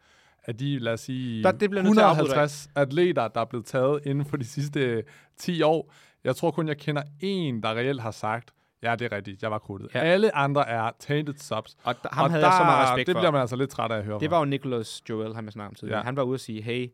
at 0.44 0.60
de, 0.60 0.78
lad 0.78 0.92
os 0.92 1.00
sige, 1.00 1.42
Der- 1.42 1.52
det 1.52 1.70
bliver 1.70 1.82
jeg 1.82 1.84
nødt 1.84 1.96
til 1.96 2.00
at 2.00 2.06
afbryde 2.06 2.24
dig. 2.28 2.42
150 2.44 2.68
atleter, 2.74 3.28
der 3.28 3.40
er 3.40 3.44
blevet 3.44 3.66
taget 3.66 4.00
inden 4.06 4.24
for 4.26 4.36
de 4.36 4.44
sidste 4.44 5.04
10 5.36 5.62
år. 5.62 5.92
Jeg 6.24 6.36
tror 6.36 6.50
kun, 6.50 6.68
jeg 6.68 6.78
kender 6.78 7.02
en, 7.20 7.62
der 7.62 7.68
reelt 7.68 8.00
har 8.00 8.10
sagt, 8.10 8.50
ja, 8.82 8.96
det 8.96 9.12
er 9.12 9.16
rigtigt, 9.16 9.42
jeg 9.42 9.50
var 9.50 9.58
kruttet. 9.58 9.94
Ja. 9.94 10.00
Alle 10.00 10.34
andre 10.36 10.68
er 10.68 10.90
tainted 10.98 11.34
subs. 11.34 11.76
og 11.84 11.94
der, 12.02 12.08
ham 12.12 12.24
og 12.24 12.30
havde 12.30 12.42
der, 12.42 12.48
jeg 12.48 12.58
så 12.58 12.64
meget 12.64 12.88
respekt 12.88 13.06
det 13.06 13.14
for. 13.14 13.20
bliver 13.20 13.30
man 13.30 13.40
altså 13.40 13.56
lidt 13.56 13.70
træt 13.70 13.90
af 13.90 13.96
at 13.96 14.04
høre 14.04 14.20
Det 14.20 14.30
var 14.30 14.38
jo 14.38 14.44
Nicholas 14.44 15.02
Joel, 15.08 15.34
han 15.34 15.50
snakkede 15.50 15.68
om 15.68 15.74
tidligere. 15.74 15.98
Ja. 15.98 16.04
Han 16.04 16.16
var 16.16 16.22
ude 16.22 16.36
og 16.36 16.40
sige, 16.40 16.62
hey, 16.62 16.88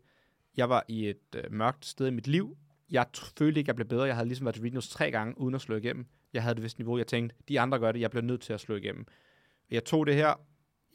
jeg 0.57 0.69
var 0.69 0.83
i 0.87 1.09
et 1.09 1.35
øh, 1.35 1.43
mørkt 1.51 1.85
sted 1.85 2.07
i 2.07 2.11
mit 2.11 2.27
liv. 2.27 2.57
Jeg 2.91 3.05
følte 3.37 3.59
ikke, 3.59 3.69
jeg 3.69 3.75
blev 3.75 3.87
bedre. 3.87 4.03
Jeg 4.03 4.15
havde 4.15 4.27
ligesom 4.27 4.45
været 4.45 4.55
til 4.55 4.63
regionals 4.63 4.89
tre 4.89 5.11
gange, 5.11 5.39
uden 5.41 5.55
at 5.55 5.61
slå 5.61 5.75
igennem. 5.75 6.05
Jeg 6.33 6.43
havde 6.43 6.55
det 6.55 6.63
vist 6.63 6.77
niveau. 6.77 6.97
Jeg 6.97 7.07
tænkte, 7.07 7.35
de 7.49 7.59
andre 7.59 7.79
gør 7.79 7.91
det, 7.91 7.99
jeg 8.01 8.09
bliver 8.09 8.23
nødt 8.23 8.41
til 8.41 8.53
at 8.53 8.59
slå 8.59 8.75
igennem. 8.75 9.05
Jeg 9.71 9.83
tog 9.83 10.07
det 10.07 10.15
her. 10.15 10.33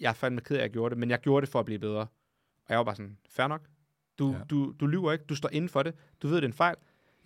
Jeg 0.01 0.09
er 0.09 0.13
fandme 0.13 0.41
ked 0.41 0.57
af, 0.57 0.61
at 0.61 0.63
jeg 0.63 0.71
gjorde 0.71 0.91
det, 0.91 0.99
men 0.99 1.11
jeg 1.11 1.19
gjorde 1.21 1.47
det 1.47 1.53
for 1.53 1.59
at 1.59 1.65
blive 1.65 1.79
bedre. 1.79 2.01
Og 2.01 2.69
jeg 2.69 2.79
var 2.79 2.85
bare 2.85 2.97
sådan, 2.97 3.19
fair 3.29 3.47
nok. 3.47 3.61
Du, 4.19 4.33
ja. 4.33 4.39
du, 4.51 4.75
du 4.81 4.87
lyver 4.87 5.13
ikke. 5.13 5.25
Du 5.25 5.35
står 5.37 5.49
inden 5.53 5.69
for 5.69 5.83
det. 5.83 5.95
Du 6.23 6.29
ved, 6.29 6.37
det 6.37 6.43
er 6.43 6.49
en 6.49 6.53
fejl. 6.53 6.77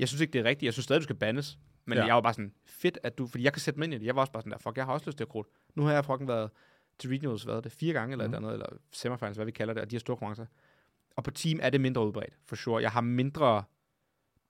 Jeg 0.00 0.08
synes 0.08 0.20
ikke, 0.20 0.32
det 0.32 0.38
er 0.38 0.44
rigtigt. 0.44 0.66
Jeg 0.66 0.72
synes 0.72 0.84
stadig, 0.84 1.00
du 1.00 1.04
skal 1.04 1.16
bandes. 1.16 1.58
Men 1.84 1.98
Ja. 1.98 2.04
jeg 2.06 2.14
var 2.14 2.20
bare 2.20 2.34
sådan, 2.34 2.52
fedt, 2.66 2.98
at 3.02 3.18
du... 3.18 3.26
Fordi 3.26 3.44
jeg 3.44 3.52
kan 3.52 3.60
sætte 3.60 3.78
mig 3.80 3.84
ind 3.86 3.94
i 3.94 3.98
det. 3.98 4.06
Jeg 4.06 4.14
var 4.14 4.20
også 4.20 4.32
bare 4.32 4.42
sådan 4.42 4.52
der, 4.52 4.58
fuck, 4.58 4.76
jeg 4.76 4.84
har 4.84 4.92
også 4.92 5.06
lyst 5.06 5.16
til 5.18 5.24
at 5.24 5.28
krudt. 5.28 5.46
Nu 5.74 5.82
har 5.82 5.92
jeg 5.92 6.04
fucking 6.04 6.28
været 6.28 6.50
til 6.98 7.10
regionals, 7.10 7.42
hvad 7.42 7.62
det, 7.62 7.72
fire 7.72 7.92
gange 7.92 8.12
eller 8.12 8.26
Mhm. 8.26 8.30
mm. 8.30 8.34
et 8.34 8.36
eller 8.36 8.48
andet, 8.66 8.66
eller 8.70 8.80
semifinals, 8.92 9.36
hvad 9.36 9.46
vi 9.46 9.50
kalder 9.52 9.74
det, 9.74 9.82
og 9.82 9.90
de 9.90 9.96
har 9.96 10.00
store 10.00 10.16
konkurrencer. 10.16 10.46
Og 11.16 11.24
på 11.24 11.30
team 11.30 11.58
er 11.62 11.70
det 11.70 11.80
mindre 11.80 12.06
udbredt, 12.06 12.38
for 12.46 12.56
sure. 12.56 12.82
Jeg 12.82 12.90
har 12.90 13.00
mindre 13.00 13.64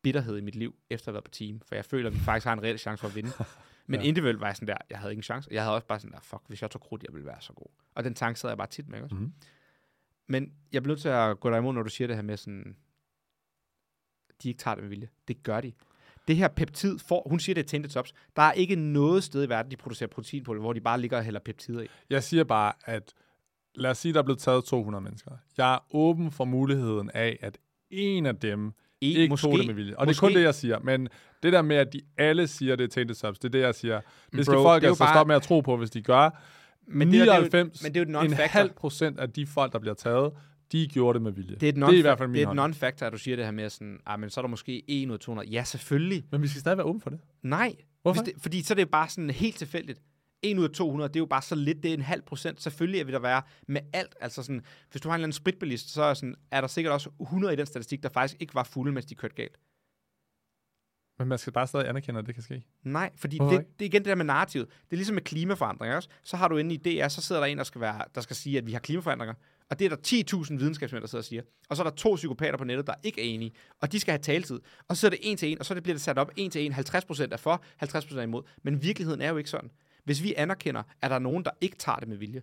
bitterhed 0.03 0.37
i 0.37 0.41
mit 0.41 0.55
liv, 0.55 0.75
efter 0.91 1.09
at 1.09 1.13
have 1.13 1.15
været 1.15 1.25
på 1.25 1.31
team, 1.31 1.61
for 1.61 1.75
jeg 1.75 1.85
føler, 1.85 2.11
at 2.11 2.15
vi 2.15 2.21
faktisk 2.21 2.45
har 2.47 2.53
en 2.53 2.63
reel 2.63 2.79
chance 2.79 3.01
for 3.01 3.09
at 3.09 3.15
vinde. 3.15 3.31
Men 3.87 4.01
Ja. 4.01 4.07
individuelt 4.07 4.41
var 4.41 4.47
jeg 4.47 4.57
sådan 4.57 4.69
der, 4.69 4.77
jeg 4.91 4.99
havde 4.99 5.13
ingen 5.13 5.23
chance. 5.23 5.49
Jeg 5.53 5.63
havde 5.63 5.75
også 5.75 5.87
bare 5.87 6.01
sådan 6.01 6.13
der, 6.13 6.21
fuck, 6.21 6.43
hvis 6.49 6.63
jeg 6.63 6.71
tog 6.71 6.81
krudt, 6.81 7.03
jeg 7.03 7.15
ville 7.15 7.27
være 7.27 7.41
så 7.41 7.53
god. 7.53 7.67
Og 7.95 8.05
den 8.05 8.15
tanke 8.15 8.41
sad 8.41 8.51
jeg 8.51 8.57
bare 8.59 8.67
tit 8.67 8.89
med, 8.89 8.95
ikke 8.99 9.05
også? 9.05 9.15
Mhm. 9.15 9.33
Men 10.27 10.53
jeg 10.73 10.83
bliver 10.83 10.93
nødt 10.93 11.01
til 11.01 11.09
at 11.09 11.41
gå 11.41 11.51
dig 11.51 11.59
imod, 11.59 11.73
når 11.75 11.83
du 11.83 11.89
siger 11.91 12.09
det 12.09 12.17
her 12.17 12.23
med 12.23 12.37
sådan, 12.37 12.77
de 14.43 14.49
ikke 14.49 14.59
tager 14.59 14.75
det 14.75 14.83
med 14.85 14.89
vilje. 14.89 15.09
Det 15.29 15.43
gør 15.43 15.61
de. 15.61 15.73
Det 16.29 16.37
her 16.37 16.49
peptid, 16.49 16.99
får, 16.99 17.27
hun 17.31 17.41
siger, 17.41 17.55
det 17.55 17.63
er 17.65 17.67
tainted 17.69 17.91
tops. 17.91 18.13
Der 18.37 18.43
er 18.43 18.53
ikke 18.53 18.77
noget 18.77 19.25
sted 19.25 19.45
i 19.45 19.49
verden, 19.49 19.71
de 19.71 19.77
producerer 19.77 20.09
protein 20.09 20.45
på, 20.45 20.55
hvor 20.55 20.73
de 20.73 20.81
bare 20.81 21.01
ligger 21.01 21.17
og 21.19 21.25
hælder 21.25 21.41
peptider 21.41 21.81
i. 21.83 21.87
Jeg 22.11 22.23
siger 22.23 22.45
bare, 22.45 22.73
at 22.85 23.13
lad 23.75 23.91
os 23.91 23.99
sige, 23.99 24.13
der 24.13 24.19
er 24.19 24.23
blevet 24.23 24.39
taget 24.39 24.65
200 24.65 25.03
mennesker. 25.05 25.31
Jeg 25.59 25.75
er 25.75 25.79
åben 25.97 26.31
for 26.31 26.45
muligheden 26.45 27.11
af, 27.15 27.39
at 27.41 27.59
en 27.91 28.27
af 28.27 28.37
dem 28.37 28.73
I, 29.01 29.17
ikke 29.17 29.37
tog 29.37 29.59
det 29.59 29.67
med 29.67 29.75
vilje. 29.75 29.97
Og 29.97 30.07
det 30.07 30.17
er 30.17 30.21
kun 30.21 30.27
måske- 30.27 30.39
det, 30.39 30.45
jeg 30.45 30.55
siger. 30.55 30.79
Men 30.79 31.09
det 31.43 31.53
der 31.53 31.63
med, 31.63 31.77
at 31.77 31.93
de 31.93 32.01
alle 32.19 32.49
siger, 32.49 32.77
det 32.77 32.85
er 32.85 32.89
tainted 32.89 33.15
subs, 33.15 33.39
det 33.39 33.49
er 33.49 33.53
det, 33.53 33.61
jeg 33.61 33.75
siger. 33.75 34.01
Det 34.33 34.45
skal 34.45 34.55
Bro, 34.57 34.63
folk 34.63 34.83
det 34.83 34.89
altså 34.89 35.05
bare- 35.05 35.15
stoppe 35.15 35.29
med 35.29 35.37
at 35.37 35.43
tro 35.43 35.61
på, 35.61 35.77
hvis 35.77 35.91
de 35.91 36.03
gør. 36.03 36.43
Men 36.87 37.09
det, 37.13 37.15
der, 37.19 37.25
det 37.25 37.31
er 37.33 37.37
jo- 37.37 37.41
99, 37.43 37.83
men 37.83 37.95
det 37.95 38.01
er 38.01 38.05
jo 38.13 38.21
et 38.21 38.25
en 38.31 38.33
halv 38.37 38.71
procent 38.73 39.21
af 39.21 39.31
de 39.31 39.47
folk, 39.47 39.73
der 39.73 39.79
bliver 39.79 39.95
taget, 39.95 40.33
de 40.73 40.89
gjorde 40.89 41.15
det 41.15 41.23
med 41.23 41.33
vilje. 41.33 41.55
Det 41.55 41.63
er, 41.63 41.69
et 41.69 41.75
det 41.75 41.83
er 41.83 41.93
i 41.93 42.01
hvert 42.01 42.19
fald 42.19 42.29
non- 42.29 42.33
min 42.33 42.49
det 42.49 42.59
er 42.59 42.65
et 42.65 42.75
non-factor, 42.75 43.07
at 43.07 43.13
du 43.13 43.19
siger 43.19 43.37
det 43.37 43.45
her 43.45 43.53
med 43.53 43.71
sådan, 43.71 44.01
ah, 44.07 44.21
men 44.21 44.31
så 44.31 44.41
er 44.41 44.43
der 44.43 44.49
måske 44.49 44.83
1 44.89 45.09
ud 45.09 45.15
af 45.15 45.21
200. 45.21 45.49
Ja, 45.49 45.65
selvfølgelig. 45.65 46.25
Men 46.31 46.43
vi 46.43 46.49
skal 46.49 46.61
stadig 46.61 46.79
være 46.79 46.87
åbne 46.87 47.01
for 47.01 47.11
det. 47.11 47.21
Nej. 47.43 47.77
Hvorfor? 48.03 48.23
Hvis 48.23 48.33
det, 48.33 48.43
fordi 48.43 48.63
så 48.63 48.73
er 48.73 48.75
det 48.75 48.83
jo 48.83 48.89
bare 48.93 49.09
sådan 49.09 49.31
helt 49.31 49.57
tilfældigt. 49.57 50.03
1 50.43 50.59
ud 50.59 50.65
af 50.65 50.71
200, 50.71 51.09
det 51.09 51.17
er 51.17 51.21
jo 51.21 51.27
bare 51.27 51.43
så 51.43 51.55
lidt, 51.55 51.83
det 51.83 51.89
er 51.91 51.95
en 51.95 52.03
halv 52.03 52.23
procent. 52.23 52.63
Selvfølgelig 52.63 53.07
vil 53.07 53.13
der 53.13 53.21
være 53.21 53.43
med 53.69 53.81
alt. 53.93 54.15
Altså 54.21 54.43
sådan, 54.43 54.65
hvis 54.91 55.03
du 55.03 55.09
har 55.09 55.15
en 55.15 55.19
eller 55.19 55.27
anden 55.27 55.33
spritbilist, 55.33 55.91
så 55.91 56.03
er, 56.03 56.15
sådan, 56.15 56.35
er 56.51 56.61
der 56.61 56.69
sikkert 56.69 56.93
også 56.93 57.11
100 57.21 57.55
i 57.55 57.57
den 57.57 57.67
statistik, 57.67 58.03
der 58.03 58.09
faktisk 58.09 58.41
ikke 58.41 58.55
var 58.55 58.65
fulde, 58.65 58.93
mens 58.93 59.07
de 59.07 59.15
kørte 59.15 59.35
galt. 59.35 59.59
Men 61.19 61.29
man 61.29 61.39
skal 61.39 61.53
bare 61.53 61.67
stadig 61.67 61.89
anerkende, 61.89 62.21
at 62.21 62.27
det 62.27 62.35
kan 62.35 62.43
ske. 62.43 62.63
Nej, 62.83 63.11
fordi 63.17 63.37
Hvorfor 63.37 63.57
det, 63.57 63.67
det 63.79 63.85
er 63.85 63.89
igen 63.89 64.03
det 64.03 64.09
der 64.09 64.15
med 64.15 64.25
narrativet. 64.25 64.69
Det 64.69 64.93
er 64.93 64.97
ligesom 64.97 65.15
med 65.15 65.23
klimaforandringer 65.23 65.97
også. 65.97 66.09
Så 66.23 66.37
har 66.37 66.49
du 66.49 66.57
inde 66.57 66.75
i 66.75 66.77
DR, 66.77 67.09
så 67.09 67.23
sidder 67.23 67.41
der 67.41 67.47
en, 67.47 67.59
der 67.59 67.65
skal, 67.65 67.81
være, 67.81 68.05
der 68.15 68.21
skal 68.21 68.37
sige, 68.37 68.59
at 68.59 68.67
vi 68.67 68.73
har 68.73 68.79
klimaforandringer. 68.79 69.35
Og 69.71 69.79
det 69.79 69.93
er 69.93 69.97
der 69.97 70.43
10.000 70.45 70.57
videnskabsmænd, 70.57 71.03
der 71.03 71.09
sidder 71.09 71.23
og 71.23 71.25
siger. 71.25 71.43
Og 71.69 71.77
så 71.77 71.83
er 71.83 71.89
der 71.89 71.97
to 71.97 72.15
psykopater 72.15 72.59
på 72.59 72.65
nettet, 72.65 72.87
der 72.87 72.95
ikke 73.03 73.21
er 73.21 73.35
enige. 73.35 73.53
Og 73.81 73.93
de 73.93 74.01
skal 74.01 74.13
have 74.13 74.23
taletid. 74.23 74.61
Og 74.89 74.97
så 74.97 75.07
er 75.07 75.11
det 75.11 75.19
en 75.23 75.37
til 75.37 75.53
en, 75.53 75.59
og 75.59 75.67
så 75.67 75.75
det 75.75 75.83
bliver 75.83 75.95
det 75.95 76.03
sat 76.03 76.19
op 76.19 76.31
en 76.37 76.51
til 76.51 76.67
en. 76.67 76.73
50% 76.73 76.79
er 77.33 77.37
for, 77.37 77.63
50% 77.85 78.19
er 78.19 78.23
imod. 78.23 78.43
Men 78.63 78.83
virkeligheden 78.83 79.21
er 79.21 79.29
jo 79.29 79.37
ikke 79.37 79.51
sådan. 79.51 79.71
Hvis 80.05 80.23
vi 80.23 80.35
anerkender, 80.37 80.83
at 81.01 81.11
der 81.11 81.15
er 81.15 81.21
nogen, 81.21 81.45
der 81.45 81.51
ikke 81.61 81.77
tager 81.77 81.97
det 81.97 82.09
med 82.09 82.17
vilje, 82.17 82.43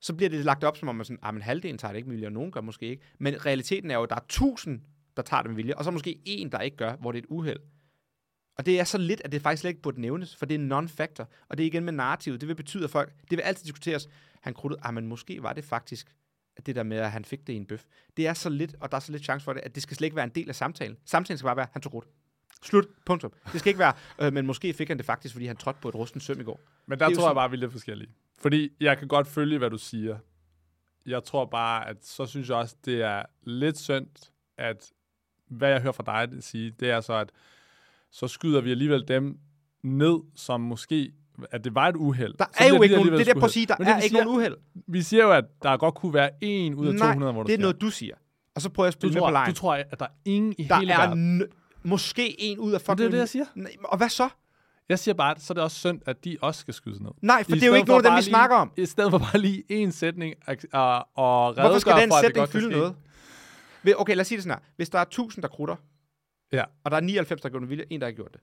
så 0.00 0.14
bliver 0.14 0.30
det 0.30 0.44
lagt 0.44 0.64
op 0.64 0.76
som 0.76 0.88
om, 0.88 0.94
man 0.94 1.04
sådan, 1.04 1.18
ah, 1.22 1.34
men 1.34 1.42
halvdelen 1.42 1.78
tager 1.78 1.92
det 1.92 1.96
ikke 1.96 2.08
med 2.08 2.16
vilje, 2.16 2.28
og 2.28 2.32
nogen 2.32 2.52
gør 2.52 2.60
måske 2.60 2.86
ikke. 2.86 3.02
Men 3.18 3.46
realiteten 3.46 3.90
er 3.90 3.94
jo, 3.94 4.02
at 4.02 4.10
der 4.10 4.16
er 4.16 4.20
1000, 4.20 4.80
der 5.16 5.22
tager 5.22 5.42
det 5.42 5.50
med 5.50 5.56
vilje, 5.56 5.74
og 5.74 5.84
så 5.84 5.90
måske 5.90 6.20
en, 6.24 6.52
der 6.52 6.60
ikke 6.60 6.76
gør, 6.76 6.96
hvor 6.96 7.12
det 7.12 7.18
er 7.18 7.22
et 7.22 7.28
uheld. 7.30 7.60
Og 8.58 8.66
det 8.66 8.80
er 8.80 8.84
så 8.84 8.98
lidt, 8.98 9.22
at 9.24 9.32
det 9.32 9.42
faktisk 9.42 9.60
slet 9.60 9.70
ikke 9.70 9.82
burde 9.82 10.00
nævnes, 10.00 10.36
for 10.36 10.46
det 10.46 10.54
er 10.54 10.78
non-factor. 10.78 11.26
Og 11.48 11.58
det 11.58 11.64
er 11.64 11.66
igen 11.66 11.84
med 11.84 11.92
narrativet. 11.92 12.40
Det 12.40 12.48
vil 12.48 12.54
betyde, 12.54 12.84
at 12.84 12.90
folk, 12.90 13.12
det 13.30 13.36
vil 13.36 13.42
altid 13.42 13.64
diskuteres, 13.64 14.08
han 14.42 14.54
krudtede, 14.54 14.80
ah, 14.84 14.94
men 14.94 15.06
måske 15.06 15.42
var 15.42 15.52
det 15.52 15.64
faktisk 15.64 16.14
det 16.66 16.76
der 16.76 16.82
med, 16.82 16.96
at 16.96 17.10
han 17.12 17.24
fik 17.24 17.46
det 17.46 17.52
i 17.52 17.56
en 17.56 17.66
bøf. 17.66 17.84
Det 18.16 18.26
er 18.26 18.34
så 18.34 18.48
lidt, 18.48 18.74
og 18.80 18.90
der 18.90 18.96
er 18.96 19.00
så 19.00 19.12
lidt 19.12 19.24
chance 19.24 19.44
for 19.44 19.52
det, 19.52 19.60
at 19.60 19.74
det 19.74 19.82
skal 19.82 19.96
slet 19.96 20.06
ikke 20.06 20.16
være 20.16 20.24
en 20.24 20.30
del 20.34 20.48
af 20.48 20.54
samtalen. 20.54 20.96
Samtalen 21.04 21.38
skal 21.38 21.46
bare 21.46 21.56
være, 21.56 21.66
han 21.72 21.82
tog 21.82 21.92
krudt. 21.92 22.06
Slut. 22.62 22.86
Punktum. 23.06 23.32
Det 23.52 23.60
skal 23.60 23.70
ikke 23.70 23.78
være, 23.78 23.92
øh, 24.20 24.32
men 24.32 24.46
måske 24.46 24.72
fik 24.72 24.88
han 24.88 24.96
det 24.96 25.06
faktisk, 25.06 25.34
fordi 25.34 25.46
han 25.46 25.56
trådte 25.56 25.80
på 25.80 25.88
et 25.88 25.94
rustent 25.94 26.22
søm 26.24 26.40
i 26.40 26.42
går. 26.42 26.60
Men 26.86 26.98
der 26.98 27.04
er 27.04 27.08
tror 27.08 27.14
jeg 27.14 27.22
sådan- 27.22 27.34
bare, 27.34 27.50
vi 27.50 27.56
er 27.56 27.60
lidt 27.60 27.72
forskellige. 27.72 28.10
Fordi 28.38 28.70
jeg 28.80 28.98
kan 28.98 29.08
godt 29.08 29.26
følge, 29.28 29.58
hvad 29.58 29.70
du 29.70 29.78
siger. 29.78 30.18
Jeg 31.06 31.24
tror 31.24 31.44
bare, 31.44 31.88
at 31.88 32.06
så 32.06 32.26
synes 32.26 32.48
jeg 32.48 32.56
også, 32.56 32.76
det 32.84 33.02
er 33.02 33.22
lidt 33.42 33.78
synd, 33.78 34.06
at 34.56 34.92
hvad 35.48 35.70
jeg 35.70 35.80
hører 35.80 35.92
fra 35.92 36.26
dig 36.26 36.42
sige, 36.44 36.70
det 36.70 36.90
er 36.90 37.00
så, 37.00 37.12
at 37.12 37.32
så 38.10 38.28
skyder 38.28 38.60
vi 38.60 38.70
alligevel 38.70 39.08
dem 39.08 39.38
ned, 39.82 40.18
som 40.34 40.60
måske, 40.60 41.12
at 41.50 41.64
det 41.64 41.74
var 41.74 41.88
et 41.88 41.96
uheld. 41.96 42.34
Der 42.38 42.44
er 42.58 42.68
jo 42.68 42.82
ikke 42.82 42.94
nogen, 42.96 43.12
det 43.12 43.20
er 43.28 43.32
der 43.34 43.40
på 43.40 43.46
at 43.46 43.52
sige, 43.52 43.66
der 43.66 43.74
Men 43.78 43.86
det, 43.86 43.92
er 43.92 43.96
vi 43.96 44.02
ikke 44.02 44.14
siger- 44.14 44.24
nogen 44.24 44.38
uheld. 44.38 44.56
Vi 44.88 45.02
siger 45.02 45.22
jo, 45.24 45.32
at 45.32 45.44
der 45.62 45.76
godt 45.76 45.94
kunne 45.94 46.14
være 46.14 46.30
en 46.40 46.74
ud 46.74 46.86
af 46.86 46.94
Nej, 46.94 47.06
200, 47.08 47.32
hvor 47.32 47.42
der 47.42 47.46
det 47.46 47.54
er 47.54 47.58
noget, 47.58 47.80
du 47.80 47.90
siger. 47.90 48.14
Og 48.54 48.62
så 48.62 48.68
prøver 48.70 48.86
jeg 48.86 48.88
at 48.88 48.94
du 48.94 48.98
spille 49.08 49.14
på 49.14 49.18
tror, 49.20 49.30
lejen. 49.30 49.50
du 49.50 49.54
tror, 49.56 49.74
at 49.74 50.00
der 50.00 50.04
er 50.06 50.10
ingen 50.24 50.54
i 50.58 50.64
Der 50.64 50.78
hele 50.78 50.92
er 50.92 50.98
verden. 51.06 51.42
måske 51.82 52.40
en 52.42 52.58
ud 52.58 52.72
af 52.72 52.74
Men 52.74 52.80
fucking... 52.80 52.98
det 52.98 53.06
er 53.06 53.10
det, 53.10 53.18
jeg 53.18 53.28
siger. 53.28 53.44
Nej, 53.54 53.72
Og 53.84 53.96
hvad 53.98 54.08
så? 54.08 54.28
Jeg 54.88 54.98
siger 54.98 55.14
bare, 55.14 55.30
at 55.34 55.42
så 55.42 55.52
er 55.52 55.54
det 55.54 55.62
også 55.64 55.78
synd, 55.78 56.00
at 56.06 56.24
de 56.24 56.36
også 56.40 56.60
skal 56.60 56.74
skydes 56.74 57.00
ned. 57.00 57.10
Nej, 57.22 57.44
for 57.44 57.52
I 57.52 57.54
det 57.54 57.62
er 57.62 57.66
jo 57.66 57.74
ikke 57.74 57.86
for 57.86 57.92
nogen 57.92 58.06
af 58.06 58.10
dem, 58.12 58.16
vi 58.16 58.22
snakker 58.22 58.56
om. 58.56 58.72
I 58.76 58.86
stedet 58.86 59.10
for 59.10 59.18
bare 59.18 59.38
lige 59.38 59.62
en 59.68 59.92
sætning 59.92 60.34
og, 60.46 60.56
og, 60.72 61.06
og 61.16 61.54
Hvorfor 61.54 61.78
skal 61.78 61.92
redegøre 61.92 62.02
den 62.02 62.10
for, 62.10 62.16
det 62.16 62.24
sætning 62.24 62.48
fylde 62.48 62.70
noget? 62.70 62.94
Okay, 63.98 64.14
lad 64.14 64.20
os 64.20 64.26
sige 64.26 64.36
det 64.36 64.42
sådan 64.44 64.58
her. 64.58 64.64
Hvis 64.76 64.88
der 64.88 64.98
er 64.98 65.02
1000, 65.02 65.42
der 65.42 65.48
krutter, 65.48 65.76
Ja. 66.52 66.64
og 66.84 66.90
der 66.90 66.96
er 66.96 67.00
99, 67.00 67.40
der 67.42 67.48
har 67.48 67.50
gjort 67.50 67.62
det 67.62 67.70
vilje, 67.70 67.84
en, 67.90 68.00
der 68.00 68.06
har 68.06 68.12
gjort 68.12 68.32
det, 68.32 68.40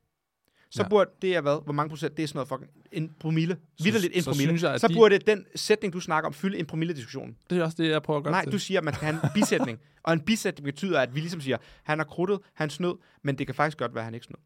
så 0.76 0.84
Ja. 0.84 0.88
burde 0.90 1.10
det 1.22 1.36
er 1.36 1.42
hvad? 1.42 1.64
Hvor 1.64 1.74
mange 1.74 1.90
procent? 1.90 2.18
Det 2.18 2.24
er 2.24 2.28
sådan 2.28 2.38
noget 2.38 2.48
fucking 2.50 2.72
en 2.92 3.16
promille. 3.20 3.58
Vitterligt 3.84 4.16
en 4.16 4.22
så 4.24 4.30
promille. 4.32 4.50
synes 4.50 4.64
jeg, 4.64 4.80
så 4.80 4.88
de- 4.88 4.94
burde 4.94 5.18
den 5.18 5.46
sætning, 5.56 5.94
du 5.94 6.00
snakker 6.00 6.28
om, 6.28 6.34
fylde 6.34 6.58
en 6.60 6.66
promille-diskussion. 6.66 7.36
Det 7.50 7.58
er 7.58 7.64
også 7.64 7.76
det, 7.84 7.90
jeg 7.90 8.02
prøver 8.04 8.18
at 8.18 8.24
gøre 8.24 8.32
Nej, 8.32 8.44
til. 8.44 8.52
du 8.52 8.60
siger, 8.60 8.80
at 8.80 8.84
man 8.84 8.94
skal 8.94 9.06
have 9.06 9.20
en 9.24 9.30
bisætning. 9.34 9.80
og 10.04 10.14
en 10.14 10.20
bisætning 10.20 10.66
betyder, 10.66 11.00
at 11.00 11.16
vi 11.16 11.20
ligesom 11.20 11.42
siger, 11.42 11.58
han 11.84 12.00
har 12.00 12.06
kruttet, 12.06 12.40
han 12.54 12.70
snød, 12.70 12.96
men 13.24 13.38
det 13.38 13.48
kan 13.48 13.56
faktisk 13.56 13.78
godt 13.78 13.94
være, 13.96 14.02
at 14.02 14.06
han 14.06 14.14
ikke 14.14 14.26
snød. 14.26 14.38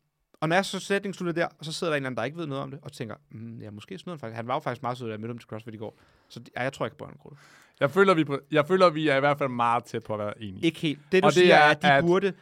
Og 0.41 0.49
når 0.49 0.55
jeg 0.55 0.65
så 0.65 0.79
sætningen 0.79 1.13
slutter 1.13 1.33
der, 1.33 1.47
så 1.61 1.71
sidder 1.73 1.91
der 1.93 1.95
en 1.97 2.01
eller 2.01 2.07
anden, 2.07 2.17
der 2.17 2.23
ikke 2.23 2.37
ved 2.37 2.47
noget 2.47 2.63
om 2.63 2.71
det, 2.71 2.79
og 2.81 2.91
tænker, 2.91 3.15
mm, 3.31 3.59
ja, 3.61 3.71
måske 3.71 3.97
snød 3.97 4.13
han 4.13 4.19
faktisk. 4.19 4.35
Han 4.35 4.47
var 4.47 4.53
jo 4.53 4.59
faktisk 4.59 4.81
meget 4.81 4.97
sød, 4.97 5.07
da 5.07 5.11
jeg 5.11 5.19
mødte 5.19 5.31
ham 5.31 5.37
til 5.37 5.47
CrossFit 5.49 5.73
i 5.73 5.77
går. 5.77 5.99
Så 6.29 6.39
ja, 6.57 6.63
jeg 6.63 6.73
tror 6.73 6.85
ikke 6.85 6.97
på, 6.97 7.03
at 7.05 7.09
han 7.09 7.17
kruttet. 7.17 7.39
Jeg 7.79 7.91
føler, 7.91 8.13
vi, 8.13 8.25
jeg 8.51 8.67
føler, 8.67 8.89
vi 8.89 9.07
er 9.07 9.15
i 9.15 9.19
hvert 9.19 9.37
fald 9.37 9.49
meget 9.49 9.83
tæt 9.83 10.03
på 10.03 10.13
at 10.13 10.19
være 10.19 10.41
enige. 10.41 10.65
Ikke 10.65 10.79
helt. 10.79 10.99
Det, 11.11 11.23
du 11.23 11.27
Og 11.27 11.33
det 11.33 11.41
siger, 11.41 11.55
er, 11.55 11.59
er, 11.59 11.69
at 11.71 11.81
de 11.81 11.87
at- 11.91 12.03
burde... 12.03 12.33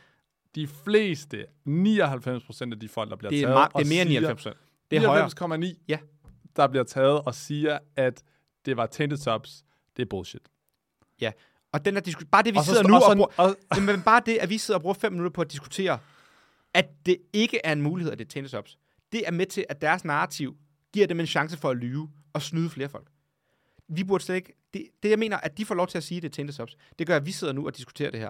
De 0.55 0.67
fleste, 0.67 1.45
99 1.65 2.43
procent 2.43 2.73
af 2.73 2.79
de 2.79 2.87
folk, 2.89 3.09
der 3.09 3.15
bliver 3.15 3.29
Det 3.29 3.41
er, 3.43 3.47
taget, 3.47 3.57
og 3.73 3.79
det 3.79 3.85
er 3.85 3.89
mere 3.89 4.01
end 4.01 4.09
siger- 4.09 4.19
99 4.21 4.43
procent. 4.43 4.57
Det 4.91 4.97
er 5.03 5.07
højere. 5.07 5.25
99,9, 5.73 5.83
Ja. 5.87 5.97
der 6.55 6.67
bliver 6.67 6.83
taget 6.83 7.21
og 7.21 7.35
siger, 7.35 7.79
at 7.95 8.23
det 8.65 8.77
var 8.77 8.85
tainted 8.85 9.17
subs. 9.17 9.63
Det 9.97 10.01
er 10.01 10.07
bullshit. 10.09 10.41
Og 11.73 11.85
den 11.85 11.97
er 11.97 12.01
disku- 12.01 12.29
bare 12.31 12.43
det, 12.43 12.53
vi 12.53 12.57
Og 12.57 12.63
så- 12.63 12.71
sidder 12.71 12.87
nu 12.87 12.93
og 12.95 13.01
og, 13.01 13.11
så- 13.11 13.15
bruger, 13.15 13.27
og- 13.37 13.55
Jamen, 13.77 14.01
bare 14.01 14.21
det, 14.25 14.37
at 14.37 14.49
vi 14.49 14.57
sidder 14.57 14.77
og 14.77 14.81
bruger 14.81 14.93
fem 14.93 15.11
minutter 15.11 15.31
på 15.31 15.41
at 15.41 15.51
diskutere, 15.51 15.99
at 16.73 16.85
det 17.05 17.17
ikke 17.33 17.59
er 17.63 17.71
en 17.71 17.81
mulighed, 17.81 18.11
at 18.11 18.19
det 18.19 18.25
er 18.25 18.29
tennis 18.29 18.53
ups. 18.53 18.77
Det 19.11 19.27
er 19.27 19.31
med 19.31 19.45
til, 19.45 19.65
at 19.69 19.81
deres 19.81 20.05
narrativ 20.05 20.57
giver 20.93 21.07
dem 21.07 21.19
en 21.19 21.27
chance 21.27 21.57
for 21.57 21.69
at 21.69 21.77
lyve 21.77 22.09
og 22.33 22.41
snyde 22.41 22.69
flere 22.69 22.89
folk. 22.89 23.07
Vi 23.89 24.03
burde 24.03 24.23
slet 24.23 24.35
ikke... 24.35 24.53
Det, 24.73 24.87
det 25.03 25.09
jeg 25.09 25.19
mener, 25.19 25.37
at 25.37 25.57
de 25.57 25.65
får 25.65 25.75
lov 25.75 25.87
til 25.87 25.97
at 25.97 26.03
sige, 26.03 26.17
at 26.17 26.23
det 26.23 26.29
er 26.29 26.33
tainted 26.33 26.55
tops, 26.55 26.75
det 26.99 27.07
gør, 27.07 27.15
at 27.15 27.25
vi 27.25 27.31
sidder 27.31 27.53
nu 27.53 27.65
og 27.65 27.77
diskuterer 27.77 28.11
det 28.11 28.19
her. 28.19 28.29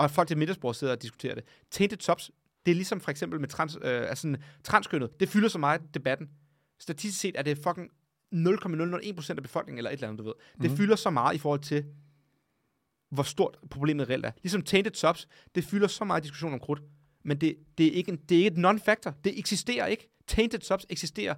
Og 0.00 0.10
folk 0.10 0.28
til 0.28 0.38
middagsbordet 0.38 0.76
sidder 0.76 0.92
og 0.92 1.02
diskuterer 1.02 1.34
det. 1.34 1.44
Tainted 1.70 1.98
tops, 1.98 2.30
det 2.66 2.70
er 2.72 2.74
ligesom 2.74 3.00
for 3.00 3.10
eksempel 3.10 3.40
med 3.40 3.48
trans, 3.48 3.76
øh, 3.76 3.80
altså 4.08 4.36
transkønnet. 4.64 5.20
Det 5.20 5.28
fylder 5.28 5.48
så 5.48 5.58
meget 5.58 5.82
i 5.82 5.84
debatten. 5.94 6.30
Statistisk 6.78 7.20
set 7.20 7.34
er 7.38 7.42
det 7.42 7.58
fucking 7.58 7.90
0,001% 8.34 9.30
af 9.36 9.42
befolkningen, 9.42 9.78
eller 9.78 9.90
et 9.90 9.94
eller 9.94 10.08
andet, 10.08 10.18
du 10.18 10.24
ved. 10.24 10.32
Det 10.62 10.70
Mhm. 10.70 10.76
fylder 10.76 10.96
så 10.96 11.10
meget 11.10 11.34
i 11.34 11.38
forhold 11.38 11.60
til, 11.60 11.84
hvor 13.10 13.22
stort 13.22 13.58
problemet 13.70 14.08
reelt 14.08 14.26
er. 14.26 14.30
Ligesom 14.42 14.62
tainted 14.62 14.94
subs, 14.94 15.28
det 15.54 15.64
fylder 15.64 15.86
så 15.86 16.04
meget 16.04 16.22
diskussion 16.22 16.52
om 16.52 16.60
krudt, 16.60 16.82
men 17.22 17.40
det, 17.40 17.56
det, 17.78 17.86
er 17.86 17.90
ikke 17.92 18.12
en, 18.12 18.16
det 18.16 18.34
er 18.34 18.44
ikke 18.44 18.60
et 18.60 18.66
non-factor. 18.66 19.10
Det 19.24 19.38
eksisterer 19.38 19.86
ikke. 19.86 20.08
Tainted 20.26 20.60
subs 20.60 20.86
eksisterer 20.90 21.34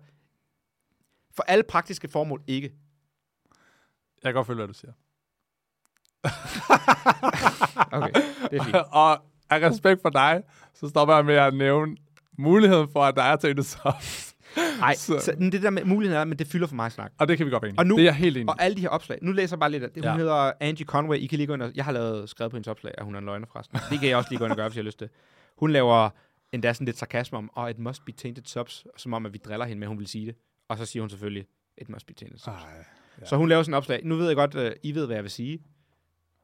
for 1.31 1.43
alle 1.43 1.65
praktiske 1.65 2.09
formål 2.09 2.43
ikke. 2.47 2.73
Jeg 4.23 4.29
kan 4.29 4.35
godt 4.35 4.47
følge, 4.47 4.57
hvad 4.57 4.69
du 4.69 4.75
siger. 4.75 4.93
Okay, 7.93 8.11
det 8.51 8.59
er 8.61 8.65
fint. 8.65 8.77
og 8.93 9.13
af 9.51 9.71
respekt 9.71 10.03
for 10.03 10.11
dig, 10.11 10.43
så 10.75 10.89
stopper 10.89 11.15
jeg 11.15 11.25
med 11.25 11.35
at 11.35 11.55
nævne 11.55 11.97
muligheden 12.39 12.89
for, 12.93 13.03
at 13.05 13.15
der 13.17 13.23
er 13.23 13.37
tainted 13.37 13.65
subs. 13.65 14.35
Nej, 14.79 14.95
Så- 14.95 15.21
så, 15.21 15.33
det 15.53 15.63
der 15.63 15.71
med 15.71 15.85
muligheden 15.85 16.21
er, 16.21 16.25
men 16.25 16.39
det 16.39 16.47
fylder 16.47 16.67
for 16.67 16.75
mig 16.75 16.93
snak. 16.93 17.13
Og 17.19 17.29
det 17.29 17.37
kan 17.37 17.47
vi 17.47 17.51
godt 17.51 17.63
være 17.63 17.69
enige. 17.69 17.81
Og 17.81 17.87
nu- 17.87 17.97
det 17.97 18.01
er 18.03 18.07
jeg 18.07 18.15
helt 18.15 18.37
enig. 18.37 18.49
Og 18.49 18.63
alle 18.63 18.77
de 18.77 18.81
her 18.81 18.89
opslag, 18.89 19.19
nu 19.23 19.33
læser 19.33 19.57
jeg 19.57 19.61
bare 19.61 19.71
lidt 19.71 19.83
af 19.83 19.91
det. 19.91 20.05
Hun 20.05 20.11
Ja. 20.13 20.17
hedder 20.19 20.53
Angie 20.61 20.87
Conway. 20.87 21.17
I 21.19 21.27
kan 21.27 21.37
lige 21.37 21.47
gå 21.47 21.55
ind 21.55 21.63
og, 21.63 21.73
jeg 21.75 21.85
har 21.85 21.93
lavet 21.93 22.29
skrevet 22.31 22.51
på 22.51 22.57
hendes 22.57 22.69
opslag, 22.69 22.95
at 22.99 23.05
hun 23.05 23.15
er 23.15 23.19
en 23.19 23.25
løgner 23.25 23.47
forresten. 23.53 23.79
Det 23.91 24.01
kan 24.01 24.09
jeg 24.09 24.17
også 24.17 24.31
lige 24.31 24.39
gå 24.39 24.45
ind 24.45 24.53
og 24.53 24.57
gøre, 24.57 24.69
hvis 24.69 24.77
jeg 24.77 24.83
har 24.83 24.87
lyst 24.87 24.99
til. 24.99 25.09
Hun 25.59 25.71
laver 25.71 26.11
endda 26.53 26.73
sådan 26.73 26.85
lidt 26.85 26.99
sarkasme 26.99 27.39
om, 27.39 27.51
og 27.55 27.65
oh, 27.65 27.71
it 27.71 27.79
must 27.79 28.05
be 28.05 28.13
tainted 28.13 28.45
subs, 28.47 28.85
som 28.97 29.13
om, 29.13 29.27
at 29.27 29.33
vi 29.33 29.39
driller 29.45 29.67
hende 29.67 29.79
med, 29.81 29.87
at 29.87 29.89
hun 29.89 29.99
vil 29.99 30.07
sige 30.07 30.27
det. 30.27 30.35
Og 30.69 30.79
så 30.79 30.87
siger 30.87 31.03
hun 31.03 31.11
selvfølgelig, 31.11 31.45
it 31.79 31.89
must 31.89 32.07
be 32.07 32.13
tainted 32.15 32.39
subs. 32.39 32.47
Ej, 32.63 32.69
Ja. 33.21 33.27
Så 33.27 33.37
hun 33.37 33.49
laver 33.49 33.63
sådan 33.63 33.71
en 33.75 33.77
opslag. 33.77 34.01
Nu 34.05 34.17
ved 34.17 34.27
jeg 34.27 34.37
godt, 34.37 34.55
uh, 34.55 34.67
I 34.83 34.95
ved, 34.95 35.07
hvad 35.07 35.17
jeg 35.17 35.23
vil 35.23 35.31
sige. 35.31 35.59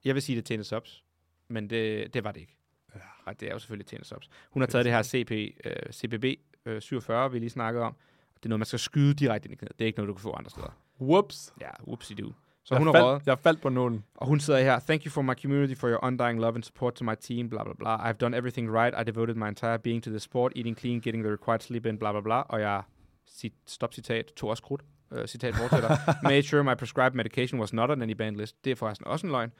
Jeg 0.08 0.14
vil 0.14 0.22
sige, 0.22 0.36
det 0.36 0.42
er 0.42 0.46
tennis 0.46 0.66
subs. 0.66 1.04
Men 1.48 1.70
det, 1.70 2.14
det 2.14 2.24
var 2.24 2.32
det 2.32 2.40
ikke. 2.40 2.56
Ja. 2.94 3.00
Og 3.24 3.40
det 3.40 3.48
er 3.48 3.52
jo 3.52 3.58
selvfølgelig 3.58 3.86
tennis 3.86 4.06
subs. 4.06 4.28
Hun 4.50 4.62
har 4.62 4.66
taget 4.66 4.84
det 4.84 4.92
her 4.92 5.02
CP, 5.02 5.30
uh, 5.66 5.92
CPB 5.92 6.24
uh, 6.66 6.80
47, 6.80 7.32
vi 7.32 7.38
lige 7.38 7.50
snakkede 7.50 7.84
om. 7.84 7.96
Det 8.36 8.44
er 8.44 8.48
noget, 8.48 8.58
man 8.58 8.66
skal 8.66 8.78
skyde 8.78 9.14
direkte 9.14 9.46
ind 9.46 9.52
i 9.52 9.56
knæet. 9.56 9.78
Det 9.78 9.84
er 9.84 9.86
ikke 9.86 9.98
noget, 9.98 10.08
du 10.08 10.14
kan 10.14 10.22
få 10.22 10.32
andre 10.32 10.50
steder. 10.50 10.78
Whoops. 11.00 11.52
Ja, 11.60 11.70
whoopsie 11.86 12.16
do. 12.16 12.32
Så 12.64 12.74
jeg, 12.74 12.78
hun 12.78 12.86
har 12.86 13.02
røget. 13.02 13.14
faldt, 13.14 13.26
jeg 13.26 13.38
faldt 13.38 13.62
på 13.62 13.68
nogen. 13.68 14.04
Og 14.14 14.26
hun 14.26 14.40
sidder 14.40 14.60
her. 14.60 14.78
Thank 14.78 15.04
you 15.04 15.10
for 15.10 15.22
my 15.22 15.34
community, 15.42 15.74
for 15.80 15.88
your 15.88 16.04
undying 16.04 16.40
love 16.40 16.54
and 16.54 16.62
support 16.62 16.94
to 16.94 17.04
my 17.04 17.14
team, 17.20 17.50
bla 17.50 17.64
bla 17.64 17.72
bla. 17.78 18.10
I've 18.10 18.18
done 18.20 18.36
everything 18.36 18.70
right. 18.72 18.94
I 19.00 19.04
devoted 19.04 19.34
my 19.34 19.48
entire 19.48 19.78
being 19.78 20.02
to 20.02 20.10
the 20.10 20.20
sport, 20.20 20.52
eating 20.56 20.78
clean, 20.78 21.00
getting 21.00 21.24
the 21.24 21.32
required 21.32 21.62
sleep 21.62 21.86
in, 21.86 21.98
bla 21.98 22.12
bla 22.12 22.20
bla. 22.20 22.40
Og 22.40 22.60
jeg, 22.60 22.82
cit, 23.28 23.52
stop 23.66 23.94
citat, 23.94 24.24
tog 24.36 24.50
også 24.50 24.62
krudt. 24.62 24.82
Uh, 25.10 25.24
citat 25.26 25.54
fortsætter. 25.54 25.88
Made 26.28 26.42
sure 26.42 26.64
my 26.64 26.74
prescribed 26.74 27.14
medication 27.14 27.60
was 27.60 27.72
not 27.72 27.90
on 27.90 28.02
any 28.02 28.12
banned 28.12 28.36
list. 28.36 28.64
Det 28.64 28.70
er 28.70 28.76
forresten 28.76 29.06
også 29.06 29.26
en 29.26 29.30
løgn. 29.32 29.52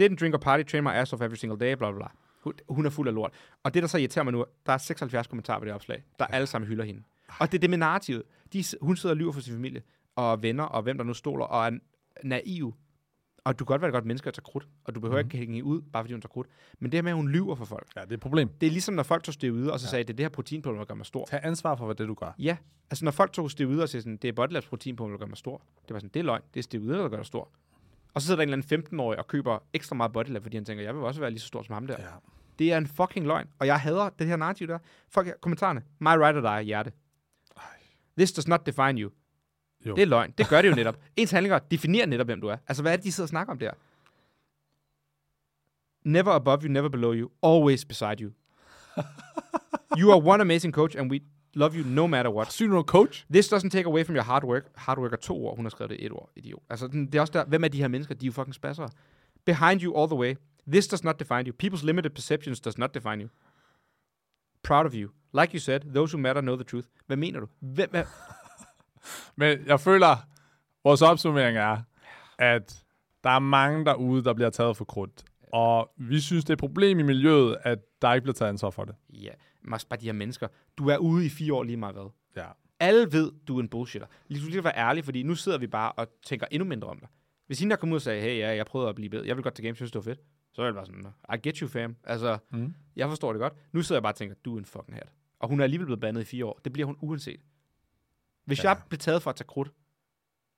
Didn't 0.00 0.16
drink 0.16 0.34
or 0.34 0.38
party, 0.38 0.62
train 0.70 0.84
my 0.84 0.90
ass 0.90 1.12
off 1.12 1.22
every 1.22 1.36
single 1.36 1.58
day, 1.60 1.74
bla 1.74 1.90
bla 1.90 1.98
bla. 1.98 2.08
Hun, 2.42 2.52
hun 2.68 2.86
er 2.86 2.90
fuld 2.90 3.08
af 3.08 3.14
lort. 3.14 3.32
Og 3.62 3.74
det, 3.74 3.82
der 3.82 3.88
så 3.88 3.98
irriterer 3.98 4.24
mig 4.24 4.32
nu, 4.32 4.44
der 4.66 4.72
er 4.72 4.78
76 4.78 5.26
kommentarer 5.26 5.58
på 5.58 5.64
det 5.64 5.74
opslag, 5.74 6.02
der 6.18 6.24
alle 6.24 6.46
sammen 6.46 6.68
hylder 6.68 6.84
hende. 6.84 7.02
Og 7.40 7.52
det 7.52 7.58
er 7.58 7.60
det 7.60 7.70
med 7.70 7.78
narrativet. 7.78 8.22
De, 8.52 8.64
hun 8.80 8.96
sidder 8.96 9.12
og 9.12 9.16
lyver 9.16 9.32
for 9.32 9.40
sin 9.40 9.54
familie, 9.54 9.82
og 10.16 10.42
venner, 10.42 10.64
og 10.64 10.82
hvem 10.82 10.96
der 10.98 11.04
nu 11.04 11.14
stoler, 11.14 11.44
og 11.44 11.66
er 11.66 11.78
naiv. 12.24 12.74
Og 13.44 13.58
du 13.58 13.64
kan 13.64 13.72
godt 13.72 13.80
være 13.82 13.88
et 13.88 13.92
godt 13.92 14.04
menneske 14.06 14.28
at 14.28 14.34
tage 14.34 14.42
krudt, 14.42 14.68
og 14.84 14.94
du 14.94 15.00
behøver 15.00 15.22
mm. 15.22 15.26
ikke 15.26 15.38
hænge 15.38 15.64
ud, 15.64 15.82
bare 15.92 16.02
fordi 16.02 16.14
hun 16.14 16.20
tager 16.20 16.28
krudt. 16.28 16.46
Men 16.78 16.92
det 16.92 16.98
her 16.98 17.02
med, 17.02 17.10
at 17.10 17.16
hun 17.16 17.28
lyver 17.28 17.54
for 17.54 17.64
folk, 17.64 17.88
Ja, 17.96 18.00
det 18.00 18.10
er 18.10 18.14
et 18.14 18.20
problem. 18.20 18.48
det 18.48 18.66
er 18.66 18.70
ligesom, 18.70 18.94
når 18.94 19.02
folk 19.02 19.22
tog 19.22 19.34
steroider, 19.34 19.72
og 19.72 19.80
så 19.80 19.86
sagde, 19.86 20.04
det 20.04 20.12
er 20.12 20.16
det 20.16 20.24
her 20.24 20.28
proteinpulver, 20.28 20.78
der 20.78 20.84
gør 20.84 20.94
mig 20.94 21.06
stor. 21.06 21.24
Tag 21.26 21.40
ansvar 21.42 21.76
for, 21.76 21.84
hvad 21.84 21.94
det 21.94 22.08
du 22.08 22.14
gør. 22.14 22.34
Ja, 22.38 22.56
altså 22.90 23.04
når 23.04 23.12
folk 23.12 23.32
tog 23.32 23.50
steroider 23.50 23.82
og 23.82 23.88
sagde 23.88 24.02
sådan, 24.02 24.16
det 24.16 24.28
er 24.28 24.32
Bodylabs 24.32 24.66
proteinpulver, 24.66 25.10
der 25.12 25.18
gør 25.18 25.26
mig 25.26 25.36
stor. 25.36 25.62
Det 25.88 25.94
var 25.94 25.98
sådan, 25.98 26.10
det 26.14 26.20
er 26.20 26.24
løgn, 26.24 26.42
det 26.54 26.60
er 26.60 26.62
steroider, 26.62 26.98
der 27.02 27.08
gør 27.08 27.16
dig 27.16 27.26
stor. 27.26 27.50
Og 28.14 28.20
så 28.20 28.26
sidder 28.26 28.36
der 28.36 28.42
en 28.42 28.54
eller 28.54 28.64
anden 28.70 28.94
15-årig 28.94 29.18
og 29.18 29.26
køber 29.26 29.58
ekstra 29.72 29.94
meget 29.96 30.12
Bodylab, 30.12 30.42
fordi 30.42 30.56
han 30.56 30.64
tænker, 30.64 30.84
jeg 30.84 30.94
vil 30.94 31.02
også 31.02 31.20
være 31.20 31.30
lige 31.30 31.40
så 31.40 31.46
stor 31.46 31.62
som 31.62 31.72
ham 31.72 31.86
der. 31.86 31.96
Ja. 31.98 32.06
Det 32.58 32.72
er 32.72 32.78
en 32.78 32.86
fucking 32.86 33.26
løgn, 33.26 33.48
og 33.58 33.66
jeg 33.66 33.80
hader 33.80 34.08
det 34.08 34.26
her 34.26 34.36
narrativ 34.36 34.66
der. 34.68 34.78
Folk, 35.08 35.40
kommentarerne, 35.40 35.82
my 35.98 36.08
right 36.08 36.36
or 36.36 36.56
die, 36.56 36.64
hjerte. 36.64 36.92
This 38.16 38.32
does 38.32 38.48
not 38.48 38.66
define 38.66 39.00
you. 39.00 39.10
Jo. 39.86 39.94
Det 39.94 40.02
er 40.02 40.06
løgn. 40.06 40.34
Det 40.38 40.48
gør 40.48 40.62
det 40.62 40.68
jo 40.70 40.74
netop. 40.74 40.98
Ens 41.16 41.30
handlinger 41.30 41.58
definerer 41.58 42.06
netop, 42.06 42.26
hvem 42.26 42.40
du 42.40 42.48
er. 42.48 42.56
Altså, 42.68 42.82
hvad 42.82 42.92
er 42.92 42.96
det, 42.96 43.04
de 43.04 43.12
sidder 43.12 43.24
og 43.24 43.28
snakker 43.28 43.52
om 43.52 43.58
der? 43.58 43.70
Never 46.04 46.32
above 46.32 46.58
you, 46.62 46.68
never 46.68 46.88
below 46.88 47.14
you, 47.14 47.30
always 47.42 47.84
beside 47.84 48.16
you. 48.20 48.30
you 49.98 50.12
are 50.12 50.22
one 50.24 50.40
amazing 50.40 50.74
coach, 50.74 50.96
and 50.96 51.10
we 51.10 51.20
love 51.54 51.76
you 51.76 51.84
no 51.86 52.06
matter 52.06 52.30
what. 52.30 52.52
Syg 52.52 52.70
du 52.70 52.82
coach? 52.82 53.24
This 53.30 53.52
doesn't 53.52 53.70
take 53.70 53.86
away 53.86 54.04
from 54.04 54.16
your 54.16 54.24
hard 54.24 54.44
work. 54.44 54.64
Hard 54.76 54.98
work 54.98 55.12
er 55.12 55.16
to 55.16 55.46
år. 55.46 55.56
Hun 55.56 55.64
har 55.64 55.70
skrevet 55.70 55.90
det 55.90 56.06
et 56.06 56.12
år. 56.12 56.32
Idiot. 56.36 56.62
Altså, 56.70 56.86
det 56.86 57.14
er 57.14 57.20
også 57.20 57.32
der. 57.32 57.44
Hvem 57.44 57.64
er 57.64 57.68
de 57.68 57.78
her 57.78 57.88
mennesker? 57.88 58.14
De 58.14 58.26
er 58.26 58.28
jo 58.28 58.32
fucking 58.32 58.54
spasser. 58.54 58.88
Behind 59.44 59.82
you 59.82 60.00
all 60.00 60.08
the 60.08 60.18
way. 60.18 60.34
This 60.68 60.86
does 60.86 61.04
not 61.04 61.18
define 61.18 61.44
you. 61.46 61.52
People's 61.62 61.84
limited 61.84 62.10
perceptions 62.10 62.60
does 62.60 62.78
not 62.78 62.94
define 62.94 63.22
you. 63.22 63.28
Proud 64.62 64.86
of 64.86 64.94
you. 64.94 65.10
Like 65.34 65.52
you 65.54 65.58
said, 65.58 65.80
those 65.80 66.16
who 66.16 66.22
matter 66.22 66.40
know 66.40 66.56
the 66.56 66.64
truth. 66.64 66.86
Hvad 67.06 67.16
mener 67.16 67.40
du? 67.40 67.46
Hvem 67.60 67.90
er... 67.92 68.04
Men 69.40 69.66
jeg 69.66 69.80
føler, 69.80 70.16
vores 70.84 71.02
opsummering 71.02 71.56
er, 71.56 71.76
at 72.38 72.84
der 73.24 73.30
er 73.30 73.38
mange 73.38 73.84
derude, 73.84 74.24
der 74.24 74.34
bliver 74.34 74.50
taget 74.50 74.76
for 74.76 74.84
krudt. 74.84 75.24
Og 75.52 75.90
vi 75.96 76.20
synes, 76.20 76.44
det 76.44 76.50
er 76.50 76.54
et 76.54 76.58
problem 76.58 76.98
i 76.98 77.02
miljøet, 77.02 77.56
at 77.62 77.78
der 78.02 78.14
ikke 78.14 78.22
bliver 78.22 78.34
taget 78.34 78.48
ansvar 78.48 78.70
for 78.70 78.84
det. 78.84 78.94
Ja, 79.10 79.30
også 79.72 79.88
bare 79.88 80.00
de 80.00 80.04
her 80.06 80.12
mennesker. 80.12 80.48
Du 80.78 80.88
er 80.88 80.96
ude 80.98 81.26
i 81.26 81.28
fire 81.28 81.54
år 81.54 81.62
lige 81.62 81.76
meget 81.76 81.94
hvad. 81.94 82.10
Ja. 82.36 82.46
Alle 82.80 83.12
ved, 83.12 83.32
du 83.48 83.56
er 83.56 83.60
en 83.62 83.68
bullshitter. 83.68 84.08
Lige 84.28 84.46
du 84.46 84.50
skal 84.50 84.64
være 84.64 84.76
ærlig, 84.76 85.04
fordi 85.04 85.22
nu 85.22 85.34
sidder 85.34 85.58
vi 85.58 85.66
bare 85.66 85.92
og 85.92 86.08
tænker 86.22 86.46
endnu 86.50 86.68
mindre 86.68 86.88
om 86.88 86.98
dig. 86.98 87.08
Hvis 87.46 87.58
hende 87.60 87.70
der 87.70 87.76
kom 87.76 87.90
ud 87.90 87.96
og 87.96 88.02
sagde, 88.02 88.20
hey, 88.22 88.38
ja, 88.38 88.54
jeg 88.56 88.66
prøvede 88.66 88.88
at 88.88 88.94
blive 88.94 89.10
bedre. 89.10 89.26
Jeg 89.26 89.36
vil 89.36 89.42
godt 89.42 89.54
til 89.54 89.64
games, 89.64 89.78
synes, 89.78 89.90
det 89.92 89.98
var 89.98 90.02
fedt. 90.12 90.20
Så 90.52 90.62
er 90.62 90.66
det 90.66 90.74
bare 90.74 90.86
sådan, 90.86 91.06
I 91.34 91.36
get 91.48 91.56
you, 91.58 91.68
fam. 91.68 91.96
Altså, 92.04 92.38
Mm. 92.50 92.74
jeg 92.96 93.08
forstår 93.08 93.32
det 93.32 93.40
godt. 93.40 93.52
Nu 93.72 93.82
sidder 93.82 93.98
jeg 93.98 94.02
bare 94.02 94.12
og 94.12 94.16
tænker, 94.16 94.34
du 94.44 94.54
er 94.54 94.58
en 94.58 94.64
fucking 94.64 94.94
hat. 94.94 95.08
Og 95.40 95.48
hun 95.48 95.60
er 95.60 95.64
alligevel 95.64 95.86
blevet 95.86 96.00
bandet 96.00 96.20
i 96.20 96.24
fire 96.24 96.46
år. 96.46 96.60
Det 96.64 96.72
bliver 96.72 96.86
hun 96.86 96.96
uanset. 97.00 97.40
Hvis 98.44 98.64
Ja. 98.64 98.68
jeg 98.68 98.80
blev 98.88 98.98
taget 98.98 99.22
for 99.22 99.30
at 99.30 99.36
tage 99.36 99.46
krudt, 99.46 99.70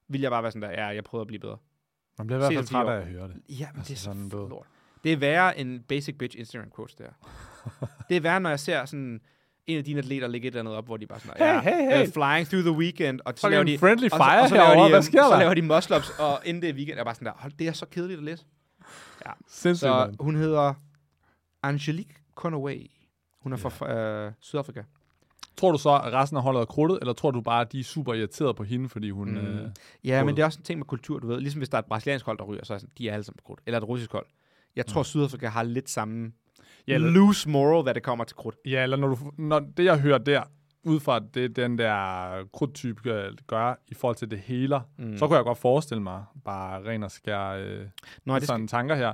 vil 0.09 0.21
jeg 0.21 0.31
bare 0.31 0.43
være 0.43 0.53
sådan 0.53 0.63
der, 0.63 0.71
ja, 0.83 0.87
jeg 0.87 1.05
prøvede 1.05 1.21
at 1.23 1.27
blive 1.27 1.41
bedre. 1.41 1.59
Man 2.19 2.27
bliver 2.27 2.39
i 2.39 2.41
hvert 2.41 2.55
fald 2.55 2.67
træt 2.67 2.87
af 2.89 2.97
at 3.01 3.07
høre 3.07 3.29
det. 3.29 3.43
Ja, 3.49 3.69
men 3.73 3.79
Altså, 3.79 3.91
det 3.91 3.95
er 3.95 4.01
sådan, 4.01 4.31
sådan 4.31 4.49
lort. 4.49 4.67
Det 5.05 5.13
er 5.13 5.17
værre 5.17 5.59
end 5.59 5.81
basic 5.81 6.19
bitch 6.19 6.39
Instagram 6.39 6.71
quotes 6.77 6.95
der. 6.95 7.05
det 8.09 8.17
er 8.17 8.21
værre, 8.21 8.41
når 8.41 8.51
jeg 8.51 8.61
ser 8.61 8.85
sådan 8.85 9.21
en 9.67 9.79
af 9.79 9.85
dine 9.85 9.99
atleter 9.99 10.27
lægge 10.29 10.49
et 10.49 10.51
eller 10.53 10.61
andet 10.61 10.75
op, 10.75 10.85
hvor 10.85 10.97
de 10.97 11.07
bare 11.07 11.21
sådan, 11.21 11.63
Hey, 11.63 11.73
hey, 11.73 11.97
hey. 11.97 12.07
Uh, 12.07 12.13
flying 12.13 12.47
through 12.49 12.65
the 12.65 12.73
weekend, 12.73 13.21
og 13.25 13.33
så 13.37 13.49
laver 13.49 13.65
de, 13.65 13.79
friendly 13.79 14.05
og 14.05 14.11
så, 14.11 14.17
fire 14.17 14.41
og 14.43 14.49
så 14.49 14.55
laver 14.55 14.71
de, 14.75 14.89
Hvad 14.89 14.99
øhm, 14.99 15.03
sker 15.03 15.23
så 15.23 15.37
laver 15.39 15.55
de 15.55 15.63
muscle-ups, 15.63 16.23
og 16.23 16.41
inden 16.45 16.63
det 16.63 16.71
er 16.71 16.75
weekend, 16.75 16.99
er 16.99 17.05
bare 17.05 17.15
sådan 17.15 17.27
der, 17.27 17.33
hold, 17.37 17.53
det 17.59 17.69
er 17.69 17.73
så 17.73 17.87
kedeligt 17.87 18.19
at 18.19 18.25
læse. 18.25 18.45
Sindssygt, 19.49 19.79
Så 19.81 19.95
mand. 20.07 20.17
hun 20.21 20.37
hedder 20.37 20.75
Angelique 21.63 22.15
Conaway. 22.35 22.91
Hun 23.43 23.53
er 23.53 23.57
fra 23.57 23.93
øh, 23.95 24.33
Sydafrika. 24.41 24.83
Tror 25.57 25.73
du 25.73 25.79
så, 25.79 25.91
at 25.91 26.13
resten 26.13 26.37
af 26.37 26.43
holdet 26.43 26.61
er 26.61 26.65
krudtet, 26.65 26.99
eller 27.01 27.13
tror 27.13 27.31
du 27.31 27.41
bare, 27.41 27.61
at 27.61 27.73
de 27.73 27.81
er 27.81 27.85
super 27.85 28.15
irriteret 28.15 28.57
på 28.57 28.65
hende, 28.65 28.89
fordi 28.89 29.11
hun... 29.11 29.31
Mm. 29.31 29.37
Øh, 29.37 29.71
Ja, 30.05 30.11
Både. 30.17 30.25
men 30.25 30.37
det 30.37 30.43
er 30.43 30.47
også 30.47 30.59
en 30.59 30.65
ting 30.65 30.79
med 30.79 30.87
kultur, 30.87 31.19
du 31.19 31.27
ved. 31.27 31.41
Ligesom 31.41 31.59
hvis 31.59 31.69
der 31.69 31.79
er 31.79 31.83
et 31.83 31.87
brasiliansk 31.89 32.27
hold, 32.27 32.39
der 32.39 32.45
ryger, 32.45 32.65
så 32.65 32.75
er 32.75 32.79
sådan, 32.79 32.93
de 32.99 33.09
er 33.09 33.13
alle 33.13 33.25
sammen 33.25 33.37
på 33.39 33.43
krudt. 33.47 33.61
Eller 33.67 33.79
et 33.81 33.89
russisk 33.89 34.13
hold. 34.13 34.27
Jeg 34.77 34.87
tror, 34.87 35.03
Sydafrika 35.03 35.47
har 35.49 35.63
lidt 35.63 35.91
samme 35.91 36.33
Ja, 36.89 36.95
eller- 36.95 37.11
loose 37.11 37.49
moral, 37.49 37.83
hvad 37.83 37.95
det 37.95 38.03
kommer 38.03 38.25
til 38.25 38.37
krudt. 38.37 38.57
Ja, 38.67 38.83
eller 38.83 38.97
når, 38.97 39.09
du, 39.09 39.17
når 39.39 39.61
det, 39.77 39.85
jeg 39.85 40.01
hører 40.01 40.19
der, 40.19 40.43
ud 40.87 41.01
fra 41.01 41.19
det, 41.35 41.57
den 41.57 41.79
der 41.79 42.45
krudtype 42.53 43.01
gør, 43.47 43.75
i 43.89 43.95
forhold 43.95 44.17
til 44.17 44.31
det 44.31 44.39
heler, 44.39 44.81
Mm. 44.99 45.05
mm. 45.05 45.19
så 45.19 45.27
kunne 45.27 45.37
jeg 45.37 45.45
godt 45.45 45.59
forestille 45.59 46.03
mig, 46.03 46.25
bare 46.45 46.83
ren 46.89 47.03
og 47.03 47.11
skær 47.11 47.49
øh, 47.49 47.81
Nå, 48.25 48.41
sådan 48.41 48.69
tanker 48.69 48.95
her. 48.95 49.13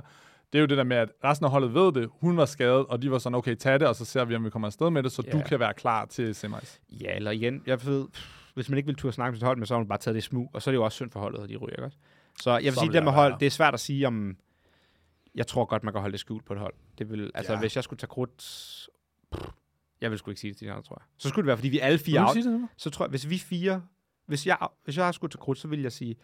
Det 0.53 0.59
er 0.59 0.61
jo 0.61 0.65
det 0.65 0.77
der 0.77 0.83
med, 0.83 0.97
at 0.97 1.09
resten 1.23 1.45
af 1.45 1.51
holdet 1.51 1.73
ved 1.73 1.91
det, 1.91 2.09
hun 2.21 2.37
var 2.37 2.45
skadet, 2.45 2.85
og 2.85 3.01
de 3.01 3.11
var 3.11 3.17
sådan, 3.17 3.35
okay, 3.35 3.55
tag 3.55 3.79
det, 3.79 3.87
og 3.87 3.95
så 3.95 4.05
ser 4.05 4.25
vi, 4.25 4.35
om 4.35 4.45
vi 4.45 4.49
kommer 4.49 4.67
afsted 4.67 4.89
med 4.89 5.03
det, 5.03 5.11
så 5.11 5.23
Ja. 5.27 5.31
du 5.31 5.41
kan 5.47 5.59
være 5.59 5.73
klar 5.73 6.05
til 6.05 6.35
semis. 6.35 6.79
Ja, 6.89 7.15
eller 7.15 7.31
igen, 7.31 7.63
jeg 7.67 7.85
ved, 7.85 8.05
hvis 8.53 8.69
man 8.69 8.77
ikke 8.77 8.87
vil 8.87 8.95
turde 8.95 9.13
snakke 9.13 9.31
med 9.31 9.37
sit 9.37 9.45
hold, 9.45 9.57
men 9.57 9.65
så 9.65 9.73
har 9.73 9.79
man 9.79 9.87
bare 9.87 9.97
taget 9.99 10.15
det 10.15 10.23
smug, 10.23 10.49
og 10.53 10.61
så 10.61 10.69
er 10.69 10.71
det 10.71 10.77
jo 10.77 10.83
også 10.83 10.95
synd 10.95 11.11
for 11.11 11.19
holdet, 11.19 11.43
at 11.43 11.49
de 11.49 11.55
ryger, 11.57 11.85
ikke? 11.85 11.97
Så 12.41 12.51
jeg 12.51 12.63
vil 12.63 12.73
Så 12.73 12.79
sige, 12.79 12.89
vil 12.89 12.95
det 12.95 13.03
med 13.03 13.11
hold, 13.11 13.33
det 13.39 13.45
er 13.45 13.49
svært 13.49 13.73
at 13.73 13.79
sige 13.79 14.07
om, 14.07 14.35
jeg 15.35 15.47
tror 15.47 15.65
godt, 15.65 15.83
man 15.83 15.93
kan 15.93 16.01
holde 16.01 16.11
det 16.11 16.19
skjult 16.19 16.45
på 16.45 16.53
et 16.53 16.59
hold. 16.59 16.73
Det 16.97 17.09
vil, 17.09 17.31
altså, 17.35 17.53
Ja. 17.53 17.59
hvis 17.59 17.75
jeg 17.75 17.83
skulle 17.83 17.97
tage 17.99 18.07
krudt, 18.07 18.43
jeg 20.01 20.11
vil 20.11 20.19
sgu 20.19 20.31
ikke 20.31 20.41
sige 20.41 20.51
det 20.51 20.57
til 20.57 20.67
de 20.67 20.71
andre, 20.71 20.83
tror 20.83 20.97
jeg. 20.99 21.05
Så 21.17 21.29
skulle 21.29 21.43
det 21.43 21.47
være, 21.47 21.57
fordi 21.57 21.69
vi 21.69 21.79
alle 21.79 21.99
fire 21.99 22.33
sige 22.33 22.43
det 22.51 22.67
så 22.77 22.89
tror 22.89 23.05
jeg, 23.05 23.09
hvis 23.09 23.29
vi 23.29 23.37
fire, 23.37 23.81
hvis 24.27 24.47
jeg, 24.47 24.57
hvis 24.83 24.97
jeg 24.97 25.13
skulle 25.13 25.31
tage 25.31 25.39
krudt, 25.41 25.57
så 25.57 25.67
ville 25.67 25.83
jeg 25.83 25.91
sige, 25.91 26.15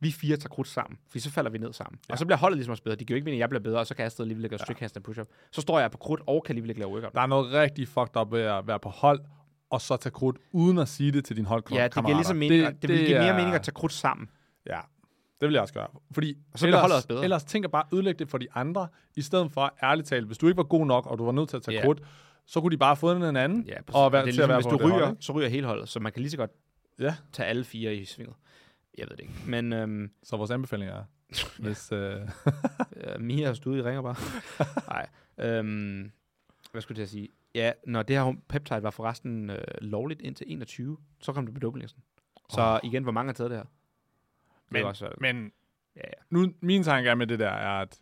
vi 0.00 0.10
fire 0.12 0.36
tager 0.36 0.48
krudt 0.48 0.68
sammen, 0.68 0.98
for 1.08 1.18
så 1.18 1.30
falder 1.30 1.50
vi 1.50 1.58
ned 1.58 1.72
sammen. 1.72 1.98
Ja. 2.02 2.06
Ja. 2.08 2.12
Og 2.12 2.18
så 2.18 2.26
bliver 2.26 2.38
holdet 2.38 2.56
ligesom 2.58 2.70
også 2.70 2.82
bedre. 2.82 2.96
De 2.96 3.04
kan 3.04 3.14
jo 3.14 3.16
ikke 3.16 3.24
mene, 3.24 3.34
at 3.36 3.40
jeg 3.40 3.48
bliver 3.48 3.62
bedre, 3.62 3.78
og 3.80 3.86
så 3.86 3.94
kan 3.94 4.02
jeg 4.02 4.12
stadig 4.12 4.24
alligevel 4.26 4.42
lave 4.42 4.52
ja. 4.60 4.64
strict 4.64 4.80
handstand 4.80 5.04
push-up. 5.04 5.26
Så 5.50 5.60
står 5.60 5.80
jeg 5.80 5.90
på 5.90 5.98
krudt 5.98 6.20
og 6.26 6.44
kan 6.44 6.52
alligevel 6.56 6.76
lave 6.76 6.90
workout. 6.92 7.14
Der 7.14 7.20
er 7.20 7.26
noget 7.26 7.52
rigtig 7.52 7.88
fucked 7.88 8.16
up 8.16 8.32
ved 8.32 8.40
at 8.40 8.66
være 8.66 8.80
på 8.80 8.88
hold, 8.88 9.20
og 9.70 9.80
så 9.80 9.96
tage 9.96 10.10
krudt, 10.12 10.36
uden 10.52 10.78
at 10.78 10.88
sige 10.88 11.12
det 11.12 11.24
til 11.24 11.36
din 11.36 11.46
holdkammerater. 11.46 11.82
Ja, 11.96 12.00
det 12.02 12.06
giver 12.06 12.16
ligesom 12.18 12.36
mening. 12.36 12.66
Det, 12.66 12.82
det, 12.82 12.90
vil 12.90 12.98
give 13.06 13.18
mere 13.18 13.26
er- 13.28 13.36
mening 13.36 13.54
at 13.54 13.62
tage 13.62 13.74
krudt 13.74 13.92
sammen. 13.92 14.30
Ja, 14.66 14.80
det 15.42 15.48
vil 15.48 15.54
jeg 15.54 15.62
også 15.62 15.74
gøre. 15.74 15.88
Fordi 16.10 16.36
Og 16.52 16.58
så 16.58 16.70
holdet 16.70 16.96
også 16.96 17.08
bedre. 17.08 17.24
ellers 17.24 17.44
tænker 17.44 17.68
bare 17.68 17.84
at 17.90 17.94
ødelægge 17.96 18.18
det 18.18 18.28
for 18.28 18.38
de 18.38 18.46
andre, 18.54 18.88
i 19.16 19.22
stedet 19.22 19.52
for 19.52 19.74
ærligt 19.82 20.08
talt, 20.08 20.26
hvis 20.26 20.38
du 20.38 20.46
ikke 20.46 20.56
var 20.56 20.62
god 20.62 20.86
nok, 20.86 21.06
og 21.06 21.18
du 21.18 21.24
var 21.24 21.32
nødt 21.32 21.48
til 21.48 21.56
at 21.56 21.62
tage 21.62 21.74
yeah. 21.74 21.84
krudt, 21.84 22.02
så 22.46 22.60
kunne 22.60 22.70
de 22.70 22.76
bare 22.76 22.88
have 22.88 22.96
fundet 22.96 23.28
en 23.28 23.36
anden, 23.36 23.64
Ja, 23.68 23.82
præcis. 23.82 23.94
og 23.94 24.12
være, 24.12 24.22
det 24.22 24.28
er 24.28 24.32
til 24.32 24.42
at 24.42 24.48
ligesom, 24.48 24.48
være 24.48 24.58
hvis 24.58 24.66
på 24.66 24.88
du 24.88 24.94
ryger, 24.94 25.06
hold, 25.06 25.16
så 25.20 25.32
ryger 25.32 25.48
hele 25.48 25.66
holdet, 25.66 25.88
så 25.88 26.00
man 26.00 26.12
kan 26.12 26.22
lige 26.22 26.30
så 26.30 26.36
godt 26.36 26.50
Ja, 26.98 27.14
tage 27.32 27.48
alle 27.48 27.64
fire 27.64 27.96
i 27.96 28.04
svinget. 28.04 28.36
Jeg 28.98 29.06
ved 29.10 29.16
det 29.16 29.22
ikke. 29.22 29.34
Men 29.46 29.72
øhm, 29.72 30.10
så 30.22 30.36
vores 30.36 30.50
anbefaling 30.50 30.90
er, 30.90 31.04
hvis... 31.64 31.92
Øh, 31.92 32.20
Mia 33.18 33.46
har 33.46 33.54
stået 33.54 33.78
i 33.78 33.82
ringer 33.82 34.02
bare. 34.02 34.16
Nej. 34.94 35.08
Øhm, 35.38 36.10
hvad 36.72 36.82
skulle 36.82 37.00
jeg 37.00 37.08
sige? 37.08 37.28
Ja, 37.54 37.72
når 37.86 38.02
det 38.02 38.16
her 38.16 38.32
peptide 38.48 38.82
var 38.82 38.90
forresten 38.90 39.50
øh, 39.50 39.58
lovligt 39.80 40.20
indtil 40.20 40.46
21, 40.48 40.96
så 41.20 41.32
kom 41.32 41.46
det 41.46 41.54
på 41.54 41.60
dopinglisten. 41.60 42.02
Så 42.50 42.60
oh. 42.60 42.88
igen, 42.88 43.02
hvor 43.02 43.12
mange 43.12 43.28
har 43.28 43.34
taget 43.34 43.50
det 43.50 43.58
her? 43.58 43.64
Men, 44.72 44.84
også, 44.84 45.08
men 45.20 45.52
ja, 45.96 46.00
ja. 46.00 46.22
nu, 46.30 46.52
min 46.60 46.82
tanke 46.82 47.10
er 47.10 47.14
med 47.14 47.26
det 47.26 47.38
der, 47.38 47.50
er 47.50 47.80
at 47.80 47.98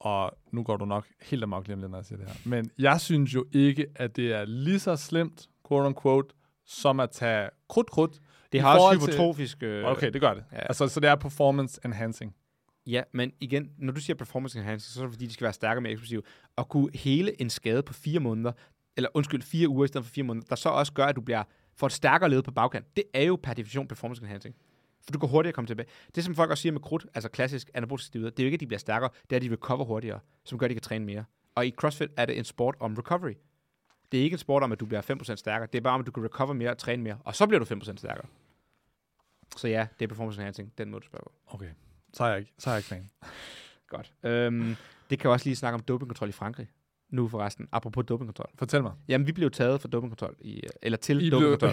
og 0.00 0.38
nu 0.52 0.62
går 0.62 0.76
du 0.76 0.84
nok 0.84 1.06
helt 1.22 1.42
amok 1.42 1.66
lige 1.66 1.74
om 1.74 1.80
lidt, 1.80 1.90
når 1.90 1.98
jeg 1.98 2.04
siger 2.04 2.18
det 2.18 2.28
her. 2.28 2.34
Men 2.44 2.70
jeg 2.78 3.00
synes 3.00 3.34
jo 3.34 3.46
ikke, 3.52 3.86
at 3.94 4.16
det 4.16 4.32
er 4.32 4.44
lige 4.44 4.78
så 4.78 4.96
slemt, 4.96 5.48
quote 5.68 5.86
unquote, 5.86 6.34
som 6.64 7.00
at 7.00 7.10
tage 7.10 7.50
krudt-krudt. 7.68 8.20
Det 8.52 8.60
har 8.60 8.78
også 8.78 9.00
forhold 9.16 9.46
til-. 9.46 9.66
Øh, 9.66 9.84
Okay, 9.84 10.10
det 10.10 10.20
gør 10.20 10.34
det. 10.34 10.44
Ja. 10.52 10.56
Ja. 10.56 10.62
Altså, 10.62 10.88
så 10.88 11.00
det 11.00 11.10
er 11.10 11.14
performance 11.14 11.80
enhancing. 11.84 12.34
Ja, 12.86 13.02
men 13.12 13.32
igen, 13.40 13.70
når 13.78 13.92
du 13.92 14.00
siger 14.00 14.16
performance 14.16 14.58
enhancing, 14.58 14.92
så 14.92 15.00
er 15.00 15.04
det 15.04 15.12
fordi, 15.12 15.26
de 15.26 15.32
skal 15.32 15.44
være 15.44 15.52
stærkere 15.52 15.78
og 15.78 15.82
mere 15.82 15.92
eksplosive. 15.92 16.22
Og 16.56 16.68
kunne 16.68 16.90
hele 16.94 17.40
en 17.40 17.50
skade 17.50 17.82
på 17.82 17.92
fire 17.92 18.20
måneder, 18.20 18.52
eller 18.96 19.08
undskyld, 19.14 19.42
fire 19.42 19.68
uger 19.68 19.84
i 19.84 19.88
stedet 19.88 20.04
for 20.06 20.12
fire 20.12 20.24
måneder, 20.24 20.46
der 20.46 20.56
så 20.56 20.68
også 20.68 20.92
gør, 20.92 21.04
at 21.06 21.16
du 21.16 21.20
bliver 21.20 21.42
får 21.76 21.86
et 21.86 21.92
stærkere 21.92 22.30
led 22.30 22.42
på 22.42 22.50
bagkant. 22.50 22.96
Det 22.96 23.04
er 23.14 23.22
jo 23.22 23.38
per 23.42 23.54
definition 23.54 23.88
performance 23.88 24.22
enhancing. 24.22 24.54
For 25.06 25.12
du 25.12 25.18
kan 25.18 25.28
hurtigere 25.28 25.52
komme 25.52 25.66
tilbage. 25.66 25.88
Det, 26.14 26.24
som 26.24 26.34
folk 26.34 26.50
også 26.50 26.62
siger 26.62 26.72
med 26.72 26.80
krudt, 26.80 27.06
altså 27.14 27.28
klassisk 27.28 27.70
anabolisk 27.74 28.06
steroider, 28.06 28.30
det 28.30 28.38
er 28.38 28.44
jo 28.44 28.46
ikke, 28.46 28.56
at 28.56 28.60
de 28.60 28.66
bliver 28.66 28.78
stærkere, 28.78 29.10
det 29.30 29.32
er, 29.32 29.36
at 29.36 29.42
de 29.42 29.52
recover 29.52 29.84
hurtigere, 29.84 30.20
som 30.44 30.58
gør, 30.58 30.66
at 30.66 30.70
de 30.70 30.74
kan 30.74 30.82
træne 30.82 31.04
mere. 31.04 31.24
Og 31.54 31.66
i 31.66 31.70
CrossFit 31.70 32.10
er 32.16 32.26
det 32.26 32.38
en 32.38 32.44
sport 32.44 32.74
om 32.80 32.94
recovery. 32.94 33.34
Det 34.12 34.20
er 34.20 34.24
ikke 34.24 34.34
en 34.34 34.38
sport 34.38 34.62
om, 34.62 34.72
at 34.72 34.80
du 34.80 34.86
bliver 34.86 35.02
5% 35.02 35.36
stærkere. 35.36 35.68
Det 35.72 35.78
er 35.78 35.82
bare 35.82 35.94
om, 35.94 36.00
at 36.00 36.06
du 36.06 36.12
kan 36.12 36.24
recover 36.24 36.52
mere 36.52 36.70
og 36.70 36.78
træne 36.78 37.02
mere, 37.02 37.18
og 37.24 37.34
så 37.34 37.46
bliver 37.46 37.64
du 37.64 37.74
5% 37.74 37.96
stærkere. 37.96 38.26
Så 39.56 39.68
ja, 39.68 39.86
det 39.98 40.04
er 40.04 40.08
performance 40.08 40.40
enhancing, 40.40 40.72
den 40.78 40.90
måde, 40.90 41.00
du 41.00 41.06
spørger 41.06 41.24
på. 41.24 41.32
Okay, 41.46 41.70
så 42.12 42.24
er 42.24 42.28
jeg 42.28 42.38
ikke, 42.38 42.52
så 42.58 42.70
er 42.70 42.74
jeg 42.74 42.78
ikke 42.78 42.88
fan. 42.88 43.10
Godt. 43.88 44.12
Øhm, 44.22 44.76
det 45.10 45.18
kan 45.18 45.28
jeg 45.28 45.32
også 45.32 45.46
lige 45.46 45.56
snakke 45.56 45.74
om 45.74 45.80
dopingkontrol 45.80 46.28
i 46.28 46.32
Frankrig. 46.32 46.68
Nu 47.10 47.28
forresten, 47.28 47.68
apropos 47.72 48.04
dopingkontrol. 48.08 48.50
Fortæl 48.54 48.82
mig. 48.82 48.92
Jamen, 49.08 49.26
vi 49.26 49.32
blev 49.32 49.50
taget 49.50 49.80
for 49.80 49.88
dopingkontrol, 49.88 50.36
i, 50.40 50.56
øh, 50.56 50.62
eller 50.82 50.96
til 50.98 51.16
I 51.16 51.30
blev- 51.30 51.40
dopingkontrol. 51.40 51.70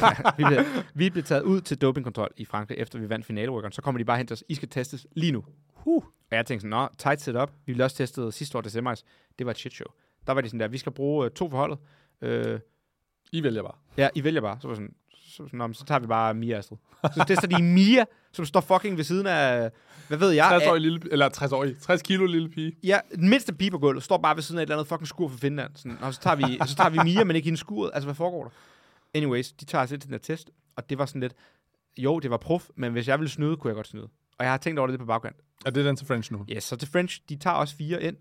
Ja, 0.00 0.30
vi, 0.38 0.44
blev, 0.48 0.64
vi 0.94 1.10
blev 1.10 1.24
taget 1.24 1.42
ud 1.42 1.60
til 1.60 1.78
dopingkontrol 1.80 2.28
i 2.36 2.44
Frankrig, 2.44 2.78
efter 2.78 2.98
vi 2.98 3.08
vandt 3.08 3.26
finaleworkeren. 3.26 3.72
Så 3.72 3.82
kommer 3.82 3.98
de 3.98 4.04
bare 4.04 4.16
hen 4.16 4.26
til 4.26 4.34
os, 4.34 4.44
I 4.48 4.54
skal 4.54 4.68
testes 4.68 5.06
lige 5.16 5.32
nu. 5.32 5.44
Huh. 5.74 6.02
Og 6.30 6.36
jeg 6.36 6.46
tænkte 6.46 6.60
sådan, 6.62 6.70
nå, 6.70 6.88
tight 6.98 7.20
setup. 7.20 7.52
Vi 7.66 7.72
blev 7.74 7.84
også 7.84 7.96
testet 7.96 8.34
sidste 8.34 8.58
år 8.58 8.62
til 8.62 8.72
semis. 8.72 9.04
Det 9.38 9.46
var 9.46 9.50
et 9.52 9.58
shit 9.58 9.72
show. 9.72 9.86
Der 10.26 10.32
var 10.32 10.40
de 10.40 10.48
sådan 10.48 10.60
der, 10.60 10.68
vi 10.68 10.78
skal 10.78 10.92
bruge 10.92 11.24
øh, 11.24 11.30
to 11.30 11.50
forholdet. 11.50 11.78
Øh, 12.22 12.60
I 13.32 13.42
vælger 13.42 13.62
bare. 13.62 13.74
ja, 13.96 14.08
I 14.14 14.24
vælger 14.24 14.40
bare. 14.40 14.58
Så 14.60 14.68
var 14.68 14.74
sådan, 14.74 14.94
så, 15.36 15.56
nå, 15.56 15.72
så 15.72 15.84
tager 15.84 15.98
vi 15.98 16.06
bare 16.06 16.34
Mia 16.34 16.58
Astrid. 16.58 16.78
Så 17.14 17.24
tester 17.28 17.46
de 17.48 17.62
Mia, 17.62 18.04
som 18.32 18.44
står 18.44 18.60
fucking 18.60 18.96
ved 18.96 19.04
siden 19.04 19.26
af, 19.26 19.70
hvad 20.08 20.18
ved 20.18 20.30
jeg, 20.30 20.46
60 20.50 20.62
af- 20.62 20.70
år 20.70 20.76
lille, 20.78 21.00
eller 21.10 21.28
60 21.28 21.52
år 21.52 21.66
60 21.82 22.02
kilo 22.02 22.26
lille 22.26 22.48
pige. 22.48 22.76
Ja, 22.82 23.00
den 23.14 23.28
mindste 23.28 23.54
pige 23.54 23.70
på 23.70 23.78
gulvet 23.78 24.02
står 24.02 24.18
bare 24.18 24.36
ved 24.36 24.42
siden 24.42 24.58
af 24.58 24.62
et 24.62 24.66
eller 24.66 24.76
andet 24.76 24.88
fucking 24.88 25.08
skur 25.08 25.28
fra 25.28 25.36
Finland. 25.36 25.70
Sådan, 25.76 25.98
og 26.00 26.14
så 26.14 26.20
tager, 26.20 26.36
vi, 26.36 26.58
så 26.66 26.76
tager 26.76 26.90
vi 26.90 26.98
Mia, 27.04 27.24
men 27.24 27.36
ikke 27.36 27.46
hendes 27.46 27.60
skuret. 27.60 27.90
Altså, 27.94 28.06
hvad 28.06 28.14
foregår 28.14 28.42
der? 28.44 28.50
Anyways, 29.14 29.52
de 29.52 29.64
tager 29.64 29.84
os 29.84 29.92
ind 29.92 30.00
til 30.00 30.08
den 30.10 30.14
her 30.14 30.18
test, 30.18 30.50
og 30.76 30.90
det 30.90 30.98
var 30.98 31.06
sådan 31.06 31.20
lidt, 31.20 31.34
jo, 31.98 32.18
det 32.18 32.30
var 32.30 32.36
prof, 32.36 32.68
men 32.76 32.92
hvis 32.92 33.08
jeg 33.08 33.18
ville 33.18 33.30
snyde, 33.30 33.56
kunne 33.56 33.68
jeg 33.68 33.74
godt 33.74 33.86
snyde. 33.88 34.08
Og 34.38 34.44
jeg 34.44 34.50
har 34.52 34.58
tænkt 34.58 34.78
over 34.78 34.86
det 34.86 34.92
lidt 34.92 35.00
på 35.00 35.06
bagkant. 35.06 35.36
Er 35.66 35.70
det 35.70 35.84
den 35.84 35.96
til 35.96 36.06
French 36.06 36.32
nu? 36.32 36.46
Yes, 36.52 36.64
så 36.64 36.76
til 36.76 36.88
French, 36.88 37.20
de 37.28 37.36
tager 37.36 37.54
også 37.56 37.76
fire 37.76 38.02
ind. 38.02 38.16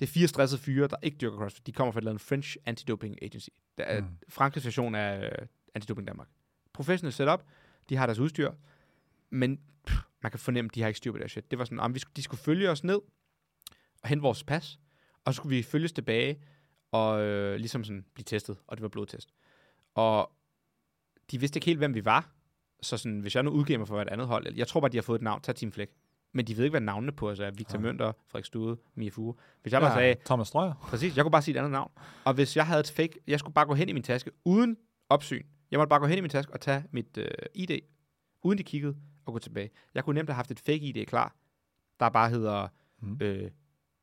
Det 0.00 0.06
er 0.08 0.10
fire 0.12 0.28
stressede 0.28 0.60
fyre, 0.62 0.88
der 0.88 0.96
ikke 1.02 1.16
dyrker 1.20 1.38
CrossFit. 1.38 1.66
De 1.66 1.72
kommer 1.72 1.92
fra 1.92 1.98
et 1.98 2.02
eller 2.02 2.10
andet 2.10 2.22
French 2.22 2.56
Anti-Doping 2.68 3.14
Agency. 3.22 3.48
Det 3.78 3.84
er 3.88 4.00
Mm. 4.00 4.06
mm. 4.06 4.12
Frankrigs 4.28 4.66
version 4.66 4.94
af 4.94 5.24
øh, 5.24 5.46
Anti-Doping 5.78 6.04
Danmark. 6.04 6.28
Professional 6.74 7.12
setup, 7.12 7.42
de 7.88 7.96
har 7.96 8.06
deres 8.06 8.18
udstyr, 8.18 8.52
men 9.30 9.60
pff, 9.86 9.96
man 10.22 10.30
kan 10.30 10.40
fornemme, 10.40 10.68
at 10.68 10.74
de 10.74 10.80
har 10.80 10.88
ikke 10.88 10.98
styr 10.98 11.12
på 11.12 11.18
det 11.18 11.24
her 11.24 11.28
shit. 11.28 11.50
Det 11.50 11.58
var 11.58 11.64
sådan, 11.64 11.80
om 11.80 11.94
vi 11.94 11.98
skulle, 11.98 12.12
de 12.16 12.22
skulle 12.22 12.40
følge 12.40 12.70
os 12.70 12.84
ned 12.84 13.00
og 14.02 14.08
hente 14.08 14.22
vores 14.22 14.44
pas, 14.44 14.78
og 15.24 15.34
så 15.34 15.36
skulle 15.36 15.56
vi 15.56 15.62
følges 15.62 15.92
tilbage 15.92 16.40
og 16.92 17.22
øh, 17.22 17.56
ligesom 17.56 17.84
sådan 17.84 18.04
blive 18.14 18.24
testet, 18.24 18.56
og 18.66 18.76
det 18.76 18.82
var 18.82 18.88
blodtest. 18.88 19.28
Og 19.94 20.30
de 21.30 21.40
vidste 21.40 21.56
ikke 21.56 21.66
helt, 21.66 21.78
hvem 21.78 21.94
vi 21.94 22.04
var, 22.04 22.30
så 22.82 22.96
sådan, 22.96 23.20
hvis 23.20 23.34
jeg 23.34 23.42
nu 23.42 23.50
udgiver 23.50 23.78
mig 23.78 23.88
for 23.88 24.02
et 24.02 24.08
andet 24.08 24.26
hold, 24.26 24.54
jeg 24.54 24.68
tror 24.68 24.80
bare, 24.80 24.90
de 24.92 24.96
har 24.96 25.02
fået 25.02 25.18
et 25.18 25.22
navn, 25.22 25.40
tag 25.42 25.54
Team 25.54 25.72
Flæk. 25.72 25.88
Men 26.32 26.46
de 26.46 26.56
ved 26.56 26.64
ikke, 26.64 26.72
hvad 26.72 26.80
navnene 26.80 27.12
på 27.12 27.30
os 27.30 27.40
er. 27.40 27.50
Victor 27.50 27.78
Ja. 27.78 27.82
Mønter, 27.82 28.12
Frederik 28.26 28.44
Stude, 28.44 28.76
Mia 28.94 29.08
Fuge. 29.10 29.34
Hvis 29.62 29.72
jeg 29.72 29.80
bare 29.80 29.94
sagde, 29.94 30.16
Thomas 30.24 30.48
Strøger. 30.48 30.74
Præcis, 30.74 31.16
jeg 31.16 31.24
kunne 31.24 31.32
bare 31.32 31.42
sige 31.42 31.54
et 31.54 31.58
andet 31.58 31.72
navn. 31.72 31.90
Og 32.24 32.34
hvis 32.34 32.56
jeg 32.56 32.66
havde 32.66 32.80
et 32.80 32.90
fake, 32.90 33.12
jeg 33.26 33.38
skulle 33.38 33.54
bare 33.54 33.66
gå 33.66 33.74
hen 33.74 33.88
i 33.88 33.92
min 33.92 34.02
taske 34.02 34.30
uden 34.44 34.76
opsyn. 35.08 35.46
Jeg 35.74 35.78
måtte 35.78 35.88
bare 35.88 36.00
gå 36.00 36.06
hen 36.06 36.18
i 36.18 36.20
min 36.20 36.30
taske 36.30 36.52
og 36.52 36.60
tage 36.60 36.84
mit 36.90 37.18
øh, 37.18 37.28
ID, 37.54 37.70
uden 38.42 38.58
de 38.58 38.62
kiggede, 38.62 38.96
og 39.24 39.32
gå 39.32 39.38
tilbage. 39.38 39.70
Jeg 39.94 40.04
kunne 40.04 40.14
nemt 40.14 40.30
have 40.30 40.34
haft 40.34 40.50
et 40.50 40.60
fake 40.60 40.78
ID 40.78 41.06
klar, 41.06 41.36
der 42.00 42.08
bare 42.08 42.30
hedder 42.30 42.68
Mm. 43.00 43.18
øh, 43.22 43.50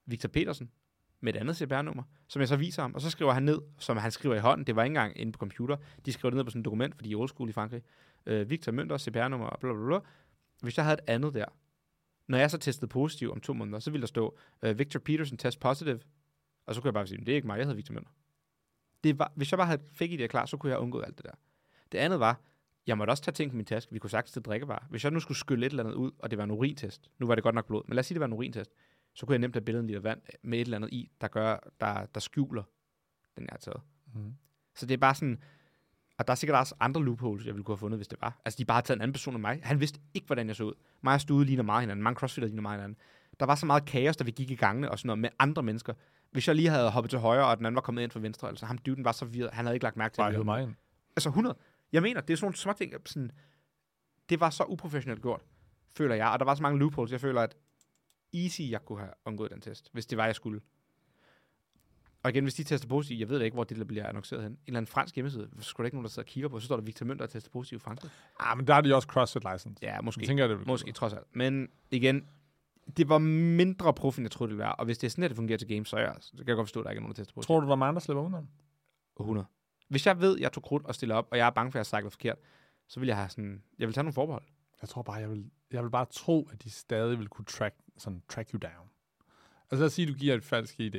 Victor 0.06 0.30
Petersen, 0.30 0.72
med 1.20 1.34
et 1.36 1.40
andet 1.40 1.58
CPR-nummer, 1.58 2.04
som 2.28 2.40
jeg 2.40 2.48
så 2.48 2.56
viser 2.56 2.82
ham, 2.82 2.96
og 2.96 3.02
så 3.02 3.10
skriver 3.10 3.32
han 3.32 3.44
ned, 3.44 3.60
som 3.80 3.98
han 3.98 4.12
skriver 4.12 4.36
i 4.36 4.40
hånden, 4.40 4.68
det 4.68 4.76
var 4.76 4.84
ikke 4.84 4.92
engang 4.92 5.20
inde 5.20 5.32
på 5.32 5.38
computer, 5.38 5.78
de 6.06 6.14
skriver 6.14 6.30
det 6.30 6.36
ned 6.36 6.44
på 6.44 6.50
sådan 6.50 6.60
et 6.60 6.66
dokument, 6.66 6.96
fordi 6.96 7.10
de 7.10 7.14
er 7.14 7.18
old 7.18 7.30
school 7.30 7.50
i 7.50 7.52
Frankrig, 7.52 7.82
øh, 8.26 8.50
Victor 8.50 8.72
Mønter, 8.72 8.98
CPR-nummer, 8.98 9.48
og 9.48 9.60
bla 9.60 9.74
bla 9.74 9.86
bla. 9.86 10.00
Hvis 10.62 10.78
jeg 10.78 10.86
havde 10.86 10.94
et 10.94 11.10
andet 11.10 11.34
der, 11.34 11.46
når 12.28 12.38
jeg 12.38 12.52
så 12.52 12.58
testede 12.58 12.88
positiv 12.90 13.32
om 13.32 13.40
to 13.40 13.54
måneder, 13.54 13.80
så 13.80 13.92
ville 13.92 14.02
der 14.02 14.08
stå, 14.08 14.38
øh, 14.62 14.80
Victor 14.80 15.00
Petersen 15.00 15.38
test 15.38 15.60
positive, 15.60 16.00
og 16.66 16.76
så 16.76 16.82
kunne 16.82 16.88
jeg 16.88 16.94
bare 16.94 17.08
sige, 17.08 17.26
det 17.26 17.30
er 17.30 17.36
ikke 17.36 17.48
mig, 17.48 17.58
jeg 17.58 17.66
hedder 17.66 17.76
Victor 17.76 17.94
Mønter. 17.94 18.12
Det 19.04 19.20
var, 19.20 19.32
hvis 19.36 19.52
jeg 19.52 19.58
bare 19.58 19.68
havde 19.68 19.82
fik 19.92 20.20
det 20.20 20.30
klar, 20.30 20.46
så 20.46 20.58
kunne 20.58 20.72
jeg 20.72 20.80
undgået 20.80 21.06
alt 21.06 21.18
det 21.18 21.26
der. 21.26 21.32
Det 21.92 21.98
andet 21.98 22.20
var, 22.20 22.40
jeg 22.88 22.98
måtte 22.98 23.12
også 23.12 23.24
tage 23.24 23.34
ting 23.34 23.52
på 23.52 23.58
min 23.58 23.66
taske. 23.66 23.92
Vi 23.94 24.00
kunne 24.00 24.10
sagtens 24.10 24.32
til 24.32 24.42
drikkevarer. 24.42 24.86
Hvis 24.90 25.04
jeg 25.04 25.12
nu 25.12 25.20
skulle 25.20 25.38
skylle 25.38 25.66
et 25.66 25.70
eller 25.70 25.84
andet 25.84 25.96
ud, 25.96 26.12
og 26.20 26.32
det 26.32 26.38
var 26.38 26.44
en 26.44 26.52
urintest, 26.52 27.12
nu 27.20 27.28
var 27.28 27.36
det 27.36 27.44
godt 27.44 27.56
nok 27.56 27.68
blod, 27.68 27.84
men 27.88 27.96
lad 27.96 28.00
os 28.00 28.06
sige, 28.06 28.16
det 28.16 28.20
var 28.20 28.26
en 28.28 28.34
urintest, 28.34 28.72
så 29.14 29.26
kunne 29.26 29.34
jeg 29.34 29.40
nemt 29.40 29.56
have 29.56 29.62
billedet 29.62 29.84
en 29.84 29.88
liter 29.88 30.02
vand 30.02 30.22
med 30.44 30.60
et 30.60 30.62
eller 30.62 30.78
andet 30.78 30.90
i, 30.94 31.12
der 31.22 31.28
gør, 31.28 31.58
der, 31.80 32.06
der 32.06 32.20
skjuler 32.20 32.64
den, 33.38 33.44
jeg 33.44 33.50
har 33.52 33.58
taget. 33.58 33.82
Mm. 34.16 34.34
Så 34.76 34.86
det 34.86 34.94
er 34.94 34.98
bare 34.98 35.16
sådan, 35.16 35.44
og 36.18 36.28
der 36.28 36.32
er 36.32 36.36
sikkert 36.36 36.60
også 36.60 36.76
andre 36.80 37.04
loopholes, 37.04 37.46
jeg 37.46 37.54
ville 37.54 37.64
kunne 37.64 37.74
have 37.74 37.80
fundet, 37.80 37.98
hvis 37.98 38.08
det 38.08 38.18
var. 38.22 38.42
Altså, 38.46 38.58
de 38.58 38.66
bare 38.66 38.76
har 38.76 38.82
taget 38.82 38.98
en 38.98 39.02
anden 39.02 39.14
person 39.14 39.34
end 39.34 39.42
mig. 39.42 39.60
Han 39.64 39.80
vidste 39.80 40.00
ikke, 40.14 40.26
hvordan 40.28 40.48
jeg 40.48 40.56
så 40.56 40.64
ud. 40.64 40.74
Mig 41.02 41.14
og 41.14 41.22
Stude 41.22 41.46
ligner 41.46 41.64
meget 41.64 41.82
hinanden. 41.82 42.04
Mange 42.04 42.18
crossfitter 42.18 42.48
ligner 42.48 42.62
meget 42.62 42.80
hinanden. 42.80 42.98
Der 43.40 43.46
var 43.46 43.56
så 43.56 43.66
meget 43.66 43.86
kaos, 43.86 44.18
da 44.18 44.24
vi 44.24 44.32
gik 44.32 44.52
i 44.52 44.56
gangene 44.56 44.92
og 44.92 45.00
sådan 45.00 45.08
noget 45.08 45.20
med 45.20 45.30
andre 45.40 45.64
mennesker. 45.64 45.94
Hvis 46.32 46.48
jeg 46.48 46.56
lige 46.56 46.70
havde 46.70 46.90
hoppet 46.92 47.10
til 47.10 47.20
højre, 47.20 47.46
og 47.46 47.58
den 47.58 47.66
anden 47.66 47.76
var 47.76 47.82
kommet 47.82 48.04
ind 48.04 48.12
fra 48.12 48.20
venstre, 48.20 48.48
altså 48.50 48.66
ham 48.66 48.78
dyden 48.78 49.06
var 49.06 49.12
så 49.12 49.26
virret, 49.26 49.50
han 49.54 49.66
havde 49.66 49.76
ikke 49.76 49.84
lagt 49.84 49.98
mærke 49.98 50.14
til 50.14 50.22
Bare 50.22 50.34
det. 50.34 50.46
mig 50.46 50.64
ind. 50.64 50.76
Altså 51.16 51.30
100. 51.30 51.56
Jeg 51.92 52.02
mener, 52.02 52.22
det 52.22 52.34
er 52.34 52.38
sådan 52.38 52.46
nogle 52.46 52.58
små 52.58 52.74
ting, 52.74 52.94
sådan, 53.06 53.32
det 54.30 54.40
var 54.40 54.50
så 54.50 54.64
uprofessionelt 54.64 55.22
gjort, 55.22 55.42
føler 55.98 56.16
jeg. 56.16 56.30
Og 56.30 56.40
der 56.40 56.46
var 56.46 56.56
så 56.56 56.62
mange 56.62 56.80
loopholes, 56.80 57.12
jeg 57.12 57.22
føler, 57.22 57.42
at 57.42 57.58
easy, 58.34 58.62
jeg 58.70 58.86
kunne 58.86 59.00
have 59.00 59.12
undgået 59.26 59.52
den 59.52 59.62
test, 59.62 59.90
hvis 59.94 60.06
det 60.06 60.18
var, 60.18 60.26
jeg 60.26 60.36
skulle. 60.36 60.62
Og 62.24 62.30
igen, 62.30 62.44
hvis 62.44 62.54
de 62.54 62.64
tester 62.64 62.88
positivt, 62.88 63.20
jeg 63.20 63.30
ved 63.30 63.40
da 63.40 63.46
ikke, 63.46 63.56
hvor 63.56 63.64
det 63.64 63.78
der 63.78 63.84
bliver 63.84 64.08
annonceret 64.08 64.44
hen. 64.44 64.52
En 64.52 64.58
eller 64.68 64.78
anden 64.78 64.88
fransk 64.88 65.16
hjemmeside, 65.16 65.50
så 65.60 65.64
skulle 65.70 65.84
der 65.84 65.88
ikke 65.88 65.96
nogen, 65.98 66.04
der 66.04 66.10
sidder 66.10 66.22
og 66.22 66.28
kigger 66.28 66.50
på, 66.50 66.60
så 66.60 66.66
står 66.66 66.76
der 66.76 66.84
Victor 66.84 67.06
Mønter 67.06 67.26
og 67.26 67.30
tester 67.30 67.52
positivt 67.52 67.82
i 67.82 67.84
Frankrig. 67.84 68.12
Ah, 68.40 68.58
men 68.58 68.68
der 68.68 68.76
er 68.76 68.82
de 68.82 68.96
også 68.96 69.08
CrossFit 69.08 69.44
license. 69.54 69.80
Ja, 69.82 69.94
Jeg 69.94 70.04
måske. 70.04 70.26
tænker, 70.26 70.48
det 70.48 70.68
Måske, 70.68 70.92
trods 70.92 71.14
alt. 71.14 71.36
Men 71.36 71.70
igen, 71.92 72.28
det 72.98 73.10
var 73.10 73.18
mindre 73.18 73.94
prof, 73.94 74.18
end 74.18 74.26
jeg 74.26 74.32
troede, 74.32 74.50
det 74.50 74.58
ville 74.58 74.64
være. 74.64 74.76
Og 74.76 74.86
hvis 74.86 74.98
det 74.98 75.08
er 75.08 75.12
sådan, 75.12 75.24
at 75.24 75.30
det 75.30 75.36
fungerer 75.36 75.58
til 75.58 75.68
games, 75.68 75.90
så, 75.90 75.98
jeg, 75.98 76.16
så 76.22 76.32
kan 76.38 76.48
jeg 76.48 76.56
godt 76.56 76.68
forstå, 76.68 76.80
at 76.80 76.84
der 76.84 76.90
ikke 76.90 77.00
er 77.00 77.02
nogen, 77.02 77.16
der 77.16 77.22
tester 77.22 77.34
positivt. 77.34 77.48
Tror 77.48 77.60
du, 77.60 77.66
der 77.66 77.72
er 77.72 77.76
mange, 77.76 77.94
der 77.94 78.00
slipper 78.00 78.22
udenom? 78.24 78.48
100. 79.20 79.48
Hvis 79.92 80.06
jeg 80.06 80.22
ved, 80.22 80.36
at 80.36 80.42
jeg 80.42 80.52
tog 80.52 80.64
krudt 80.64 80.86
og 80.86 80.96
stiller 80.96 81.16
op, 81.16 81.28
og 81.32 81.38
jeg 81.38 81.46
er 81.46 81.50
bange 81.50 81.72
for, 81.72 81.80
at 81.80 81.80
jeg 81.80 82.00
har 82.00 82.02
sagt 82.02 82.14
forkert, 82.14 82.38
så 82.88 83.00
vil 83.00 83.08
jeg 83.08 83.16
have 83.16 83.30
sådan, 83.30 83.64
jeg 83.80 83.88
vil 83.88 83.94
tage 83.94 84.04
nogle 84.04 84.14
forbehold. 84.14 84.44
Jeg 84.82 84.90
tror 84.90 85.02
bare, 85.02 85.16
jeg 85.16 85.30
vil, 85.30 85.46
jeg 85.72 85.84
vil 85.84 85.90
bare 85.90 86.06
tro, 86.12 86.50
at 86.52 86.64
de 86.64 86.70
stadig 86.70 87.20
vil 87.20 87.28
kunne 87.28 87.46
track, 87.46 87.76
sådan, 87.98 88.22
track 88.30 88.52
you 88.52 88.60
down. 88.62 88.90
Altså 89.62 89.82
lad 89.82 89.86
os 89.86 89.94
sige, 89.94 90.08
at 90.08 90.14
du 90.14 90.18
giver 90.18 90.36
et 90.36 90.44
falsk 90.44 90.80
ID. 90.80 90.96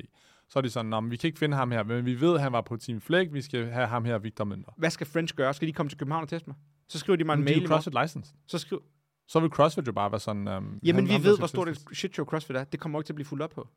Så 0.48 0.58
er 0.58 0.60
de 0.60 0.70
sådan, 0.70 0.90
men 0.90 1.10
vi 1.10 1.16
kan 1.16 1.28
ikke 1.28 1.38
finde 1.38 1.56
ham 1.56 1.70
her, 1.70 1.82
men 1.82 2.04
vi 2.04 2.20
ved, 2.20 2.34
at 2.34 2.40
han 2.40 2.52
var 2.52 2.60
på 2.60 2.76
Team 2.76 3.00
Flæk, 3.00 3.32
vi 3.32 3.42
skal 3.42 3.70
have 3.70 3.86
ham 3.86 4.04
her, 4.04 4.18
Victor 4.18 4.44
Mønter. 4.44 4.72
Hvad 4.76 4.90
skal 4.90 5.06
French 5.06 5.34
gøre? 5.34 5.54
Skal 5.54 5.68
de 5.68 5.72
komme 5.72 5.90
til 5.90 5.98
København 5.98 6.22
og 6.22 6.28
teste 6.28 6.50
mig? 6.50 6.56
Så 6.88 6.98
skriver 6.98 7.16
de 7.16 7.24
mig 7.24 7.34
en 7.34 7.40
Men 7.40 7.46
de 7.46 7.52
er 7.52 7.56
mail. 7.56 7.64
i 7.64 7.68
morgen. 7.68 7.82
CrossFit 7.82 8.02
license. 8.02 8.34
Så 8.46 8.58
skriv... 8.58 8.82
Så 9.26 9.40
vil 9.40 9.50
CrossFit 9.50 9.86
jo 9.86 9.92
bare 9.92 10.12
være 10.12 10.20
sådan... 10.20 10.48
Um, 10.48 10.80
Jamen, 10.84 11.08
vi 11.08 11.24
ved, 11.24 11.38
hvor 11.38 11.46
stort 11.46 11.68
et 11.68 11.84
shit 11.92 12.14
show 12.14 12.26
CrossFit 12.26 12.56
er. 12.56 12.64
Det 12.64 12.80
kommer 12.80 12.98
ikke 12.98 13.06
til 13.06 13.12
at 13.12 13.14
blive 13.14 13.26
fuldt 13.26 13.42
op 13.42 13.50
på. 13.50 13.68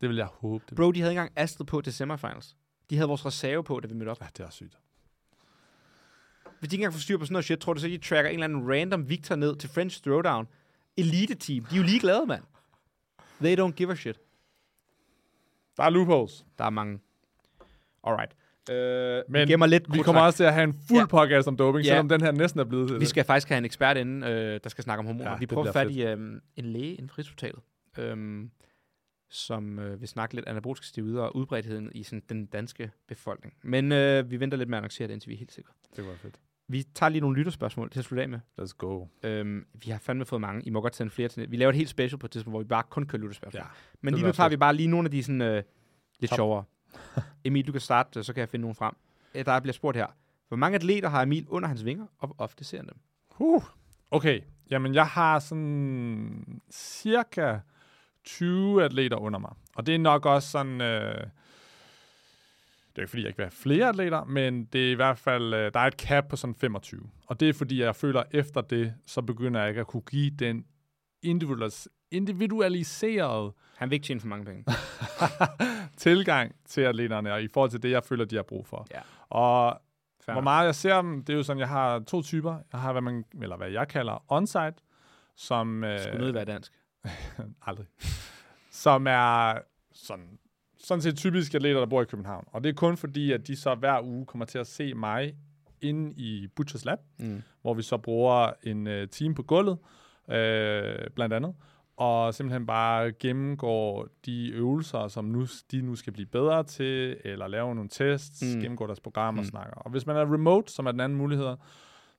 Det 0.00 0.08
vil 0.08 0.16
jeg 0.16 0.26
håbe. 0.26 0.64
Det 0.68 0.76
Bro, 0.76 0.92
de 0.92 1.00
havde 1.00 1.12
engang 1.12 1.32
Astrid 1.36 1.66
på 1.66 1.80
til 1.80 1.92
semifinals. 1.92 2.56
De 2.90 2.96
havde 2.96 3.08
vores 3.08 3.26
reserve 3.26 3.64
på, 3.64 3.80
da 3.80 3.88
vi 3.88 3.94
mødte 3.94 4.10
op. 4.10 4.20
Ja, 4.20 4.26
det 4.36 4.46
er 4.46 4.50
sygt. 4.50 4.78
hvis 6.58 6.68
de 6.70 6.74
ikke 6.76 6.80
engang 6.82 6.94
får 6.94 7.00
styr 7.00 7.18
på 7.18 7.24
sådan 7.24 7.32
noget 7.32 7.44
shit, 7.44 7.58
tror 7.58 7.72
du 7.74 7.80
så, 7.80 7.86
de 7.86 7.98
tracker 7.98 8.28
en 8.30 8.34
eller 8.34 8.44
anden 8.44 8.70
random 8.72 9.08
Victor 9.08 9.36
ned 9.36 9.56
til 9.56 9.70
French 9.70 10.02
Throwdown? 10.02 10.48
Elite 10.96 11.34
team. 11.34 11.64
De 11.64 11.74
er 11.74 11.78
jo 11.78 11.84
ligeglade, 11.84 12.26
mand. 12.26 12.42
They 13.40 13.60
don't 13.60 13.70
give 13.72 13.92
a 13.92 13.94
shit. 13.94 14.20
Der 15.76 15.82
er 15.82 15.90
loopholes. 15.90 16.44
Der 16.58 16.64
er 16.64 16.70
mange. 16.70 17.00
Alright. 18.04 18.32
Øh, 18.70 19.22
Men 19.28 19.48
vi 19.48 19.66
lidt 19.66 19.92
Vi 19.92 19.98
kommer 19.98 20.22
også 20.22 20.36
til 20.36 20.44
at 20.44 20.54
have 20.54 20.64
en 20.64 20.74
fuld 20.88 20.98
Ja. 20.98 21.06
podcast 21.06 21.48
om 21.48 21.56
doping, 21.56 21.84
Ja. 21.84 21.90
selvom 21.90 22.08
den 22.08 22.20
her 22.20 22.32
næsten 22.32 22.60
er 22.60 22.64
blevet 22.64 22.88
til 22.88 23.00
Vi 23.00 23.06
skal 23.06 23.24
faktisk 23.24 23.48
have 23.48 23.58
en 23.58 23.64
ekspert 23.64 23.96
inde, 23.96 24.26
øh, 24.26 24.60
der 24.64 24.68
skal 24.70 24.84
snakke 24.84 24.98
om 25.00 25.06
hormoner. 25.06 25.30
Ja, 25.30 25.36
vi 25.36 25.46
prøver 25.46 25.72
fat 25.72 25.90
i 25.90 26.02
øh, 26.02 26.40
en 26.56 26.64
læge 26.64 26.94
inden 26.94 27.08
for 27.08 27.18
Rigshospitalet, 27.18 27.60
øh, 27.98 28.44
som 29.32 29.78
øh, 29.78 30.00
vil 30.00 30.08
snakke 30.08 30.34
lidt 30.34 30.46
anaboliske 30.48 30.86
steroider 30.86 31.22
og 31.22 31.36
udbredtheden 31.36 31.90
i 31.94 32.02
sådan, 32.02 32.22
den 32.28 32.46
danske 32.46 32.90
befolkning. 33.08 33.54
Men 33.62 33.92
øh, 33.92 34.30
vi 34.30 34.40
venter 34.40 34.58
lidt 34.58 34.68
med 34.68 34.78
at 34.78 34.80
annoncere 34.80 35.08
det, 35.08 35.12
indtil 35.12 35.28
vi 35.28 35.34
er 35.34 35.38
helt 35.38 35.52
sikre. 35.52 35.72
Det 35.96 36.06
var 36.06 36.14
fedt. 36.14 36.40
Vi 36.68 36.82
tager 36.94 37.10
lige 37.10 37.20
nogle 37.20 37.36
lytterspørgsmål 37.36 37.90
til 37.90 37.98
at 37.98 38.04
slutte 38.04 38.22
af 38.22 38.28
med. 38.28 38.40
Let's 38.60 38.72
go. 38.78 39.06
Øhm, 39.22 39.66
vi 39.84 39.90
har 39.90 39.98
fandme 39.98 40.24
fået 40.24 40.40
mange. 40.40 40.62
I 40.66 40.70
må 40.70 40.80
godt 40.80 40.96
sende 40.96 41.10
flere 41.10 41.28
til 41.28 41.50
Vi 41.50 41.56
laver 41.56 41.70
et 41.70 41.76
helt 41.76 41.88
special 41.88 42.18
på 42.18 42.26
et 42.26 42.30
tidspunkt, 42.30 42.52
hvor 42.52 42.62
vi 42.62 42.68
bare 42.68 42.82
kun 42.90 43.06
kører 43.06 43.22
lytterspørgsmål. 43.22 43.60
Ja, 43.62 43.66
Men 44.00 44.14
lige 44.14 44.26
nu 44.26 44.32
tager 44.32 44.46
fedt. 44.48 44.50
vi 44.50 44.56
bare 44.56 44.74
lige 44.74 44.88
nogle 44.88 45.06
af 45.06 45.10
de 45.10 45.22
sådan, 45.22 45.40
øh, 45.42 45.62
lidt 46.18 46.28
Top. 46.30 46.36
sjovere. 46.36 46.64
Emil, 47.44 47.66
du 47.66 47.72
kan 47.72 47.80
starte, 47.80 48.24
så 48.24 48.32
kan 48.32 48.40
jeg 48.40 48.48
finde 48.48 48.60
nogle 48.60 48.74
frem. 48.74 48.94
Øh, 49.34 49.44
Der 49.44 49.60
bliver 49.60 49.72
spurgt 49.72 49.96
her. 49.96 50.06
Hvor 50.48 50.56
mange 50.56 50.76
atleter 50.76 51.08
har 51.08 51.22
Emil 51.22 51.46
under 51.48 51.68
hans 51.68 51.84
vinger, 51.84 52.06
og 52.18 52.26
hvor 52.28 52.36
ofte 52.38 52.64
ser 52.64 52.78
han 52.78 52.86
dem? 52.86 52.96
Uh. 53.38 53.62
Okay, 54.10 54.40
jamen 54.70 54.94
jeg 54.94 55.06
har 55.06 55.38
sådan 55.38 56.60
cirka 56.70 57.58
20 58.24 58.84
atleter 58.84 59.16
under 59.16 59.38
mig. 59.38 59.52
Og 59.76 59.86
det 59.86 59.94
er 59.94 59.98
nok 59.98 60.26
også 60.26 60.50
sådan... 60.50 60.80
Øh, 60.80 61.14
det 62.90 62.98
er 62.98 63.02
ikke 63.02 63.10
fordi, 63.10 63.22
jeg 63.22 63.28
ikke 63.28 63.36
vil 63.36 63.44
have 63.44 63.50
flere 63.50 63.88
atleter, 63.88 64.24
men 64.24 64.64
det 64.64 64.86
er 64.86 64.90
i 64.90 64.94
hvert 64.94 65.18
fald, 65.18 65.54
øh, 65.54 65.72
der 65.74 65.80
er 65.80 65.86
et 65.86 65.94
cap 65.94 66.28
på 66.28 66.36
sådan 66.36 66.54
25. 66.54 67.00
Og 67.26 67.40
det 67.40 67.48
er 67.48 67.52
fordi, 67.52 67.80
jeg 67.82 67.96
føler, 67.96 68.20
at 68.20 68.26
efter 68.30 68.60
det, 68.60 68.94
så 69.06 69.22
begynder 69.22 69.60
jeg 69.60 69.68
ikke 69.68 69.80
at 69.80 69.86
kunne 69.86 70.02
give 70.10 70.30
den 70.30 70.64
individualis- 71.26 71.86
individualiserede 72.10 73.52
Han 73.76 73.90
vil 73.90 73.94
ikke 73.94 74.06
tjene 74.06 74.20
for 74.20 74.28
mange 74.28 74.44
penge. 74.44 74.64
tilgang 75.96 76.54
til 76.66 76.80
atleterne, 76.80 77.32
og 77.32 77.42
i 77.42 77.48
forhold 77.48 77.70
til 77.70 77.82
det, 77.82 77.90
jeg 77.90 78.04
føler, 78.04 78.24
de 78.24 78.36
har 78.36 78.42
brug 78.42 78.66
for. 78.66 78.86
Ja. 78.90 79.00
Og 79.28 79.80
Fair 80.24 80.32
Hvor 80.32 80.42
meget 80.42 80.66
jeg 80.66 80.74
ser 80.74 81.02
dem, 81.02 81.24
det 81.24 81.32
er 81.32 81.36
jo 81.36 81.42
sådan, 81.42 81.60
jeg 81.60 81.68
har 81.68 81.98
to 81.98 82.22
typer. 82.22 82.58
Jeg 82.72 82.80
har, 82.80 82.92
hvad, 82.92 83.02
man, 83.02 83.24
eller 83.42 83.56
hvad 83.56 83.70
jeg 83.70 83.88
kalder 83.88 84.24
on-site, 84.32 84.84
som... 85.36 85.84
Øh, 85.84 86.00
Skulle 86.00 86.18
nødt 86.18 86.34
være 86.34 86.44
dansk. 86.44 86.72
aldrig. 87.66 87.86
som 88.70 89.06
er 89.06 89.58
sådan, 89.92 90.38
sådan 90.78 91.02
set 91.02 91.16
typiske 91.16 91.56
atleter, 91.56 91.78
der 91.78 91.86
bor 91.86 92.02
i 92.02 92.04
København. 92.04 92.44
Og 92.52 92.64
det 92.64 92.70
er 92.70 92.74
kun 92.74 92.96
fordi, 92.96 93.32
at 93.32 93.46
de 93.46 93.56
så 93.56 93.74
hver 93.74 94.00
uge 94.04 94.26
kommer 94.26 94.44
til 94.44 94.58
at 94.58 94.66
se 94.66 94.94
mig 94.94 95.34
inde 95.80 96.12
i 96.16 96.48
Butchers 96.56 96.84
Lab, 96.84 96.98
Mm. 97.18 97.42
hvor 97.62 97.74
vi 97.74 97.82
så 97.82 97.96
bruger 97.98 98.50
en 98.62 98.86
øh, 98.86 99.08
team 99.08 99.34
på 99.34 99.42
gulvet, 99.42 99.78
øh, 100.30 101.10
blandt 101.14 101.32
andet, 101.34 101.54
og 101.96 102.34
simpelthen 102.34 102.66
bare 102.66 103.12
gennemgår 103.12 104.08
de 104.26 104.48
øvelser, 104.50 105.08
som 105.08 105.24
nu, 105.24 105.46
de 105.70 105.82
nu 105.82 105.94
skal 105.96 106.12
blive 106.12 106.26
bedre 106.26 106.64
til, 106.64 107.16
eller 107.24 107.46
lave 107.48 107.74
nogle 107.74 107.90
tests, 107.90 108.42
mm. 108.42 108.60
gennemgår 108.60 108.86
deres 108.86 109.00
program 109.00 109.38
og 109.38 109.44
Mm. 109.44 109.50
snakker. 109.50 109.74
Og 109.74 109.90
hvis 109.90 110.06
man 110.06 110.16
er 110.16 110.32
remote, 110.34 110.72
som 110.72 110.86
er 110.86 110.90
den 110.90 111.00
anden 111.00 111.18
mulighed, 111.18 111.56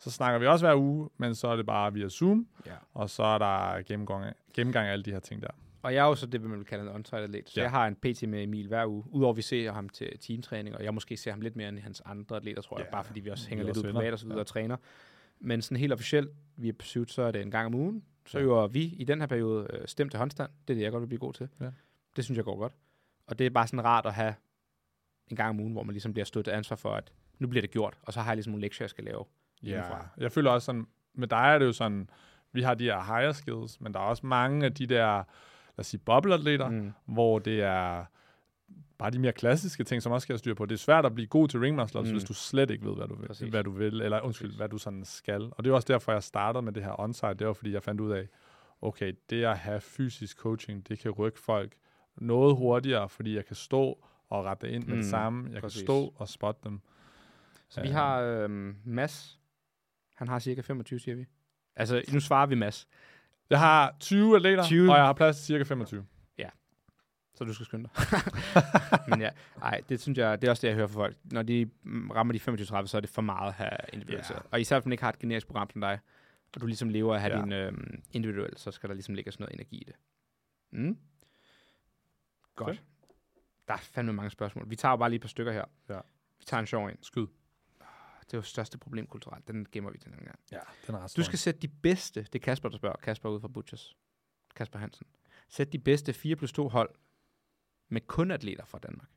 så 0.03 0.11
snakker 0.11 0.39
vi 0.39 0.47
også 0.47 0.65
hver 0.65 0.75
uge, 0.75 1.09
men 1.17 1.35
så 1.35 1.47
er 1.47 1.55
det 1.55 1.65
bare 1.65 1.93
via 1.93 2.09
Zoom, 2.09 2.47
Ja. 2.65 2.71
og 2.93 3.09
så 3.09 3.23
er 3.23 3.37
der 3.37 3.81
gennemgang, 3.81 4.35
gennemgang 4.53 4.87
af 4.87 4.91
alle 4.91 5.03
de 5.03 5.11
her 5.11 5.19
ting 5.19 5.41
der. 5.41 5.47
Og 5.81 5.93
jeg 5.93 6.03
er 6.03 6.07
jo 6.07 6.15
så 6.15 6.25
det, 6.25 6.41
man 6.41 6.57
vil 6.57 6.65
kalde 6.65 6.83
en 6.83 6.89
on 6.89 7.05
atlet. 7.13 7.49
Så 7.49 7.53
Ja. 7.59 7.61
jeg 7.63 7.71
har 7.71 7.87
en 7.87 7.95
PT 7.95 8.29
med 8.29 8.43
Emil 8.43 8.67
hver 8.67 8.85
uge. 8.85 9.03
Udover 9.11 9.33
at 9.33 9.37
vi 9.37 9.41
ser 9.41 9.71
ham 9.71 9.89
til 9.89 10.19
teamtræning, 10.19 10.75
og 10.75 10.83
jeg 10.83 10.93
måske 10.93 11.17
ser 11.17 11.31
ham 11.31 11.41
lidt 11.41 11.55
mere 11.55 11.69
end 11.69 11.79
hans 11.79 12.01
andre 12.05 12.35
atleter, 12.35 12.61
tror 12.61 12.77
jeg. 12.77 12.85
Ja, 12.85 12.91
Bare 12.91 13.03
fordi 13.03 13.19
vi 13.19 13.29
også 13.29 13.45
vi 13.45 13.49
hænger 13.49 13.63
er 13.63 13.65
lidt 13.67 13.77
også 13.77 13.87
ud 13.87 13.93
privat 13.93 14.13
og 14.13 14.19
så 14.19 14.25
videre 14.25 14.37
Ja. 14.37 14.41
og 14.41 14.47
træner. 14.47 14.77
Men 15.39 15.61
sådan 15.61 15.77
helt 15.77 15.93
officielt, 15.93 16.29
vi 16.55 16.69
er 16.69 16.73
pursuit, 16.73 17.11
så 17.11 17.21
er 17.21 17.31
det 17.31 17.41
en 17.41 17.51
gang 17.51 17.65
om 17.65 17.75
ugen. 17.75 18.03
Så 18.25 18.37
Ja. 18.37 18.43
øver 18.43 18.67
vi 18.67 18.83
i 18.83 19.03
den 19.03 19.19
her 19.19 19.27
periode 19.27 19.67
øh, 19.73 19.87
stem 19.87 20.09
til 20.09 20.17
håndstand. 20.17 20.51
Det 20.67 20.73
er 20.73 20.77
det, 20.77 20.83
jeg 20.83 20.91
godt 20.91 21.01
vil 21.01 21.07
blive 21.07 21.19
god 21.19 21.33
til. 21.33 21.49
Ja. 21.61 21.69
Det 22.15 22.23
synes 22.23 22.37
jeg 22.37 22.45
går 22.45 22.57
godt. 22.57 22.73
Og 23.27 23.39
det 23.39 23.45
er 23.45 23.49
bare 23.49 23.67
sådan 23.67 23.83
rart 23.85 24.05
at 24.05 24.13
have 24.13 24.33
en 25.31 25.35
gang 25.35 25.49
om 25.49 25.59
ugen, 25.59 25.73
hvor 25.73 25.83
man 25.83 25.93
ligesom 25.93 26.13
bliver 26.13 26.25
stået 26.25 26.45
til 26.45 26.51
ansvar 26.51 26.75
for, 26.75 26.89
at 26.93 27.11
nu 27.39 27.47
bliver 27.47 27.61
det 27.61 27.71
gjort. 27.71 27.97
Og 28.03 28.13
så 28.13 28.21
har 28.21 28.31
jeg 28.31 28.35
ligesom 28.37 28.51
nogle 28.51 28.61
lektier, 28.61 28.83
jeg 28.85 28.89
skal 28.89 29.03
lave. 29.03 29.23
Ja, 29.63 29.69
hjemmefra. 29.69 30.07
jeg 30.17 30.31
føler 30.31 30.51
også 30.51 30.65
sådan, 30.65 30.87
med 31.13 31.27
dig 31.27 31.37
er 31.53 31.59
det 31.59 31.65
jo 31.65 31.71
sådan, 31.71 32.09
vi 32.51 32.61
har 32.61 32.73
de 32.73 32.83
her 32.83 33.03
higher 33.15 33.31
skills, 33.31 33.81
men 33.81 33.93
der 33.93 33.99
er 33.99 34.03
også 34.03 34.25
mange 34.25 34.65
af 34.65 34.73
de 34.73 34.85
der, 34.87 35.15
lad 35.15 35.23
os 35.77 35.87
sige, 35.87 36.01
bobleatleter, 36.05 36.69
mm. 36.69 36.91
Hvor 37.05 37.39
det 37.39 37.61
er 37.61 38.05
bare 38.97 39.11
de 39.11 39.19
mere 39.19 39.31
klassiske 39.31 39.83
ting, 39.83 40.01
som 40.01 40.11
også 40.11 40.25
skal 40.25 40.33
have 40.33 40.37
styr 40.39 40.53
på. 40.53 40.65
Det 40.65 40.73
er 40.75 40.79
svært 40.79 41.05
at 41.05 41.13
blive 41.15 41.27
god 41.27 41.47
til 41.47 41.59
ring 41.59 41.75
muscle 41.75 41.99
ups, 41.99 42.09
Mm. 42.09 42.13
hvis 42.15 42.23
du 42.23 42.33
slet 42.33 42.71
ikke 42.71 42.85
ved, 42.85 42.95
hvad 42.95 43.07
du 43.07 43.15
vil, 43.15 43.27
Præcis. 43.27 43.49
hvad 43.49 43.63
du 43.63 43.71
vil 43.71 44.01
eller 44.01 44.21
undskyld, 44.21 44.47
Præcis. 44.47 44.57
hvad 44.57 44.69
du 44.69 44.77
sådan 44.77 45.05
skal. 45.05 45.41
Og 45.57 45.63
det 45.63 45.69
er 45.71 45.73
også 45.75 45.87
derfor, 45.93 46.11
jeg 46.11 46.23
startede 46.23 46.61
med 46.61 46.73
det 46.73 46.83
her 46.83 46.99
onsite. 46.99 47.33
Det 47.33 47.47
var, 47.47 47.53
fordi 47.53 47.73
jeg 47.73 47.83
fandt 47.83 48.01
ud 48.01 48.11
af, 48.11 48.27
okay, 48.81 49.13
det 49.29 49.43
at 49.45 49.57
have 49.57 49.81
fysisk 49.81 50.37
coaching, 50.37 50.87
det 50.89 50.99
kan 50.99 51.11
rykke 51.11 51.39
folk 51.39 51.73
noget 52.17 52.55
hurtigere, 52.55 53.09
fordi 53.09 53.35
jeg 53.35 53.45
kan 53.45 53.55
stå 53.55 54.05
og 54.29 54.45
rette 54.45 54.71
ind 54.71 54.83
med 54.85 54.95
Mm, 54.95 55.01
det 55.01 55.09
samme. 55.09 55.49
Jeg 55.53 55.61
præcis. 55.61 55.81
kan 55.81 55.85
stå 55.85 56.13
og 56.17 56.29
spotte 56.29 56.61
dem. 56.63 56.81
Så 57.69 57.81
vi 57.81 57.87
Øh. 57.87 57.93
har 57.93 58.19
øhm, 58.21 58.75
Mads. 58.83 59.39
Han 60.13 60.27
har 60.27 60.39
cirka 60.39 60.61
25, 60.61 60.99
siger 60.99 61.15
vi. 61.15 61.25
Altså, 61.75 62.01
nu 62.13 62.19
svarer 62.19 62.45
vi 62.45 62.55
Mads. 62.55 62.87
Jeg 63.49 63.59
har 63.59 63.95
20 63.99 64.35
atleter, 64.35 64.63
20. 64.63 64.91
og 64.91 64.97
jeg 64.97 65.05
har 65.05 65.13
plads 65.13 65.35
til 65.37 65.45
cirka 65.45 65.63
25. 65.63 66.05
Så 67.35 67.43
du 67.43 67.53
skal 67.53 67.65
skynde 67.65 67.89
dig. 67.95 68.05
Men 69.09 69.21
ja, 69.21 69.29
ej, 69.61 69.81
det 69.89 70.01
synes 70.01 70.17
jeg, 70.17 70.41
det 70.41 70.47
er 70.47 70.51
også 70.51 70.61
det, 70.61 70.67
jeg 70.67 70.75
hører 70.75 70.87
fra 70.87 70.93
folk. 70.99 71.17
Når 71.23 71.41
de 71.43 71.69
mm, 71.83 72.09
rammer 72.11 72.33
de 72.33 72.39
25-30, 72.83 72.85
så 72.85 72.97
er 72.97 73.01
det 73.01 73.09
for 73.09 73.21
meget 73.21 73.47
at 73.47 73.53
have 73.53 73.69
individuelt. 73.93 74.29
Ja. 74.29 74.35
Og 74.51 74.61
især 74.61 74.79
hvis 74.79 74.85
man 74.85 74.91
ikke 74.91 75.03
har 75.03 75.09
et 75.11 75.19
generisk 75.19 75.47
program 75.47 75.69
som 75.69 75.81
dig, 75.81 75.99
og 76.55 76.61
du 76.61 76.65
ligesom 76.65 76.89
lever 76.89 77.13
af 77.13 77.15
at 77.15 77.21
have 77.21 77.37
Ja. 77.37 77.41
din 77.43 77.51
øhm, 77.51 78.03
individuel, 78.11 78.57
så 78.57 78.71
skal 78.71 78.89
der 78.89 78.93
ligesom 78.95 79.15
ligge 79.15 79.31
sådan 79.31 79.43
noget 79.43 79.53
energi 79.53 79.77
i 79.77 79.83
det. 79.83 79.95
Mm. 80.71 80.97
Godt. 82.55 82.77
Fedt. 82.77 82.83
Der 83.67 83.73
er 83.73 83.77
fandme 83.77 84.13
mange 84.13 84.29
spørgsmål. 84.29 84.69
Vi 84.69 84.75
tager 84.75 84.91
jo 84.91 84.95
bare 84.97 85.09
lige 85.09 85.15
et 85.17 85.21
par 85.21 85.27
stykker 85.27 85.51
her. 85.51 85.65
Ja. 85.89 85.99
Vi 86.39 86.45
tager 86.45 86.61
en 86.61 86.67
sjov 86.67 86.85
en. 86.87 86.97
Skyd. 87.03 87.27
Det 88.25 88.33
er 88.33 88.37
jo 88.37 88.41
største 88.41 88.77
problem 88.77 89.07
kulturelt. 89.07 89.47
Den 89.47 89.67
gemmer 89.71 89.91
vi 89.91 89.97
til 89.97 90.11
den 90.11 90.19
gang. 90.19 90.39
Ja, 90.51 90.59
den 90.87 90.95
er 90.95 91.13
Du 91.17 91.23
skal 91.23 91.39
sætte 91.39 91.59
de 91.59 91.67
bedste, 91.67 92.23
det 92.23 92.35
er 92.35 92.39
Kasper, 92.39 92.69
der 92.69 92.77
spørger, 92.77 92.95
Kasper 92.95 93.29
ude 93.29 93.39
fra 93.39 93.47
Butchers, 93.47 93.97
Kasper 94.55 94.79
Hansen. 94.79 95.07
Sæt 95.49 95.73
de 95.73 95.79
bedste 95.79 96.13
4 96.13 96.35
plus 96.35 96.51
2 96.53 96.69
hold 96.69 96.89
med 97.89 98.01
kun 98.01 98.31
atleter 98.31 98.65
fra 98.65 98.79
Danmark. 98.79 99.09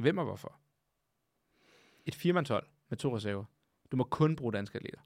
Hvem 0.00 0.18
og 0.18 0.24
hvorfor? 0.24 0.58
Et 2.06 2.14
firmandshold 2.14 2.66
med 2.88 2.98
to 2.98 3.16
reserver. 3.16 3.44
Du 3.92 3.96
må 3.96 4.04
kun 4.04 4.36
bruge 4.36 4.52
danske 4.52 4.76
atleter. 4.76 5.00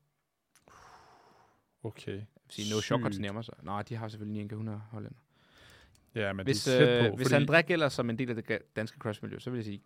Okay. 1.83 2.13
Jeg 2.13 2.27
vil 2.45 2.51
sige, 2.51 2.75
no 2.75 2.81
shockers 2.81 3.19
nærmer 3.19 3.43
sig. 3.43 3.55
Nej, 3.63 3.83
de 3.83 3.97
har 3.97 4.09
selvfølgelig 4.09 4.43
900 4.43 4.79
hollænder. 4.79 5.19
Ja, 6.15 6.33
men 6.33 6.47
Hvis, 6.47 6.65
det 6.65 6.75
er 6.75 6.79
tæt 6.79 7.05
øh, 7.05 7.11
på. 7.11 7.17
hvis 7.17 7.29
fordi, 7.33 7.45
André 7.45 7.61
gælder 7.61 7.89
som 7.89 8.11
en 8.11 8.19
del 8.19 8.31
af 8.31 8.37
det 8.37 8.59
danske 8.77 8.99
crossmiljø, 8.99 9.39
så 9.39 9.51
vil 9.51 9.59
jeg 9.59 9.65
sige, 9.65 9.83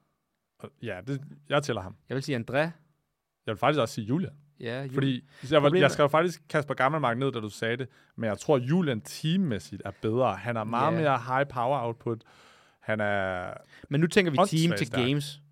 Ja, 0.83 1.01
det, 1.07 1.23
jeg 1.49 1.63
tæller 1.63 1.83
ham. 1.83 1.97
jeg 2.09 2.15
vil 2.15 2.23
sige 2.23 2.39
André. 2.39 2.71
Jeg 3.47 3.53
vil 3.53 3.59
faktisk 3.59 3.81
også 3.81 3.95
sige 3.95 4.05
Julian. 4.07 4.33
Ja, 4.61 4.85
Jul- 4.87 4.95
Fordi 4.95 5.25
jeg, 5.51 5.63
var, 5.63 5.75
jeg 5.75 5.91
skrev 5.91 6.11
faktisk 6.11 6.43
Kasper 6.49 6.75
Gammelmark 6.75 7.19
ned, 7.19 7.33
da 7.33 7.41
du 7.41 7.49
sagde 7.49 7.77
det, 7.77 7.89
men 8.17 8.29
jeg 8.29 8.39
tror, 8.39 8.59
Julian 8.59 9.01
teammæssigt 9.01 9.83
er 9.85 9.91
bedre. 10.03 10.35
Han 10.37 10.57
har 10.57 10.65
meget 10.65 10.93
Ja. 10.93 11.01
mere 11.01 11.19
high 11.19 11.49
power 11.49 11.83
output. 11.87 12.23
Han 12.81 13.01
er... 13.01 13.55
Men 13.89 14.01
nu 14.01 14.07
tænker 14.07 14.31
vi 14.31 14.37
team 14.37 14.77
til 14.79 14.87
stærk. 14.87 15.01
games. 15.07 15.43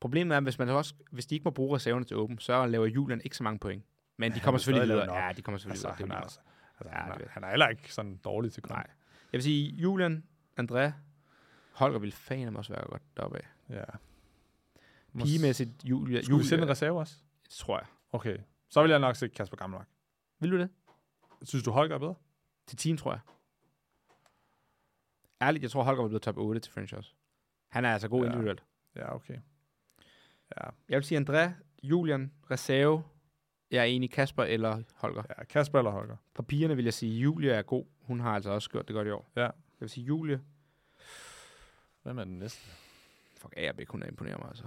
Problemet 0.00 0.36
er, 0.36 0.40
hvis, 0.40 0.58
man 0.58 0.68
også, 0.68 0.94
hvis 1.10 1.26
de 1.26 1.34
ikke 1.34 1.44
må 1.44 1.50
bruge 1.50 1.76
reserverne 1.76 2.04
til 2.04 2.16
åben, 2.16 2.38
så 2.38 2.66
laver 2.66 2.86
Julian 2.86 3.20
ikke 3.24 3.36
så 3.36 3.42
mange 3.42 3.58
point. 3.58 3.84
Men 4.16 4.32
de 4.32 4.40
kommer 4.40 4.58
selvfølgelig 4.58 4.94
videre. 4.94 5.14
Ja, 5.26 5.32
de 5.36 5.42
kommer 5.42 5.58
selvfølgelig 5.58 5.88
Altså, 5.88 6.04
videre. 6.04 6.08
han, 6.08 6.10
er, 6.10 6.14
er 6.16 6.20
altså, 6.22 6.40
altså, 6.80 6.96
Ja, 6.98 7.02
han, 7.12 7.20
er, 7.20 7.26
han 7.30 7.44
er 7.44 7.48
heller 7.48 7.68
ikke 7.68 7.92
sådan 7.94 8.16
dårlig 8.24 8.52
til 8.52 8.62
kom. 8.62 8.76
Nej. 8.76 8.86
Jeg 9.32 9.38
vil 9.38 9.42
sige, 9.42 9.70
Julian, 9.74 10.24
André, 10.60 10.90
Holger 11.72 11.98
vil 11.98 12.12
fanden 12.12 12.56
også 12.56 12.72
være 12.72 12.84
godt 12.90 13.02
deroppe 13.16 13.38
af. 13.38 13.44
Ja. 13.70 13.84
Pigemæssigt, 15.18 15.70
Julia, 15.84 16.22
Skulle 16.22 16.38
vi 16.38 16.44
sende 16.44 16.54
en 16.54 16.60
Julia, 16.60 16.70
reserve 16.72 16.98
også? 16.98 17.14
Tror 17.56 17.78
jeg. 17.78 17.86
Okay. 18.12 18.38
Så 18.68 18.82
vil 18.82 18.90
jeg 18.90 18.98
nok 19.00 19.16
se 19.16 19.28
Kasper 19.28 19.56
Gammelmark. 19.56 19.88
Vil 20.40 20.50
du 20.50 20.58
det? 20.58 20.70
Synes 21.42 21.64
du, 21.64 21.70
Holger 21.70 21.94
er 21.94 21.98
bedre? 21.98 22.14
Til 22.66 22.78
team, 22.78 22.96
tror 22.96 23.12
jeg. 23.12 23.20
Ærligt, 25.42 25.62
jeg 25.62 25.70
tror, 25.70 25.82
Holger 25.82 26.02
vil 26.02 26.08
blive 26.08 26.18
top 26.20 26.36
8 26.38 26.60
til 26.60 26.72
French 26.72 26.94
også. 26.94 27.12
Han 27.68 27.84
er 27.84 27.92
altså 27.92 28.08
god 28.08 28.20
Ja. 28.20 28.26
individuelt. 28.26 28.64
Ja, 28.96 29.14
okay. 29.14 29.38
Ja, 30.56 30.64
Jeg 30.88 30.96
vil 30.96 31.04
sige 31.04 31.20
André, 31.20 31.50
Julian, 31.82 32.32
reserve. 32.50 33.04
Jeg 33.70 33.80
er 33.80 33.84
enig, 33.84 34.10
Kasper 34.10 34.42
eller 34.44 34.82
Holger. 34.94 35.22
ja 35.38 35.44
Kasper 35.44 35.78
eller 35.78 35.90
Holger? 35.90 36.16
For 36.34 36.42
pigerne 36.42 36.76
vil 36.76 36.84
jeg 36.84 36.94
sige, 36.94 37.20
Julia 37.20 37.52
er 37.54 37.62
god. 37.62 37.84
Hun 38.00 38.20
har 38.20 38.34
altså 38.34 38.50
også 38.50 38.70
gjort 38.70 38.88
det 38.88 38.94
godt 38.94 39.08
i 39.08 39.10
år. 39.10 39.30
Ja. 39.36 39.42
Jeg 39.42 39.52
vil 39.80 39.88
sige, 39.90 40.04
Julie. 40.04 40.42
Hvem 42.02 42.18
er 42.18 42.24
den 42.24 42.38
næste? 42.38 42.70
Fuck, 43.36 43.54
Agerbæk, 43.56 43.88
hun 43.88 44.02
er 44.02 44.06
imponerer 44.06 44.38
mig 44.38 44.48
altså. 44.48 44.64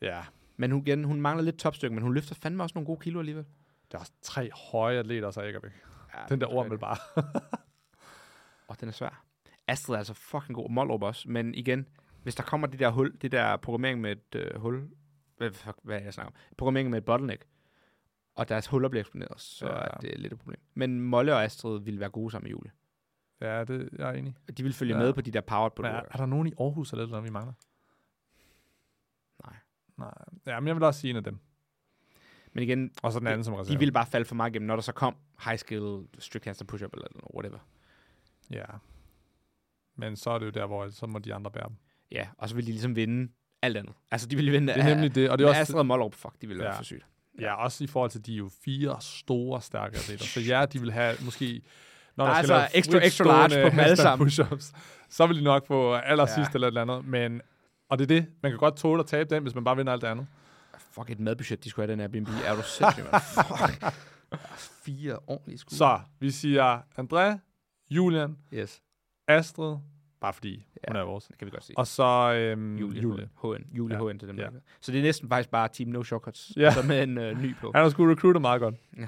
Ja, 0.00 0.24
Men 0.56 0.70
hun, 0.70 0.82
igen, 0.86 1.04
hun 1.04 1.20
mangler 1.20 1.44
lidt 1.44 1.58
topstykke, 1.58 1.94
men 1.94 2.02
hun 2.02 2.14
løfter 2.14 2.34
fandme 2.34 2.62
også 2.62 2.74
nogle 2.74 2.86
gode 2.86 3.00
kilo 3.00 3.18
alligevel. 3.18 3.44
der 3.92 3.98
er 3.98 4.10
tre 4.22 4.50
høje 4.72 4.98
atleter, 4.98 5.30
så 5.30 5.42
Æggerbæk. 5.44 5.70
Ja, 6.14 6.18
Den 6.28 6.40
der 6.40 6.46
ord 6.46 6.68
med 6.68 6.78
bare. 6.78 6.96
Og 8.68 8.80
den 8.80 8.88
er 8.88 8.92
svær. 8.92 9.24
Astrid 9.68 9.94
er 9.94 9.98
altså 9.98 10.14
fucking 10.14 10.54
god. 10.54 10.70
Mollerup 10.70 11.02
også. 11.02 11.30
Men 11.30 11.54
igen, 11.54 11.88
hvis 12.22 12.34
der 12.34 12.42
kommer 12.42 12.66
det 12.66 12.78
der 12.78 12.90
hul, 12.90 13.16
det 13.22 13.32
der 13.32 13.56
programmering 13.56 14.00
med 14.00 14.12
et 14.12 14.34
øh, 14.34 14.60
hul, 14.60 14.88
hvad, 15.36 15.50
fuck, 15.52 15.76
hvad 15.82 15.96
er 15.98 16.02
jeg 16.04 16.14
snakker 16.14 16.30
om? 16.30 16.34
Programmering 16.56 16.90
med 16.90 16.98
et 16.98 17.04
bottleneck, 17.04 17.44
og 18.34 18.48
deres 18.48 18.66
huller 18.66 18.88
bliver 18.88 19.00
eksponeret, 19.00 19.40
så 19.40 19.66
Ja. 19.66 19.74
ja. 19.74 19.80
er 19.80 19.98
det 20.00 20.20
lidt 20.20 20.32
et 20.32 20.38
problem. 20.38 20.60
Men 20.74 21.00
Molle 21.00 21.34
og 21.34 21.44
Astrid 21.44 21.80
ville 21.80 22.00
være 22.00 22.10
gode 22.10 22.30
sammen 22.30 22.44
med 22.44 22.50
Julie. 22.50 22.70
Ja, 23.40 23.64
det 23.64 23.88
jeg 23.98 24.08
er 24.08 24.12
enig. 24.12 24.34
De 24.56 24.62
vil 24.62 24.72
følge 24.72 24.94
Ja. 24.94 25.00
ja. 25.00 25.04
med 25.06 25.12
på 25.14 25.20
de 25.20 25.30
der 25.30 25.40
powered 25.40 25.70
på 25.76 25.82
er, 25.82 25.88
er 25.88 26.16
der 26.16 26.26
nogen 26.26 26.46
i 26.46 26.52
Aarhus 26.60 26.92
eller 26.92 27.06
noget, 27.06 27.24
vi 27.24 27.30
mangler? 27.30 27.52
Nej. 30.02 30.54
Ja, 30.54 30.60
men 30.60 30.66
jeg 30.66 30.76
vil 30.76 30.82
også 30.84 31.00
sige 31.00 31.10
en 31.10 31.16
af 31.16 31.24
dem. 31.24 31.38
Men 32.52 32.64
igen, 32.64 32.90
Og 33.02 33.12
så 33.12 33.18
den 33.18 33.26
anden 33.26 33.44
som 33.44 33.54
reserve. 33.54 33.74
de 33.74 33.78
ville 33.78 33.92
bare 33.92 34.06
falde 34.06 34.24
for 34.24 34.34
meget 34.34 34.50
igennem, 34.50 34.66
når 34.66 34.76
der 34.76 34.82
så 34.82 34.92
kom 34.92 35.16
high 35.44 35.58
skill, 35.58 35.98
strict 36.18 36.44
handstand 36.44 36.68
push-up 36.68 36.92
eller 36.94 37.06
whatever. 37.34 37.58
Ja. 38.50 38.64
Men 39.96 40.16
så 40.16 40.30
er 40.30 40.38
det 40.38 40.46
jo 40.46 40.50
der, 40.50 40.66
hvor 40.66 40.88
så 40.90 41.06
må 41.06 41.18
de 41.18 41.34
andre 41.34 41.50
bære 41.50 41.68
dem. 41.68 41.76
Ja, 42.10 42.26
og 42.38 42.48
så 42.48 42.54
ville 42.54 42.66
de 42.66 42.72
ligesom 42.72 42.96
vinde 42.96 43.32
alt 43.62 43.76
andet. 43.76 43.94
Altså, 44.10 44.26
de 44.28 44.36
ville 44.36 44.50
vinde 44.50 44.72
Det 44.72 44.80
er 44.82 44.88
nemlig 44.88 45.14
det, 45.14 45.30
og 45.30 45.38
det 45.38 45.44
er 45.44 45.48
også... 45.48 45.60
Astrid 45.60 45.78
og 45.78 45.86
Mollerup, 45.86 46.14
fuck, 46.14 46.34
de 46.42 46.46
ville 46.46 46.62
Ja. 46.62 46.68
være 46.68 46.76
for 46.76 46.84
sygt. 46.84 47.06
Ja, 47.40 47.54
også 47.54 47.84
i 47.84 47.86
forhold 47.86 48.10
til, 48.10 48.26
de 48.26 48.32
er 48.32 48.36
jo 48.36 48.50
fire 48.64 48.96
store, 49.00 49.60
stærke 49.62 49.96
atleter. 49.96 50.24
Så 50.24 50.40
ja, 50.40 50.66
de 50.66 50.80
vil 50.80 50.92
have 50.92 51.16
måske... 51.24 51.62
Når 52.16 52.26
Der 52.26 52.32
er 52.32 52.42
skal 52.42 52.54
altså 52.54 52.78
extra- 52.98 53.04
extra 53.06 53.24
large 53.24 53.62
på 53.64 53.70
dem 53.70 53.78
alle 53.78 53.96
sammen. 53.96 54.28
Push-ups, 54.28 54.72
så 55.08 55.26
vil 55.26 55.36
de 55.36 55.42
nok 55.44 55.66
få 55.66 55.94
allersidst 55.94 56.38
Ja. 56.38 56.42
ja. 56.42 56.48
eller 56.54 56.68
et 56.68 56.70
eller 56.70 56.82
andet. 56.94 57.08
Men, 57.08 57.40
og 57.92 57.98
det 57.98 58.04
er 58.04 58.08
det. 58.20 58.26
Man 58.42 58.52
kan 58.52 58.58
godt 58.58 58.76
tåle 58.76 59.00
at 59.00 59.06
tabe 59.06 59.34
den, 59.34 59.42
hvis 59.42 59.54
man 59.54 59.64
bare 59.64 59.76
vinder 59.76 59.92
alt 59.92 60.02
det 60.02 60.08
andet. 60.08 60.26
Fuck, 60.78 61.10
et 61.10 61.20
madbudget, 61.20 61.64
de 61.64 61.70
skulle 61.70 61.86
have 61.86 61.92
den 61.92 62.00
Airbnb. 62.00 62.28
Er 62.44 62.54
du 62.56 62.62
sindssyg, 62.62 63.04
mand? 63.12 63.22
Fuck. 63.48 63.94
Fire 64.84 65.18
ordentlige 65.26 65.58
skud. 65.58 65.76
Så 65.76 66.00
vi 66.20 66.30
siger 66.30 66.78
André, 66.98 67.38
Julian, 67.90 68.38
Yes, 68.54 68.82
Astrid, 69.28 69.76
bare 70.20 70.32
fordi 70.32 70.66
Ja. 70.84 70.92
hun 70.92 70.96
er 70.96 71.02
vores. 71.04 71.24
det 71.24 71.38
kan 71.38 71.46
vi 71.46 71.50
godt 71.50 71.64
se. 71.64 71.72
Og 71.76 71.86
så 71.86 72.32
øhm, 72.34 72.76
Julie, 72.76 73.02
Julie. 73.02 73.28
HN. 73.42 73.76
Julie 73.76 73.96
Ja. 74.04 74.10
HN 74.12 74.18
til 74.18 74.28
dem. 74.28 74.38
Ja. 74.38 74.48
Så 74.80 74.92
det 74.92 74.98
er 74.98 75.02
næsten 75.02 75.28
faktisk 75.28 75.50
bare 75.50 75.68
Team 75.68 75.88
No 75.90 76.02
Shortcuts, 76.02 76.52
Ja. 76.56 76.62
ja. 76.62 76.72
så 76.72 76.82
med 76.82 77.02
en 77.02 77.18
øh, 77.18 77.42
ny 77.42 77.56
på. 77.56 77.72
Han 77.74 77.82
har 77.82 77.90
sgu 77.90 78.10
recruitet 78.10 78.40
meget 78.42 78.60
godt. 78.60 78.74
Ja. 78.96 79.06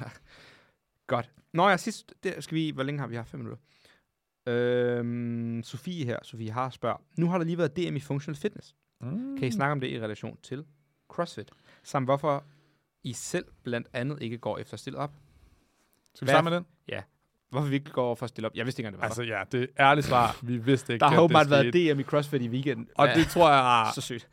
Godt. 1.07 1.31
Nå 1.53 1.69
ja, 1.69 1.77
sidst, 1.77 2.15
der 2.25 2.41
skal 2.41 2.55
vi, 2.55 2.71
hvor 2.71 2.83
længe 2.83 3.01
har 3.01 3.07
vi 3.07 3.17
haft? 3.17 3.31
Fem 3.31 3.41
minutter. 3.41 3.63
Øhm, 4.47 5.63
Sofie 5.63 6.05
her, 6.05 6.19
Sofie 6.23 6.51
har 6.51 6.71
spørger, 6.71 6.97
nu 7.19 7.31
har 7.31 7.39
der 7.39 7.45
lige 7.45 7.59
været 7.59 7.77
DM 7.77 7.97
i 7.97 8.01
Functional 8.01 8.37
Fitness. 8.37 8.75
Mm. 9.01 9.37
Kan 9.39 9.49
I 9.49 9.51
snakke 9.51 9.73
om 9.73 9.81
det 9.81 9.91
i 9.91 10.01
relation 10.01 10.39
til 10.43 10.65
CrossFit? 11.09 11.51
Samt 11.83 12.07
hvorfor 12.07 12.45
I 13.05 13.13
selv 13.13 13.45
blandt 13.63 13.89
andet 13.93 14.23
ikke 14.23 14.39
går 14.39 14.59
efter 14.59 14.75
at 14.75 14.81
stille 14.81 14.99
op? 14.99 15.13
Skal 16.15 16.27
vi 16.27 16.31
starte 16.31 16.45
med 16.45 16.53
den? 16.53 16.65
Hvorfor 17.51 17.69
vi 17.69 17.75
ikke 17.75 17.91
går 17.91 18.05
over 18.07 18.15
for 18.15 18.25
at 18.25 18.31
stille 18.31 18.47
op? 18.47 18.55
Jeg 18.55 18.67
vidste 18.67 18.81
ikke 18.81 18.87
engang, 18.87 18.95
det 18.95 19.01
var 19.01 19.07
Altså 19.07 19.23
ja, 19.23 19.43
det 19.53 19.71
er 19.77 19.91
ærligt 19.91 20.07
svar. 20.07 20.39
Vi 20.43 20.57
vidste 20.57 20.93
ikke, 20.93 21.05
der. 21.05 21.11
Har 21.11 21.21
åbenbart 21.21 21.51
været. 21.51 21.75
DM 21.95 22.01
i 22.01 22.03
CrossFit 22.03 22.43
i 22.43 22.49
weekenden. 22.49 22.89
Og 22.95 23.07
Ja, 23.07 23.15
det 23.15 23.27
tror 23.27 23.51
jeg 23.51 23.91
så 23.95 24.01
sygt. 24.01 24.29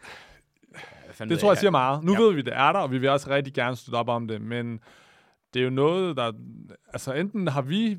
Det 1.20 1.40
tror 1.40 1.52
jeg 1.52 1.58
siger 1.58 1.72
meget. 1.72 2.04
Nu 2.04 2.12
Ja. 2.12 2.20
ja. 2.20 2.26
ved 2.26 2.34
vi, 2.36 2.42
det 2.42 2.54
er 2.54 2.72
der, 2.72 2.80
og 2.80 2.92
vi 2.92 2.98
vil 2.98 3.10
også 3.10 3.30
rigtig 3.30 3.54
gerne 3.54 3.76
støtte 3.76 3.96
op 3.96 4.10
om 4.10 4.28
det, 4.28 4.42
men 4.42 4.80
det 5.54 5.60
er 5.60 5.64
jo 5.64 5.70
noget, 5.70 6.18
der... 6.18 6.32
Altså, 6.94 7.14
enten 7.14 7.48
har 7.48 7.62
vi 7.62 7.98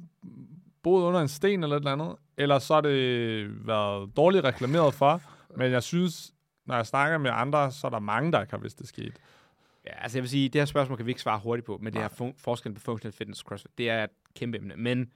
boet 0.83 1.03
under 1.05 1.21
en 1.21 1.29
sten 1.29 1.63
eller 1.63 1.77
et 1.77 1.81
eller 1.81 1.93
andet, 1.93 2.17
eller 2.37 2.59
så 2.59 2.75
har 2.75 2.81
det 2.81 3.67
været 3.67 4.17
dårligt 4.17 4.45
reklameret 4.45 4.95
for, 4.95 5.23
men 5.57 5.73
jeg 5.73 5.83
synes, 5.83 6.35
når 6.67 6.75
jeg 6.75 6.87
snakker 6.87 7.19
med 7.19 7.31
andre, 7.35 7.71
så 7.73 7.87
er 7.87 7.91
der 7.91 7.99
mange, 7.99 8.33
der 8.33 8.41
ikke 8.41 8.51
har 8.51 8.59
vidst, 8.59 8.79
det 8.79 8.89
skete. 8.89 9.13
Ja, 9.87 10.03
altså 10.03 10.19
jeg 10.19 10.23
vil 10.23 10.31
sige, 10.31 10.49
det 10.49 10.61
her 10.61 10.67
spørgsmål 10.67 10.97
kan 10.97 11.07
vi 11.07 11.11
ikke 11.11 11.21
svare 11.21 11.41
hurtigt 11.41 11.67
på, 11.67 11.79
men 11.83 11.93
det 11.93 12.01
her 12.03 12.09
fun- 12.09 12.35
forskel 12.39 12.75
på 12.75 12.81
functional 12.81 13.13
fitness 13.13 13.41
og 13.43 13.49
CrossFit, 13.49 13.79
det 13.79 13.91
er 13.91 14.05
et 14.05 14.11
kæmpe 14.37 14.59
emne, 14.59 14.75
men 14.77 15.11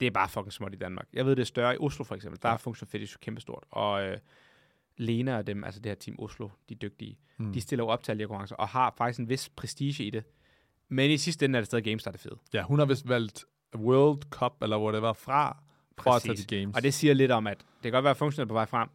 det 0.00 0.06
er 0.06 0.10
bare 0.10 0.28
fucking 0.28 0.52
småt 0.52 0.72
i 0.74 0.76
Danmark. 0.76 1.06
Jeg 1.12 1.26
ved, 1.26 1.36
det 1.36 1.42
er 1.42 1.46
større 1.46 1.74
i 1.74 1.78
Oslo 1.80 2.04
for 2.04 2.14
eksempel. 2.14 2.42
Der 2.42 2.48
er 2.48 2.56
functional 2.56 2.90
fitness 2.90 3.14
jo 3.14 3.18
kæmpe 3.22 3.40
stort, 3.40 3.64
og 3.70 4.02
øh, 4.06 4.18
Lena 4.96 5.36
og 5.36 5.46
dem, 5.46 5.64
altså 5.64 5.80
det 5.80 5.90
her 5.90 5.94
team 5.96 6.16
Oslo, 6.18 6.48
de 6.68 6.74
er 6.74 6.78
dygtige, 6.78 7.18
Mm. 7.38 7.52
de 7.52 7.60
stiller 7.60 7.84
jo 7.84 7.88
op 7.88 8.02
til 8.02 8.12
alle 8.12 8.22
de 8.22 8.26
konkurrencer, 8.28 8.56
og 8.56 8.68
har 8.68 8.94
faktisk 8.98 9.20
en 9.20 9.28
vis 9.28 9.48
prestige 9.56 10.04
i 10.04 10.10
det. 10.10 10.24
Men 10.88 11.10
i 11.10 11.16
sidste 11.16 11.44
ende 11.44 11.56
er 11.56 11.60
det 11.60 11.66
stadig 11.66 11.84
games, 11.84 12.02
der 12.02 12.12
er 12.12 12.16
fede. 12.16 12.36
Ja, 12.54 12.62
hun 12.62 12.78
har 12.78 12.86
vist 12.86 13.08
valgt 13.08 13.44
World 13.76 14.22
Cup, 14.30 14.52
eller 14.62 14.78
whatever, 14.78 15.12
fra 15.12 15.56
for 15.98 16.10
at 16.10 16.22
tage 16.22 16.32
Præcis. 16.32 16.46
de 16.46 16.56
games. 16.60 16.76
Og 16.76 16.82
det 16.82 16.94
siger 16.94 17.14
lidt 17.14 17.30
om, 17.32 17.46
at 17.46 17.58
det 17.58 17.66
kan 17.82 17.92
godt 17.92 18.04
være 18.04 18.14
functional 18.14 18.48
på 18.48 18.54
vej 18.54 18.64
frem, 18.66 18.88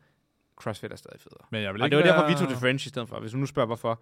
CrossFit 0.55 0.91
er 0.91 0.95
stadig 0.95 1.19
federe. 1.21 1.45
men 1.49 1.61
jeg 1.63 1.73
vil 1.73 1.81
Og 1.81 1.87
ikke 1.87 1.97
det 1.97 2.03
var 2.05 2.11
derfor, 2.11 2.25
vi 2.27 2.31
være- 2.33 2.39
tog 2.39 2.47
til 2.49 2.57
French 2.57 2.85
i 2.85 2.89
stedet 2.89 3.09
for. 3.09 3.19
Hvis 3.19 3.31
du 3.31 3.37
nu 3.37 3.45
spørger, 3.45 3.67
hvorfor, 3.67 4.01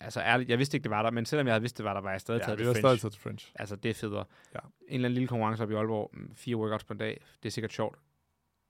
altså 0.00 0.20
ærligt, 0.20 0.50
jeg 0.50 0.58
vidste 0.58 0.76
ikke, 0.76 0.82
det 0.84 0.90
var 0.90 1.02
der, 1.02 1.10
men 1.10 1.26
selvom 1.26 1.46
jeg 1.46 1.52
havde 1.54 1.60
vidst, 1.62 1.76
det 1.78 1.84
var 1.84 1.94
der, 1.94 2.00
var 2.00 2.10
jeg 2.10 2.20
stadig 2.20 2.38
Ja, 2.40 2.44
taget 2.46 2.58
til 2.58 2.66
French. 2.66 2.80
stadig 2.80 3.00
taget 3.00 3.12
til 3.12 3.22
French. 3.22 3.52
Altså, 3.54 3.76
det 3.76 3.90
er 3.90 3.94
federe. 3.94 4.24
Ja. 4.54 4.58
En 4.58 4.64
eller 4.94 5.04
anden 5.08 5.12
lille 5.14 5.28
konkurrence 5.28 5.62
op 5.62 5.70
i 5.70 5.74
Aalborg, 5.74 6.10
mm, 6.12 6.30
fire 6.34 6.56
workouts 6.56 6.84
på 6.84 6.92
en 6.92 6.98
dag, 6.98 7.20
det 7.42 7.48
er 7.48 7.50
sikkert 7.52 7.72
sjovt. 7.72 7.98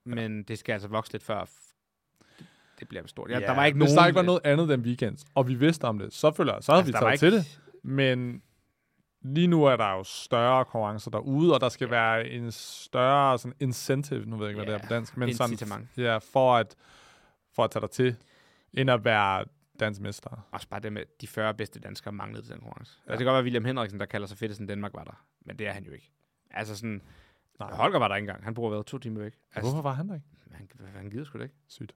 Men 0.05 0.43
det 0.43 0.59
skal 0.59 0.73
altså 0.73 0.89
vokse 0.89 1.13
lidt 1.13 1.23
før, 1.23 1.41
det, 1.41 2.47
det 2.81 2.89
bliver 2.89 3.07
stort. 3.07 3.31
Ja, 3.31 3.41
der 3.41 3.55
var 3.55 3.65
ikke 3.65 3.79
Hvis 3.79 3.89
nogen... 3.89 3.99
der 3.99 4.07
ikke 4.07 4.17
var 4.17 4.23
noget 4.23 4.41
andet 4.45 4.69
den 4.69 4.81
weekend, 4.81 5.19
og 5.35 5.49
vi 5.49 5.55
vidste 5.55 5.85
om 5.85 5.99
det, 5.99 6.13
så 6.13 6.31
føler 6.33 6.55
jeg, 6.55 6.63
så 6.63 6.73
havde 6.73 6.81
altså, 6.81 6.93
vi 6.93 7.05
var 7.05 7.17
taget 7.17 7.33
ikke, 7.33 7.45
til 7.45 7.55
det. 7.55 7.61
Men 7.83 8.43
lige 9.25 9.47
nu 9.47 9.65
er 9.65 9.77
der 9.77 9.91
jo 9.91 10.05
større 10.05 10.65
konkurrencer 10.65 11.11
derude, 11.11 11.55
og 11.55 11.61
der 11.61 11.69
skal 11.69 11.91
være 11.91 12.29
en 12.29 12.53
større 12.53 13.39
sådan 13.39 13.55
incentive, 13.61 14.25
nu 14.27 14.37
ved 14.37 14.47
jeg 14.47 14.51
ikke, 14.51 14.65
hvad 14.65 14.75
det 14.75 14.83
er 14.83 14.87
på 14.87 14.95
dansk, 14.95 15.17
men 15.17 15.35
sådan, 15.35 15.89
ja, 15.97 16.17
for 16.19 16.57
at, 16.57 16.75
for 17.55 17.65
at 17.65 17.71
tage 17.71 17.81
dig 17.81 17.91
til, 17.91 18.17
end 18.73 18.91
at 18.91 19.05
være 19.05 19.45
dansk 19.81 20.01
mester. 20.01 20.47
Også 20.51 20.69
bare 20.69 20.81
det 20.81 20.93
med, 20.93 21.03
de 21.21 21.27
40 21.27 21.55
bedste 21.55 21.81
danskere 21.81 22.13
manglede 22.13 22.43
til 22.47 22.53
den 22.53 22.61
konkurrence. 22.61 22.93
Ja. 22.97 23.01
Ja. 23.07 23.13
Altså, 23.13 23.19
det 23.19 23.25
kan 23.25 23.27
godt 23.27 23.35
være 23.35 23.43
William 23.45 23.65
Henriksen, 23.65 24.01
der 24.01 24.07
kalder 24.07 24.27
sig 24.27 24.39
fedt, 24.39 24.57
som 24.57 24.67
Danmark 24.67 24.95
var 24.95 25.05
der. 25.05 25.25
Men 25.47 25.59
det 25.59 25.67
er 25.69 25.73
han 25.73 25.85
jo 25.85 25.93
ikke. 25.93 26.11
Altså 26.51 26.77
sådan, 26.77 27.03
Nej. 27.61 27.73
Holger 27.75 27.99
var 27.99 28.09
der 28.09 28.15
ikke 28.17 28.25
engang. 28.29 28.45
Han 28.45 28.55
bruger 28.55 28.71
været 28.71 28.87
to 28.87 28.99
timer 28.99 29.21
væk. 29.21 29.33
Altså, 29.55 29.71
Hvorfor 29.71 29.83
var 29.83 29.93
han 29.95 30.09
der 30.09 30.15
ikke? 30.15 30.27
han, 30.53 30.69
han 30.97 31.11
gider 31.11 31.25
sgu 31.25 31.39
da 31.39 31.43
ikke. 31.43 31.55
Sygt. 31.69 31.95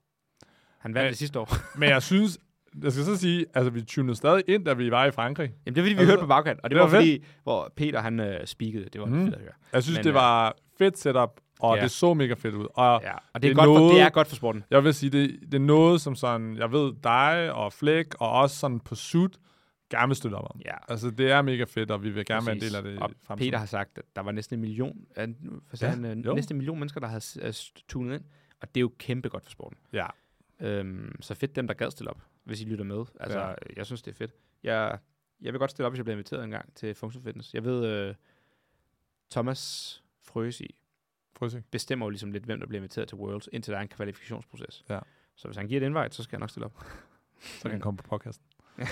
Han 0.78 0.94
vandt 0.94 1.04
Men- 1.04 1.10
det 1.10 1.18
sidste 1.18 1.40
år. 1.40 1.78
Men 1.78 1.88
jeg 1.88 2.02
synes, 2.02 2.38
jeg 2.82 2.92
skal 2.92 3.04
så 3.04 3.16
sige, 3.16 3.46
altså 3.54 3.70
vi 3.70 3.82
tunede 3.82 4.16
stadig 4.16 4.44
ind, 4.48 4.64
da 4.64 4.72
vi 4.72 4.90
var 4.90 5.04
i 5.04 5.10
Frankrig. 5.10 5.52
Jamen, 5.66 5.74
det 5.74 5.80
er 5.80 5.84
fordi, 5.84 5.94
vi 5.94 5.98
Altså, 5.98 6.06
hørte 6.12 6.20
på 6.20 6.26
bagkant. 6.26 6.60
Og 6.62 6.70
det, 6.70 6.74
det 6.76 6.82
var, 6.82 6.88
var 6.90 6.96
fordi, 7.00 7.24
hvor 7.42 7.72
Peter 7.76 8.00
han 8.00 8.20
øh, 8.20 8.46
speakede. 8.46 8.84
Det 8.92 9.00
var 9.00 9.06
mm. 9.06 9.24
fedt 9.24 9.34
at 9.34 9.40
høre. 9.40 9.52
Jeg 9.72 9.82
synes, 9.82 9.98
Men, 9.98 10.04
det 10.04 10.10
øh, 10.10 10.14
var 10.14 10.56
fedt 10.78 10.98
setup, 10.98 11.40
og 11.60 11.76
ja. 11.76 11.82
det 11.82 11.90
så 11.90 12.14
mega 12.14 12.34
fedt 12.34 12.54
ud. 12.54 12.66
Og 12.74 13.00
Ja, 13.02 13.12
og 13.14 13.18
det, 13.34 13.42
det 13.42 13.48
er, 13.48 13.50
er 13.50 13.54
godt 13.54 13.66
for, 13.66 13.74
noget- 13.78 13.94
det 13.94 14.00
er 14.02 14.10
godt 14.10 14.28
for 14.28 14.36
sporten. 14.36 14.64
Jeg 14.70 14.84
vil 14.84 14.94
sige, 14.94 15.10
det, 15.10 15.38
det 15.42 15.54
er 15.54 15.58
noget, 15.58 16.00
som 16.00 16.14
sådan, 16.14 16.56
jeg 16.56 16.72
ved 16.72 16.92
dig 17.04 17.52
og 17.52 17.72
Flæk, 17.72 18.06
og 18.20 18.32
også 18.32 18.56
sådan 18.56 18.80
på 18.80 18.94
suit, 18.94 19.38
gerne 19.90 20.06
vil 20.08 20.16
støtte 20.16 20.34
op 20.34 20.46
om. 20.54 20.60
Ja, 20.64 20.74
Altså, 20.88 21.10
det 21.10 21.30
er 21.30 21.42
mega 21.42 21.64
fedt, 21.64 21.90
og 21.90 22.02
vi 22.02 22.10
vil 22.10 22.24
gerne 22.24 22.46
være 22.46 22.54
en 22.54 22.60
Præcis. 22.60 22.72
del 22.72 22.86
af 22.86 22.92
det 22.92 22.98
Og 23.02 23.10
fremtiden. 23.22 23.50
Peter 23.50 23.58
har 23.58 23.66
sagt, 23.66 23.98
at 23.98 24.04
der 24.16 24.22
var 24.22 24.32
næsten 24.32 24.54
en 24.56 24.60
million, 24.60 24.96
øh, 25.18 25.28
for 25.68 25.76
Ja, 25.82 25.88
han, 25.90 26.04
øh, 26.04 26.34
næsten 26.34 26.54
en 26.54 26.58
million 26.58 26.78
mennesker, 26.78 27.00
der 27.00 27.06
havde 27.08 27.22
øh, 27.42 27.52
tunet 27.88 28.14
ind. 28.14 28.24
Og 28.62 28.68
det 28.68 28.76
er 28.76 28.80
jo 28.80 28.92
kæmpe 28.98 29.28
godt 29.28 29.44
for 29.44 29.50
sporten. 29.50 29.78
Ja, 29.92 30.06
Øhm, 30.60 31.12
så 31.22 31.34
fedt 31.34 31.56
dem, 31.56 31.66
der 31.66 31.74
gad 31.74 31.90
stille 31.90 32.10
op, 32.10 32.18
hvis 32.48 32.60
I 32.60 32.64
lytter 32.64 32.84
med. 32.84 33.04
Altså, 33.20 33.38
Ja. 33.40 33.54
jeg 33.76 33.86
synes, 33.86 34.02
det 34.02 34.10
er 34.10 34.14
fedt. 34.14 34.32
Jeg, 34.62 34.98
jeg 35.40 35.52
vil 35.52 35.58
godt 35.58 35.70
stille 35.70 35.86
op, 35.86 35.92
hvis 35.92 35.98
jeg 35.98 36.04
bliver 36.04 36.14
inviteret 36.16 36.44
en 36.44 36.50
gang 36.50 36.74
til 36.74 36.94
Function 36.94 37.22
Fitness. 37.24 37.54
Jeg 37.54 37.64
ved, 37.64 37.86
øh, 37.86 38.14
Thomas 39.30 40.02
Frøsi 40.22 40.74
Frøsing. 41.36 41.66
bestemmer 41.70 42.06
jo 42.06 42.10
ligesom 42.10 42.32
lidt, 42.32 42.44
hvem 42.44 42.60
der 42.60 42.66
bliver 42.66 42.78
inviteret 42.80 43.08
til 43.08 43.18
Worlds, 43.18 43.48
indtil 43.52 43.72
der 43.72 43.78
er 43.78 43.82
en 43.82 43.88
kvalifikationsproces. 43.88 44.84
Ja. 44.88 45.00
Så 45.34 45.48
hvis 45.48 45.56
han 45.56 45.68
giver 45.68 45.80
et 45.80 45.84
invite, 45.86 46.16
så 46.16 46.22
skal 46.22 46.36
jeg 46.36 46.40
nok 46.40 46.50
stille 46.50 46.64
op. 46.66 46.84
Så 47.40 47.62
kan 47.62 47.70
han 47.70 47.80
komme 47.80 47.96
på 47.96 48.02
podcasten. 48.08 48.46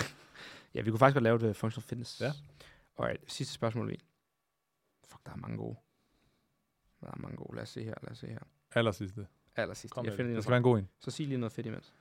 Ja, 0.73 0.81
vi 0.81 0.89
kunne 0.89 0.99
faktisk 0.99 1.15
godt 1.15 1.23
lave 1.23 1.39
det 1.39 1.55
Functional 1.55 1.87
Fitness. 1.87 2.21
Ja. 2.21 2.31
Alright, 2.97 3.31
sidste 3.31 3.53
spørgsmål, 3.53 3.87
vi. 3.89 3.99
Fuck, 5.07 5.25
der 5.25 5.31
er 5.31 5.35
mange 5.35 5.57
gode. 5.57 5.75
Der 7.01 7.07
er 7.07 7.17
mange 7.17 7.37
gode. 7.37 7.55
Lad 7.55 7.63
os 7.63 7.69
se 7.69 7.83
her, 7.83 7.93
lad 8.03 8.11
os 8.11 8.17
se 8.17 8.27
her. 8.27 8.39
Aller 8.71 8.91
sidste. 8.91 9.27
Aller 9.55 9.73
sidst. 9.73 9.93
Kom 9.93 10.05
jeg 10.05 10.13
finder 10.13 10.33
det. 10.33 10.43
skal 10.43 10.51
være 10.51 10.57
en 10.57 10.63
god 10.63 10.79
en. 10.79 10.89
Så 10.99 11.11
sig 11.11 11.27
lige 11.27 11.37
noget 11.37 11.51
fedt 11.51 11.67
imens. 11.67 11.93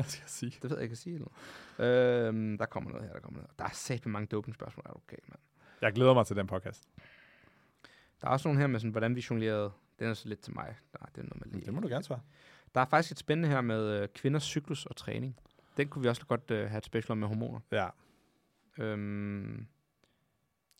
Hvad 0.00 0.10
skal 0.10 0.22
jeg 0.22 0.30
sige? 0.30 0.58
Det 0.62 0.70
ved 0.70 0.76
jeg 0.76 0.82
ikke, 0.82 0.92
at 0.92 0.98
sige 0.98 1.14
eller. 1.14 1.28
Øhm, 2.28 2.58
der 2.58 2.66
kommer 2.66 2.90
noget 2.90 3.06
her, 3.06 3.12
der 3.12 3.20
kommer 3.20 3.40
noget. 3.40 3.58
Der 3.58 3.64
er 3.64 3.70
sat 3.72 4.06
mange 4.06 4.26
doping 4.26 4.54
spørgsmål. 4.54 4.82
Er 4.86 4.92
du 4.92 5.00
okay, 5.06 5.16
mand? 5.28 5.38
Jeg 5.80 5.92
glæder 5.92 6.14
mig 6.14 6.26
til 6.26 6.36
den 6.36 6.46
podcast. 6.46 6.88
Der 8.20 8.26
er 8.28 8.32
også 8.32 8.48
nogle 8.48 8.60
her 8.60 8.66
med 8.66 8.80
sådan, 8.80 8.90
hvordan 8.90 9.16
vi 9.16 9.24
jonglerede. 9.30 9.72
Den 9.98 10.08
er 10.08 10.14
så 10.14 10.28
lidt 10.28 10.40
til 10.40 10.54
mig. 10.54 10.76
Nej, 11.00 11.08
det 11.14 11.18
er 11.20 11.22
noget 11.22 11.46
med 11.46 11.52
lige. 11.52 11.66
Det 11.66 11.74
må 11.74 11.80
du 11.80 11.88
gerne 11.88 12.04
svare. 12.04 12.20
Der 12.74 12.80
er 12.80 12.84
faktisk 12.84 13.12
et 13.12 13.18
spændende 13.18 13.48
her 13.48 13.60
med 13.60 14.02
øh, 14.02 14.08
kvinders 14.08 14.42
cyklus 14.42 14.86
og 14.86 14.96
træning. 14.96 15.36
Den 15.76 15.88
kunne 15.88 16.02
vi 16.02 16.08
også 16.08 16.26
godt 16.26 16.50
øh, 16.50 16.68
have 16.70 16.78
et 16.78 16.84
special 16.84 17.12
om 17.12 17.18
med 17.18 17.28
hormoner. 17.28 17.60
Ja. 17.72 17.88
Øhm, 18.78 19.66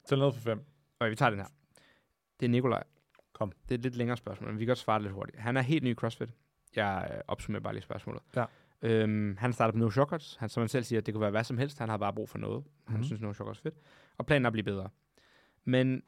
Til 0.09 0.19
noget 0.19 0.35
for 0.35 0.41
fem. 0.41 0.65
okay, 1.01 1.11
vi 1.11 1.17
tager 1.17 1.31
den 1.31 1.39
her. 1.39 1.49
Det 2.41 2.47
er 2.47 2.51
Nikolaj. 2.51 2.85
Kom. 3.33 3.53
Det 3.69 3.75
er 3.75 3.79
et 3.79 3.83
lidt 3.83 3.97
længere 3.97 4.17
spørgsmål, 4.17 4.51
men 4.51 4.59
vi 4.59 4.65
kan 4.65 4.71
godt 4.71 4.79
svare 4.79 4.99
det 4.99 5.03
lidt 5.03 5.15
hurtigt. 5.15 5.39
Han 5.39 5.57
er 5.57 5.61
helt 5.63 5.85
ny 5.85 5.91
i 5.91 5.95
CrossFit. 5.95 6.31
Jeg 6.77 7.11
øh, 7.15 7.21
opsummerer 7.29 7.63
bare 7.63 7.73
lige 7.73 7.83
spørgsmålet. 7.83 8.23
Ja. 8.37 8.45
Øhm, 8.83 9.37
han 9.37 9.53
starter 9.53 9.73
på 9.73 9.79
No 9.79 9.91
Shortcuts. 9.91 10.37
Han, 10.37 10.49
som 10.49 10.61
han 10.61 10.69
selv 10.69 10.85
siger, 10.85 11.01
det 11.01 11.15
kunne 11.15 11.21
være 11.21 11.31
hvad 11.31 11.45
som 11.45 11.59
helst. 11.59 11.79
Han 11.79 11.89
har 11.89 11.97
bare 11.97 12.13
brug 12.13 12.29
for 12.29 12.39
noget. 12.39 12.65
Han 12.87 12.97
Mhm. 12.97 13.05
synes, 13.05 13.21
No 13.21 13.33
Shortcuts 13.33 13.59
er 13.59 13.63
fedt. 13.63 13.75
Og 14.19 14.27
planen 14.27 14.45
er 14.45 14.49
at 14.49 14.53
blive 14.53 14.65
bedre. 14.65 14.89
Men 15.65 16.03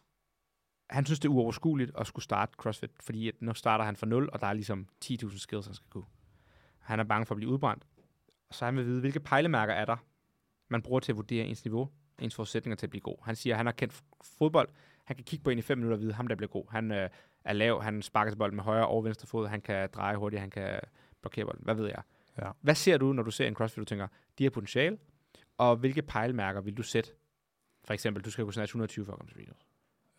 han 0.91 1.05
synes, 1.07 1.21
det 1.21 1.29
er 1.29 1.33
uoverskueligt 1.33 1.91
at 1.99 2.07
skulle 2.07 2.25
starte 2.25 2.53
CrossFit, 2.57 2.91
fordi 3.01 3.29
at 3.29 3.35
nu 3.41 3.55
starter 3.55 3.85
han 3.85 3.97
fra 3.97 4.07
nul, 4.07 4.29
og 4.33 4.41
der 4.41 4.47
er 4.47 4.53
ligesom 4.53 4.89
10.000 5.05 5.39
skills, 5.39 5.67
han 5.67 5.75
skal 5.75 5.89
kunne. 5.91 6.05
Han 6.79 7.01
er 7.01 7.05
bange 7.05 7.27
for 7.27 7.35
at 7.35 7.37
blive 7.37 7.51
udbrændt. 7.53 7.85
Så 8.51 8.65
han 8.65 8.77
vil 8.77 8.87
vide, 8.87 9.01
hvilke 9.01 9.21
pejlemærker 9.21 9.75
er 9.75 9.85
der, 9.85 9.97
man 10.69 10.83
bruger 10.83 11.01
til 11.01 11.13
at 11.13 11.17
vurdere 11.17 11.45
ens 11.45 11.65
niveau, 11.65 11.89
ens 12.19 12.35
forudsætninger 12.35 12.77
til 12.77 12.87
at 12.87 12.91
blive 12.91 13.01
god. 13.01 13.17
Han 13.25 13.37
siger, 13.37 13.55
at 13.55 13.57
han 13.57 13.67
har 13.67 13.73
kendt 13.73 14.03
fodbold. 14.39 14.69
Han 15.05 15.17
kan 15.17 15.25
kigge 15.25 15.43
på 15.45 15.51
en 15.51 15.59
i 15.59 15.63
fem 15.63 15.79
minutter 15.79 15.97
og 15.97 16.01
vide, 16.01 16.13
ham 16.13 16.27
der 16.27 16.35
bliver 16.35 16.49
god. 16.49 16.65
Han 16.71 16.93
øh, 16.93 17.09
er 17.45 17.53
lav, 17.53 17.83
han 17.83 18.03
sparker 18.03 18.31
til 18.31 18.37
bolden 18.39 18.57
med 18.57 18.65
højre 18.65 18.89
og 18.89 19.05
venstre 19.05 19.27
fod, 19.27 19.47
han 19.49 19.61
kan 19.61 19.89
dreje 19.95 20.17
hurtigt, 20.17 20.41
han 20.41 20.51
kan 20.51 20.81
blokere 21.21 21.45
bolden. 21.45 21.65
Hvad 21.65 21.75
ved 21.75 21.87
jeg? 21.87 22.03
Ja. 22.39 22.51
Hvad 22.61 22.75
ser 22.75 22.99
du, 22.99 23.13
når 23.13 23.23
du 23.23 23.31
ser 23.31 23.47
en 23.49 23.55
CrossFit, 23.55 23.81
du 23.81 23.85
tænker, 23.85 24.07
de 24.39 24.45
har 24.45 24.51
potentiale, 24.51 24.99
og 25.59 25.77
hvilke 25.77 26.03
pejlemærker 26.03 26.61
vil 26.61 26.77
du 26.77 26.83
sætte 26.83 27.11
For 27.85 27.95
eksempel, 27.95 28.25
du 28.25 28.31
skal 28.31 28.45
kunne 28.45 28.53
snatche 28.55 28.71
120 28.71 29.05
for 29.05 29.13
at 29.13 29.19
komme 29.19 29.31
til 29.31 29.37
regionals. 29.37 29.67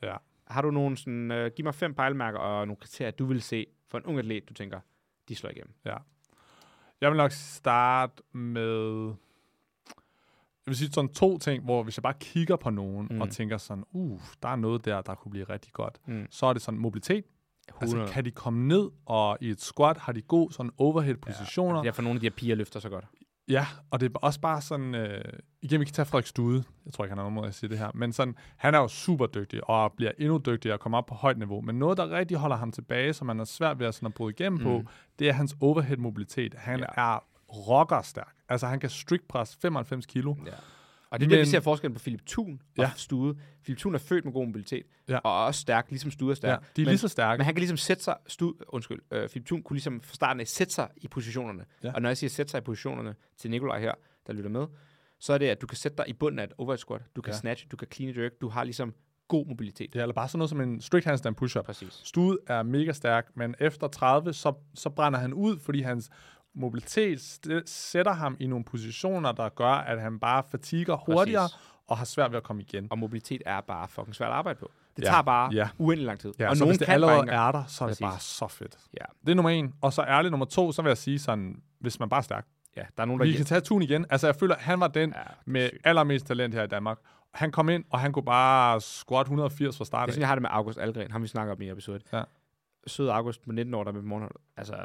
Ja. 0.01 0.15
Har 0.47 0.61
du 0.61 0.71
nogle 0.71 0.97
sådan, 0.97 1.31
øh, 1.31 1.51
giv 1.55 1.63
mig 1.65 1.75
fem 1.75 1.93
pejlemærker 1.93 2.39
og 2.39 2.67
nogle 2.67 2.77
kriterier, 2.79 3.11
du 3.11 3.25
vil 3.25 3.41
se 3.41 3.65
for 3.87 3.97
en 3.97 4.03
ung 4.05 4.19
atlet, 4.19 4.49
du 4.49 4.53
tænker, 4.53 4.79
de 5.29 5.35
slår 5.35 5.49
igennem. 5.49 5.73
Jeg 7.01 7.09
vil 7.11 7.17
nok 7.17 7.31
starte 7.31 8.23
med... 8.31 9.13
Jeg 10.65 10.71
vil 10.71 10.75
sige 10.77 10.91
sådan 10.91 11.13
to 11.13 11.37
ting, 11.37 11.63
hvor 11.63 11.83
hvis 11.83 11.97
jeg 11.97 12.03
bare 12.03 12.13
kigger 12.19 12.55
på 12.55 12.69
nogen 12.69 13.07
mm. 13.11 13.21
og 13.21 13.29
tænker 13.29 13.57
sådan, 13.57 13.83
uh, 13.91 14.21
der 14.43 14.49
er 14.49 14.55
noget 14.55 14.85
der, 14.85 15.01
der 15.01 15.15
kunne 15.15 15.29
blive 15.31 15.45
rigtig 15.45 15.73
godt, 15.73 16.01
Mm. 16.05 16.27
så 16.29 16.45
er 16.45 16.53
det 16.53 16.61
sådan 16.61 16.79
mobilitet. 16.79 17.25
100. 17.69 18.01
Altså, 18.01 18.13
kan 18.13 18.25
de 18.25 18.31
komme 18.31 18.67
ned, 18.67 18.89
og 19.05 19.37
i 19.41 19.49
et 19.49 19.61
squat 19.61 19.97
har 19.97 20.11
de 20.11 20.21
god 20.21 20.51
sådan 20.51 20.71
overhead-positioner. 20.77 21.81
Det 21.81 21.87
er 21.87 21.91
for 21.93 22.01
nogle 22.01 22.17
af 22.17 22.19
de 22.19 22.25
her 22.25 22.31
piger 22.35 22.55
løfter 22.55 22.79
så 22.79 22.89
godt. 22.89 23.05
Ja, 23.47 23.67
og 23.91 23.99
det 23.99 24.11
er 24.15 24.19
også 24.19 24.39
bare 24.39 24.61
sådan... 24.61 24.95
Øh, 24.95 25.23
igen, 25.61 25.79
vi 25.79 25.85
kan 25.85 25.93
tage 25.93 26.05
Frederik 26.05 26.27
Stude. 26.27 26.63
Jeg 26.85 26.93
tror 26.93 27.03
ikke, 27.03 27.11
han 27.11 27.17
har 27.17 27.23
nogen 27.23 27.35
måde 27.35 27.47
at 27.47 27.55
sige 27.55 27.69
det 27.69 27.77
her. 27.77 27.91
Men 27.93 28.13
sådan, 28.13 28.35
han 28.57 28.75
er 28.75 28.79
jo 28.79 28.87
super 28.87 29.25
dygtig, 29.25 29.69
og 29.69 29.93
bliver 29.97 30.11
endnu 30.19 30.41
dygtigere 30.45 30.75
og 30.75 30.79
kommer 30.79 30.97
op 30.97 31.05
på 31.05 31.15
højt 31.15 31.37
niveau. 31.37 31.61
Men 31.61 31.79
noget, 31.79 31.97
der 31.97 32.09
rigtig 32.09 32.37
holder 32.37 32.55
ham 32.55 32.71
tilbage, 32.71 33.13
som 33.13 33.27
han 33.27 33.39
er 33.39 33.43
svært 33.43 33.79
ved 33.79 33.87
at, 33.87 33.95
sådan 33.95 34.07
at 34.07 34.13
bryde 34.13 34.33
igennem 34.39 34.59
mm. 34.59 34.63
på, 34.65 34.83
det 35.19 35.29
er 35.29 35.33
hans 35.33 35.55
overhead-mobilitet. 35.61 36.53
Han 36.57 36.79
Ja. 36.79 36.85
ja. 36.97 37.13
er 37.15 37.19
rockerstærk. 37.49 38.33
Altså, 38.49 38.67
han 38.67 38.79
kan 38.79 38.89
strict 38.89 39.27
press 39.27 39.57
95 39.61 40.05
kilo. 40.05 40.35
Ja. 40.45 40.51
Og 41.13 41.19
det 41.19 41.25
er 41.25 41.29
det, 41.29 41.37
vi 41.37 41.39
Men- 41.41 41.45
ser 41.45 41.59
forskellen 41.59 41.93
på 41.95 41.99
Philip 41.99 42.25
Thun 42.27 42.61
og 42.77 42.83
Ja. 42.83 42.91
Stude. 42.95 43.35
Philip 43.63 43.79
Thun 43.79 43.95
er 43.95 43.99
født 43.99 44.25
med 44.25 44.33
god 44.33 44.45
mobilitet, 44.45 44.83
Ja. 45.09 45.17
og 45.17 45.45
også 45.45 45.61
stærk, 45.61 45.85
ligesom 45.89 46.11
Stude 46.11 46.31
er 46.31 46.35
stærk. 46.35 46.49
Ja, 46.61 46.65
de 46.75 46.81
er 46.81 46.85
men, 46.85 46.89
lige 46.91 46.97
så 46.97 47.07
stærke. 47.07 47.37
men 47.39 47.45
han 47.45 47.53
kan 47.53 47.59
ligesom 47.59 47.77
sætte 47.77 48.03
sig, 48.03 48.15
Stude, 48.27 48.53
undskyld, 48.67 48.99
øh, 49.11 49.29
Philip 49.29 49.45
Thun 49.47 49.63
kunne 49.63 49.75
ligesom 49.75 50.01
fra 50.01 50.13
starten 50.15 50.39
af 50.39 50.47
sætte 50.47 50.73
sig 50.73 50.87
i 50.97 51.07
positionerne. 51.07 51.65
Ja. 51.83 51.91
Og 51.93 52.01
når 52.01 52.09
jeg 52.09 52.17
siger 52.17 52.29
sætte 52.29 52.51
sig 52.51 52.57
i 52.57 52.61
positionerne 52.61 53.15
til 53.37 53.51
Nikolaj 53.51 53.79
her, 53.79 53.93
der 54.27 54.33
lytter 54.33 54.49
med, 54.49 54.65
så 55.19 55.33
er 55.33 55.37
det, 55.37 55.45
at 55.45 55.61
du 55.61 55.67
kan 55.67 55.77
sætte 55.77 55.97
dig 55.97 56.09
i 56.09 56.13
bunden 56.13 56.39
af 56.39 56.43
et 56.43 56.53
overhead 56.57 56.77
squat, 56.77 57.01
du 57.15 57.21
kan 57.21 57.33
Ja. 57.33 57.37
snatch, 57.37 57.67
du 57.71 57.77
kan 57.77 57.87
clean 57.93 58.17
jerk, 58.17 58.31
du 58.41 58.49
har 58.49 58.63
ligesom 58.63 58.93
god 59.27 59.45
mobilitet. 59.47 59.95
Ja, 59.95 60.01
eller 60.01 60.13
bare 60.13 60.27
sådan 60.27 60.37
noget 60.37 60.49
som 60.49 60.61
en 60.61 60.81
strict 60.81 61.05
handstand 61.05 61.35
push-up. 61.35 61.65
Præcis. 61.65 62.01
Stud 62.03 62.37
er 62.47 62.63
mega 62.63 62.91
stærk, 62.93 63.27
men 63.35 63.55
efter 63.59 63.87
30, 63.87 64.33
så, 64.33 64.53
så 64.73 64.89
brænder 64.89 65.19
han 65.19 65.33
ud, 65.33 65.59
fordi 65.59 65.81
hans 65.81 66.09
mobilitet 66.55 67.21
sætter 67.65 68.11
ham 68.13 68.37
i 68.39 68.47
nogle 68.47 68.65
positioner, 68.65 69.31
der 69.31 69.49
gør, 69.49 69.67
at 69.71 70.01
han 70.01 70.19
bare 70.19 70.43
fatiger 70.51 70.95
hurtigere 70.95 71.41
Præcis. 71.43 71.57
og 71.87 71.97
har 71.97 72.05
svært 72.05 72.31
ved 72.31 72.37
at 72.37 72.43
komme 72.43 72.61
igen. 72.61 72.87
Og 72.91 72.99
mobilitet 72.99 73.41
er 73.45 73.61
bare 73.61 73.87
fucking 73.87 74.15
svært 74.15 74.29
at 74.29 74.35
arbejde 74.35 74.59
på. 74.59 74.71
Det 74.97 75.03
Ja. 75.03 75.07
tager 75.09 75.21
bare 75.21 75.53
Ja. 75.53 75.69
uendelig 75.77 76.05
lang 76.05 76.19
tid. 76.19 76.33
Ja, 76.39 76.49
og 76.49 76.55
så 76.57 76.63
nogen 76.63 76.71
hvis 76.71 76.77
det 76.79 76.85
kan 76.85 76.93
allerede 76.93 77.29
er 77.31 77.51
der, 77.51 77.63
så 77.67 77.83
er 77.83 77.87
Præcis. 77.87 77.97
det 77.97 78.05
bare 78.05 78.19
så 78.19 78.47
fedt. 78.47 78.77
Ja. 78.93 79.05
Det 79.25 79.31
er 79.31 79.35
nummer 79.35 79.49
en. 79.49 79.73
Og 79.81 79.93
så 79.93 80.01
ærligt 80.03 80.31
nummer 80.31 80.45
to, 80.45 80.71
så 80.71 80.81
vil 80.81 80.89
jeg 80.89 80.97
sige 80.97 81.19
sådan, 81.19 81.61
hvis 81.79 81.99
man 81.99 82.09
bare 82.09 82.17
er 82.17 82.21
stærk. 82.21 82.45
Ja, 82.77 82.81
der 82.97 83.01
er 83.03 83.05
nogen, 83.05 83.19
der 83.19 83.25
Vi 83.25 83.31
giver- 83.31 83.37
kan 83.39 83.45
tage 83.45 83.61
Thun 83.61 83.81
igen. 83.81 84.05
Altså, 84.09 84.27
jeg 84.27 84.35
føler, 84.35 84.55
han 84.59 84.79
var 84.79 84.87
den 84.87 85.09
Ja, 85.09 85.19
det 85.19 85.27
er 85.27 85.33
med 85.45 85.69
sygt. 85.69 85.81
allermest 85.87 86.25
talent 86.25 86.53
her 86.53 86.63
i 86.63 86.67
Danmark. 86.67 86.97
Han 87.33 87.51
kom 87.51 87.69
ind, 87.69 87.83
og 87.89 87.99
han 87.99 88.11
kunne 88.13 88.25
bare 88.25 88.81
squat 88.81 89.25
180 89.27 89.77
fra 89.77 89.83
Det 89.83 89.87
start 89.87 89.99
er 89.99 90.03
af. 90.07 90.13
sådan, 90.13 90.21
jeg 90.21 90.27
har 90.27 90.35
det 90.35 90.41
med 90.41 90.49
August 90.53 90.79
Algren. 90.79 91.11
Ham 91.11 91.21
vi 91.21 91.27
snakker 91.27 91.53
om 91.55 91.61
i 91.61 91.69
episoden. 91.69 92.01
Ja. 92.13 92.23
Sød 92.87 93.09
August 93.09 93.47
med 93.47 93.55
19 93.55 93.73
år, 93.73 93.83
der 93.83 93.91
er 93.91 93.93
med 93.93 94.01
på 94.01 94.07
morgenholdet. 94.07 94.37
Altså, 94.57 94.75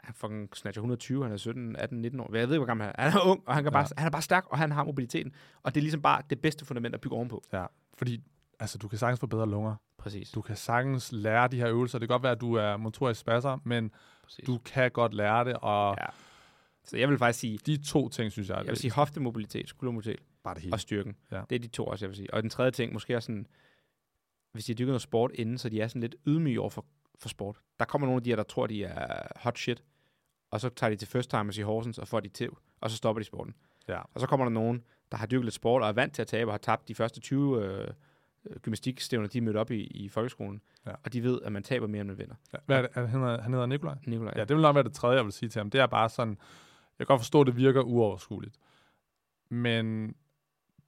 han 0.00 0.14
fucking 0.14 0.56
snatcher 0.56 0.80
120, 0.80 1.22
han 1.22 1.32
er 1.32 1.36
17, 1.36 1.76
18, 1.76 2.00
19 2.02 2.20
år. 2.20 2.24
Jeg 2.36 2.48
ved 2.48 2.54
ikke, 2.54 2.58
hvor 2.58 2.66
gammel 2.66 2.84
han 2.86 2.94
er. 2.98 3.02
Han 3.10 3.20
er 3.20 3.24
ung, 3.30 3.42
og 3.46 3.54
han, 3.54 3.64
kan 3.64 3.72
Ja. 3.72 3.78
bare, 3.78 3.86
han 3.96 4.06
er 4.06 4.10
bare 4.10 4.22
stærk, 4.22 4.46
og 4.50 4.58
han 4.58 4.72
har 4.72 4.84
mobiliteten. 4.84 5.32
Og 5.62 5.74
det 5.74 5.80
er 5.80 5.82
ligesom 5.82 6.02
bare 6.02 6.22
det 6.30 6.40
bedste 6.40 6.64
fundament 6.64 6.94
at 6.94 7.00
bygge 7.00 7.16
ovenpå. 7.16 7.42
Ja, 7.52 7.66
fordi 7.98 8.22
altså, 8.60 8.78
du 8.78 8.88
kan 8.88 8.98
sagtens 8.98 9.20
få 9.20 9.26
bedre 9.26 9.48
lunger. 9.50 9.74
Præcis. 9.98 10.30
Du 10.30 10.40
kan 10.40 10.56
sagtens 10.56 11.12
lære 11.12 11.48
de 11.48 11.56
her 11.56 11.68
øvelser. 11.68 11.98
Det 11.98 12.08
kan 12.08 12.14
godt 12.14 12.22
være, 12.22 12.32
at 12.32 12.40
du 12.40 12.54
er 12.54 12.76
motorisk 12.76 13.20
spasser, 13.20 13.58
men 13.64 13.90
Præcis. 14.22 14.44
du 14.46 14.58
kan 14.58 14.90
godt 14.90 15.14
lære 15.14 15.44
det, 15.44 15.56
og 15.62 15.96
Ja. 16.00 16.06
Så 16.84 16.96
jeg 16.96 17.08
vil 17.08 17.18
faktisk 17.18 17.40
sige, 17.40 17.58
de 17.66 17.76
to 17.76 18.08
ting, 18.08 18.32
synes 18.32 18.48
jeg, 18.48 18.54
er 18.54 18.58
jeg 18.60 18.68
vil 18.68 18.76
sige 18.76 18.90
hoftemobilitet, 18.90 19.68
skuldermobilitet 19.68 20.20
bare 20.44 20.54
det 20.54 20.62
hele. 20.62 20.74
og 20.74 20.80
styrken. 20.80 21.16
Ja. 21.32 21.42
Det 21.50 21.56
er 21.56 21.60
de 21.60 21.68
to 21.68 21.84
også, 21.86 22.04
jeg 22.04 22.08
vil 22.10 22.16
sige. 22.16 22.34
Og 22.34 22.42
den 22.42 22.50
tredje 22.50 22.70
ting, 22.70 22.92
måske 22.92 23.16
også 23.16 23.26
sådan, 23.26 23.46
hvis 24.52 24.64
de 24.64 24.72
har 24.72 24.74
dykket 24.76 24.88
noget 24.90 25.02
sport 25.02 25.30
inden, 25.34 25.58
så 25.58 25.68
de 25.68 25.80
er 25.80 25.88
sådan 25.88 26.00
lidt 26.02 26.14
ydmyge 26.26 26.60
over 26.60 26.70
for, 26.70 26.84
for 27.18 27.28
sport. 27.28 27.60
Der 27.78 27.84
kommer 27.84 28.06
nogle 28.06 28.18
af 28.18 28.24
de 28.24 28.30
her, 28.30 28.36
der 28.36 28.42
tror, 28.42 28.66
de 28.66 28.84
er 28.84 29.22
hot 29.36 29.58
shit, 29.58 29.84
og 30.50 30.60
så 30.60 30.68
tager 30.68 30.90
de 30.90 30.96
til 30.96 31.08
first 31.08 31.30
timers 31.30 31.58
i 31.58 31.62
Horsens 31.62 31.98
og 31.98 32.08
får 32.08 32.20
de 32.20 32.28
til, 32.28 32.50
og 32.80 32.90
så 32.90 32.96
stopper 32.96 33.20
de 33.20 33.24
sporten. 33.24 33.54
Ja. 33.88 34.00
Og 34.14 34.20
så 34.20 34.26
kommer 34.26 34.46
der 34.46 34.50
nogen, 34.50 34.84
der 35.12 35.18
har 35.18 35.26
dyrket 35.26 35.44
lidt 35.44 35.54
sport 35.54 35.82
og 35.82 35.88
er 35.88 35.92
vant 35.92 36.14
til 36.14 36.22
at 36.22 36.28
tabe 36.28 36.50
og 36.50 36.52
har 36.52 36.58
tabt 36.58 36.88
de 36.88 36.94
første 36.94 37.20
20 37.20 37.64
øh, 37.64 37.88
øh, 38.50 38.56
gymnastikstævner, 38.56 39.28
de 39.28 39.38
er 39.38 39.42
mødt 39.42 39.56
op 39.56 39.70
i, 39.70 39.80
i 39.80 40.08
folkeskolen. 40.08 40.60
Ja. 40.86 40.92
Og 41.04 41.12
de 41.12 41.22
ved, 41.22 41.40
at 41.42 41.52
man 41.52 41.62
taber 41.62 41.86
mere, 41.86 42.00
end 42.00 42.08
man 42.08 42.18
vinder. 42.18 42.34
Ja, 42.52 42.58
Hvad 42.66 42.78
er 42.78 42.82
det? 42.82 42.90
Han 42.94 43.08
hedder, 43.08 43.42
han 43.42 43.52
hedder 43.52 43.66
Nikolaj? 43.66 43.94
Nikolaj. 44.06 44.32
Ja, 44.36 44.40
det 44.40 44.56
vil 44.56 44.62
nok 44.62 44.74
være 44.74 44.84
det 44.84 44.92
tredje, 44.92 45.16
jeg 45.16 45.24
vil 45.24 45.32
sige 45.32 45.48
til 45.48 45.60
ham. 45.60 45.70
Det 45.70 45.80
er 45.80 45.86
bare 45.86 46.08
sådan, 46.08 46.38
jeg 46.98 47.06
kan 47.06 47.14
godt 47.14 47.20
forstå, 47.20 47.40
at 47.40 47.46
det 47.46 47.56
virker 47.56 47.82
uoverskueligt. 47.82 48.56
Men 49.48 50.14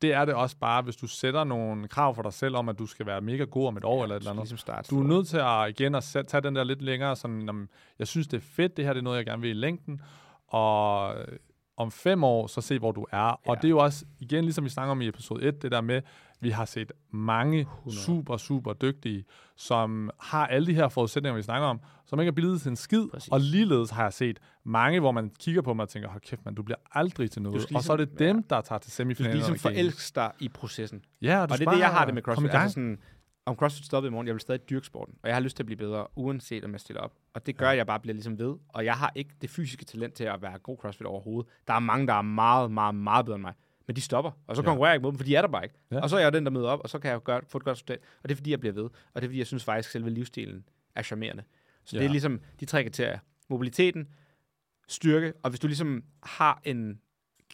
det 0.02 0.12
er 0.12 0.24
det 0.24 0.34
også 0.34 0.56
bare, 0.56 0.82
hvis 0.82 0.96
du 0.96 1.06
sætter 1.06 1.44
nogle 1.44 1.88
krav 1.88 2.14
for 2.14 2.22
dig 2.22 2.32
selv 2.32 2.56
om, 2.56 2.68
at 2.68 2.78
du 2.78 2.86
skal 2.86 3.06
være 3.06 3.20
mega 3.20 3.44
god 3.44 3.66
om 3.66 3.76
et 3.76 3.84
år 3.84 4.02
eller 4.02 4.16
et 4.16 4.20
eller 4.20 4.30
andet. 4.30 4.42
Ligesom 4.42 4.58
start. 4.58 4.90
Du 4.90 5.00
er 5.00 5.06
nødt 5.06 5.28
til 5.28 5.36
at 5.38 5.68
igen 5.80 5.94
at 5.94 6.04
sæt- 6.04 6.26
tage 6.26 6.40
den 6.40 6.56
der 6.56 6.64
lidt 6.64 6.82
længere, 6.82 7.16
sådan, 7.16 7.48
om, 7.48 7.68
jeg 7.98 8.06
synes, 8.06 8.26
det 8.26 8.36
er 8.36 8.40
fedt, 8.40 8.76
det 8.76 8.84
her 8.84 8.92
det 8.92 9.00
er 9.00 9.04
noget, 9.04 9.16
jeg 9.16 9.26
gerne 9.26 9.42
vil 9.42 9.50
i 9.50 9.54
længden, 9.54 10.00
og 10.48 11.14
om 11.80 11.90
fem 11.90 12.24
år, 12.24 12.46
så 12.46 12.60
se, 12.60 12.78
hvor 12.78 12.92
du 12.92 13.06
er. 13.12 13.18
Ja. 13.18 13.50
Og 13.50 13.56
det 13.56 13.64
er 13.64 13.68
jo 13.68 13.78
også, 13.78 14.04
igen, 14.20 14.44
ligesom 14.44 14.64
vi 14.64 14.68
snakker 14.70 14.90
om 14.90 15.00
i 15.00 15.08
episode 15.08 15.42
1, 15.48 15.62
det 15.62 15.72
der 15.72 15.80
med, 15.80 16.02
vi 16.40 16.50
har 16.50 16.64
set 16.64 16.92
mange 17.10 17.60
100. 17.60 18.02
super, 18.02 18.36
super 18.36 18.72
dygtige, 18.72 19.24
som 19.56 20.10
har 20.20 20.46
alle 20.46 20.66
de 20.66 20.74
her 20.74 20.88
forudsætninger, 20.88 21.36
vi 21.36 21.42
snakker 21.42 21.68
om, 21.68 21.80
som 22.06 22.20
ikke 22.20 22.28
er 22.28 22.34
blevet 22.34 22.60
til 22.60 22.68
en 22.68 22.76
skid. 22.76 23.08
Præcis. 23.12 23.28
Og 23.32 23.40
ligeledes 23.40 23.90
har 23.90 24.02
jeg 24.02 24.12
set 24.12 24.38
mange, 24.64 25.00
hvor 25.00 25.12
man 25.12 25.30
kigger 25.40 25.62
på 25.62 25.74
mig 25.74 25.82
og 25.82 25.88
tænker, 25.88 26.08
hold 26.08 26.20
kæft, 26.20 26.44
man, 26.44 26.54
du 26.54 26.62
bliver 26.62 26.78
aldrig 26.92 27.30
til 27.30 27.42
noget. 27.42 27.62
skal 27.62 27.76
og 27.76 27.82
så 27.82 27.92
er 27.92 27.96
det 27.96 28.08
ligesom- 28.08 28.36
dem, 28.36 28.42
der 28.42 28.60
tager 28.60 28.78
til 28.78 28.88
Du 28.90 28.92
skal 28.94 29.04
semifinalen. 29.04 29.36
ligesom 29.36 29.56
forelske 29.58 30.12
dig 30.14 30.30
i 30.40 30.48
processen. 30.48 31.02
Ja, 31.22 31.36
og, 31.36 31.42
Og 31.42 31.58
det 31.58 31.66
er 31.66 31.70
det, 31.70 31.78
jeg 31.78 31.88
har 31.88 32.04
det 32.04 32.14
med 32.14 32.22
CrossFit. 32.22 32.50
Altså 32.54 32.68
sådan, 32.74 32.98
om 33.50 33.56
CrossFit 33.56 33.84
stoppede 33.86 34.08
i 34.08 34.12
morgen, 34.12 34.26
jeg 34.26 34.34
vil 34.34 34.40
stadig 34.40 34.70
dyrke 34.70 34.86
sporten. 34.86 35.14
Og 35.22 35.28
jeg 35.28 35.36
har 35.36 35.40
lyst 35.40 35.56
til 35.56 35.62
at 35.62 35.66
blive 35.66 35.76
bedre, 35.76 36.06
uanset 36.16 36.64
om 36.64 36.72
jeg 36.72 36.80
stiller 36.80 37.00
op. 37.00 37.12
Og 37.34 37.46
det 37.46 37.56
gør, 37.56 37.70
ja. 37.70 37.76
jeg 37.76 37.86
bare 37.86 38.00
bliver 38.00 38.14
ligesom 38.14 38.38
ved. 38.38 38.56
Og 38.68 38.84
jeg 38.84 38.94
har 38.94 39.12
ikke 39.14 39.30
det 39.40 39.50
fysiske 39.50 39.84
talent 39.84 40.14
til 40.14 40.24
at 40.24 40.42
være 40.42 40.58
god 40.58 40.76
CrossFit 40.78 41.06
overhovedet. 41.06 41.50
Der 41.68 41.74
er 41.74 41.78
mange, 41.78 42.06
der 42.06 42.14
er 42.14 42.22
meget, 42.22 42.70
meget, 42.70 42.94
meget 42.94 43.24
bedre 43.26 43.34
end 43.36 43.42
mig. 43.42 43.54
Men 43.86 43.96
de 43.96 44.00
stopper, 44.00 44.30
og 44.46 44.56
så 44.56 44.62
Ja. 44.62 44.66
konkurrerer 44.66 44.90
jeg 44.92 44.96
ikke 44.96 45.02
mod 45.02 45.12
dem, 45.12 45.18
for 45.18 45.24
de 45.24 45.36
er 45.36 45.40
der 45.40 45.48
bare 45.48 45.64
ikke. 45.64 45.74
Ja. 45.90 46.00
Og 46.00 46.10
så 46.10 46.16
er 46.16 46.20
jeg 46.20 46.32
jo 46.34 46.36
den, 46.38 46.44
der 46.44 46.50
møder 46.50 46.68
op, 46.68 46.80
og 46.80 46.88
så 46.90 46.98
kan 46.98 47.10
jeg 47.10 47.22
gøre, 47.22 47.40
få 47.48 47.58
et 47.58 47.64
godt 47.64 47.72
resultat. 47.72 47.98
Og 48.22 48.28
det 48.28 48.34
er, 48.34 48.36
fordi 48.36 48.50
jeg 48.50 48.60
bliver 48.60 48.72
ved. 48.72 48.82
Og 48.84 48.90
det 49.14 49.22
er, 49.22 49.26
fordi 49.28 49.38
jeg 49.38 49.46
synes 49.46 49.64
faktisk, 49.64 49.88
at 49.88 49.92
selve 49.92 50.10
livsstilen 50.10 50.64
er 50.94 51.02
charmerende. 51.02 51.42
Så 51.84 51.96
det 51.96 52.02
Ja. 52.02 52.06
er 52.06 52.10
ligesom 52.10 52.40
de 52.60 52.64
tre 52.64 52.82
kriterier. 52.82 53.18
Mobiliteten, 53.48 54.08
styrke, 54.88 55.32
og 55.42 55.50
hvis 55.50 55.60
du 55.60 55.66
ligesom 55.66 56.04
har 56.22 56.60
en 56.64 57.00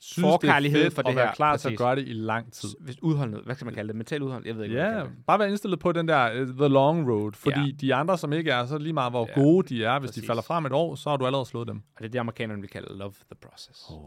Synes, 0.02 0.24
det 0.26 0.28
er 0.32 0.32
forkærlighed 0.32 0.90
for 0.90 1.02
det 1.02 1.08
at 1.10 1.16
være 1.16 1.26
her. 1.26 1.34
klar 1.34 1.56
til 1.56 1.68
at 1.70 1.78
gøre 1.78 1.96
det 1.96 2.08
i 2.08 2.12
lang 2.12 2.52
tid. 2.52 2.68
hvis 2.80 3.02
udholdenhed, 3.02 3.44
hvad 3.44 3.54
skal 3.54 3.64
man 3.64 3.74
kalde 3.74 3.88
det? 3.88 3.96
Mental 3.96 4.22
udholdenhed? 4.22 4.46
Jeg 4.54 4.56
ved 4.56 4.64
ikke, 4.64 5.00
det. 5.00 5.10
bare 5.26 5.38
være 5.38 5.48
indstillet 5.48 5.78
på 5.78 5.92
den 5.92 6.08
der 6.08 6.40
uh, 6.42 6.48
the 6.48 6.68
long 6.68 7.10
road, 7.10 7.32
fordi 7.32 7.60
Ja. 7.60 7.70
de 7.80 7.94
andre, 7.94 8.18
som 8.18 8.32
ikke 8.32 8.50
er, 8.50 8.66
så 8.66 8.78
lige 8.78 8.92
meget, 8.92 9.12
hvor 9.12 9.28
Ja, 9.36 9.40
gode 9.40 9.68
de 9.68 9.84
er, 9.84 9.98
hvis 9.98 10.08
præcis. 10.08 10.22
de 10.22 10.26
falder 10.26 10.42
frem 10.42 10.66
et 10.66 10.72
år, 10.72 10.94
så 10.94 11.10
har 11.10 11.16
du 11.16 11.26
allerede 11.26 11.46
slået 11.46 11.68
dem. 11.68 11.76
Og 11.76 11.98
det 11.98 12.04
er 12.04 12.08
det, 12.10 12.18
amerikanerne 12.18 12.60
vil 12.60 12.70
kalde 12.70 12.98
love 12.98 13.12
the 13.12 13.48
process. 13.48 13.80
Oh. 13.90 13.98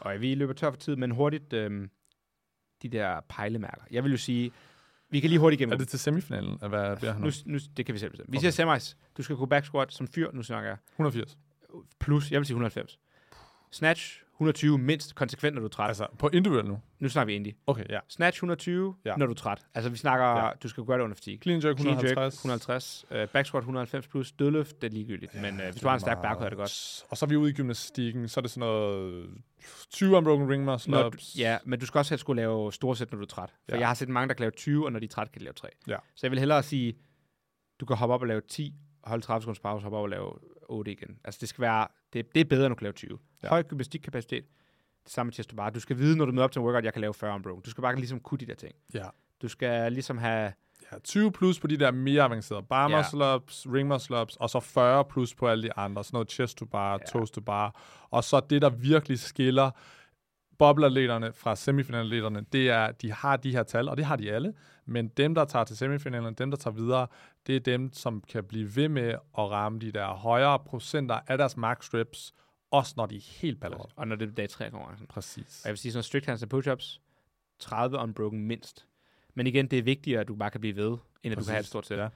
Og 0.00 0.20
vi 0.20 0.34
løber 0.34 0.52
tør 0.52 0.70
for 0.70 0.76
tid, 0.78 0.96
men 0.96 1.10
hurtigt 1.10 1.52
øhm, 1.52 1.90
de 2.82 2.88
der 2.88 3.20
pejlemærker. 3.28 3.82
Jeg 3.90 4.04
vil 4.04 4.10
jo 4.12 4.18
sige, 4.18 4.50
vi 5.10 5.20
kan 5.20 5.30
lige 5.30 5.40
hurtigt 5.40 5.60
Er 5.60 5.66
gennem 5.66 5.78
det 5.78 5.88
til 5.88 5.98
semifinalen, 5.98 6.58
at 6.62 6.70
bliver 6.98 7.12
han 7.12 7.22
nu, 7.22 7.30
nu, 7.46 7.58
det 7.76 7.86
kan 7.86 7.92
vi 7.94 7.98
selv 7.98 8.10
bestemme. 8.10 8.32
Vi 8.32 8.36
Okay. 8.38 8.50
siger 8.50 8.72
semis. 8.74 8.96
Du 9.16 9.22
skal 9.22 9.36
gå 9.36 9.46
back 9.46 9.66
squat 9.66 9.92
som 9.92 10.06
fyr, 10.08 10.30
nu 10.32 10.42
snakker 10.42 10.68
jeg. 10.70 10.78
180. 10.92 11.38
Plus, 12.00 12.30
jeg 12.32 12.40
vil 12.40 12.46
sige 12.46 12.54
190. 12.54 12.98
Snatch 13.72 14.22
120 14.38 14.78
mindst 14.78 15.14
konsekvent, 15.14 15.54
når 15.54 15.60
du 15.60 15.66
er 15.66 15.70
træt. 15.70 15.88
Altså, 15.88 16.06
på 16.18 16.28
individuel 16.32 16.66
nu? 16.66 16.80
nu 16.98 17.08
snakker 17.08 17.26
vi 17.26 17.34
indie. 17.34 17.54
Okay, 17.66 17.84
ja. 17.90 17.98
Snatch 18.08 18.36
120, 18.36 18.94
ja. 19.04 19.16
Når 19.16 19.26
du 19.26 19.32
er 19.32 19.36
træt. 19.36 19.66
Altså 19.74 19.90
vi 19.90 19.96
snakker, 19.96 20.26
ja. 20.26 20.50
Du 20.62 20.68
skal 20.68 20.84
gøre 20.84 20.98
det 20.98 21.04
under 21.04 21.14
fatigue. 21.14 21.38
Clean 21.42 21.56
jerk 21.64 21.78
Clean 21.78 21.96
150. 21.96 22.16
jerk 22.24 22.32
150, 22.32 23.04
øh, 23.10 23.28
back 23.28 23.46
squat 23.46 23.60
190 23.62 24.08
plus, 24.08 24.32
dødløft, 24.32 24.82
det 24.82 24.88
er 24.88 24.92
ligegyldigt. 24.92 25.34
Ja, 25.34 25.40
men 25.40 25.60
øh, 25.60 25.70
hvis 25.70 25.80
du 25.82 25.88
har 25.88 25.94
en 25.94 26.00
stærk 26.00 26.22
back, 26.22 26.40
er 26.40 26.48
det 26.48 26.58
godt. 26.58 27.04
Og 27.10 27.16
så 27.16 27.24
er 27.24 27.28
vi 27.28 27.36
ude 27.36 27.50
i 27.50 27.54
gymnastikken, 27.54 28.28
så 28.28 28.40
er 28.40 28.42
det 28.42 28.50
sådan 28.50 28.68
noget 28.68 29.28
20 29.90 30.16
unbroken 30.16 30.50
ring 30.50 30.64
muscle 30.64 30.90
Når 30.90 31.02
du, 31.02 31.06
ups. 31.06 31.34
ja, 31.38 31.58
men 31.64 31.80
du 31.80 31.86
skal 31.86 31.98
også 31.98 32.10
helst 32.12 32.20
skulle 32.20 32.42
lave 32.42 32.72
store 32.72 32.96
sæt, 32.96 33.12
når 33.12 33.16
du 33.16 33.22
er 33.24 33.28
træt. 33.28 33.50
For 33.68 33.74
Ja. 33.74 33.78
jeg 33.80 33.88
har 33.88 33.94
set 33.94 34.08
mange, 34.08 34.28
der 34.28 34.34
kan 34.34 34.40
lave 34.42 34.50
20, 34.50 34.84
og 34.86 34.92
når 34.92 34.98
de 35.00 35.04
er 35.04 35.08
træt, 35.08 35.32
kan 35.32 35.38
de 35.40 35.44
lave 35.44 35.54
3. 35.54 35.68
Ja. 35.88 35.96
Så 36.14 36.26
jeg 36.26 36.30
vil 36.30 36.38
hellere 36.38 36.62
sige, 36.62 36.96
du 37.80 37.86
kan 37.86 37.96
hoppe 37.96 38.14
op 38.14 38.20
og 38.20 38.26
lave 38.26 38.40
10, 38.48 38.74
holde 39.04 39.24
30 39.24 39.42
sekunders 39.42 39.60
pause, 39.60 39.82
hoppe 39.82 39.98
op 39.98 40.02
og 40.02 40.08
lave 40.08 40.32
8 40.68 40.92
igen. 40.92 41.18
Altså 41.24 41.38
det 41.40 41.48
skal 41.48 41.62
være, 41.62 41.86
det, 42.12 42.34
det 42.34 42.40
er 42.40 42.44
bedre, 42.44 42.66
end 42.66 42.70
du 42.70 42.74
kan 42.74 42.84
lave 42.84 42.92
20. 42.92 43.18
Ja. 43.42 43.48
Høj 43.48 43.62
gymnastikkapacitet, 43.62 44.44
det 45.04 45.12
samme 45.12 45.32
til 45.32 45.54
bare. 45.56 45.70
Du 45.70 45.80
skal 45.80 45.98
vide, 45.98 46.16
når 46.16 46.24
du 46.24 46.32
møder 46.32 46.44
op 46.44 46.52
til 46.52 46.60
en 46.60 46.64
workout, 46.66 46.84
jeg 46.84 46.92
kan 46.92 47.00
lave 47.00 47.14
40 47.14 47.34
unbroken. 47.34 47.62
Du 47.62 47.70
skal 47.70 47.82
bare 47.82 47.96
ligesom 47.96 48.20
kunne 48.20 48.38
de 48.38 48.46
der 48.46 48.54
ting. 48.54 48.74
Ja. 48.94 49.04
Du 49.42 49.48
skal 49.48 49.92
ligesom 49.92 50.18
have, 50.18 50.52
ja. 50.92 50.98
20 51.04 51.32
plus 51.32 51.60
på 51.60 51.66
de 51.66 51.76
der 51.76 51.90
mere 51.90 52.22
avancerede 52.22 52.62
bar 52.62 52.90
Ja. 52.90 52.96
muscle 52.96 53.34
ups, 53.34 53.66
ring 53.74 53.88
muscle 53.88 54.16
ups, 54.20 54.36
og 54.36 54.50
så 54.50 54.60
40 54.60 55.04
plus 55.04 55.34
på 55.34 55.48
alle 55.48 55.62
de 55.62 55.72
andre. 55.72 56.04
Sådan 56.04 56.16
noget 56.16 56.30
chest 56.30 56.58
to 56.58 56.64
bar, 56.64 56.92
Ja. 56.92 56.98
toes 57.12 57.30
to 57.30 57.40
bar. 57.40 57.82
Og 58.10 58.24
så 58.24 58.40
det, 58.50 58.62
der 58.62 58.70
virkelig 58.70 59.18
skiller 59.18 59.70
bobleatleterne 60.58 61.32
fra 61.32 61.56
semifinalatleterne, 61.56 62.44
det 62.52 62.70
er, 62.70 62.84
at 62.84 63.02
de 63.02 63.12
har 63.12 63.36
de 63.36 63.52
her 63.52 63.62
tal, 63.62 63.88
og 63.88 63.96
det 63.96 64.04
har 64.04 64.16
de 64.16 64.32
alle, 64.32 64.54
men 64.88 65.08
dem, 65.08 65.34
der 65.34 65.44
tager 65.44 65.64
til 65.64 65.76
semifinalerne, 65.76 66.36
dem, 66.36 66.50
der 66.50 66.58
tager 66.58 66.74
videre, 66.74 67.06
det 67.46 67.56
er 67.56 67.60
dem, 67.60 67.92
som 67.92 68.20
kan 68.28 68.44
blive 68.44 68.76
ved 68.76 68.88
med 68.88 69.08
at 69.08 69.50
ramme 69.50 69.78
de 69.78 69.92
der 69.92 70.06
højere 70.06 70.58
procenter 70.58 71.20
af 71.26 71.38
deres 71.38 71.56
max 71.56 71.84
strips, 71.86 72.34
også 72.70 72.94
når 72.96 73.06
de 73.06 73.16
er 73.16 73.40
helt 73.40 73.60
balleret. 73.60 73.92
og 73.96 74.08
når 74.08 74.16
det 74.16 74.28
er 74.28 74.32
dag 74.32 74.48
3 74.48 74.70
konkurrencen. 74.70 75.06
Præcis. 75.06 75.60
Og 75.64 75.68
jeg 75.68 75.72
vil 75.72 75.78
sige 75.78 75.92
sådan 75.92 76.02
strict 76.02 76.26
hands 76.26 76.42
and 76.42 76.54
push-ups, 76.54 77.00
30 77.58 77.98
unbroken 77.98 78.46
mindst. 78.46 78.86
Men 79.34 79.46
igen, 79.46 79.66
det 79.66 79.78
er 79.78 79.82
vigtigere, 79.82 80.20
at 80.20 80.28
du 80.28 80.34
bare 80.34 80.50
kan 80.50 80.60
blive 80.60 80.76
ved, 80.76 80.96
end 81.22 81.32
at 81.32 81.38
du 81.38 81.44
kan 81.44 81.50
have 81.50 81.60
et 81.60 81.66
stort 81.66 81.86
sæt. 81.86 81.98
Ja. 81.98 82.08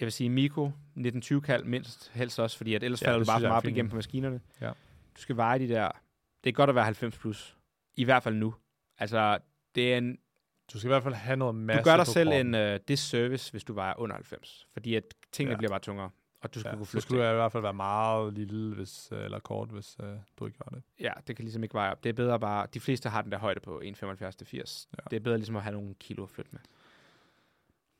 Jeg 0.00 0.06
vil 0.06 0.12
sige 0.12 0.30
Miko, 0.30 0.64
1920 0.66 1.40
kald 1.40 1.64
mindst 1.64 2.10
helst 2.14 2.40
også, 2.40 2.56
fordi 2.56 2.74
at 2.74 2.82
ellers 2.82 3.02
Ja, 3.02 3.06
falder 3.06 3.18
du 3.18 3.24
bare 3.24 3.40
for 3.40 3.48
meget 3.48 3.56
op 3.56 3.66
igennem 3.66 3.90
på 3.90 3.96
maskinerne. 3.96 4.40
Ja. 4.60 4.68
Du 5.16 5.20
skal 5.20 5.36
veje 5.36 5.58
de 5.58 5.68
der... 5.68 5.90
Det 6.44 6.50
er 6.50 6.54
godt 6.54 6.70
at 6.70 6.74
være 6.74 6.84
90 6.84 7.18
plus. 7.18 7.56
I 7.96 8.04
hvert 8.04 8.22
fald 8.22 8.34
nu. 8.34 8.54
Altså, 8.98 9.38
det 9.74 9.94
er 9.94 9.98
en, 9.98 10.18
Du 10.72 10.78
skal 10.78 10.88
i 10.88 10.92
hvert 10.92 11.02
fald 11.02 11.14
have 11.14 11.36
noget 11.36 11.54
masse 11.54 11.80
du 11.80 11.84
gør 11.90 11.96
dig 11.96 12.06
selv 12.06 12.28
kroppen. 12.28 12.54
en 12.54 12.74
uh, 12.74 12.80
disservice, 12.88 13.50
hvis 13.50 13.64
du 13.64 13.72
vejer 13.74 13.94
under 13.98 14.14
90. 14.16 14.68
Fordi 14.72 14.94
at 14.94 15.02
tingene 15.32 15.52
Ja. 15.52 15.56
bliver 15.58 15.70
bare 15.70 15.80
tungere, 15.80 16.10
og 16.40 16.54
du 16.54 16.60
skal 16.60 16.68
Ja, 16.70 16.76
kunne 16.76 16.86
så 16.86 16.90
flytte 16.90 17.02
skulle 17.06 17.24
du 17.26 17.30
i 17.30 17.34
hvert 17.34 17.52
fald 17.52 17.62
være 17.62 17.74
meget 17.74 18.32
lille, 18.32 18.74
hvis, 18.74 19.08
øh, 19.12 19.24
eller 19.24 19.38
kort, 19.38 19.68
hvis 19.68 19.96
øh, 20.02 20.06
du 20.38 20.46
ikke 20.46 20.58
gør 20.58 20.70
det. 20.76 20.82
Ja, 21.00 21.12
det 21.26 21.36
kan 21.36 21.44
ligesom 21.44 21.62
ikke 21.62 21.74
veje 21.74 21.90
op. 21.90 22.04
Det 22.04 22.08
er 22.08 22.12
bedre 22.12 22.40
bare... 22.40 22.66
De 22.74 22.80
fleste 22.80 23.08
har 23.08 23.22
den 23.22 23.32
der 23.32 23.38
højde 23.38 23.60
på 23.60 23.80
1,75 23.84 24.30
til 24.30 24.46
80. 24.46 24.88
Ja. 24.98 25.02
Det 25.10 25.16
er 25.16 25.20
bedre 25.20 25.36
ligesom 25.38 25.56
at 25.56 25.62
have 25.62 25.72
nogle 25.72 25.94
kilo 26.00 26.22
at 26.22 26.30
flytte 26.30 26.50
med. 26.52 26.60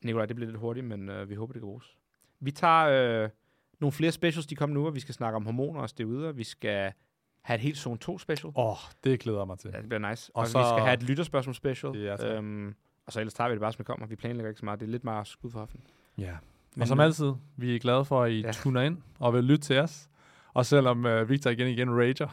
Nikolaj, 0.04 0.26
det 0.26 0.36
bliver 0.36 0.50
lidt 0.50 0.60
hurtigt, 0.60 0.86
men 0.86 1.08
uh, 1.08 1.30
vi 1.30 1.34
håber, 1.34 1.52
det 1.52 1.60
kan 1.60 1.66
bruges. 1.66 1.96
Vi 2.40 2.50
tager 2.50 3.22
øh, 3.24 3.30
nogle 3.80 3.92
flere 3.92 4.12
specials 4.12 4.46
de 4.46 4.56
kommende 4.56 4.80
uger. 4.80 4.90
Vi 4.90 5.00
skal 5.00 5.14
snakke 5.14 5.36
om 5.36 5.44
hormoner 5.44 5.80
og 5.80 5.88
steroider. 5.88 6.32
Vi 6.32 6.44
skal 6.44 6.92
have 7.44 7.54
et 7.54 7.60
helt 7.60 7.78
zone 7.78 7.98
2 7.98 8.18
special. 8.18 8.52
Åh, 8.56 8.70
oh, 8.70 8.76
det 9.04 9.20
glæder 9.20 9.44
mig 9.44 9.58
til. 9.58 9.70
Ja, 9.74 9.78
det 9.80 9.88
bliver 9.88 10.10
nice. 10.10 10.30
Og 10.34 10.40
Og, 10.40 10.48
så- 10.48 10.58
vi 10.58 10.64
skal 10.64 10.82
have 10.84 10.94
et 10.94 11.02
lytterspørgsmål 11.02 11.54
special. 11.54 11.96
Ja, 11.96 12.34
øhm, 12.36 12.74
og 13.06 13.12
så 13.12 13.20
ellers 13.20 13.34
tager 13.34 13.48
vi 13.48 13.52
det 13.54 13.60
bare, 13.60 13.72
som 13.72 13.76
det 13.76 13.86
kommer. 13.86 14.06
Vi 14.06 14.16
planlægger 14.16 14.48
ikke 14.50 14.58
så 14.58 14.64
meget. 14.64 14.80
Det 14.80 14.86
er 14.86 14.90
lidt 14.90 15.04
meget 15.04 15.26
skud 15.26 15.50
for 15.50 15.58
hoften. 15.58 15.80
Ja. 16.18 16.32
Men, 16.74 16.82
Og 16.82 16.88
som 16.88 16.98
øh, 16.98 17.04
altid, 17.04 17.32
vi 17.56 17.74
er 17.74 17.78
glade 17.78 18.04
for, 18.04 18.22
at 18.22 18.30
I 18.32 18.40
ja. 18.40 18.46
Ja. 18.46 18.52
tuner 18.52 18.80
ind 18.82 18.98
og 19.18 19.34
vil 19.34 19.44
lytte 19.44 19.64
til 19.64 19.78
os. 19.78 20.08
Og 20.54 20.66
selvom 20.66 21.06
øh, 21.06 21.28
Victor 21.30 21.50
igen 21.50 21.68
igen 21.68 21.90
rager. 21.90 22.28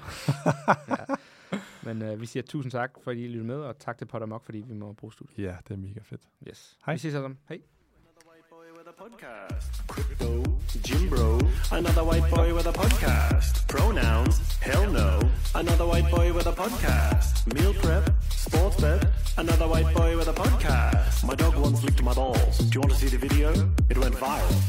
Men 1.86 2.02
øh, 2.02 2.22
vi 2.22 2.26
siger 2.26 2.44
tusind 2.44 2.72
tak, 2.72 2.92
fordi 3.04 3.24
I 3.26 3.28
lyttede 3.28 3.48
med, 3.48 3.56
og 3.56 3.78
tak 3.80 3.98
til 3.98 4.06
Potter 4.06 4.28
Mok, 4.28 4.44
fordi 4.46 4.64
vi 4.68 4.74
må 4.74 4.94
bruge 4.94 5.14
studiet. 5.14 5.38
ja, 5.40 5.56
det 5.68 5.74
er 5.74 5.78
mega 5.78 6.00
fedt. 6.04 6.22
Yes. 6.50 6.78
Hej. 6.86 6.94
Vi 6.94 6.98
ses 7.00 7.14
alle 7.14 7.24
sammen. 7.24 7.38
Hej. 7.50 7.62
Podcast. 9.02 9.88
Crypto, 9.88 10.44
Jim 10.84 11.10
Bro. 11.10 11.40
Another 11.72 12.04
white 12.04 12.30
boy 12.30 12.54
with 12.54 12.68
a 12.68 12.72
podcast. 12.72 13.68
Pronouns, 13.68 14.40
hell 14.60 14.92
no. 14.92 15.20
Another 15.56 15.88
white 15.88 16.10
boy 16.12 16.32
with 16.32 16.46
a 16.46 16.52
podcast. 16.52 17.52
Meal 17.52 17.74
prep, 17.82 18.12
sports 18.30 18.80
bet. 18.80 19.08
Another 19.38 19.68
white 19.68 19.92
boy 19.96 20.16
with 20.18 20.28
a 20.28 20.34
podcast. 20.34 21.26
My 21.26 21.34
dog 21.34 21.56
once 21.56 21.84
licked 21.84 22.04
my 22.04 22.14
balls. 22.14 22.60
Do 22.60 22.76
you 22.76 22.82
want 22.82 22.92
to 22.92 22.98
see 22.98 23.08
the 23.08 23.18
video? 23.18 23.50
It 23.90 23.98
went 23.98 24.14
viral. 24.14 24.62